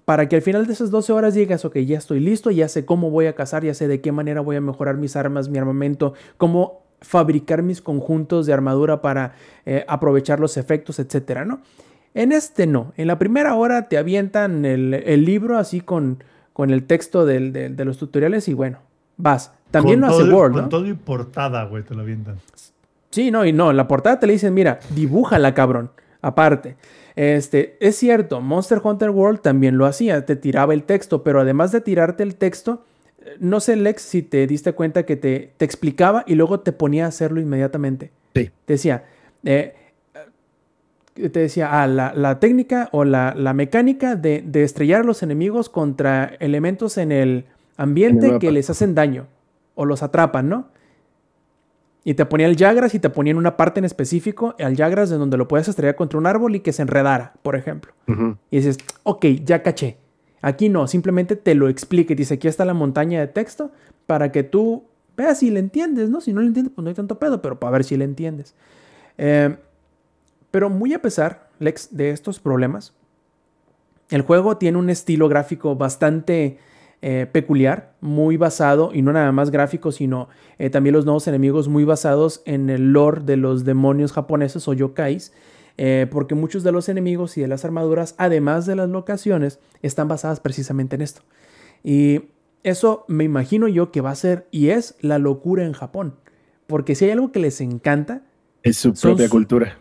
para 0.03 0.27
que 0.27 0.36
al 0.36 0.41
final 0.41 0.68
de 0.68 0.73
esas 0.73 0.91
12 0.91 1.14
horas 1.14 1.36
digas, 1.36 1.64
ok, 1.64 1.77
ya 1.77 1.98
estoy 1.98 2.19
listo, 2.19 2.52
ya 2.52 2.68
sé 2.68 2.84
cómo 2.84 3.11
voy 3.11 3.27
a 3.27 3.34
cazar, 3.34 3.64
ya 3.64 3.73
sé 3.73 3.88
de 3.88 4.02
qué 4.02 4.11
manera 4.11 4.41
voy 4.41 4.57
a 4.57 4.61
mejorar 4.61 4.98
mis 4.98 5.15
armas, 5.15 5.48
mi 5.48 5.57
armamento, 5.57 6.15
cómo 6.36 6.84
fabricar 7.06 7.61
mis 7.61 7.82
conjuntos 7.82 8.45
de 8.45 8.53
armadura 8.53 9.02
para 9.02 9.34
eh, 9.65 9.86
aprovechar 9.88 10.40
los 10.40 10.57
efectos, 10.57 10.99
etcétera, 10.99 11.45
¿no? 11.45 11.61
En 12.14 12.32
este 12.32 12.65
no. 12.65 12.94
En 12.98 13.07
la 13.07 13.19
primera 13.19 13.56
hora 13.56 13.88
te 13.90 13.98
avientan 13.98 14.65
el, 14.65 15.26
libro 15.26 15.57
así 15.57 15.82
con, 15.82 16.23
con 16.53 16.72
el 16.72 16.84
texto 16.86 17.26
de 17.26 17.76
los 17.86 17.98
tutoriales 17.98 18.48
y 18.48 18.53
bueno, 18.53 18.80
vas. 19.18 19.53
También 19.72 19.99
lo 19.99 20.07
hace 20.07 20.23
Word, 20.23 20.53
Con 20.53 20.69
todo 20.69 20.88
y 20.88 20.94
portada, 20.94 21.65
güey, 21.65 21.84
te 21.84 21.94
lo 21.94 22.02
avientan. 22.02 22.38
Sí, 23.10 23.32
no, 23.32 23.45
y 23.45 23.52
no, 23.52 23.72
en 23.72 23.77
la 23.77 23.88
portada 23.88 24.19
te 24.19 24.27
le 24.27 24.34
dicen, 24.34 24.53
mira, 24.53 24.80
dibújala, 24.94 25.53
cabrón. 25.53 25.91
Aparte. 26.22 26.76
Este, 27.15 27.77
es 27.80 27.95
cierto, 27.95 28.41
Monster 28.41 28.82
Hunter 28.84 29.10
World 29.10 29.40
también 29.41 29.77
lo 29.77 29.86
hacía, 29.86 30.26
te 30.26 30.36
tiraba 30.36 30.73
el 30.73 30.84
texto, 30.84 31.23
pero 31.23 31.40
además 31.40 31.72
de 31.72 31.80
tirarte 31.80 32.23
el 32.23 32.36
texto, 32.36 32.84
no 33.39 33.60
sé, 33.60 33.76
Lex, 33.76 34.02
si 34.02 34.22
te 34.22 34.47
diste 34.47 34.73
cuenta 34.73 35.03
que 35.03 35.15
te, 35.15 35.53
te 35.57 35.65
explicaba 35.65 36.23
y 36.27 36.35
luego 36.35 36.60
te 36.60 36.72
ponía 36.72 37.06
a 37.06 37.10
hacerlo 37.10 37.41
inmediatamente. 37.41 38.11
Sí. 38.34 38.52
Te 38.65 38.73
decía, 38.73 39.06
eh, 39.43 39.73
te 41.15 41.39
decía, 41.39 41.81
ah, 41.81 41.88
la, 41.88 42.39
técnica 42.39 42.89
o 42.91 43.06
la, 43.06 43.34
mecánica 43.53 44.15
de, 44.15 44.43
estrellar 44.56 45.02
a 45.02 45.03
los 45.03 45.23
enemigos 45.23 45.69
contra 45.69 46.35
elementos 46.39 46.97
en 46.97 47.11
el 47.11 47.45
ambiente 47.77 48.38
que 48.39 48.52
les 48.52 48.69
hacen 48.69 48.95
daño 48.95 49.27
o 49.76 49.85
los 49.85 50.03
atrapan, 50.03 50.49
¿no? 50.49 50.68
Y 52.03 52.14
te 52.14 52.26
ponía 52.26 52.47
el 52.47 52.56
Jagras 52.56 52.93
y 52.93 52.99
te 52.99 53.10
ponía 53.10 53.31
en 53.31 53.38
una 53.38 53.57
parte 53.57 53.80
en 53.80 53.85
específico 53.85 54.56
al 54.60 54.76
Jagras 54.76 55.10
de 55.10 55.18
donde 55.18 55.38
lo 55.38 55.47
puedes 55.47 55.68
estrellar 55.68 55.95
contra 55.95 56.19
un 56.19 56.27
árbol 56.27 56.56
y 56.56 56.60
que 56.60 56.73
se 56.73 56.81
enredara, 56.81 57.34
por 57.41 57.56
ejemplo. 57.56 57.93
Y 58.52 58.57
dices, 58.57 58.77
ok, 59.03 59.26
ya 59.43 59.64
caché. 59.64 59.97
Aquí 60.45 60.69
no, 60.69 60.85
simplemente 60.85 61.35
te 61.35 61.55
lo 61.55 61.69
explique. 61.69 62.13
Dice, 62.13 62.35
aquí 62.35 62.47
está 62.47 62.65
la 62.65 62.76
montaña 62.76 63.19
de 63.19 63.26
texto 63.26 63.72
para 64.05 64.31
que 64.31 64.43
tú 64.43 64.84
veas 65.17 65.39
si 65.39 65.49
le 65.49 65.59
entiendes, 65.59 66.11
¿no? 66.11 66.22
Si 66.22 66.34
no 66.34 66.41
le 66.41 66.45
entiendes, 66.45 66.72
pues 66.76 66.84
no 66.84 66.89
hay 66.89 66.93
tanto 66.93 67.17
pedo, 67.17 67.41
pero 67.41 67.59
para 67.59 67.72
ver 67.72 67.84
si 67.84 67.97
le 67.97 68.05
entiendes. 68.05 68.53
Eh, 69.17 69.55
pero 70.51 70.69
muy 70.69 70.93
a 70.93 71.01
pesar, 71.01 71.49
Lex, 71.57 71.97
de 71.97 72.11
estos 72.11 72.39
problemas, 72.39 72.93
el 74.11 74.22
juego 74.22 74.57
tiene 74.57 74.77
un 74.77 74.91
estilo 74.91 75.30
gráfico 75.30 75.76
bastante 75.76 76.59
eh, 77.01 77.26
peculiar, 77.31 77.95
muy 77.99 78.38
basado, 78.38 78.91
y 78.93 79.01
no 79.01 79.13
nada 79.13 79.31
más 79.31 79.49
gráfico, 79.49 79.91
sino 79.91 80.30
eh, 80.59 80.69
también 80.69 80.93
los 80.93 81.05
nuevos 81.05 81.27
enemigos 81.27 81.69
muy 81.69 81.85
basados 81.85 82.43
en 82.45 82.69
el 82.69 82.93
lore 82.93 83.22
de 83.23 83.38
los 83.38 83.65
demonios 83.65 84.13
japoneses 84.13 84.67
o 84.67 84.73
yokais, 84.73 85.34
eh, 85.77 86.07
porque 86.10 86.35
muchos 86.35 86.64
de 86.64 86.72
los 86.72 86.89
enemigos 86.89 87.38
y 87.38 87.41
de 87.41 87.47
las 87.47 87.65
armaduras, 87.65 88.15
además 88.18 88.65
de 88.65 88.76
las 88.76 88.89
locaciones, 88.89 89.60
están 89.81 90.07
basadas 90.07 90.39
precisamente 90.39 90.95
en 90.95 91.02
esto. 91.02 91.22
Y 91.84 92.30
eso 92.64 93.06
me 93.07 93.23
imagino 93.23 93.68
yo 93.68 93.91
que 93.91 94.02
va 94.02 94.11
a 94.11 94.15
ser 94.15 94.47
y 94.52 94.69
es 94.69 94.95
la 95.02 95.19
locura 95.19 95.65
en 95.65 95.73
Japón, 95.73 96.15
porque 96.68 96.95
si 96.95 97.06
hay 97.06 97.11
algo 97.11 97.31
que 97.31 97.39
les 97.39 97.61
encanta... 97.61 98.23
Es 98.64 98.77
su 98.77 98.93
propia 98.93 99.30
cultura 99.30 99.77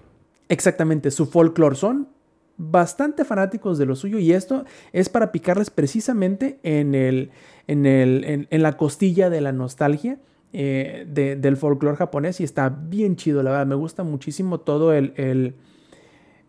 Exactamente, 0.49 1.11
su 1.11 1.27
folclore. 1.27 1.77
Son 1.77 2.09
bastante 2.57 3.25
fanáticos 3.25 3.79
de 3.79 3.87
lo 3.87 3.97
suyo 3.97 4.19
y 4.19 4.33
esto 4.33 4.65
es 4.93 5.09
para 5.09 5.33
picarles 5.33 5.71
precisamente 5.71 6.61
en, 6.63 6.95
el, 6.95 7.31
en, 7.67 7.87
el, 7.87 8.47
en, 8.49 8.63
la 8.63 8.77
costilla 8.77 9.29
de 9.31 9.41
la 9.41 9.51
nostalgia 9.53 10.19
eh, 10.53 11.05
del 11.09 11.57
folclore 11.57 11.97
japonés 11.97 12.41
y 12.41 12.45
está 12.45 12.69
bien 12.69 13.17
chido, 13.17 13.43
la 13.43 13.51
verdad. 13.51 13.67
Me 13.67 13.75
gusta 13.75 14.05
muchísimo 14.05 14.61
todo 14.61 14.93
el, 14.93 15.13
el, 15.17 15.55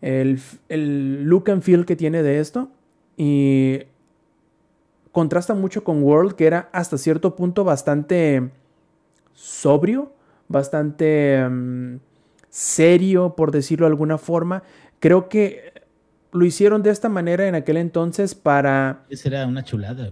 el, 0.00 0.40
look 1.24 1.50
and 1.50 1.62
feel 1.62 1.84
que 1.84 1.96
tiene 1.96 2.22
de 2.22 2.40
esto 2.40 2.70
y 3.16 3.80
contrasta 5.12 5.54
mucho 5.54 5.82
con 5.82 6.02
World 6.02 6.34
que 6.34 6.46
era 6.46 6.68
hasta 6.72 6.98
cierto 6.98 7.36
punto 7.36 7.64
bastante 7.64 8.50
sobrio, 9.32 10.12
bastante... 10.48 11.46
Mm, 11.48 11.96
serio, 12.56 13.34
por 13.36 13.50
decirlo 13.50 13.84
de 13.84 13.90
alguna 13.90 14.16
forma. 14.16 14.62
Creo 14.98 15.28
que 15.28 15.74
lo 16.32 16.46
hicieron 16.46 16.82
de 16.82 16.88
esta 16.88 17.10
manera 17.10 17.46
en 17.46 17.54
aquel 17.54 17.76
entonces 17.76 18.34
para... 18.34 19.04
Esa 19.10 19.28
era 19.28 19.46
una 19.46 19.62
chulada. 19.62 20.10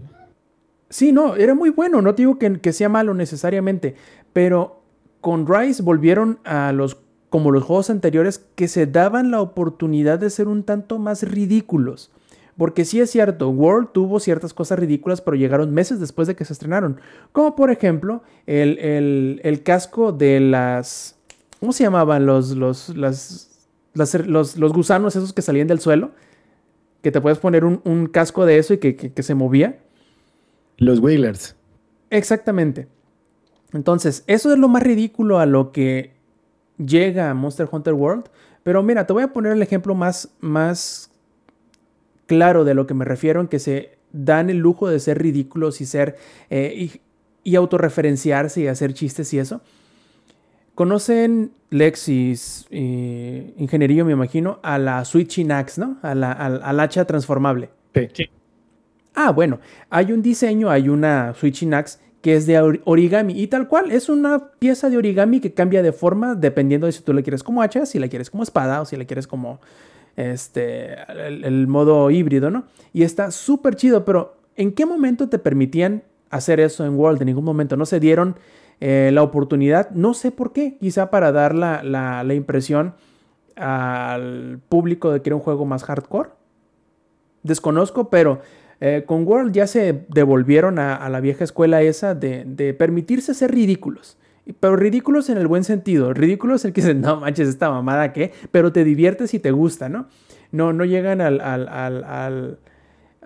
Sí, 0.91 1.11
no, 1.11 1.37
era 1.37 1.55
muy 1.55 1.71
bueno, 1.71 2.03
no 2.03 2.13
digo 2.13 2.39
que, 2.39 2.61
que 2.61 2.75
sea 2.75 2.91
malo 2.91 3.15
necesariamente, 3.15 3.95
pero 4.35 4.83
con 5.23 5.47
Rise 5.47 5.83
volvieron 5.83 6.39
a 6.45 6.71
los 6.73 6.99
como 7.35 7.51
los 7.51 7.65
juegos 7.65 7.91
anteriores 7.91 8.47
que 8.55 8.69
se 8.69 8.87
daban 8.87 9.33
la 9.33 9.41
oportunidad 9.41 10.21
de 10.21 10.31
ser 10.31 10.47
un 10.47 10.63
tanto 10.63 11.01
más 11.01 11.25
ridículos. 11.25 12.13
Porque 12.57 12.85
sí 12.85 13.01
es 13.01 13.11
cierto, 13.11 13.51
World 13.51 13.89
tuvo 13.93 14.21
ciertas 14.21 14.55
cosas 14.55 14.79
ridículas, 14.79 15.21
pero 15.21 15.37
llegaron 15.37 15.75
meses 15.75 15.99
después 15.99 16.29
de 16.29 16.37
que 16.37 16.45
se 16.45 16.53
estrenaron. 16.53 17.01
Como 17.33 17.57
por 17.57 17.73
ejemplo 17.73 18.23
el, 18.47 18.79
el, 18.79 19.41
el 19.43 19.65
casco 19.65 20.13
de 20.13 20.39
las 20.39 21.17
¿Cómo 21.59 21.73
se 21.73 21.83
llamaban 21.83 22.25
los, 22.25 22.51
los, 22.51 22.89
los, 22.95 24.73
gusanos 24.73 25.17
esos 25.17 25.33
que 25.33 25.43
salían 25.43 25.67
del 25.67 25.81
suelo? 25.81 26.13
Que 27.03 27.11
te 27.11 27.21
puedes 27.21 27.41
poner 27.41 27.65
un, 27.65 28.07
casco 28.13 28.47
de 28.47 28.59
eso 28.59 28.75
y 28.75 28.79
que, 28.79 29.23
se 29.25 29.35
movía. 29.35 29.81
Los 30.77 31.01
Whalers. 31.01 31.57
Exactamente. 32.11 32.87
Entonces, 33.73 34.23
eso 34.29 34.53
es 34.53 34.59
lo 34.61 34.69
más 34.69 34.85
ridículo 34.85 35.41
a 35.41 35.47
lo 35.47 35.73
que 35.73 36.15
llega 36.79 37.31
a 37.31 37.35
Monster 37.35 37.69
Hunter 37.71 37.95
World. 37.95 38.27
Pero 38.63 38.83
mira, 38.83 39.07
te 39.07 39.13
voy 39.13 39.23
a 39.23 39.33
poner 39.33 39.53
el 39.53 39.63
ejemplo 39.63 39.95
más, 39.95 40.31
más 40.41 41.11
claro 42.27 42.65
de 42.65 42.75
lo 42.75 42.87
que 42.87 42.95
me 42.95 43.05
refiero 43.05 43.41
en 43.41 43.49
que 43.49 43.59
se 43.59 43.99
dan 44.13 44.49
el 44.49 44.59
lujo 44.59 44.89
de 44.89 45.01
ser 45.01 45.21
ridículos 45.21 45.81
y 45.81 45.87
ser 45.87 46.17
eh, 46.49 46.73
y, 46.75 47.01
y, 47.43 47.57
autorreferenciarse 47.57 48.63
y 48.63 48.67
hacer 48.69 48.95
chistes 48.95 49.33
y 49.35 49.39
eso. 49.39 49.61
Conocen 50.75 51.53
Lexis 51.71 52.67
y 52.71 53.55
Ingeniería, 53.59 54.05
me 54.05 54.13
imagino, 54.13 54.59
a 54.63 54.79
la 54.79 55.05
Switching 55.05 55.53
Axe, 55.53 55.81
¿no? 55.81 55.99
A 56.03 56.15
la, 56.15 56.33
al, 56.33 56.81
hacha 56.81 57.05
transformable. 57.05 57.71
Sí. 57.95 58.29
Ah, 59.15 59.31
bueno, 59.31 59.61
hay 59.91 60.11
un 60.11 60.23
diseño, 60.23 60.71
hay 60.71 60.89
una 60.89 61.33
Switching 61.35 61.75
Axe 61.75 61.99
que 62.25 62.37
es 62.37 62.47
de 62.47 62.59
origami 62.85 63.39
y 63.39 63.49
tal 63.49 63.69
cual, 63.69 63.93
es 63.93 64.09
una 64.09 64.49
pieza 64.59 64.89
de 64.89 64.97
origami 64.97 65.41
que 65.41 65.53
cambia 65.53 65.83
de 65.83 65.93
forma 65.93 66.35
dependiendo 66.35 66.87
de 66.87 66.93
si 66.93 67.03
tú 67.03 67.13
la 67.13 67.21
quieres 67.21 67.43
como 67.43 67.61
hacha, 67.61 67.85
si 67.85 67.99
la 67.99 68.09
quieres 68.09 68.31
como 68.31 68.43
espada 68.43 68.81
o 68.81 68.87
si 68.87 68.97
la 68.97 69.05
quieres 69.05 69.27
como 69.27 69.61
este, 70.17 70.97
el, 71.13 71.67
modo 71.67 72.11
híbrido, 72.11 72.51
¿no? 72.51 72.65
Y 72.95 73.03
está 73.03 73.31
súper 73.31 73.77
chido, 73.77 74.07
pero 74.07 74.39
¿en 74.57 74.73
qué 74.73 74.87
momento 74.87 75.29
te 75.29 75.39
permitían 75.39 76.03
hacer 76.31 76.61
eso 76.61 76.87
en 76.87 76.99
World? 76.99 77.21
En 77.21 77.27
ningún 77.27 77.45
momento, 77.45 77.77
no 77.77 77.85
se 77.85 78.01
dieron 78.01 78.37
eh, 78.81 79.11
la 79.13 79.23
oportunidad, 79.23 79.91
no 79.91 80.15
sé 80.15 80.31
por 80.31 80.55
qué, 80.55 80.79
quizá 80.81 81.11
para 81.11 81.31
dar 81.31 81.55
la, 81.55 82.25
impresión 82.35 82.95
al 83.55 84.61
público 84.71 85.13
de 85.13 85.21
que 85.21 85.29
era 85.29 85.37
un 85.37 85.43
juego 85.43 85.67
más 85.67 85.85
hardcore. 85.85 86.31
Desconozco, 87.43 88.09
pero 88.09 88.41
eh, 88.81 89.05
con 89.07 89.27
World 89.27 89.53
ya 89.53 89.67
se 89.67 90.05
devolvieron 90.09 90.79
a, 90.79 91.09
la 91.09 91.21
vieja 91.21 91.45
escuela 91.45 91.83
esa 91.83 92.15
de, 92.15 92.75
permitirse 92.79 93.35
ser 93.35 93.53
ridículos. 93.53 94.17
Pero 94.61 94.77
ridículos 94.77 95.31
en 95.31 95.39
el 95.39 95.47
buen 95.47 95.65
sentido. 95.65 96.13
Ridículos 96.13 96.65
el 96.65 96.73
que 96.73 96.83
dicen, 96.83 97.01
no 97.01 97.21
manches, 97.21 97.49
esta 97.49 97.71
mamada 97.71 98.13
qué, 98.13 98.33
pero 98.51 98.73
te 98.73 98.85
diviertes 98.85 99.33
y 99.33 99.39
te 99.39 99.53
gusta, 99.53 99.89
¿no? 99.89 100.07
No, 100.53 100.73
no 100.73 100.85
llegan 100.85 101.21
al, 101.21 101.41
al 101.41 101.69
al 101.69 102.59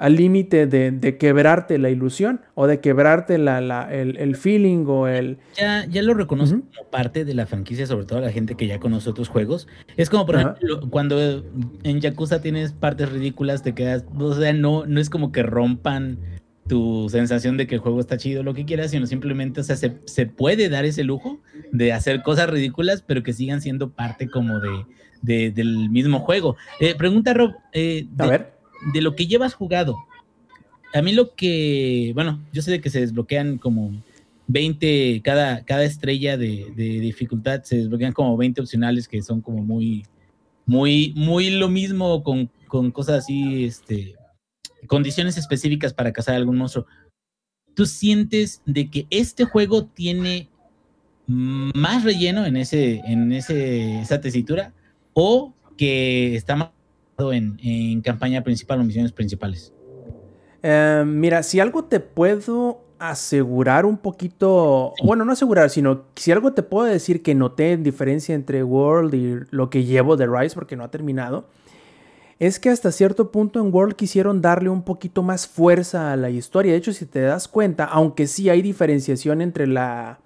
límite 0.08 0.66
de, 0.66 1.18
quebrarte 1.18 1.78
la 1.78 1.90
ilusión 1.90 2.40
o 2.54 2.66
de 2.66 2.80
quebrarte 2.80 3.36
la, 3.38 3.88
el, 3.90 4.36
feeling 4.36 4.84
o 4.86 5.08
el... 5.08 5.38
Ya, 5.56 5.84
ya 5.86 6.02
lo 6.02 6.14
reconozco 6.14 6.60
como 6.60 6.90
parte 6.90 7.24
de 7.24 7.34
la 7.34 7.46
franquicia, 7.46 7.86
sobre 7.86 8.06
todo 8.06 8.20
la 8.20 8.30
gente 8.30 8.54
que 8.54 8.66
ya 8.66 8.78
conoce 8.78 9.10
otros 9.10 9.28
juegos. 9.28 9.66
Es 9.96 10.08
como, 10.08 10.24
por 10.24 10.36
ejemplo, 10.36 10.88
cuando 10.88 11.44
en 11.82 12.00
Yakuza 12.00 12.40
tienes 12.40 12.72
partes 12.72 13.10
ridículas, 13.10 13.62
te 13.62 13.74
quedas, 13.74 14.04
o 14.16 14.34
sea, 14.34 14.52
no, 14.52 14.86
no 14.86 15.00
es 15.00 15.10
como 15.10 15.32
que 15.32 15.42
rompan 15.42 16.18
tu 16.68 17.08
sensación 17.08 17.56
de 17.56 17.66
que 17.66 17.74
el 17.74 17.80
juego 17.80 17.98
está 17.98 18.18
chido, 18.18 18.42
lo 18.42 18.54
que 18.54 18.66
quieras, 18.66 18.90
sino 18.92 19.06
simplemente, 19.06 19.62
o 19.62 19.64
sea, 19.64 19.76
se, 19.76 20.26
puede 20.26 20.68
dar 20.68 20.84
ese 20.84 21.02
lujo 21.02 21.40
de 21.72 21.92
hacer 21.92 22.22
cosas 22.22 22.48
ridículas, 22.50 23.02
pero 23.02 23.22
que 23.22 23.32
sigan 23.32 23.62
siendo 23.62 23.90
parte 23.90 24.28
como 24.28 24.60
de, 24.60 25.50
del 25.50 25.90
mismo 25.90 26.20
juego. 26.20 26.56
Eh, 26.78 26.94
pregunta 26.94 27.32
Rob, 27.34 27.54
eh, 27.72 28.06
a 28.18 28.26
ver 28.26 28.57
de 28.92 29.02
lo 29.02 29.14
que 29.16 29.26
llevas 29.26 29.54
jugado, 29.54 29.96
a 30.94 31.02
mí 31.02 31.12
lo 31.12 31.34
que, 31.34 32.12
bueno, 32.14 32.40
yo 32.52 32.62
sé 32.62 32.70
de 32.70 32.80
que 32.80 32.90
se 32.90 33.00
desbloquean 33.00 33.58
como 33.58 33.92
20, 34.46 35.20
cada, 35.22 35.64
cada 35.64 35.84
estrella 35.84 36.36
de, 36.36 36.72
dificultad, 36.74 37.62
se 37.62 37.76
desbloquean 37.76 38.12
como 38.12 38.36
20 38.36 38.60
opcionales 38.60 39.06
que 39.06 39.22
son 39.22 39.40
como 39.40 39.62
muy, 39.62 40.06
muy, 40.64 41.12
muy 41.16 41.50
lo 41.50 41.68
mismo 41.68 42.22
con, 42.22 42.50
con 42.66 42.90
cosas 42.90 43.24
así, 43.24 43.64
este, 43.64 44.16
condiciones 44.86 45.36
específicas 45.36 45.92
para 45.92 46.12
cazar 46.12 46.34
algún 46.34 46.56
monstruo. 46.56 46.86
¿Tú 47.74 47.86
sientes 47.86 48.62
de 48.64 48.90
que 48.90 49.06
este 49.10 49.44
juego 49.44 49.84
tiene 49.84 50.48
más 51.26 52.04
relleno 52.04 52.46
en 52.46 52.56
ese, 52.56 53.02
en 53.04 53.32
ese, 53.32 54.00
esa 54.00 54.20
tesitura 54.20 54.72
o 55.12 55.54
que 55.76 56.34
está 56.34 56.72
en, 57.18 58.00
campaña 58.02 58.42
principal 58.42 58.80
o 58.80 58.84
misiones 58.84 59.12
principales? 59.12 59.72
Eh, 60.62 61.02
mira, 61.06 61.42
si 61.42 61.60
algo 61.60 61.84
te 61.84 62.00
puedo 62.00 62.80
asegurar 62.98 63.86
un 63.86 63.96
poquito, 63.96 64.94
bueno, 65.02 65.24
no 65.24 65.32
asegurar, 65.32 65.70
sino 65.70 66.04
si 66.16 66.32
algo 66.32 66.52
te 66.52 66.62
puedo 66.62 66.86
decir 66.86 67.22
que 67.22 67.34
noté 67.34 67.72
en 67.72 67.82
diferencia 67.82 68.34
entre 68.34 68.62
World 68.62 69.14
y 69.14 69.36
lo 69.50 69.70
que 69.70 69.84
llevo 69.84 70.16
de 70.16 70.26
Rise, 70.26 70.54
porque 70.54 70.76
no 70.76 70.84
ha 70.84 70.90
terminado, 70.90 71.46
es 72.38 72.60
que 72.60 72.70
hasta 72.70 72.92
cierto 72.92 73.32
punto 73.32 73.60
en 73.60 73.74
World 73.74 73.96
quisieron 73.96 74.40
darle 74.40 74.68
un 74.68 74.82
poquito 74.82 75.22
más 75.22 75.48
fuerza 75.48 76.12
a 76.12 76.16
la 76.16 76.30
historia. 76.30 76.72
De 76.72 76.78
hecho, 76.78 76.92
si 76.92 77.04
te 77.04 77.20
das 77.20 77.48
cuenta, 77.48 77.84
aunque 77.84 78.28
sí 78.28 78.48
hay 78.48 78.62
diferenciación 78.62 79.42
entre 79.42 79.66
la, 79.66 80.20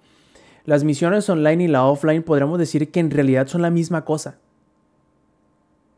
las 0.65 0.83
misiones 0.83 1.27
online 1.29 1.63
y 1.63 1.67
la 1.67 1.85
offline, 1.85 2.21
podríamos 2.21 2.59
decir 2.59 2.91
que 2.91 2.99
en 2.99 3.09
realidad 3.09 3.47
son 3.47 3.63
la 3.63 3.71
misma 3.71 4.05
cosa. 4.05 4.37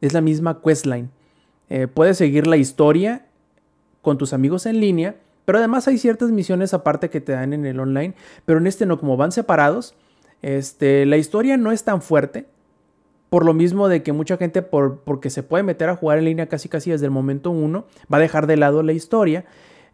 Es 0.01 0.13
la 0.13 0.22
misma 0.22 0.61
questline. 0.61 1.09
Eh, 1.69 1.88
puedes 1.88 2.17
seguir 2.17 2.47
la 2.47 2.57
historia 2.57 3.26
con 4.01 4.17
tus 4.17 4.34
amigos 4.34 4.65
en 4.65 4.80
línea, 4.80 5.15
pero 5.45 5.57
además 5.57 5.88
hay 5.88 5.97
ciertas 5.97 6.31
misiones 6.31 6.73
aparte 6.73 7.09
que 7.09 7.22
te 7.22 7.31
dan 7.31 7.53
en 7.53 7.65
el 7.65 7.80
online, 7.80 8.13
pero 8.45 8.59
en 8.59 8.67
este 8.67 8.85
no, 8.85 8.99
como 8.99 9.17
van 9.17 9.31
separados, 9.31 9.95
este, 10.41 11.05
la 11.05 11.17
historia 11.17 11.57
no 11.57 11.72
es 11.72 11.84
tan 11.84 12.01
fuerte, 12.01 12.45
por 13.30 13.45
lo 13.45 13.53
mismo 13.53 13.88
de 13.88 14.03
que 14.03 14.13
mucha 14.13 14.38
gente, 14.38 14.61
por, 14.61 14.99
porque 14.99 15.30
se 15.30 15.43
puede 15.43 15.63
meter 15.63 15.89
a 15.89 15.95
jugar 15.95 16.19
en 16.19 16.26
línea 16.26 16.47
casi 16.47 16.69
casi 16.69 16.91
desde 16.91 17.05
el 17.05 17.11
momento 17.11 17.49
uno, 17.49 17.85
va 18.11 18.17
a 18.17 18.22
dejar 18.22 18.47
de 18.47 18.57
lado 18.57 18.84
la 18.84 18.93
historia. 18.93 19.45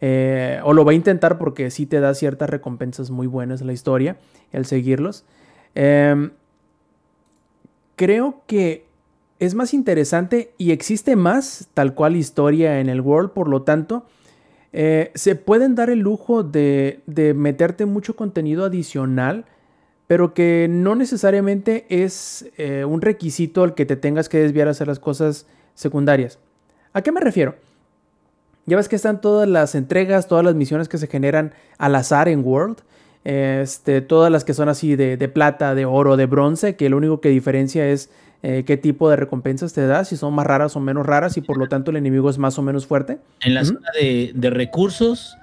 Eh, 0.03 0.59
o 0.63 0.73
lo 0.73 0.83
va 0.83 0.93
a 0.93 0.95
intentar 0.95 1.37
porque 1.37 1.69
sí 1.69 1.85
te 1.85 1.99
da 1.99 2.15
ciertas 2.15 2.49
recompensas 2.49 3.11
muy 3.11 3.27
buenas 3.27 3.61
la 3.61 3.71
historia, 3.71 4.17
el 4.51 4.65
seguirlos. 4.65 5.25
Em, 5.75 6.31
creo 7.95 8.41
que 8.47 8.85
es 9.41 9.55
más 9.55 9.73
interesante 9.73 10.53
y 10.59 10.69
existe 10.69 11.15
más 11.15 11.67
tal 11.73 11.95
cual 11.95 12.15
historia 12.15 12.79
en 12.79 12.89
el 12.89 13.01
World, 13.01 13.31
por 13.31 13.47
lo 13.47 13.63
tanto, 13.63 14.05
eh, 14.71 15.09
se 15.15 15.35
pueden 15.35 15.73
dar 15.73 15.89
el 15.89 15.97
lujo 15.97 16.43
de, 16.43 17.01
meterte 17.35 17.87
mucho 17.87 18.15
contenido 18.15 18.65
adicional, 18.65 19.45
pero 20.05 20.35
que 20.35 20.67
no 20.69 20.93
necesariamente 20.93 21.87
es 21.89 22.51
eh, 22.57 22.85
un 22.85 23.01
requisito 23.01 23.63
al 23.63 23.73
que 23.73 23.87
te 23.87 23.95
tengas 23.95 24.29
que 24.29 24.37
desviar 24.37 24.67
a 24.67 24.71
hacer 24.71 24.87
las 24.87 24.99
cosas 24.99 25.47
secundarias. 25.73 26.37
¿A 26.93 27.01
qué 27.01 27.11
me 27.11 27.19
refiero? 27.19 27.55
Ya 28.67 28.77
ves 28.77 28.87
que 28.87 28.95
están 28.95 29.21
todas 29.21 29.49
las 29.49 29.73
entregas, 29.73 30.27
todas 30.27 30.45
las 30.45 30.53
misiones 30.53 30.87
que 30.87 30.99
se 30.99 31.07
generan 31.07 31.55
al 31.79 31.95
azar 31.95 32.29
en 32.29 32.45
World. 32.45 32.77
Este, 33.23 34.01
todas 34.01 34.31
las 34.31 34.43
que 34.43 34.53
son 34.53 34.69
así 34.69 34.95
de, 34.95 35.17
de 35.17 35.29
plata, 35.29 35.73
de 35.73 35.85
oro, 35.85 36.15
de 36.15 36.27
bronce, 36.27 36.75
que 36.75 36.89
lo 36.89 36.97
único 36.97 37.21
que 37.21 37.29
diferencia 37.29 37.87
es 37.87 38.11
eh, 38.43 38.63
qué 38.65 38.75
tipo 38.75 39.09
de 39.09 39.15
recompensas 39.15 39.73
te 39.73 39.85
da, 39.85 40.03
si 40.03 40.17
son 40.17 40.33
más 40.33 40.47
raras 40.47 40.75
o 40.75 40.79
menos 40.79 41.05
raras 41.05 41.37
y 41.37 41.41
por 41.41 41.57
lo 41.57 41.67
tanto 41.67 41.91
el 41.91 41.97
enemigo 41.97 42.29
es 42.29 42.37
más 42.37 42.57
o 42.57 42.63
menos 42.63 42.87
fuerte. 42.87 43.19
En 43.41 43.53
la 43.53 43.63
zona 43.63 43.89
de, 43.99 44.49
recursos, 44.49 45.37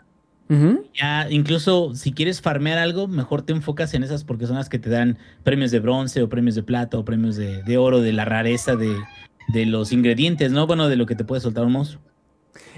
ya 0.94 1.30
incluso 1.30 1.94
si 1.94 2.12
quieres 2.12 2.40
farmear 2.40 2.78
algo, 2.78 3.06
mejor 3.06 3.42
te 3.42 3.52
enfocas 3.52 3.94
en 3.94 4.02
esas 4.02 4.24
porque 4.24 4.46
son 4.46 4.56
las 4.56 4.68
que 4.68 4.78
te 4.78 4.90
dan 4.90 5.18
premios 5.44 5.70
de 5.70 5.78
bronce 5.78 6.22
o 6.22 6.28
premios 6.28 6.56
de 6.56 6.62
plata 6.64 6.98
o 6.98 7.04
premios 7.04 7.36
de, 7.36 7.78
oro, 7.78 8.00
de 8.00 8.12
la 8.12 8.24
rareza 8.24 8.74
de, 8.74 8.96
de, 9.52 9.66
los 9.66 9.92
ingredientes, 9.92 10.50
¿no? 10.50 10.66
Bueno, 10.66 10.88
de 10.88 10.96
lo 10.96 11.06
que 11.06 11.14
te 11.14 11.24
puede 11.24 11.40
soltar 11.40 11.64
un 11.64 11.72
monstruo. 11.72 12.02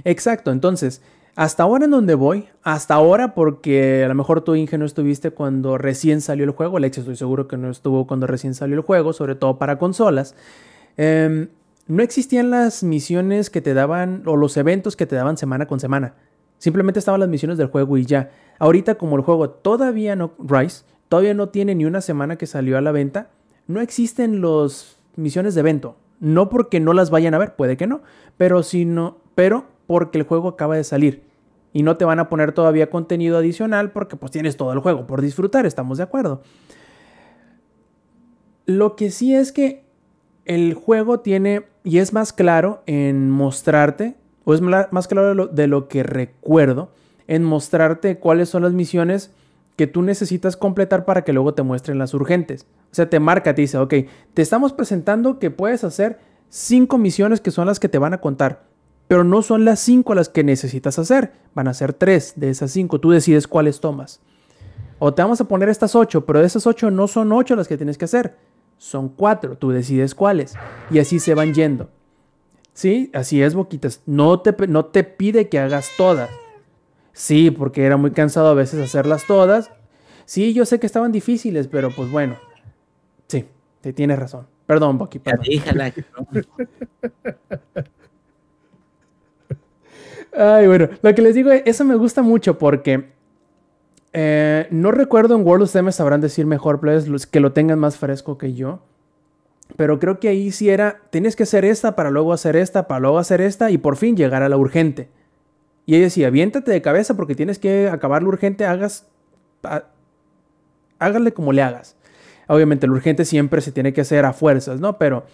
Exacto, 0.04 0.52
entonces 0.52 1.00
hasta 1.40 1.62
ahora 1.62 1.86
en 1.86 1.90
donde 1.92 2.14
voy, 2.14 2.50
hasta 2.62 2.92
ahora 2.92 3.32
porque 3.32 4.04
a 4.04 4.08
lo 4.08 4.14
mejor 4.14 4.42
tú 4.42 4.56
Inge 4.56 4.76
no 4.76 4.84
estuviste 4.84 5.30
cuando 5.30 5.78
recién 5.78 6.20
salió 6.20 6.44
el 6.44 6.50
juego, 6.50 6.76
Alex 6.76 6.98
estoy 6.98 7.16
seguro 7.16 7.48
que 7.48 7.56
no 7.56 7.70
estuvo 7.70 8.06
cuando 8.06 8.26
recién 8.26 8.52
salió 8.52 8.76
el 8.76 8.82
juego, 8.82 9.14
sobre 9.14 9.36
todo 9.36 9.56
para 9.56 9.78
consolas. 9.78 10.34
Em, 10.98 11.48
no 11.86 12.02
existían 12.02 12.50
las 12.50 12.82
misiones 12.82 13.48
que 13.48 13.62
te 13.62 13.72
daban 13.72 14.22
o 14.26 14.36
los 14.36 14.58
eventos 14.58 14.96
que 14.96 15.06
te 15.06 15.16
daban 15.16 15.38
semana 15.38 15.66
con 15.66 15.80
semana. 15.80 16.12
Simplemente 16.58 16.98
estaban 16.98 17.20
las 17.20 17.30
misiones 17.30 17.56
del 17.56 17.68
juego 17.68 17.96
y 17.96 18.04
ya. 18.04 18.32
Ahorita 18.58 18.96
como 18.96 19.16
el 19.16 19.22
juego 19.22 19.48
todavía 19.48 20.16
no 20.16 20.32
Rise, 20.46 20.84
todavía 21.08 21.32
no 21.32 21.48
tiene 21.48 21.74
ni 21.74 21.86
una 21.86 22.02
semana 22.02 22.36
que 22.36 22.46
salió 22.46 22.76
a 22.76 22.82
la 22.82 22.92
venta, 22.92 23.30
no 23.66 23.80
existen 23.80 24.42
los 24.42 24.98
misiones 25.16 25.54
de 25.54 25.60
evento. 25.60 25.96
No 26.18 26.50
porque 26.50 26.80
no 26.80 26.92
las 26.92 27.08
vayan 27.08 27.32
a 27.32 27.38
ver, 27.38 27.56
puede 27.56 27.78
que 27.78 27.86
no, 27.86 28.02
pero 28.36 28.62
sino, 28.62 29.16
pero 29.34 29.64
porque 29.86 30.18
el 30.18 30.24
juego 30.24 30.48
acaba 30.48 30.76
de 30.76 30.84
salir. 30.84 31.29
Y 31.72 31.82
no 31.82 31.96
te 31.96 32.04
van 32.04 32.18
a 32.18 32.28
poner 32.28 32.52
todavía 32.52 32.90
contenido 32.90 33.38
adicional 33.38 33.92
porque 33.92 34.16
pues 34.16 34.32
tienes 34.32 34.56
todo 34.56 34.72
el 34.72 34.80
juego 34.80 35.06
por 35.06 35.22
disfrutar, 35.22 35.66
estamos 35.66 35.98
de 35.98 36.04
acuerdo. 36.04 36.42
Lo 38.66 38.96
que 38.96 39.10
sí 39.10 39.34
es 39.34 39.52
que 39.52 39.84
el 40.44 40.74
juego 40.74 41.20
tiene, 41.20 41.66
y 41.84 41.98
es 41.98 42.12
más 42.12 42.32
claro 42.32 42.82
en 42.86 43.30
mostrarte, 43.30 44.16
o 44.44 44.54
es 44.54 44.60
más 44.60 45.08
claro 45.08 45.28
de 45.28 45.34
lo, 45.34 45.46
de 45.46 45.66
lo 45.66 45.86
que 45.86 46.02
recuerdo, 46.02 46.90
en 47.28 47.44
mostrarte 47.44 48.18
cuáles 48.18 48.48
son 48.48 48.62
las 48.62 48.72
misiones 48.72 49.30
que 49.76 49.86
tú 49.86 50.02
necesitas 50.02 50.56
completar 50.56 51.04
para 51.04 51.22
que 51.22 51.32
luego 51.32 51.54
te 51.54 51.62
muestren 51.62 51.98
las 51.98 52.12
urgentes. 52.14 52.66
O 52.90 52.94
sea, 52.94 53.08
te 53.08 53.20
marca, 53.20 53.54
te 53.54 53.62
dice, 53.62 53.78
ok, 53.78 53.94
te 54.34 54.42
estamos 54.42 54.72
presentando 54.72 55.38
que 55.38 55.50
puedes 55.50 55.84
hacer 55.84 56.18
cinco 56.48 56.98
misiones 56.98 57.40
que 57.40 57.50
son 57.50 57.66
las 57.66 57.78
que 57.78 57.88
te 57.88 57.98
van 57.98 58.12
a 58.12 58.20
contar 58.20 58.69
pero 59.10 59.24
no 59.24 59.42
son 59.42 59.64
las 59.64 59.80
cinco 59.80 60.14
las 60.14 60.28
que 60.28 60.44
necesitas 60.44 60.96
hacer. 61.00 61.32
Van 61.52 61.66
a 61.66 61.74
ser 61.74 61.92
tres 61.92 62.34
de 62.36 62.48
esas 62.48 62.70
cinco. 62.70 63.00
Tú 63.00 63.10
decides 63.10 63.48
cuáles 63.48 63.80
tomas. 63.80 64.20
O 65.00 65.12
te 65.12 65.20
vamos 65.20 65.40
a 65.40 65.48
poner 65.48 65.68
estas 65.68 65.96
ocho, 65.96 66.24
pero 66.24 66.38
de 66.38 66.46
esas 66.46 66.64
ocho 66.64 66.92
no 66.92 67.08
son 67.08 67.32
ocho 67.32 67.56
las 67.56 67.66
que 67.66 67.76
tienes 67.76 67.98
que 67.98 68.04
hacer. 68.04 68.36
Son 68.78 69.08
cuatro. 69.08 69.58
Tú 69.58 69.70
decides 69.70 70.14
cuáles. 70.14 70.54
Y 70.92 71.00
así 71.00 71.18
se 71.18 71.34
van 71.34 71.54
yendo. 71.54 71.90
¿Sí? 72.72 73.10
Así 73.12 73.42
es, 73.42 73.56
Boquitas. 73.56 74.00
No 74.06 74.42
te, 74.42 74.54
no 74.68 74.84
te 74.84 75.02
pide 75.02 75.48
que 75.48 75.58
hagas 75.58 75.90
todas. 75.96 76.30
Sí, 77.12 77.50
porque 77.50 77.84
era 77.84 77.96
muy 77.96 78.12
cansado 78.12 78.46
a 78.46 78.54
veces 78.54 78.78
hacerlas 78.78 79.26
todas. 79.26 79.72
Sí, 80.24 80.54
yo 80.54 80.64
sé 80.64 80.78
que 80.78 80.86
estaban 80.86 81.10
difíciles, 81.10 81.66
pero 81.66 81.90
pues 81.90 82.12
bueno. 82.12 82.36
Sí, 83.26 83.44
te 83.80 83.92
tienes 83.92 84.20
razón. 84.20 84.46
Perdón, 84.66 84.98
Boqui. 84.98 85.18
Perdón. 85.18 85.46
Ay, 90.32 90.66
bueno, 90.66 90.88
lo 91.02 91.14
que 91.14 91.22
les 91.22 91.34
digo, 91.34 91.50
eso 91.50 91.84
me 91.84 91.96
gusta 91.96 92.22
mucho 92.22 92.58
porque 92.58 93.10
eh, 94.12 94.66
no 94.70 94.90
recuerdo 94.90 95.34
en 95.34 95.46
World, 95.46 95.64
ustedes 95.64 95.84
me 95.84 95.92
sabrán 95.92 96.20
decir 96.20 96.46
mejor, 96.46 96.80
los 96.84 97.26
que 97.26 97.40
lo 97.40 97.52
tengan 97.52 97.78
más 97.78 97.96
fresco 97.96 98.38
que 98.38 98.54
yo. 98.54 98.80
Pero 99.76 99.98
creo 100.00 100.18
que 100.18 100.28
ahí 100.28 100.50
sí 100.50 100.68
era, 100.68 101.00
tienes 101.10 101.36
que 101.36 101.44
hacer 101.44 101.64
esta 101.64 101.94
para 101.94 102.10
luego 102.10 102.32
hacer 102.32 102.56
esta, 102.56 102.88
para 102.88 103.00
luego 103.00 103.18
hacer 103.18 103.40
esta 103.40 103.70
y 103.70 103.78
por 103.78 103.96
fin 103.96 104.16
llegar 104.16 104.42
a 104.42 104.48
la 104.48 104.56
urgente. 104.56 105.08
Y 105.86 105.94
ella 105.94 106.04
decía, 106.04 106.26
aviéntate 106.26 106.70
de 106.70 106.82
cabeza 106.82 107.14
porque 107.14 107.34
tienes 107.34 107.58
que 107.58 107.88
acabar 107.88 108.22
lo 108.22 108.28
urgente, 108.28 108.64
hagas, 108.64 109.08
hágale 110.98 111.32
como 111.32 111.52
le 111.52 111.62
hagas. 111.62 111.96
Obviamente 112.48 112.88
lo 112.88 112.94
urgente 112.94 113.24
siempre 113.24 113.60
se 113.60 113.70
tiene 113.70 113.92
que 113.92 114.00
hacer 114.00 114.24
a 114.24 114.32
fuerzas, 114.32 114.80
¿no? 114.80 114.98
Pero 114.98 115.24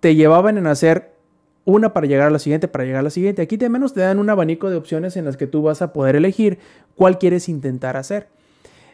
te 0.00 0.16
llevaban 0.16 0.58
en 0.58 0.66
hacer 0.66 1.15
una 1.66 1.92
para 1.92 2.06
llegar 2.06 2.28
a 2.28 2.30
la 2.30 2.38
siguiente, 2.38 2.68
para 2.68 2.84
llegar 2.84 3.00
a 3.00 3.02
la 3.02 3.10
siguiente. 3.10 3.42
Aquí 3.42 3.58
de 3.58 3.68
menos 3.68 3.92
te 3.92 4.00
dan 4.00 4.18
un 4.18 4.30
abanico 4.30 4.70
de 4.70 4.76
opciones 4.76 5.16
en 5.18 5.26
las 5.26 5.36
que 5.36 5.46
tú 5.46 5.60
vas 5.60 5.82
a 5.82 5.92
poder 5.92 6.16
elegir 6.16 6.58
cuál 6.94 7.18
quieres 7.18 7.50
intentar 7.50 7.98
hacer. 7.98 8.28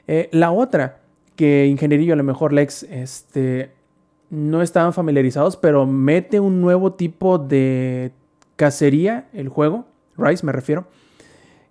Eh, 0.08 0.28
la 0.32 0.50
otra, 0.50 1.00
que 1.36 1.66
ingeniería 1.66 2.14
a 2.14 2.16
lo 2.16 2.24
mejor 2.24 2.52
Lex, 2.52 2.84
este, 2.84 3.70
no 4.30 4.62
estaban 4.62 4.94
familiarizados, 4.94 5.56
pero 5.56 5.86
mete 5.86 6.40
un 6.40 6.62
nuevo 6.62 6.94
tipo 6.94 7.38
de 7.38 8.12
cacería, 8.56 9.28
el 9.34 9.48
juego, 9.48 9.84
Rise 10.16 10.44
me 10.44 10.52
refiero, 10.52 10.86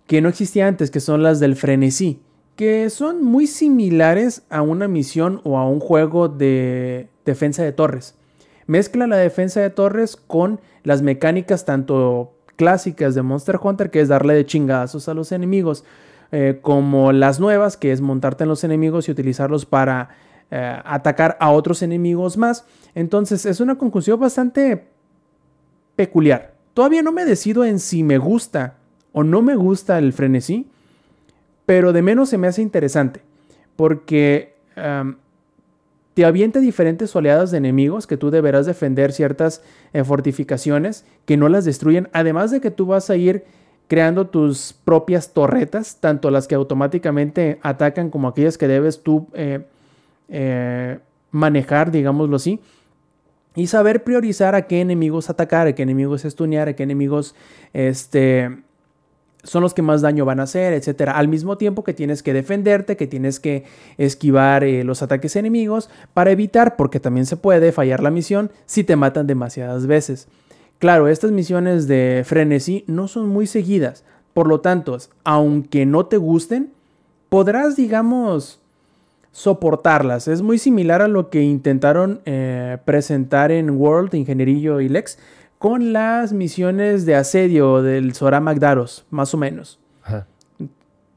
que 0.06 0.22
no 0.22 0.30
existía 0.30 0.68
antes, 0.68 0.92
que 0.92 1.00
son 1.00 1.24
las 1.24 1.40
del 1.40 1.56
frenesí, 1.56 2.22
que 2.56 2.92
son 2.92 3.24
muy 3.24 3.48
similares 3.48 4.44
a 4.52 4.62
una 4.62 4.88
misión 4.88 5.42
o 5.44 5.58
a 5.58 5.68
un 5.68 5.80
juego 5.80 6.28
de 6.28 7.10
defensa 7.26 7.64
de 7.64 7.72
torres. 7.72 8.16
Mezcla 8.72 9.06
la 9.06 9.18
defensa 9.18 9.60
de 9.60 9.70
torres 9.70 10.16
con 10.16 10.62
las 10.84 11.02
mecánicas 11.02 11.66
tanto 11.66 12.32
clásicas 12.56 13.14
de 13.16 13.22
Monster 13.22 13.60
Hunter, 13.62 13.92
que 13.92 14.00
es 14.00 14.08
darle 14.08 14.34
de 14.34 14.46
chingazos 14.46 15.10
a 15.10 15.14
los 15.14 15.34
enemigos, 15.34 15.84
eh, 16.32 16.60
como 16.62 17.12
las 17.12 17.42
nuevas, 17.42 17.76
que 17.76 17.92
es 17.92 18.00
montarte 18.00 18.46
en 18.46 18.48
los 18.48 18.64
enemigos 18.64 19.10
y 19.10 19.12
utilizarlos 19.12 19.66
para 19.66 20.12
eh, 20.52 20.82
atacar 20.86 21.36
a 21.42 21.52
otros 21.52 21.82
enemigos 21.82 22.38
más. 22.38 22.64
Entonces 22.96 23.46
es 23.46 23.60
una 23.60 23.78
conclusión 23.78 24.18
bastante 24.22 24.88
peculiar. 25.98 26.54
Todavía 26.74 27.02
no 27.02 27.12
me 27.12 27.26
decido 27.26 27.66
en 27.66 27.78
si 27.78 28.04
me 28.04 28.20
gusta 28.20 28.76
o 29.12 29.26
no 29.26 29.42
me 29.42 29.58
gusta 29.58 29.98
el 29.98 30.14
frenesí, 30.14 30.70
pero 31.66 31.92
de 31.92 32.04
menos 32.04 32.30
se 32.30 32.38
me 32.38 32.48
hace 32.48 32.62
interesante, 32.62 33.22
porque 33.76 34.56
te 36.22 36.26
avienta 36.28 36.60
diferentes 36.60 37.16
oleadas 37.16 37.50
de 37.50 37.58
enemigos 37.58 38.06
que 38.06 38.16
tú 38.16 38.30
deberás 38.30 38.68
defender 38.68 39.12
ciertas 39.12 39.64
eh, 39.92 40.04
fortificaciones 40.04 41.04
que 41.26 41.36
no 41.36 41.50
las 41.50 41.66
destruyen, 41.66 42.10
además 42.14 42.52
de 42.52 42.62
que 42.62 42.70
tú 42.70 42.86
vas 42.86 43.10
a 43.10 43.16
ir 43.16 43.44
creando 43.88 44.28
tus 44.28 44.72
propias 44.86 45.34
torretas, 45.34 45.98
tanto 46.00 46.30
las 46.30 46.48
que 46.48 46.54
automáticamente 46.54 47.58
atacan 47.64 48.12
como 48.12 48.28
aquellas 48.28 48.60
que 48.60 48.68
debes 48.68 49.02
tú 49.02 49.30
eh, 49.34 49.66
eh, 50.30 51.00
manejar, 51.32 51.90
digámoslo 51.90 52.36
así, 52.36 52.60
y 53.56 53.66
saber 53.66 54.04
priorizar 54.04 54.54
a 54.54 54.68
qué 54.68 54.80
enemigos 54.80 55.28
atacar, 55.32 55.66
a 55.66 55.74
qué 55.74 55.82
enemigos 55.82 56.24
estunear, 56.24 56.68
a 56.68 56.76
qué 56.76 56.84
enemigos 56.84 57.34
este, 57.74 58.60
son 59.44 59.64
los 59.64 59.74
que 59.74 59.82
más 59.82 60.02
daño 60.02 60.26
van 60.26 60.40
a 60.40 60.44
hacer, 60.44 60.74
etcétera. 60.74 61.18
Al 61.18 61.28
mismo 61.28 61.58
tiempo 61.58 61.84
que 61.84 61.94
tienes 61.94 62.24
que 62.24 62.34
defenderte, 62.34 62.98
que 62.98 63.08
tienes 63.08 63.40
que 63.40 63.64
esquivar 63.98 64.64
eh, 64.64 64.84
los 64.84 65.02
ataques 65.02 65.36
enemigos 65.36 65.90
para 66.14 66.32
evitar, 66.32 66.76
porque 66.76 67.00
también 67.00 67.26
se 67.26 67.38
puede 67.38 67.72
fallar 67.72 68.04
la 68.04 68.12
misión 68.12 68.52
si 68.66 68.84
te 68.84 68.96
matan 68.96 69.28
demasiadas 69.28 69.88
veces. 69.88 70.28
Claro, 70.80 71.08
estas 71.08 71.32
misiones 71.32 71.88
de 71.88 72.24
frenesí 72.26 72.84
no 72.88 73.08
son 73.08 73.30
muy 73.30 73.46
seguidas, 73.48 74.04
por 74.34 74.48
lo 74.48 74.62
tanto, 74.62 74.98
aunque 75.24 75.86
no 75.86 76.06
te 76.06 76.18
gusten, 76.18 76.72
podrás, 77.30 77.76
digamos, 77.76 78.60
soportarlas. 79.32 80.28
Es 80.28 80.42
muy 80.42 80.58
similar 80.58 81.02
a 81.02 81.08
lo 81.08 81.30
que 81.30 81.42
intentaron 81.42 82.22
eh, 82.26 82.78
presentar 82.86 83.52
en 83.52 83.70
World, 83.72 84.14
Ingenierillo 84.16 84.82
y 84.82 84.90
Lex, 84.90 85.18
con 85.62 85.94
las 85.94 86.34
misiones 86.34 87.06
de 87.06 87.14
asedio 87.14 87.84
del 87.84 88.16
Sora 88.16 88.40
Magdaros, 88.40 89.06
más 89.12 89.32
o 89.36 89.38
menos. 89.38 89.80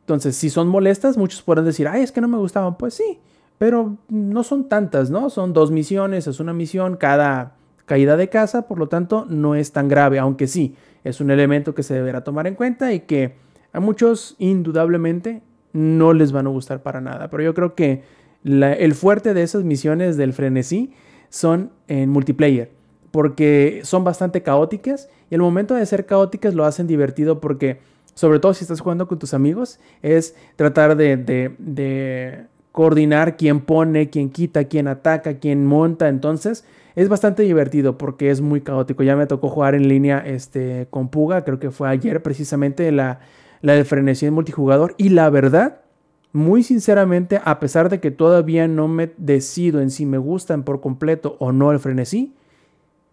Entonces, 0.00 0.36
si 0.36 0.50
son 0.50 0.68
molestas, 0.68 1.16
muchos 1.16 1.40
podrán 1.40 1.64
decir, 1.64 1.88
ay, 1.88 2.02
es 2.02 2.12
que 2.12 2.20
no 2.20 2.28
me 2.28 2.36
gustaban. 2.36 2.76
Pues 2.76 2.92
sí, 2.92 3.20
pero 3.56 3.96
no 4.10 4.42
son 4.42 4.68
tantas, 4.68 5.08
¿no? 5.08 5.30
Son 5.30 5.54
dos 5.54 5.70
misiones, 5.70 6.26
es 6.26 6.40
una 6.40 6.52
misión 6.52 6.98
cada 6.98 7.56
caída 7.86 8.18
de 8.18 8.28
casa, 8.28 8.68
por 8.68 8.78
lo 8.78 8.86
tanto, 8.86 9.24
no 9.30 9.54
es 9.54 9.72
tan 9.72 9.88
grave, 9.88 10.18
aunque 10.18 10.46
sí, 10.46 10.76
es 11.04 11.22
un 11.22 11.30
elemento 11.30 11.74
que 11.74 11.82
se 11.82 11.94
deberá 11.94 12.22
tomar 12.22 12.46
en 12.46 12.54
cuenta 12.54 12.92
y 12.92 13.00
que 13.00 13.36
a 13.72 13.80
muchos, 13.80 14.36
indudablemente, 14.38 15.40
no 15.72 16.12
les 16.12 16.32
van 16.32 16.48
a 16.48 16.50
gustar 16.50 16.82
para 16.82 17.00
nada. 17.00 17.30
Pero 17.30 17.42
yo 17.44 17.54
creo 17.54 17.74
que 17.74 18.02
el 18.44 18.94
fuerte 18.94 19.32
de 19.32 19.42
esas 19.42 19.64
misiones 19.64 20.18
del 20.18 20.34
frenesí 20.34 20.92
son 21.30 21.70
en 21.88 22.10
multiplayer 22.10 22.73
porque 23.14 23.82
son 23.84 24.02
bastante 24.02 24.42
caóticas 24.42 25.08
y 25.30 25.36
el 25.36 25.40
momento 25.40 25.76
de 25.76 25.86
ser 25.86 26.04
caóticas 26.04 26.52
lo 26.52 26.64
hacen 26.64 26.88
divertido 26.88 27.38
porque, 27.38 27.78
sobre 28.14 28.40
todo 28.40 28.54
si 28.54 28.64
estás 28.64 28.80
jugando 28.80 29.06
con 29.06 29.20
tus 29.20 29.34
amigos, 29.34 29.78
es 30.02 30.34
tratar 30.56 30.96
de, 30.96 32.48
coordinar 32.72 33.36
quién 33.36 33.60
pone, 33.60 34.10
quién 34.10 34.30
quita, 34.30 34.64
quién 34.64 34.88
ataca, 34.88 35.38
quién 35.38 35.64
monta. 35.64 36.08
Entonces 36.08 36.64
es 36.96 37.08
bastante 37.08 37.44
divertido 37.44 37.98
porque 37.98 38.30
es 38.30 38.40
muy 38.40 38.62
caótico. 38.62 39.04
Ya 39.04 39.14
me 39.14 39.26
tocó 39.26 39.48
jugar 39.48 39.76
en 39.76 39.86
línea 39.86 40.18
este, 40.18 40.88
con 40.90 41.08
Puga, 41.08 41.44
creo 41.44 41.60
que 41.60 41.70
fue 41.70 41.88
ayer 41.88 42.20
precisamente 42.20 42.90
la, 42.90 43.20
la 43.60 43.74
de 43.74 43.84
frenesí 43.84 44.26
en 44.26 44.34
multijugador. 44.34 44.96
Y 44.98 45.10
la 45.10 45.30
verdad, 45.30 45.82
muy 46.32 46.64
sinceramente, 46.64 47.40
a 47.44 47.60
pesar 47.60 47.90
de 47.90 48.00
que 48.00 48.10
todavía 48.10 48.66
no 48.66 48.88
me 48.88 49.12
decido 49.18 49.80
en 49.80 49.90
si 49.90 50.04
me 50.04 50.18
gustan 50.18 50.64
por 50.64 50.80
completo 50.80 51.36
o 51.38 51.52
no 51.52 51.70
el 51.70 51.78
frenesí, 51.78 52.34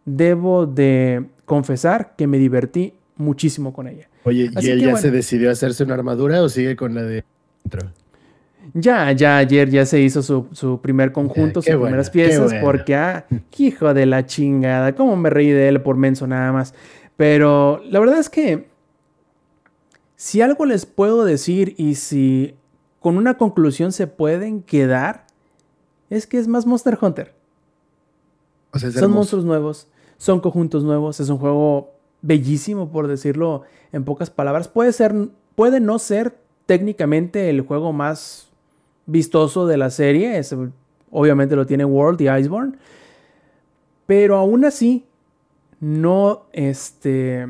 debo 0.06 0.66
de 0.66 1.26
confesar 1.46 2.16
que 2.16 2.28
me 2.28 2.38
divertí 2.38 2.94
muchísimo 3.16 3.74
con 3.74 3.88
ella. 3.88 4.10
Oye, 4.24 4.50
¿y 4.60 4.70
él 4.70 4.82
ya 4.82 4.96
se 4.98 5.12
decidió 5.12 5.52
hacerse 5.52 5.84
una 5.84 5.96
armadura 5.96 6.42
o 6.42 6.50
sigue 6.50 6.76
con 6.76 6.94
la 6.94 7.04
de 7.04 7.24
Ya, 8.74 9.12
ya 9.12 9.38
ayer 9.38 9.70
ya 9.70 9.86
se 9.86 10.00
hizo 10.00 10.22
su, 10.22 10.80
primer 10.82 11.12
conjunto, 11.12 11.62
sus 11.62 11.74
primeras 11.74 12.10
piezas, 12.10 12.54
porque, 12.62 12.96
ah, 12.96 13.26
hijo 13.58 13.94
de 13.94 14.06
la 14.06 14.26
chingada, 14.26 14.96
cómo 14.96 15.16
me 15.16 15.30
reí 15.30 15.50
de 15.50 15.70
él 15.70 15.82
por 15.82 15.98
menso 15.98 16.28
nada 16.28 16.52
más. 16.52 16.74
Pero 17.18 17.82
la 17.90 18.00
verdad 18.00 18.20
es 18.20 18.30
que 18.30 18.70
si 20.16 20.42
algo 20.42 20.66
les 20.66 20.86
puedo 20.86 21.26
decir 21.26 21.74
y 21.78 21.96
si 21.96 22.56
con 23.00 23.18
una 23.18 23.38
conclusión 23.38 23.92
se 23.92 24.06
pueden 24.06 24.62
quedar, 24.62 25.26
es 26.12 26.28
que 26.28 26.38
es 26.38 26.48
más 26.48 26.66
Monster 26.68 26.98
Hunter. 27.02 27.34
Son 28.74 29.12
monstruos 29.12 29.44
nuevos, 29.44 29.88
son 30.22 30.40
conjuntos 30.40 30.84
nuevos, 30.84 31.20
es 31.20 31.30
un 31.30 31.40
juego 31.40 31.96
bellísimo, 32.22 32.92
por 32.92 33.08
decirlo 33.08 33.64
en 33.92 34.04
pocas 34.04 34.30
palabras. 34.30 34.68
Puede 34.68 34.94
ser, 34.94 35.16
puede 35.56 35.80
no 35.80 35.98
ser 35.98 36.36
técnicamente 36.68 37.50
el 37.50 37.62
juego 37.62 37.92
más 37.92 38.52
vistoso 39.08 39.66
de 39.66 39.78
la 39.78 39.90
serie, 39.90 40.38
es, 40.38 40.56
obviamente 41.10 41.56
lo 41.56 41.66
tiene 41.66 41.86
World 41.86 42.22
y 42.22 42.30
Iceborne, 42.30 42.74
pero 44.06 44.38
aún 44.38 44.64
así 44.64 45.08
no, 45.80 46.44
este, 46.54 47.48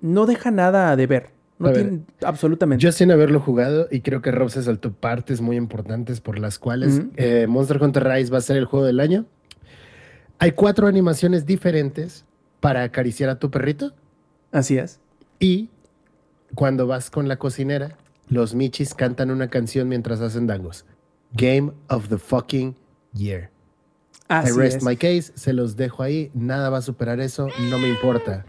no 0.00 0.24
deja 0.24 0.50
nada 0.50 0.96
de 0.96 1.06
ver. 1.06 1.28
No 1.58 1.74
tiene, 1.74 2.00
absolutamente. 2.24 2.82
Yo 2.82 2.90
sin 2.90 3.10
haberlo 3.10 3.38
jugado 3.38 3.86
y 3.90 4.00
creo 4.00 4.22
que 4.22 4.30
Rob 4.30 4.48
se 4.48 4.62
saltó 4.62 4.94
partes 4.94 5.42
muy 5.42 5.56
importantes 5.56 6.22
por 6.22 6.38
las 6.38 6.58
cuales 6.58 7.02
eh, 7.16 7.46
Monster 7.46 7.82
Hunter 7.82 8.08
Rise 8.08 8.32
va 8.32 8.38
a 8.38 8.40
ser 8.40 8.56
el 8.56 8.64
juego 8.64 8.86
del 8.86 8.98
año. 8.98 9.26
Hay 10.40 10.52
cuatro 10.52 10.86
animaciones 10.86 11.44
diferentes 11.44 12.24
para 12.60 12.82
acariciar 12.82 13.28
a 13.28 13.38
tu 13.38 13.50
perrito. 13.50 13.92
Así 14.50 14.78
es. 14.78 14.98
Y 15.38 15.68
cuando 16.54 16.86
vas 16.86 17.10
con 17.10 17.28
la 17.28 17.36
cocinera, 17.36 17.98
los 18.30 18.54
michis 18.54 18.94
cantan 18.94 19.30
una 19.30 19.48
canción 19.48 19.86
mientras 19.86 20.22
hacen 20.22 20.46
dangos. 20.46 20.86
Game 21.32 21.72
of 21.88 22.08
the 22.08 22.16
fucking 22.16 22.74
year. 23.12 23.50
Así 24.28 24.50
I 24.50 24.56
rest 24.56 24.82
my 24.82 24.96
case, 24.96 25.30
se 25.34 25.52
los 25.52 25.76
dejo 25.76 26.02
ahí, 26.02 26.30
nada 26.32 26.70
va 26.70 26.78
a 26.78 26.82
superar 26.82 27.20
eso, 27.20 27.48
no 27.68 27.78
me 27.78 27.88
importa. 27.88 28.46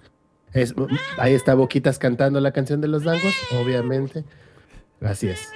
Es, 0.54 0.74
ahí 1.18 1.34
está 1.34 1.56
Boquitas 1.56 2.00
cantando 2.00 2.40
la 2.40 2.54
canción 2.54 2.80
de 2.80 2.88
los 2.88 3.04
dangos, 3.04 3.34
obviamente. 3.60 4.24
Así 5.02 5.28
es. 5.28 5.50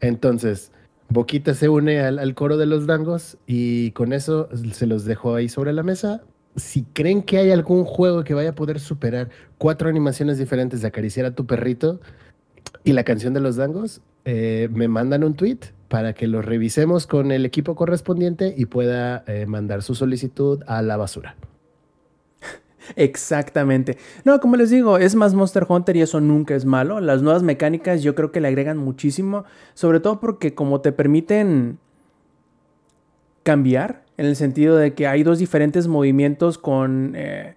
Entonces, 0.00 0.72
Boquita 1.12 1.52
se 1.52 1.68
une 1.68 2.00
al, 2.00 2.34
coro 2.34 2.56
de 2.56 2.64
los 2.64 2.86
dangos 2.86 3.36
y 3.46 3.90
con 3.90 4.14
eso 4.14 4.48
se 4.72 4.86
los 4.86 5.04
dejo 5.04 5.34
ahí 5.34 5.48
sobre 5.48 5.74
la 5.74 5.82
mesa. 5.82 6.22
Si 6.56 6.84
creen 6.84 7.22
que 7.22 7.36
hay 7.36 7.50
algún 7.50 7.84
juego 7.84 8.24
que 8.24 8.32
vaya 8.32 8.50
a 8.50 8.54
poder 8.54 8.80
superar 8.80 9.28
cuatro 9.58 9.90
animaciones 9.90 10.38
diferentes 10.38 10.80
de 10.80 10.88
acariciar 10.88 11.26
a 11.26 11.34
tu 11.34 11.46
perrito 11.46 12.00
y 12.82 12.94
la 12.94 13.04
canción 13.04 13.34
de 13.34 13.40
los 13.40 13.56
dangos, 13.56 14.00
eh, 14.24 14.70
me 14.72 14.88
mandan 14.88 15.22
un 15.22 15.34
tweet 15.34 15.58
para 15.88 16.14
que 16.14 16.26
lo 16.26 16.40
revisemos 16.40 17.06
con 17.06 17.30
el 17.30 17.44
equipo 17.44 17.74
correspondiente 17.74 18.54
y 18.56 18.64
pueda 18.64 19.22
eh, 19.26 19.44
mandar 19.44 19.82
su 19.82 19.94
solicitud 19.94 20.62
a 20.66 20.80
la 20.80 20.96
basura. 20.96 21.36
Exactamente. 22.96 23.98
No, 24.24 24.40
como 24.40 24.56
les 24.56 24.70
digo, 24.70 24.98
es 24.98 25.14
más 25.14 25.34
Monster 25.34 25.66
Hunter 25.68 25.96
y 25.96 26.02
eso 26.02 26.20
nunca 26.20 26.54
es 26.54 26.64
malo. 26.64 27.00
Las 27.00 27.22
nuevas 27.22 27.42
mecánicas 27.42 28.02
yo 28.02 28.14
creo 28.14 28.32
que 28.32 28.40
le 28.40 28.48
agregan 28.48 28.78
muchísimo, 28.78 29.44
sobre 29.74 30.00
todo 30.00 30.20
porque 30.20 30.54
como 30.54 30.80
te 30.80 30.92
permiten 30.92 31.78
cambiar, 33.42 34.02
en 34.16 34.26
el 34.26 34.36
sentido 34.36 34.76
de 34.76 34.94
que 34.94 35.06
hay 35.06 35.22
dos 35.22 35.38
diferentes 35.38 35.88
movimientos 35.88 36.58
con... 36.58 37.14
Eh, 37.16 37.54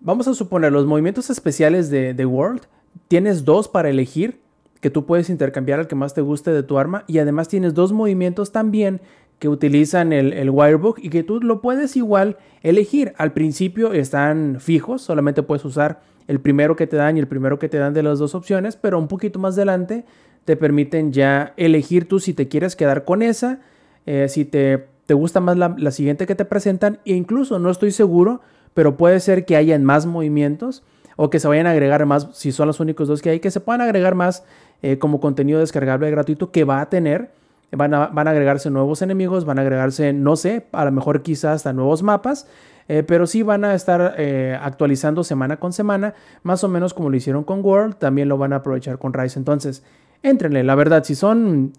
vamos 0.00 0.28
a 0.28 0.34
suponer, 0.34 0.72
los 0.72 0.86
movimientos 0.86 1.28
especiales 1.30 1.90
de, 1.90 2.14
The 2.14 2.26
World, 2.26 2.62
tienes 3.08 3.44
dos 3.44 3.68
para 3.68 3.90
elegir 3.90 4.40
que 4.80 4.90
tú 4.90 5.06
puedes 5.06 5.28
intercambiar 5.28 5.80
al 5.80 5.88
que 5.88 5.96
más 5.96 6.14
te 6.14 6.20
guste 6.20 6.52
de 6.52 6.62
tu 6.62 6.78
arma 6.78 7.04
y 7.08 7.18
además 7.18 7.48
tienes 7.48 7.74
dos 7.74 7.92
movimientos 7.92 8.52
también 8.52 9.00
que 9.38 9.48
utilizan 9.48 10.12
el, 10.12 10.32
el, 10.32 10.50
Wirebook 10.50 10.98
y 11.00 11.10
que 11.10 11.22
tú 11.22 11.40
lo 11.40 11.60
puedes 11.60 11.96
igual 11.96 12.36
elegir. 12.62 13.12
Al 13.18 13.32
principio 13.32 13.92
están 13.92 14.56
fijos, 14.60 15.02
solamente 15.02 15.42
puedes 15.42 15.64
usar 15.64 16.00
el 16.28 16.40
primero 16.40 16.76
que 16.76 16.86
te 16.86 16.96
dan 16.96 17.16
y 17.16 17.20
el 17.20 17.26
primero 17.26 17.58
que 17.58 17.68
te 17.68 17.78
dan 17.78 17.94
de 17.94 18.02
las 18.02 18.18
dos 18.18 18.34
opciones, 18.34 18.76
pero 18.76 18.98
un 18.98 19.08
poquito 19.08 19.38
más 19.38 19.54
adelante 19.54 20.04
te 20.44 20.56
permiten 20.56 21.12
ya 21.12 21.52
elegir 21.56 22.06
tú 22.06 22.20
si 22.20 22.34
te 22.34 22.48
quieres 22.48 22.76
quedar 22.76 23.04
con 23.04 23.22
esa, 23.22 23.60
eh, 24.06 24.28
si 24.28 24.44
te, 24.44 24.86
te, 25.06 25.14
gusta 25.14 25.40
más 25.40 25.56
la, 25.56 25.90
siguiente 25.90 26.26
que 26.26 26.34
te 26.34 26.44
presentan 26.44 27.00
e 27.04 27.14
incluso 27.14 27.58
no 27.58 27.70
estoy 27.70 27.92
seguro, 27.92 28.40
pero 28.74 28.96
puede 28.96 29.20
ser 29.20 29.44
que 29.44 29.56
hayan 29.56 29.84
más 29.84 30.06
movimientos 30.06 30.84
o 31.16 31.30
que 31.30 31.40
se 31.40 31.48
vayan 31.48 31.66
a 31.66 31.72
agregar 31.72 32.04
más, 32.06 32.28
si 32.32 32.52
son 32.52 32.66
los 32.66 32.78
únicos 32.78 33.08
dos 33.08 33.22
que 33.22 33.30
hay, 33.30 33.40
que 33.40 33.50
se 33.50 33.60
puedan 33.60 33.80
agregar 33.80 34.14
más 34.14 34.44
eh, 34.82 34.98
como 34.98 35.20
contenido 35.20 35.60
descargable 35.60 36.10
gratuito 36.10 36.52
que 36.52 36.64
va 36.64 36.80
a 36.80 36.88
tener 36.88 37.30
Van 37.70 37.92
a, 37.92 38.06
van 38.06 38.26
a 38.28 38.30
agregarse 38.30 38.70
nuevos 38.70 39.02
enemigos, 39.02 39.44
van 39.44 39.58
a 39.58 39.62
agregarse, 39.62 40.12
no 40.12 40.36
sé, 40.36 40.66
a 40.72 40.84
lo 40.86 40.92
mejor 40.92 41.22
quizás 41.22 41.56
hasta 41.56 41.72
nuevos 41.74 42.02
mapas, 42.02 42.46
eh, 42.88 43.02
pero 43.02 43.26
sí 43.26 43.42
van 43.42 43.64
a 43.64 43.74
estar 43.74 44.14
eh, 44.16 44.58
actualizando 44.60 45.22
semana 45.22 45.58
con 45.58 45.74
semana, 45.74 46.14
más 46.42 46.64
o 46.64 46.68
menos 46.68 46.94
como 46.94 47.10
lo 47.10 47.16
hicieron 47.16 47.44
con 47.44 47.62
World, 47.62 47.96
también 47.96 48.28
lo 48.28 48.38
van 48.38 48.54
a 48.54 48.56
aprovechar 48.56 48.98
con 48.98 49.12
Rise. 49.12 49.38
Entonces, 49.38 49.82
entrenle, 50.22 50.64
la 50.64 50.74
verdad, 50.74 51.04
si 51.04 51.14
son 51.14 51.72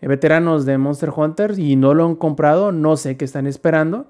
veteranos 0.00 0.64
de 0.64 0.78
Monster 0.78 1.10
Hunter 1.14 1.58
y 1.58 1.74
no 1.74 1.94
lo 1.94 2.06
han 2.06 2.14
comprado, 2.14 2.70
no 2.70 2.96
sé 2.96 3.16
qué 3.16 3.24
están 3.24 3.48
esperando 3.48 4.06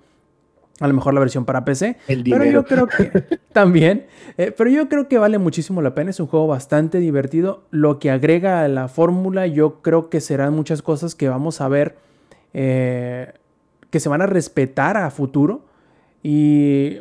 a 0.83 0.89
lo 0.89 0.95
mejor 0.95 1.15
la 1.15 1.21
versión 1.21 1.45
para 1.45 1.65
PC. 1.65 1.97
pero 2.07 2.45
yo 2.45 2.65
creo 2.65 2.89
que 2.89 3.39
también, 3.53 4.07
eh, 4.37 4.53
pero 4.57 4.69
yo 4.69 4.89
creo 4.89 5.07
que 5.07 5.17
vale 5.17 5.39
muchísimo 5.39 5.81
la 5.81 5.95
pena. 5.95 6.11
Es 6.11 6.19
un 6.19 6.27
juego 6.27 6.49
bastante 6.49 6.99
divertido. 6.99 7.63
Lo 7.71 8.01
que 8.01 8.11
agrega 8.11 8.65
a 8.65 8.69
la 8.69 8.89
fórmula, 8.89 9.47
yo 9.47 9.81
creo 9.81 10.11
que 10.11 10.21
serán 10.21 10.55
muchas 10.55 10.83
cosas 10.83 11.15
que 11.15 11.29
vamos 11.29 11.61
a 11.61 11.69
ver 11.69 11.97
eh, 12.53 13.33
que 13.91 14.01
se 14.01 14.09
van 14.09 14.23
a 14.23 14.27
respetar 14.27 14.97
a 14.97 15.09
futuro. 15.11 15.67
Y, 16.21 16.99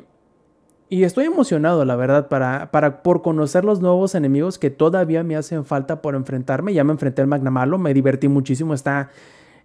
y 0.87 1.03
estoy 1.03 1.25
emocionado, 1.25 1.83
la 1.83 1.95
verdad, 1.95 2.27
para, 2.27 2.69
para, 2.69 3.01
por 3.01 3.23
conocer 3.23 3.65
los 3.65 3.81
nuevos 3.81 4.13
enemigos 4.13 4.59
que 4.59 4.69
todavía 4.69 5.23
me 5.23 5.35
hacen 5.35 5.65
falta 5.65 6.03
por 6.03 6.13
enfrentarme. 6.13 6.75
Ya 6.75 6.83
me 6.83 6.91
enfrenté 6.91 7.23
al 7.23 7.27
Magnamalo, 7.27 7.79
me 7.79 7.95
divertí 7.95 8.27
muchísimo. 8.27 8.75
Está 8.75 9.09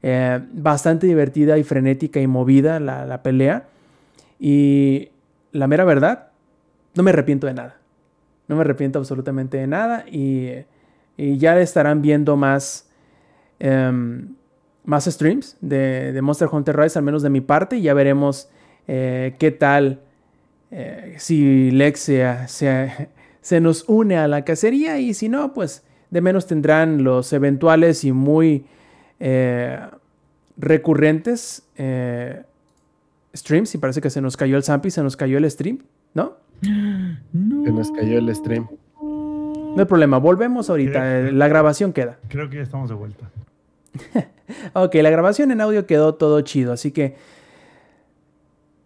eh, 0.03 0.41
bastante 0.55 1.07
divertida 1.07 1.59
y 1.59 1.65
frenética 1.65 2.19
y 2.21 2.27
movida 2.27 2.81
la, 2.81 3.05
la 3.05 3.23
pelea. 3.23 3.67
Y 4.39 5.11
la 5.53 5.67
mera 5.67 5.85
verdad, 5.85 6.29
no 6.95 7.03
me 7.03 7.11
arrepiento 7.11 7.47
de 7.47 7.55
nada. 7.55 7.79
No 8.49 8.57
me 8.57 8.63
arrepiento 8.63 8.99
absolutamente 8.99 9.57
de 9.57 9.67
nada 9.67 10.05
y, 10.09 10.65
ya 11.17 11.59
estarán 11.59 12.03
viendo 12.03 12.37
más, 12.37 12.91
em, 13.59 14.35
más 14.85 15.07
streams 15.07 15.57
de, 15.61 16.19
Monster 16.23 16.49
Hunter 16.51 16.77
Rise, 16.77 16.99
al 16.99 17.05
menos 17.05 17.23
de 17.23 17.31
mi 17.31 17.41
parte, 17.41 17.79
y 17.79 17.83
ya 17.83 17.95
veremos 17.95 18.51
eh, 18.87 19.35
qué 19.39 19.51
tal 19.51 20.01
eh, 20.71 21.15
si 21.19 21.71
Lexia 21.71 22.49
se, 22.49 23.09
se 23.41 23.61
nos 23.61 23.85
une 23.89 24.19
a 24.19 24.29
la 24.29 24.45
cacería 24.45 24.99
y 24.99 25.15
si 25.15 25.29
no, 25.29 25.55
pues 25.55 25.85
de 26.11 26.21
menos 26.21 26.47
tendrán 26.47 27.03
los 27.03 27.33
eventuales 27.33 28.05
y 28.05 28.13
muy 28.13 28.67
eh, 29.19 29.81
recurrentes 30.57 31.67
streams. 33.37 33.75
Y 33.75 33.79
parece 33.79 34.01
que 34.01 34.11
se 34.11 34.21
nos 34.21 34.37
cayó 34.37 34.57
el 34.57 34.65
Zampi, 34.65 34.91
se 34.91 35.03
nos 35.03 35.17
cayó 35.17 35.39
el 35.39 35.51
stream, 35.51 35.79
¿no? 36.15 36.35
Se 36.63 37.73
nos 37.73 37.91
cayó 37.93 38.19
el 38.19 38.35
stream. 38.35 38.69
No 39.77 39.83
hay 39.83 39.85
problema, 39.85 40.19
volvemos 40.19 40.71
ahorita. 40.71 41.31
La 41.33 41.49
grabación 41.49 41.93
queda. 41.93 42.19
Creo 42.29 42.49
que 42.49 42.57
ya 42.57 42.63
estamos 42.63 42.89
de 42.89 42.95
vuelta. 42.95 43.31
ok, 44.73 44.95
la 44.97 45.11
grabación 45.11 45.51
en 45.51 45.61
audio 45.61 45.87
quedó 45.87 46.15
todo 46.15 46.41
chido, 46.41 46.73
así 46.73 46.93
que 46.93 47.17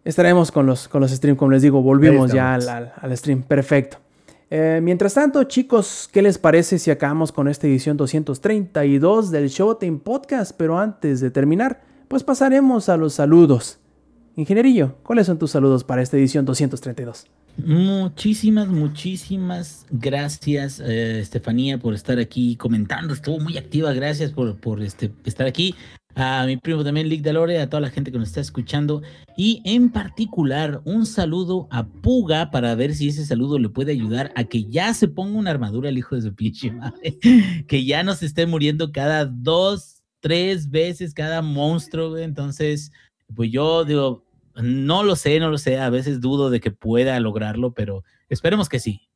estaremos 0.03 0.51
con 0.51 0.65
los, 0.65 0.87
con 0.87 1.01
los 1.01 1.11
streams. 1.11 1.39
Como 1.39 1.51
les 1.51 1.61
digo, 1.61 1.81
volvimos 1.81 2.31
ya 2.33 2.55
al, 2.55 3.17
stream. 3.17 3.43
Perfecto. 3.43 3.97
Eh, 4.49 4.81
mientras 4.83 5.13
tanto, 5.13 5.41
chicos, 5.45 6.09
¿qué 6.11 6.21
les 6.21 6.37
parece 6.37 6.77
si 6.77 6.91
acabamos 6.91 7.31
con 7.31 7.47
esta 7.47 7.67
edición 7.67 7.95
232 7.95 9.31
del 9.31 9.47
Showtime 9.47 9.99
Podcast? 9.99 10.51
Pero 10.57 10.77
antes 10.77 11.21
de 11.21 11.31
terminar, 11.31 11.79
pues 12.09 12.23
pasaremos 12.23 12.89
a 12.89 12.97
los 12.97 13.13
saludos. 13.13 13.79
Ingenierillo, 14.41 14.97
¿cuáles 15.03 15.27
son 15.27 15.37
tus 15.37 15.51
saludos 15.51 15.83
para 15.83 16.01
esta 16.01 16.17
edición 16.17 16.45
232? 16.45 17.27
Muchísimas, 17.57 18.69
muchísimas 18.69 19.85
gracias, 19.91 20.79
eh, 20.79 21.19
Estefanía, 21.19 21.77
por 21.77 21.93
estar 21.93 22.17
aquí 22.17 22.55
comentando. 22.55 23.13
Estuvo 23.13 23.39
muy 23.39 23.57
activa, 23.57 23.93
gracias 23.93 24.31
por, 24.31 24.59
por 24.59 24.81
este, 24.81 25.11
estar 25.25 25.45
aquí. 25.45 25.75
A 26.15 26.45
mi 26.47 26.57
primo 26.57 26.83
también, 26.83 27.07
Lick 27.07 27.21
Dalore, 27.21 27.59
a 27.61 27.69
toda 27.69 27.81
la 27.81 27.91
gente 27.91 28.11
que 28.11 28.17
nos 28.17 28.29
está 28.29 28.41
escuchando. 28.41 29.03
Y 29.37 29.61
en 29.63 29.91
particular, 29.91 30.81
un 30.85 31.05
saludo 31.05 31.67
a 31.69 31.85
Puga 31.85 32.49
para 32.49 32.73
ver 32.73 32.95
si 32.95 33.09
ese 33.09 33.23
saludo 33.27 33.59
le 33.59 33.69
puede 33.69 33.91
ayudar 33.91 34.33
a 34.35 34.45
que 34.45 34.63
ya 34.63 34.91
se 34.95 35.07
ponga 35.07 35.37
una 35.37 35.51
armadura 35.51 35.89
el 35.89 35.99
hijo 35.99 36.15
de 36.15 36.23
su 36.23 36.33
pinche 36.33 36.71
madre. 36.71 37.19
que 37.67 37.85
ya 37.85 38.01
no 38.01 38.15
se 38.15 38.25
esté 38.25 38.47
muriendo 38.47 38.91
cada 38.91 39.25
dos, 39.25 40.01
tres 40.19 40.71
veces 40.71 41.13
cada 41.13 41.43
monstruo, 41.43 42.17
Entonces, 42.17 42.91
pues 43.35 43.51
yo 43.51 43.85
digo, 43.85 44.25
no 44.55 45.03
lo 45.03 45.15
sé, 45.15 45.39
no 45.39 45.49
lo 45.49 45.57
sé, 45.57 45.79
a 45.79 45.89
veces 45.89 46.21
dudo 46.21 46.49
de 46.49 46.59
que 46.59 46.71
pueda 46.71 47.19
lograrlo, 47.19 47.73
pero 47.73 48.03
esperemos 48.29 48.69
que 48.69 48.79
sí. 48.79 49.09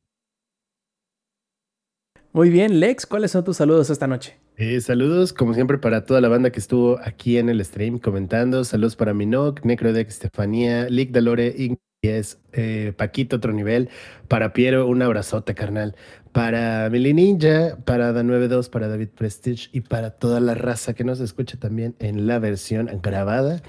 Muy 2.32 2.50
bien, 2.50 2.80
Lex, 2.80 3.06
¿cuáles 3.06 3.30
son 3.30 3.44
tus 3.44 3.56
saludos 3.56 3.88
esta 3.88 4.06
noche? 4.06 4.38
Eh, 4.58 4.80
saludos, 4.82 5.32
como 5.32 5.54
siempre, 5.54 5.78
para 5.78 6.04
toda 6.04 6.20
la 6.20 6.28
banda 6.28 6.50
que 6.50 6.60
estuvo 6.60 6.98
aquí 7.02 7.38
en 7.38 7.48
el 7.48 7.64
stream 7.64 7.98
comentando. 7.98 8.62
Saludos 8.64 8.94
para 8.94 9.14
Minoc, 9.14 9.64
Necrodex, 9.64 10.14
Estefanía, 10.14 10.88
Lick 10.90 11.12
Dalore, 11.12 11.54
Ignies, 11.56 12.38
eh, 12.52 12.92
Paquito, 12.96 13.36
otro 13.36 13.52
nivel. 13.52 13.88
Para 14.28 14.52
Piero, 14.52 14.86
un 14.86 15.00
abrazote, 15.00 15.54
carnal. 15.54 15.94
Para 16.32 16.90
Mili 16.90 17.14
Ninja, 17.14 17.78
para 17.86 18.12
Da92, 18.12 18.68
para 18.68 18.88
David 18.88 19.08
Prestige 19.16 19.68
y 19.72 19.80
para 19.80 20.10
toda 20.10 20.40
la 20.40 20.54
raza 20.54 20.92
que 20.92 21.04
nos 21.04 21.20
escucha 21.20 21.58
también 21.58 21.96
en 21.98 22.26
la 22.26 22.38
versión 22.38 22.90
grabada. 23.02 23.62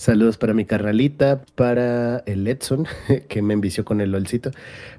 Saludos 0.00 0.38
para 0.38 0.54
mi 0.54 0.64
carnalita, 0.64 1.42
para 1.56 2.20
el 2.20 2.46
Edson, 2.48 2.86
que 3.28 3.42
me 3.42 3.52
envició 3.52 3.84
con 3.84 4.00
el 4.00 4.12
LOLcito, 4.12 4.50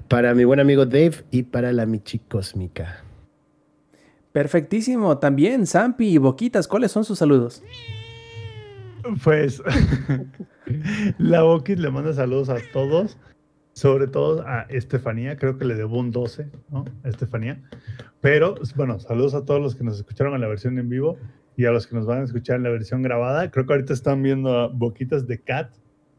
para 0.06 0.32
mi 0.32 0.44
buen 0.44 0.60
amigo 0.60 0.86
Dave 0.86 1.24
y 1.32 1.42
para 1.42 1.72
la 1.72 1.86
Michi 1.86 2.20
Cósmica. 2.20 3.02
Perfectísimo. 4.30 5.18
También, 5.18 5.66
Zampi 5.66 6.06
y 6.06 6.18
Boquitas, 6.18 6.68
¿cuáles 6.68 6.92
son 6.92 7.04
sus 7.04 7.18
saludos? 7.18 7.64
Pues 9.24 9.60
la 11.18 11.42
Boquis 11.42 11.80
le 11.80 11.90
manda 11.90 12.12
saludos 12.12 12.48
a 12.48 12.58
todos, 12.72 13.18
sobre 13.72 14.06
todo 14.06 14.46
a 14.46 14.68
Estefanía, 14.68 15.36
creo 15.36 15.58
que 15.58 15.64
le 15.64 15.74
debo 15.74 15.98
un 15.98 16.12
12, 16.12 16.46
¿no? 16.70 16.84
Estefanía. 17.02 17.60
Pero, 18.20 18.54
bueno, 18.76 19.00
saludos 19.00 19.34
a 19.34 19.44
todos 19.44 19.60
los 19.60 19.74
que 19.74 19.82
nos 19.82 19.96
escucharon 19.96 20.34
en 20.36 20.42
la 20.42 20.46
versión 20.46 20.78
en 20.78 20.88
vivo 20.88 21.18
y 21.56 21.66
a 21.66 21.70
los 21.70 21.86
que 21.86 21.94
nos 21.94 22.06
van 22.06 22.20
a 22.20 22.24
escuchar 22.24 22.56
en 22.56 22.64
la 22.64 22.70
versión 22.70 23.02
grabada. 23.02 23.50
Creo 23.50 23.66
que 23.66 23.72
ahorita 23.72 23.92
están 23.92 24.22
viendo 24.22 24.70
Boquitas 24.72 25.26
de 25.26 25.40
Cat 25.40 25.74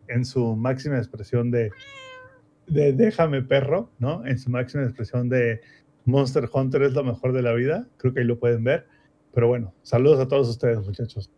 en 0.07 0.25
su 0.25 0.55
máxima 0.55 0.97
expresión 0.97 1.51
de, 1.51 1.71
de 2.67 2.93
déjame 2.93 3.41
perro, 3.41 3.89
¿no? 3.99 4.25
En 4.25 4.37
su 4.37 4.49
máxima 4.49 4.83
expresión 4.83 5.29
de 5.29 5.61
Monster 6.05 6.49
Hunter 6.51 6.83
es 6.83 6.93
lo 6.93 7.03
mejor 7.03 7.33
de 7.33 7.41
la 7.41 7.53
vida. 7.53 7.87
Creo 7.97 8.13
que 8.13 8.21
ahí 8.21 8.25
lo 8.25 8.39
pueden 8.39 8.63
ver. 8.63 8.85
Pero 9.33 9.47
bueno, 9.47 9.73
saludos 9.81 10.19
a 10.19 10.27
todos 10.27 10.49
ustedes, 10.49 10.79
muchachos. 10.85 11.31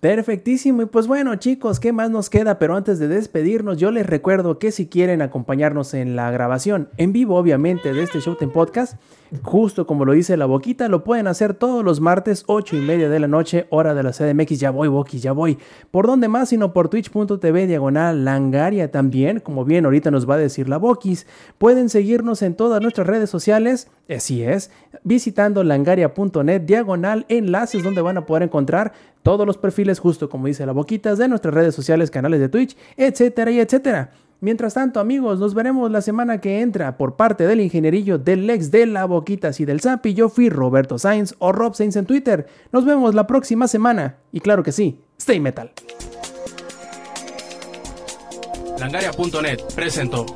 Perfectísimo. 0.00 0.82
Y 0.82 0.86
pues 0.86 1.06
bueno, 1.06 1.34
chicos, 1.36 1.80
¿qué 1.80 1.92
más 1.92 2.10
nos 2.10 2.30
queda? 2.30 2.58
Pero 2.58 2.76
antes 2.76 2.98
de 2.98 3.08
despedirnos, 3.08 3.78
yo 3.78 3.90
les 3.90 4.06
recuerdo 4.06 4.58
que 4.58 4.70
si 4.70 4.86
quieren 4.86 5.22
acompañarnos 5.22 5.94
en 5.94 6.16
la 6.16 6.30
grabación 6.30 6.90
en 6.96 7.12
vivo, 7.12 7.36
obviamente, 7.36 7.92
de 7.92 8.02
este 8.02 8.20
Showtime 8.20 8.52
Podcast, 8.52 9.00
justo 9.42 9.86
como 9.86 10.04
lo 10.04 10.12
dice 10.12 10.36
la 10.36 10.46
boquita, 10.46 10.88
lo 10.88 11.04
pueden 11.04 11.26
hacer 11.26 11.54
todos 11.54 11.84
los 11.84 12.00
martes, 12.00 12.44
8 12.46 12.76
y 12.76 12.80
media 12.80 13.08
de 13.08 13.20
la 13.20 13.28
noche, 13.28 13.66
hora 13.70 13.94
de 13.94 14.02
la 14.02 14.12
CDMX. 14.12 14.58
Ya 14.58 14.70
voy, 14.70 14.88
Boqui, 14.88 15.18
ya 15.18 15.32
voy. 15.32 15.58
¿Por 15.90 16.06
dónde 16.06 16.28
más? 16.28 16.48
Sino 16.48 16.72
por 16.72 16.88
twitch.tv 16.88 17.66
diagonal 17.66 18.24
langaria 18.24 18.90
también, 18.90 19.40
como 19.40 19.64
bien 19.64 19.84
ahorita 19.84 20.10
nos 20.10 20.28
va 20.28 20.34
a 20.34 20.38
decir 20.38 20.68
la 20.68 20.78
Boquis. 20.78 21.26
Pueden 21.58 21.88
seguirnos 21.88 22.42
en 22.42 22.54
todas 22.54 22.80
nuestras 22.80 23.06
redes 23.06 23.30
sociales, 23.30 23.88
así 24.08 24.42
es, 24.42 24.70
visitando 25.04 25.64
langaria.net 25.64 26.62
diagonal 26.62 27.26
enlaces 27.28 27.82
donde 27.82 28.02
van 28.02 28.18
a 28.18 28.26
poder 28.26 28.42
encontrar 28.42 28.92
todos 29.22 29.46
los 29.46 29.58
perfiles, 29.58 29.98
justo 29.98 30.28
como 30.28 30.46
dice 30.46 30.64
la 30.66 30.72
Boquitas, 30.72 31.18
de 31.18 31.26
nuestras 31.26 31.52
redes 31.52 31.74
sociales, 31.74 32.10
canales 32.10 32.38
de 32.38 32.48
Twitch, 32.48 32.76
etcétera 32.96 33.50
y 33.50 33.58
etcétera. 33.58 34.12
Mientras 34.40 34.74
tanto, 34.74 35.00
amigos, 35.00 35.38
nos 35.38 35.54
veremos 35.54 35.90
la 35.90 36.02
semana 36.02 36.40
que 36.40 36.60
entra 36.60 36.98
por 36.98 37.16
parte 37.16 37.46
del 37.46 37.60
ingenierillo 37.60 38.18
del 38.18 38.46
Lex 38.46 38.70
de 38.70 38.86
la 38.86 39.06
Boquitas 39.06 39.60
y 39.60 39.64
del 39.64 39.80
Zampi. 39.80 40.12
Yo 40.12 40.28
fui 40.28 40.50
Roberto 40.50 40.98
Sainz 40.98 41.34
o 41.38 41.52
Rob 41.52 41.74
Sainz 41.74 41.96
en 41.96 42.06
Twitter. 42.06 42.46
Nos 42.70 42.84
vemos 42.84 43.14
la 43.14 43.26
próxima 43.26 43.66
semana. 43.66 44.16
Y 44.32 44.40
claro 44.40 44.62
que 44.62 44.72
sí, 44.72 45.00
stay 45.18 45.40
metal. 45.40 45.72
Langaria.net 48.78 49.62
presentó. 49.74 50.26